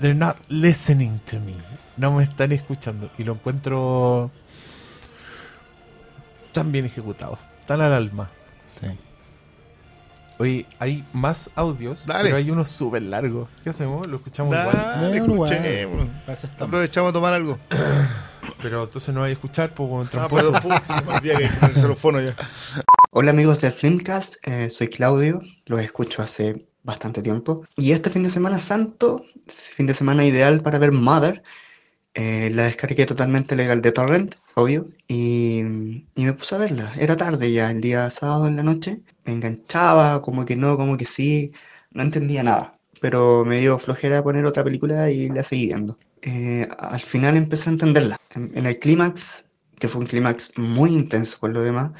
[0.00, 1.54] They're not listening to me.
[1.96, 3.10] No me están escuchando.
[3.18, 4.30] Y lo encuentro
[6.52, 8.30] tan bien ejecutado, tan al alma.
[10.38, 12.24] Oye, hay más audios, Dale.
[12.24, 13.48] pero hay unos súper largos.
[13.64, 14.06] ¿Qué hacemos?
[14.06, 14.76] Lo escuchamos igual.
[14.76, 16.08] Dale, Bueno, escuchemos.
[16.60, 17.58] Aprovechamos a tomar algo.
[18.62, 20.54] Pero entonces no hay escuchar, pues Ah, perdón,
[21.22, 22.34] que hay que ponerse los fonos ya.
[23.10, 27.66] Hola amigos del Filmcast, eh, soy Claudio, los escucho hace bastante tiempo.
[27.76, 31.42] Y este fin de semana santo, fin de semana ideal para ver Mother,
[32.16, 35.60] eh, la descargué totalmente legal de Torrent, obvio, y,
[36.14, 36.90] y me puse a verla.
[36.98, 40.96] Era tarde ya, el día sábado en la noche, me enganchaba, como que no, como
[40.96, 41.52] que sí,
[41.90, 42.78] no entendía nada.
[43.02, 45.98] Pero me dio flojera poner otra película y la seguí viendo.
[46.22, 48.16] Eh, al final empecé a entenderla.
[48.34, 51.92] En, el clímax, que fue un clímax muy intenso por lo demás,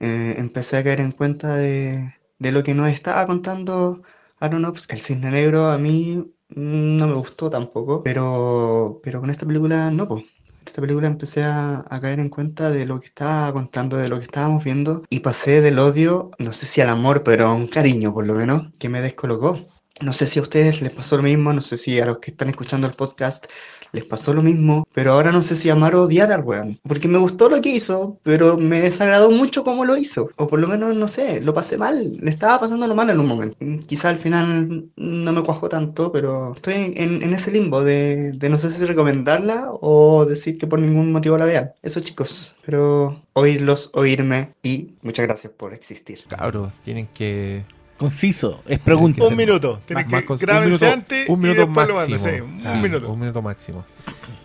[0.00, 4.02] eh, empecé a caer en cuenta de, de lo que nos estaba contando
[4.40, 4.96] Aronofsky.
[4.96, 10.08] El Cisne Negro a mí no me gustó tampoco, pero, pero con esta película no,
[10.08, 10.24] pues.
[10.66, 14.18] Esta película empecé a, a caer en cuenta de lo que estaba contando, de lo
[14.18, 17.68] que estábamos viendo, y pasé del odio, no sé si al amor, pero a un
[17.68, 19.58] cariño por lo menos, que me descolocó.
[20.00, 22.30] No sé si a ustedes les pasó lo mismo, no sé si a los que
[22.30, 23.46] están escuchando el podcast
[23.92, 26.78] les pasó lo mismo, pero ahora no sé si amar o odiar al weón.
[26.86, 30.30] Porque me gustó lo que hizo, pero me desagradó mucho cómo lo hizo.
[30.36, 32.16] O por lo menos, no sé, lo pasé mal.
[32.20, 33.56] Le estaba pasando lo mal en un momento.
[33.86, 38.58] Quizá al final no me cuajó tanto, pero estoy en ese limbo de, de no
[38.58, 41.72] sé si recomendarla o decir que por ningún motivo la vean.
[41.82, 46.20] Eso chicos, pero oírlos, oírme y muchas gracias por existir.
[46.28, 47.64] Cabros, tienen que.
[47.98, 49.24] Conciso, es pregunta.
[49.26, 49.82] Un minuto.
[49.84, 51.94] Tienes que grábense minuto- antes un y minuto lo máximo.
[51.96, 52.18] mandan.
[52.18, 53.12] Sí, Sí, un minuto.
[53.12, 53.84] Un minuto máximo.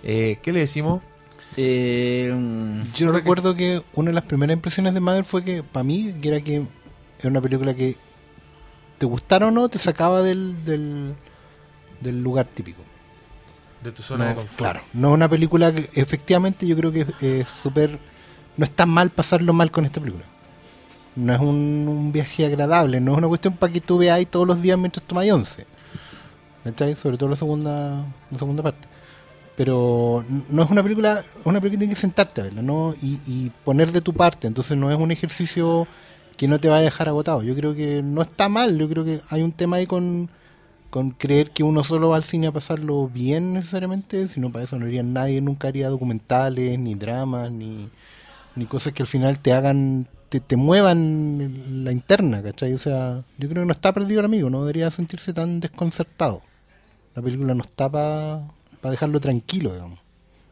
[0.04, 1.02] Eh, ¿Qué le decimos?
[1.56, 2.34] Eh,
[2.96, 6.28] Yo recuerdo que una de las primeras impresiones de Mother fue que, para mí, que
[6.30, 6.64] era que
[7.20, 7.96] era una película que
[8.98, 11.14] te gustara o no, te sacaba del, del,
[12.02, 12.82] del lugar típico.
[13.84, 14.58] De tu zona No, de confort.
[14.58, 18.00] Claro, no es una película que efectivamente yo creo que es es súper...
[18.58, 20.26] No es tan mal pasarlo mal con esta película.
[21.16, 24.48] No es un, un viaje agradable, no es una cuestión para que tú veáis todos
[24.48, 25.66] los días mientras tomáis once.
[26.64, 26.96] ¿Cachai?
[26.96, 28.88] Sobre todo la segunda, la segunda parte.
[29.56, 32.96] Pero no es una película, es una película que tienes que sentarte a verla, ¿no?
[33.02, 34.48] Y, y poner de tu parte.
[34.48, 35.88] Entonces no es un ejercicio
[36.38, 37.44] que no te va a dejar agotado.
[37.44, 40.30] Yo creo que no está mal, yo creo que hay un tema ahí con,
[40.90, 44.78] con creer que uno solo va al cine a pasarlo bien necesariamente, sino para eso
[44.80, 47.90] no iría nadie, nunca haría documentales, ni dramas, ni,
[48.56, 50.08] ni cosas que al final te hagan,
[50.40, 52.74] te, muevan la interna, ¿cachai?
[52.74, 56.42] O sea, yo creo que no está perdido el amigo, no debería sentirse tan desconcertado.
[57.16, 58.42] La película no está para
[58.82, 60.00] dejarlo tranquilo, digamos.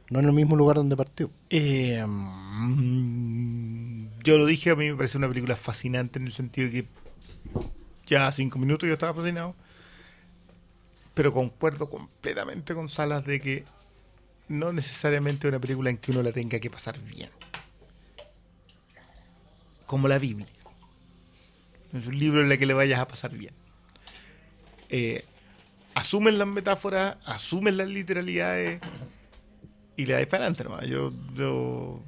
[0.10, 1.32] No en el mismo lugar donde partió.
[1.50, 6.70] Eh, mm, yo lo dije, a mí me parece una película fascinante en el sentido
[6.70, 6.88] de que
[8.06, 9.56] ya cinco minutos yo estaba fascinado.
[11.14, 13.66] Pero concuerdo completamente con Salas de que
[14.50, 17.30] no necesariamente una película en que uno la tenga que pasar bien.
[19.92, 20.48] Como la Biblia.
[21.92, 23.54] Es un libro en el que le vayas a pasar bien.
[24.88, 25.26] Eh,
[25.94, 28.80] asumen las metáforas, asumen las literalidades
[29.98, 30.88] y le dais para adelante nomás.
[30.88, 32.02] Yo, yo...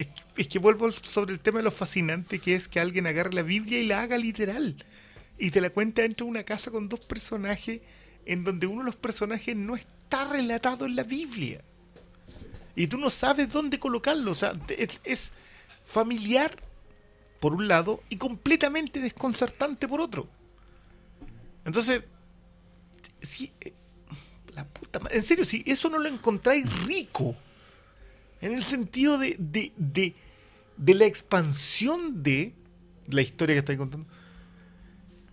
[0.00, 3.06] Es, que, es que vuelvo sobre el tema de lo fascinante que es que alguien
[3.06, 4.84] agarre la Biblia y la haga literal.
[5.38, 7.82] Y te la cuenta dentro de una casa con dos personajes
[8.24, 11.62] en donde uno de los personajes no está relatado en la Biblia.
[12.76, 14.30] Y tú no sabes dónde colocarlo.
[14.30, 15.32] O sea, es,
[15.84, 16.54] familiar
[17.40, 20.28] por un lado y completamente desconcertante por otro.
[21.64, 22.02] Entonces,
[23.22, 23.72] si, eh,
[24.54, 27.34] la puta ma- En serio, si eso no lo encontráis rico,
[28.40, 30.14] en el sentido de, de, de,
[30.76, 32.54] de la expansión de
[33.08, 34.06] la historia que estáis contando,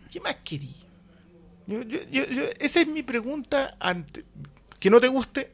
[0.10, 0.74] ¿qué más querí?
[1.68, 3.78] Yo- yo- yo- esa es mi pregunta.
[4.80, 5.52] Que no te guste,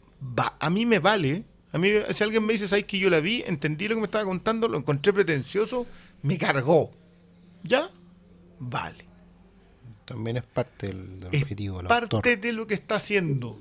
[0.60, 1.46] a mí me vale.
[1.72, 3.44] A mí, si alguien me dice, ¿sabes que yo la vi?
[3.46, 5.86] Entendí lo que me estaba contando, lo encontré pretencioso,
[6.24, 6.92] me cargó.
[7.64, 7.90] ¿Ya?
[8.60, 9.06] Vale.
[10.06, 12.40] También es parte del, del Es objetivo del parte autor.
[12.40, 13.60] de lo que está haciendo.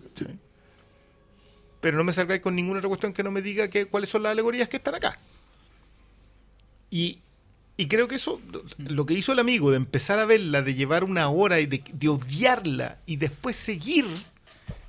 [1.81, 4.23] Pero no me salgáis con ninguna otra cuestión que no me diga que, cuáles son
[4.23, 5.19] las alegorías que están acá.
[6.91, 7.19] Y,
[7.77, 8.41] y creo que eso,
[8.79, 11.85] lo que hizo el amigo de empezar a verla, de llevar una hora y de,
[11.93, 14.07] de odiarla y después seguir,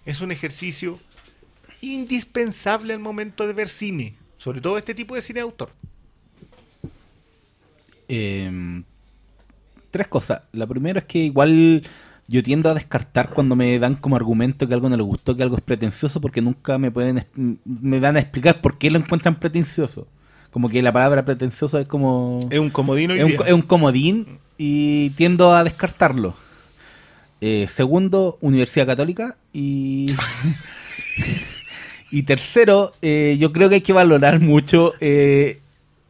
[0.06, 1.00] es un ejercicio
[1.82, 4.16] indispensable al momento de ver cine.
[4.38, 5.70] Sobre todo este tipo de cine de autor.
[8.08, 8.82] Eh,
[9.92, 10.42] tres cosas.
[10.54, 11.84] La primera es que igual
[12.28, 15.44] yo tiendo a descartar cuando me dan como argumento que algo no le gustó, que
[15.44, 17.26] algo es pretencioso, porque nunca me pueden
[17.66, 20.08] me dan a explicar por qué lo encuentran pretencioso.
[20.52, 23.62] Como que la palabra pretencioso es como Es un comodino y es un, es un
[23.62, 26.36] comodín y tiendo a descartarlo.
[27.42, 30.08] Eh, segundo, Universidad Católica y
[32.12, 35.60] y tercero, eh, yo creo que hay que valorar mucho eh,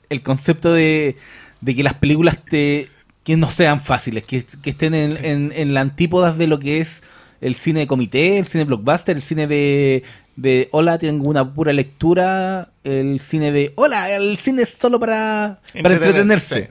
[0.09, 1.17] el concepto de,
[1.61, 2.87] de que las películas te
[3.23, 6.79] que no sean fáciles, que, que estén en, en, en la antípodas de lo que
[6.79, 7.03] es
[7.41, 10.03] el cine de comité, el cine blockbuster, el cine de,
[10.35, 15.59] de hola, tengo una pura lectura, el cine de hola, el cine es solo para,
[15.73, 16.63] para Entretener, entretenerse.
[16.63, 16.69] sí.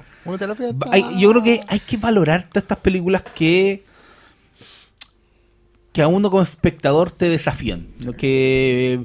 [0.90, 3.84] Hay- yo creo que hay que valorar todas estas películas que
[5.98, 7.88] que a uno como espectador te desafían.
[7.98, 8.12] ¿no?
[8.12, 9.04] Que,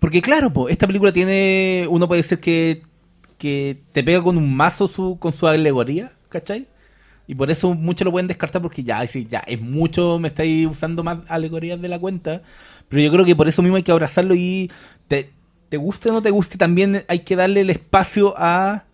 [0.00, 2.82] porque claro, po, esta película tiene, uno puede decir que,
[3.38, 6.66] que te pega con un mazo su, con su alegoría, ¿cachai?
[7.28, 10.66] Y por eso muchos lo pueden descartar porque ya, sí, ya es mucho, me estáis
[10.66, 12.42] usando más alegorías de la cuenta.
[12.88, 14.72] Pero yo creo que por eso mismo hay que abrazarlo y
[15.06, 15.30] te,
[15.68, 18.86] te guste o no te guste, también hay que darle el espacio a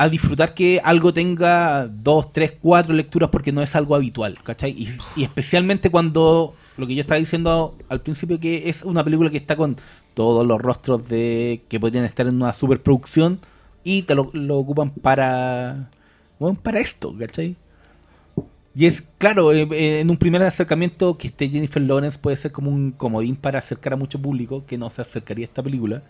[0.00, 4.70] a disfrutar que algo tenga dos, tres, cuatro lecturas porque no es algo habitual, ¿cachai?
[5.14, 9.36] Y, especialmente cuando lo que yo estaba diciendo al principio que es una película que
[9.36, 9.76] está con
[10.14, 13.40] todos los rostros de que podrían estar en una superproducción
[13.84, 15.90] y te lo, lo ocupan para
[16.38, 17.56] bueno, para esto, ¿cachai?
[18.74, 22.52] Y es, claro, eh, eh, en un primer acercamiento que esté Jennifer Lawrence puede ser
[22.52, 26.02] como un comodín para acercar a mucho público que no se acercaría a esta película.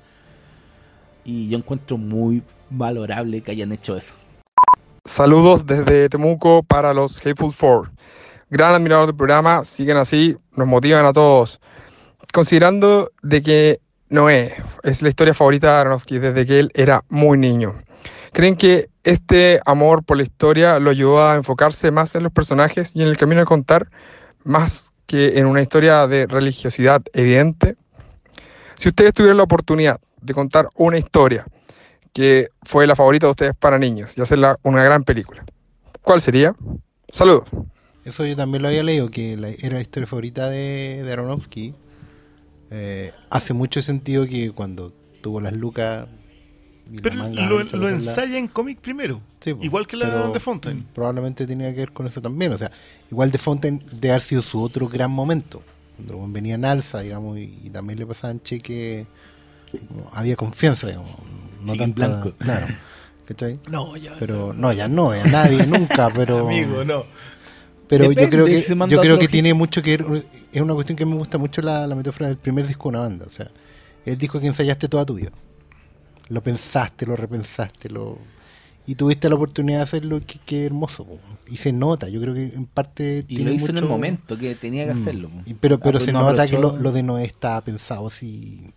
[1.25, 4.15] Y yo encuentro muy valorable que hayan hecho eso.
[5.05, 7.91] Saludos desde Temuco para los Hateful Four.
[8.51, 11.61] Gran admirador del programa, siguen así, nos motivan a todos.
[12.33, 17.39] Considerando de que Noé es la historia favorita de Aronofsky desde que él era muy
[17.39, 17.75] niño.
[18.33, 22.93] ¿Creen que este amor por la historia lo ayudó a enfocarse más en los personajes
[22.95, 23.89] y en el camino de contar,
[24.45, 27.77] más que en una historia de religiosidad evidente?
[28.77, 31.47] Si ustedes tuvieran la oportunidad de contar una historia
[32.13, 35.45] que fue la favorita de ustedes para niños y hacerla una gran película,
[36.03, 36.55] ¿cuál sería?
[37.13, 37.49] Saludos.
[38.05, 41.75] Eso yo también lo había leído, que la- era la historia favorita de, de Aronofsky.
[42.71, 44.93] Eh, hace mucho sentido que cuando
[45.23, 46.07] tuvo las lucas...
[46.93, 49.21] la Pero manga lo, lo ensaya en cómic primero.
[49.41, 50.85] Sí, igual que la de Fontaine.
[50.95, 52.53] Probablemente tenía que ver con eso también.
[52.53, 52.71] O sea,
[53.11, 55.63] igual de Fontaine de haber sido su otro gran momento.
[55.97, 59.07] Cuando venía en alza, digamos, y, y también le pasaban cheque.
[60.13, 61.11] Había confianza, digamos.
[61.65, 62.33] No en tanta- blanco.
[62.39, 62.67] Claro.
[63.27, 63.61] ¿Cachai?
[63.71, 64.17] No, ya.
[64.19, 66.41] Pero no, ya no, ya nadie, nunca, pero.
[66.49, 67.05] Amigo, no.
[67.87, 70.25] Pero Depende, yo creo que yo creo que tiene mucho que ver.
[70.53, 73.01] Es una cuestión que me gusta mucho la, la metáfora del primer disco de una
[73.01, 73.25] banda.
[73.27, 73.49] O sea,
[74.07, 75.31] el disco que ensayaste toda tu vida.
[76.29, 78.17] Lo pensaste, lo repensaste, lo
[78.87, 80.21] y tuviste la oportunidad de hacerlo.
[80.25, 81.05] Qué, qué hermoso.
[81.05, 81.19] po.
[81.49, 82.09] Y se nota.
[82.09, 84.95] Yo creo que en parte Y tiene lo hizo en el momento que tenía que
[84.95, 85.03] Mm.
[85.03, 85.29] hacerlo.
[85.31, 85.43] po.
[85.61, 88.73] Pero pero Ah, se no nota que lo, de Noé está pensado así.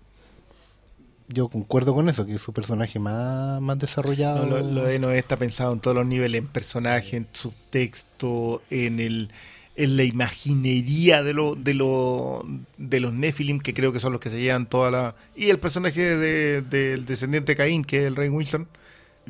[1.28, 4.46] Yo concuerdo con eso, que es su personaje más, más desarrollado.
[4.46, 8.62] No, lo, lo de Noé está pensado en todos los niveles, en personaje, en subtexto,
[8.70, 9.32] en el
[9.76, 12.46] en la imaginería de lo, de lo,
[12.78, 15.16] de los Nephilim, que creo que son los que se llevan toda la.
[15.36, 18.68] Y el personaje de- del descendiente de Caín, que es el rey Wilson,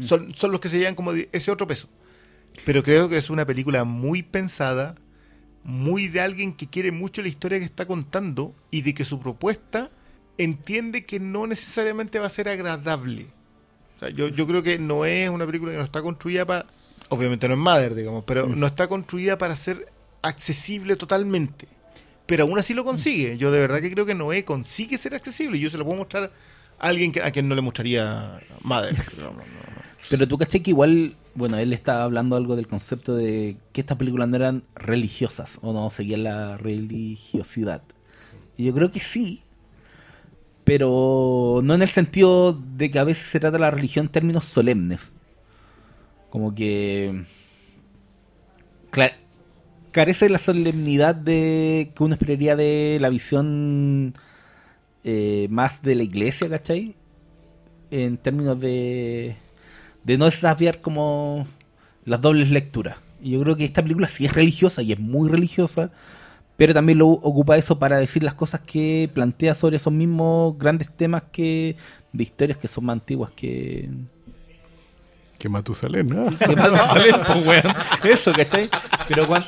[0.01, 1.87] son, son los que se llevan como de ese otro peso.
[2.65, 4.95] Pero creo que es una película muy pensada,
[5.63, 9.21] muy de alguien que quiere mucho la historia que está contando y de que su
[9.21, 9.91] propuesta
[10.37, 13.27] entiende que no necesariamente va a ser agradable.
[13.95, 16.65] O sea, yo, yo creo que no es una película que no está construida para.
[17.09, 19.87] Obviamente no es Mother, digamos, pero no está construida para ser
[20.21, 21.67] accesible totalmente.
[22.25, 23.37] Pero aún así lo consigue.
[23.37, 25.57] Yo de verdad que creo que Noé consigue ser accesible.
[25.57, 26.31] y Yo se lo puedo mostrar
[26.79, 28.95] a alguien que, a quien no le mostraría Mother.
[29.17, 29.83] No, no, no.
[30.09, 33.97] Pero tú caché que igual, bueno, él estaba hablando algo del concepto de que estas
[33.97, 37.83] películas no eran religiosas o no seguían la religiosidad.
[38.57, 39.42] Y yo creo que sí,
[40.63, 44.45] pero no en el sentido de que a veces se trata la religión en términos
[44.45, 45.13] solemnes.
[46.29, 47.25] Como que
[49.93, 54.13] carece de la solemnidad de que uno esperaría de la visión
[55.05, 56.95] eh, más de la iglesia, ¿cachai?
[57.91, 59.37] En términos de,
[60.03, 61.47] de no desafiar como
[62.03, 62.97] las dobles lecturas.
[63.21, 65.91] Y yo creo que esta película sí es religiosa y es muy religiosa,
[66.57, 70.89] pero también lo ocupa eso para decir las cosas que plantea sobre esos mismos grandes
[70.95, 71.75] temas que
[72.11, 73.89] de historias que son más antiguas que,
[75.39, 76.25] Que Matusalén, ¿no?
[76.37, 77.75] que Matusalén, pues, weón.
[78.03, 78.69] Eso, ¿cachai?
[79.07, 79.47] Pero cuando,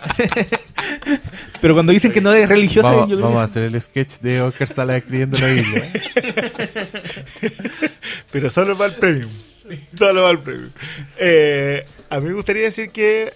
[1.62, 4.20] pero cuando dicen que no es religiosa, Vamos, yo creo vamos a hacer el sketch
[4.20, 5.94] de Oscar Sala escribiendo la Biblia.
[8.32, 9.30] Pero solo va el premium.
[9.96, 10.72] Solo va el premium.
[11.18, 13.34] Eh, a mí me gustaría decir que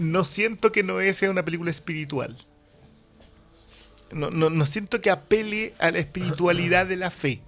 [0.00, 2.36] no siento que Noé sea una película espiritual.
[4.12, 7.40] No, no, no siento que apele a la espiritualidad de la fe.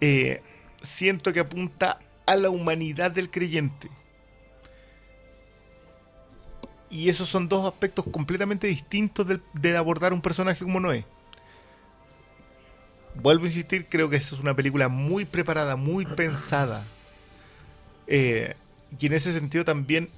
[0.00, 0.42] Eh,
[0.82, 3.90] siento que apunta a la humanidad del creyente.
[6.88, 11.04] Y esos son dos aspectos completamente distintos del- de abordar un personaje como Noé.
[13.14, 16.82] Vuelvo a insistir, creo que esa es una película muy preparada, muy pensada.
[18.06, 18.54] Eh,
[18.98, 20.08] y en ese sentido también,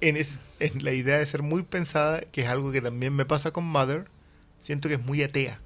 [0.00, 3.24] en, es- en la idea de ser muy pensada, que es algo que también me
[3.24, 4.06] pasa con Mother,
[4.60, 5.60] siento que es muy atea.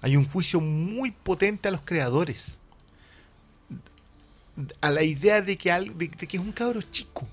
[0.00, 2.56] Hay un juicio muy potente a los creadores.
[4.80, 7.26] A la idea de que, al- de- de que es un cabro chico.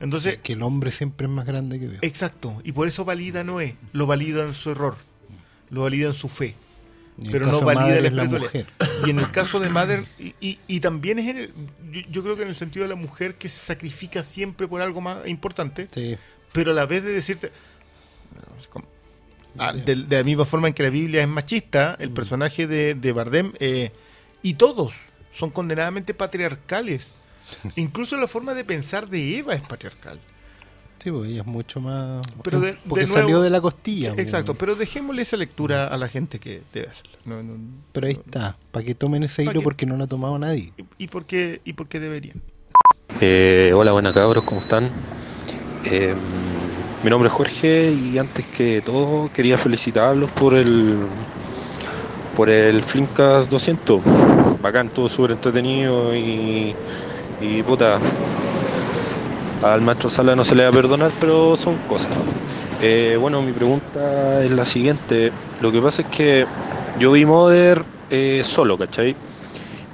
[0.00, 1.98] Entonces, que el hombre siempre es más grande que Dios.
[2.02, 4.96] Exacto, y por eso valida a Noé, lo valida en su error,
[5.70, 6.56] lo valida en su fe,
[7.30, 8.66] pero no valida la es la espiritualidad.
[8.78, 9.02] mujer.
[9.06, 11.52] Y en el caso de Mother, y, y- y también es en el,
[11.92, 14.80] yo, yo creo que en el sentido de la mujer que se sacrifica siempre por
[14.82, 16.16] algo más importante, Sí.
[16.52, 17.50] pero a la vez de decirte,
[19.58, 22.94] ah, de, de la misma forma en que la Biblia es machista, el personaje de,
[22.94, 23.92] de Bardem, eh,
[24.42, 24.94] y todos
[25.32, 27.12] son condenadamente patriarcales.
[27.76, 30.18] Incluso la forma de pensar de Eva es patriarcal.
[31.04, 32.22] Sí, pues ella es mucho más.
[32.42, 34.14] Pero de- porque de nuevo- salió de la costilla.
[34.14, 34.20] Sí.
[34.22, 37.12] Exacto, pero dejémosle esa lectura a la gente que debe hacerlo.
[37.26, 37.58] No, no,
[37.92, 40.72] Pero ahí está, para que tomen ese hilo que- porque no lo ha tomado nadie.
[40.98, 42.40] y, y por qué, y por qué deberían.
[43.20, 44.90] Eh, hola, buenas cabros, ¿cómo están?
[45.84, 46.14] Eh,
[47.02, 51.00] mi nombre es Jorge y antes que todo quería felicitarlos por el
[52.34, 54.00] por el Flimcast 200.
[54.62, 56.74] Bacán, todo súper entretenido y,
[57.42, 58.00] y puta,
[59.62, 62.20] al maestro Sala no se le va a perdonar, pero son cosas.
[62.78, 65.32] Eh, bueno, mi pregunta es la siguiente.
[65.60, 66.48] Lo que pasa es que
[66.94, 69.16] yo vi Mother eh, solo, ¿cachai?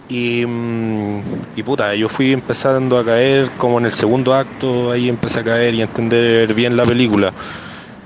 [0.08, 1.22] Y, mm,
[1.56, 5.44] y puta, yo fui empezando a caer como en el segundo acto, ahí empecé a
[5.44, 7.34] caer y a entender bien la película.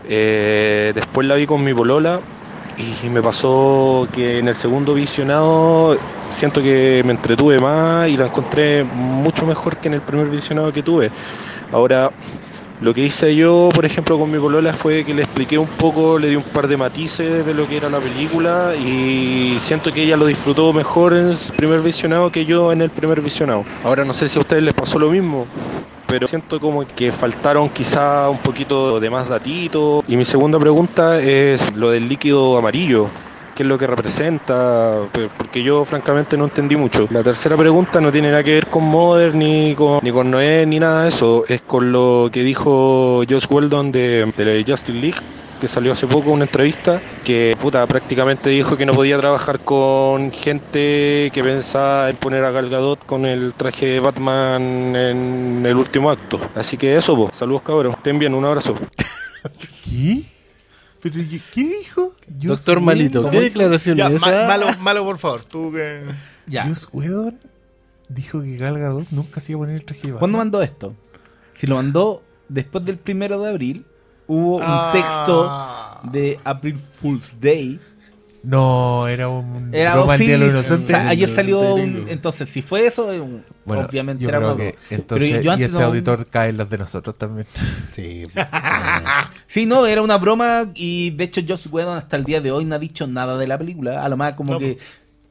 [0.02, 2.22] Eh, después la vi con mi polola
[2.76, 8.26] y me pasó que en el segundo visionado siento que me entretuve más y la
[8.26, 11.10] encontré mucho mejor que en el primer visionado que tuve.
[11.70, 12.10] Ahora,
[12.80, 16.18] lo que hice yo, por ejemplo, con mi polola fue que le expliqué un poco,
[16.18, 20.02] le di un par de matices de lo que era la película y siento que
[20.02, 23.64] ella lo disfrutó mejor en el primer visionado que yo en el primer visionado.
[23.84, 25.46] Ahora no sé si a ustedes les pasó lo mismo,
[26.14, 30.04] pero siento como que faltaron quizá un poquito de más datitos.
[30.06, 33.08] Y mi segunda pregunta es lo del líquido amarillo.
[33.54, 35.02] ¿Qué es lo que representa?
[35.38, 37.06] Porque yo francamente no entendí mucho.
[37.10, 40.66] La tercera pregunta no tiene nada que ver con Modern, ni con, ni con Noé,
[40.66, 41.44] ni nada de eso.
[41.46, 45.18] Es con lo que dijo Josh Weldon de, de la Justice League,
[45.60, 50.32] que salió hace poco una entrevista, que puta, prácticamente dijo que no podía trabajar con
[50.32, 55.76] gente que pensaba en poner a Gal Gadot con el traje de Batman en el
[55.76, 56.40] último acto.
[56.56, 57.36] Así que eso, pues.
[57.36, 57.94] Saludos cabros.
[57.94, 58.74] Estén bien, un abrazo.
[59.84, 60.33] ¿Qué?
[61.04, 62.12] ¿Pero y- qué dijo?
[62.26, 64.48] Doctor Malito, ¿qué declaración Ya, es ma- esa?
[64.48, 65.44] malo, malo, por favor.
[65.44, 66.02] Tú que.
[66.46, 66.66] Ya.
[66.92, 67.38] Whedon
[68.08, 70.18] dijo que Gal Gadot nunca se iba a poner el traje de Batman.
[70.18, 70.94] ¿Cuándo mandó esto?
[71.56, 73.86] Si lo mandó después del primero de abril,
[74.26, 74.90] hubo un Ah.
[76.02, 77.78] texto de April Fool's Day.
[78.44, 80.94] No, era un Era de los sa- Inocentes.
[80.94, 84.56] ayer salió un- entonces si fue eso eh, un- Bueno, obviamente yo era creo una
[84.58, 84.86] que broma.
[84.90, 87.46] entonces, Pero yo y este no- auditor cae en las de nosotros también.
[87.92, 88.24] Sí.
[89.46, 92.64] Sí, no, era una broma y de hecho Joss Whedon hasta el día de hoy
[92.64, 94.04] no ha dicho nada de la película.
[94.04, 94.78] A lo más como No, que...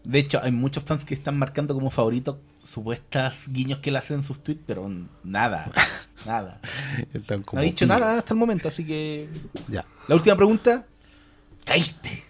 [0.03, 4.17] De hecho, hay muchos fans que están marcando como favoritos supuestas guiños que le hacen
[4.17, 4.89] en sus tweets, pero
[5.23, 5.71] nada,
[6.25, 6.59] nada.
[7.53, 9.29] No ha dicho nada hasta el momento, así que...
[9.69, 9.85] Ya.
[10.07, 10.85] La última pregunta.
[11.65, 12.23] Caíste.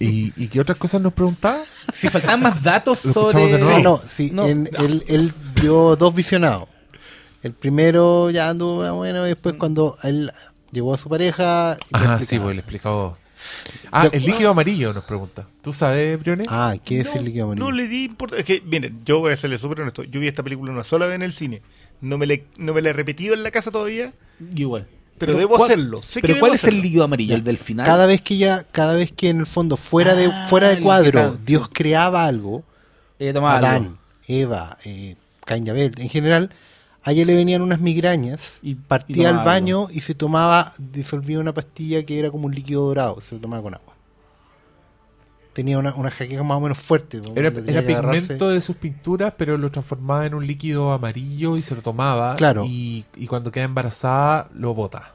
[0.00, 1.58] ¿Y, y qué otras cosas nos preguntaba?
[1.94, 3.58] Si faltaban más datos sobre...
[3.58, 3.64] de.
[3.64, 4.84] Sí, no, sí, No, en- no.
[4.84, 6.68] Él, él dio dos visionados.
[7.42, 10.32] El primero ya anduvo bueno, y después cuando él
[10.72, 11.76] llevó a su pareja.
[11.92, 13.16] Ah, sí, pues le explicó.
[13.92, 15.46] Ah, el líquido amarillo nos pregunta.
[15.62, 16.48] ¿Tú sabes, Briones?
[16.50, 17.64] Ah, ¿qué es no, el líquido amarillo?
[17.64, 18.40] No le di importancia.
[18.40, 20.02] Es que, miren, yo voy a serle súper honesto.
[20.02, 21.62] Yo vi esta película una sola vez en el cine.
[22.00, 24.12] No me, le, no me la he repetido en la casa todavía,
[24.54, 24.88] Igual.
[25.18, 26.00] Pero, debo ¿cuál- hacerlo.
[26.02, 27.30] Sé Pero ¿cuál es el líquido amarillo?
[27.30, 27.36] Ya.
[27.36, 27.84] ¿El del final?
[27.86, 30.80] Cada vez que ya, cada vez que en el fondo fuera de, Ah, fuera de
[30.80, 32.62] cuadro, Dios creaba algo,
[33.18, 33.66] Ella tomaba algo.
[33.68, 36.50] Adán, Eva, eh, Cain y Abel, en general,
[37.02, 41.38] a ella le venían unas migrañas, Y- y partía al baño y se tomaba, disolvía
[41.38, 43.94] una pastilla que era como un líquido dorado, se lo tomaba con agua.
[45.56, 47.18] Tenía una, una jaqueca más o menos fuerte.
[47.34, 51.74] Era, era pigmento de sus pinturas, pero lo transformaba en un líquido amarillo y se
[51.74, 52.36] lo tomaba.
[52.36, 52.64] Claro.
[52.66, 55.14] Y, y cuando queda embarazada, lo bota.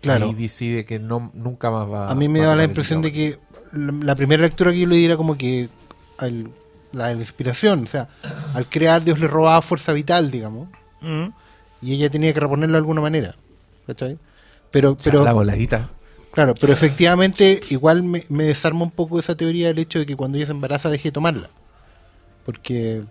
[0.00, 0.28] Claro.
[0.30, 3.38] Y decide que no, nunca más va A mí me daba la impresión de que
[3.72, 5.68] la, la primera lectura que yo le di era como que
[6.16, 6.48] al-
[6.92, 8.08] la inspiración, o sea,
[8.54, 10.68] al crear Dios le robaba fuerza vital, digamos,
[11.02, 11.26] Mm.
[11.82, 13.34] y ella tenía que reponerlo de alguna manera.
[13.86, 14.16] ¿cachai?
[14.70, 14.98] Pero, amarillo.
[14.98, 15.90] O sea, pero, la voladita.
[16.32, 20.16] Claro, pero efectivamente igual me, me desarma un poco esa teoría del hecho de que
[20.16, 21.50] cuando ella se embaraza deje de tomarla.
[22.44, 23.02] Porque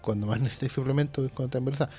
[0.00, 1.90] cuando más necesitas suplemento es cuando está embarazada.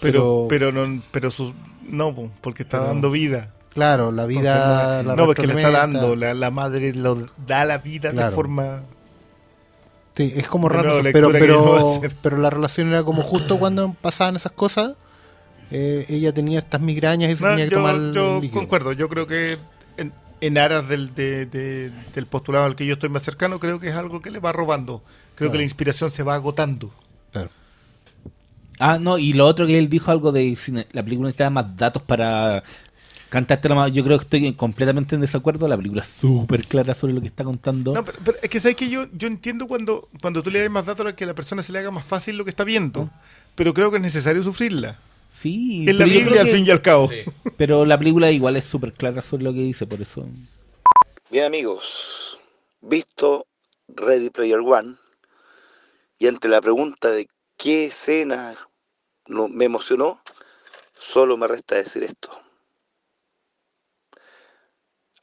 [0.00, 1.52] Pero, pero, no, pero su,
[1.88, 3.52] no, po, porque está Pero- dando vida.
[3.72, 5.02] Claro, la vida...
[5.02, 8.30] no, la no, porque le está dando, la, la madre lo da la vida de
[8.30, 8.84] forma.
[10.14, 11.84] Sí, es como raro, pero, pero,
[12.22, 14.92] pero la relación era como justo cuando pasaban esas cosas,
[15.70, 18.60] eh, ella tenía estas migrañas y se No, tenía que yo tomar yo líquido.
[18.60, 19.58] concuerdo, yo creo que
[20.40, 23.88] en, aras del, de- de- del postulado al que yo estoy más cercano, creo que
[23.88, 25.02] es algo que le va robando.
[25.34, 26.90] Creo que la inspiración se va agotando.
[27.32, 27.50] Claro.
[28.78, 31.76] Ah, no, y lo otro que él dijo algo de si la película necesitaba más
[31.76, 32.62] datos para
[33.30, 33.92] cantarte la más.
[33.92, 35.66] Yo creo que estoy completamente en desacuerdo.
[35.68, 37.92] La película es súper clara sobre lo que está contando.
[37.94, 40.70] No, pero, pero es que sabes que yo, yo entiendo cuando, cuando tú le das
[40.70, 42.64] más datos a que a la persona se le haga más fácil lo que está
[42.64, 43.08] viendo.
[43.54, 44.98] Pero creo que es necesario sufrirla.
[45.36, 47.10] Sí, Es la Biblia al fin y al cabo.
[47.56, 50.26] Pero la película igual es súper clara sobre lo que dice, por eso.
[51.30, 52.38] Bien amigos,
[52.80, 53.46] visto
[53.88, 54.96] Ready Player One
[56.18, 58.56] y ante la pregunta de qué escena
[59.26, 60.20] no- me emocionó,
[60.98, 62.30] solo me resta decir esto.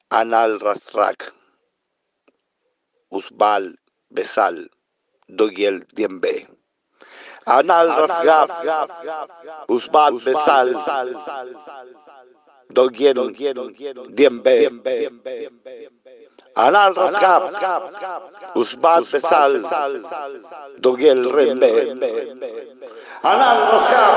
[0.10, 1.34] Anal Rasrak,
[3.10, 4.70] Usbal, Besal,
[5.28, 6.48] Dogiel Diembe.
[7.46, 8.50] Anal rasgab,
[9.68, 10.68] usbat besal,
[12.72, 13.18] dogien,
[14.16, 14.56] diembe.
[16.56, 17.44] Anal rasgab,
[18.56, 19.60] usbat besal,
[20.80, 21.72] dogiel rembe.
[23.24, 24.16] Anal rasgab,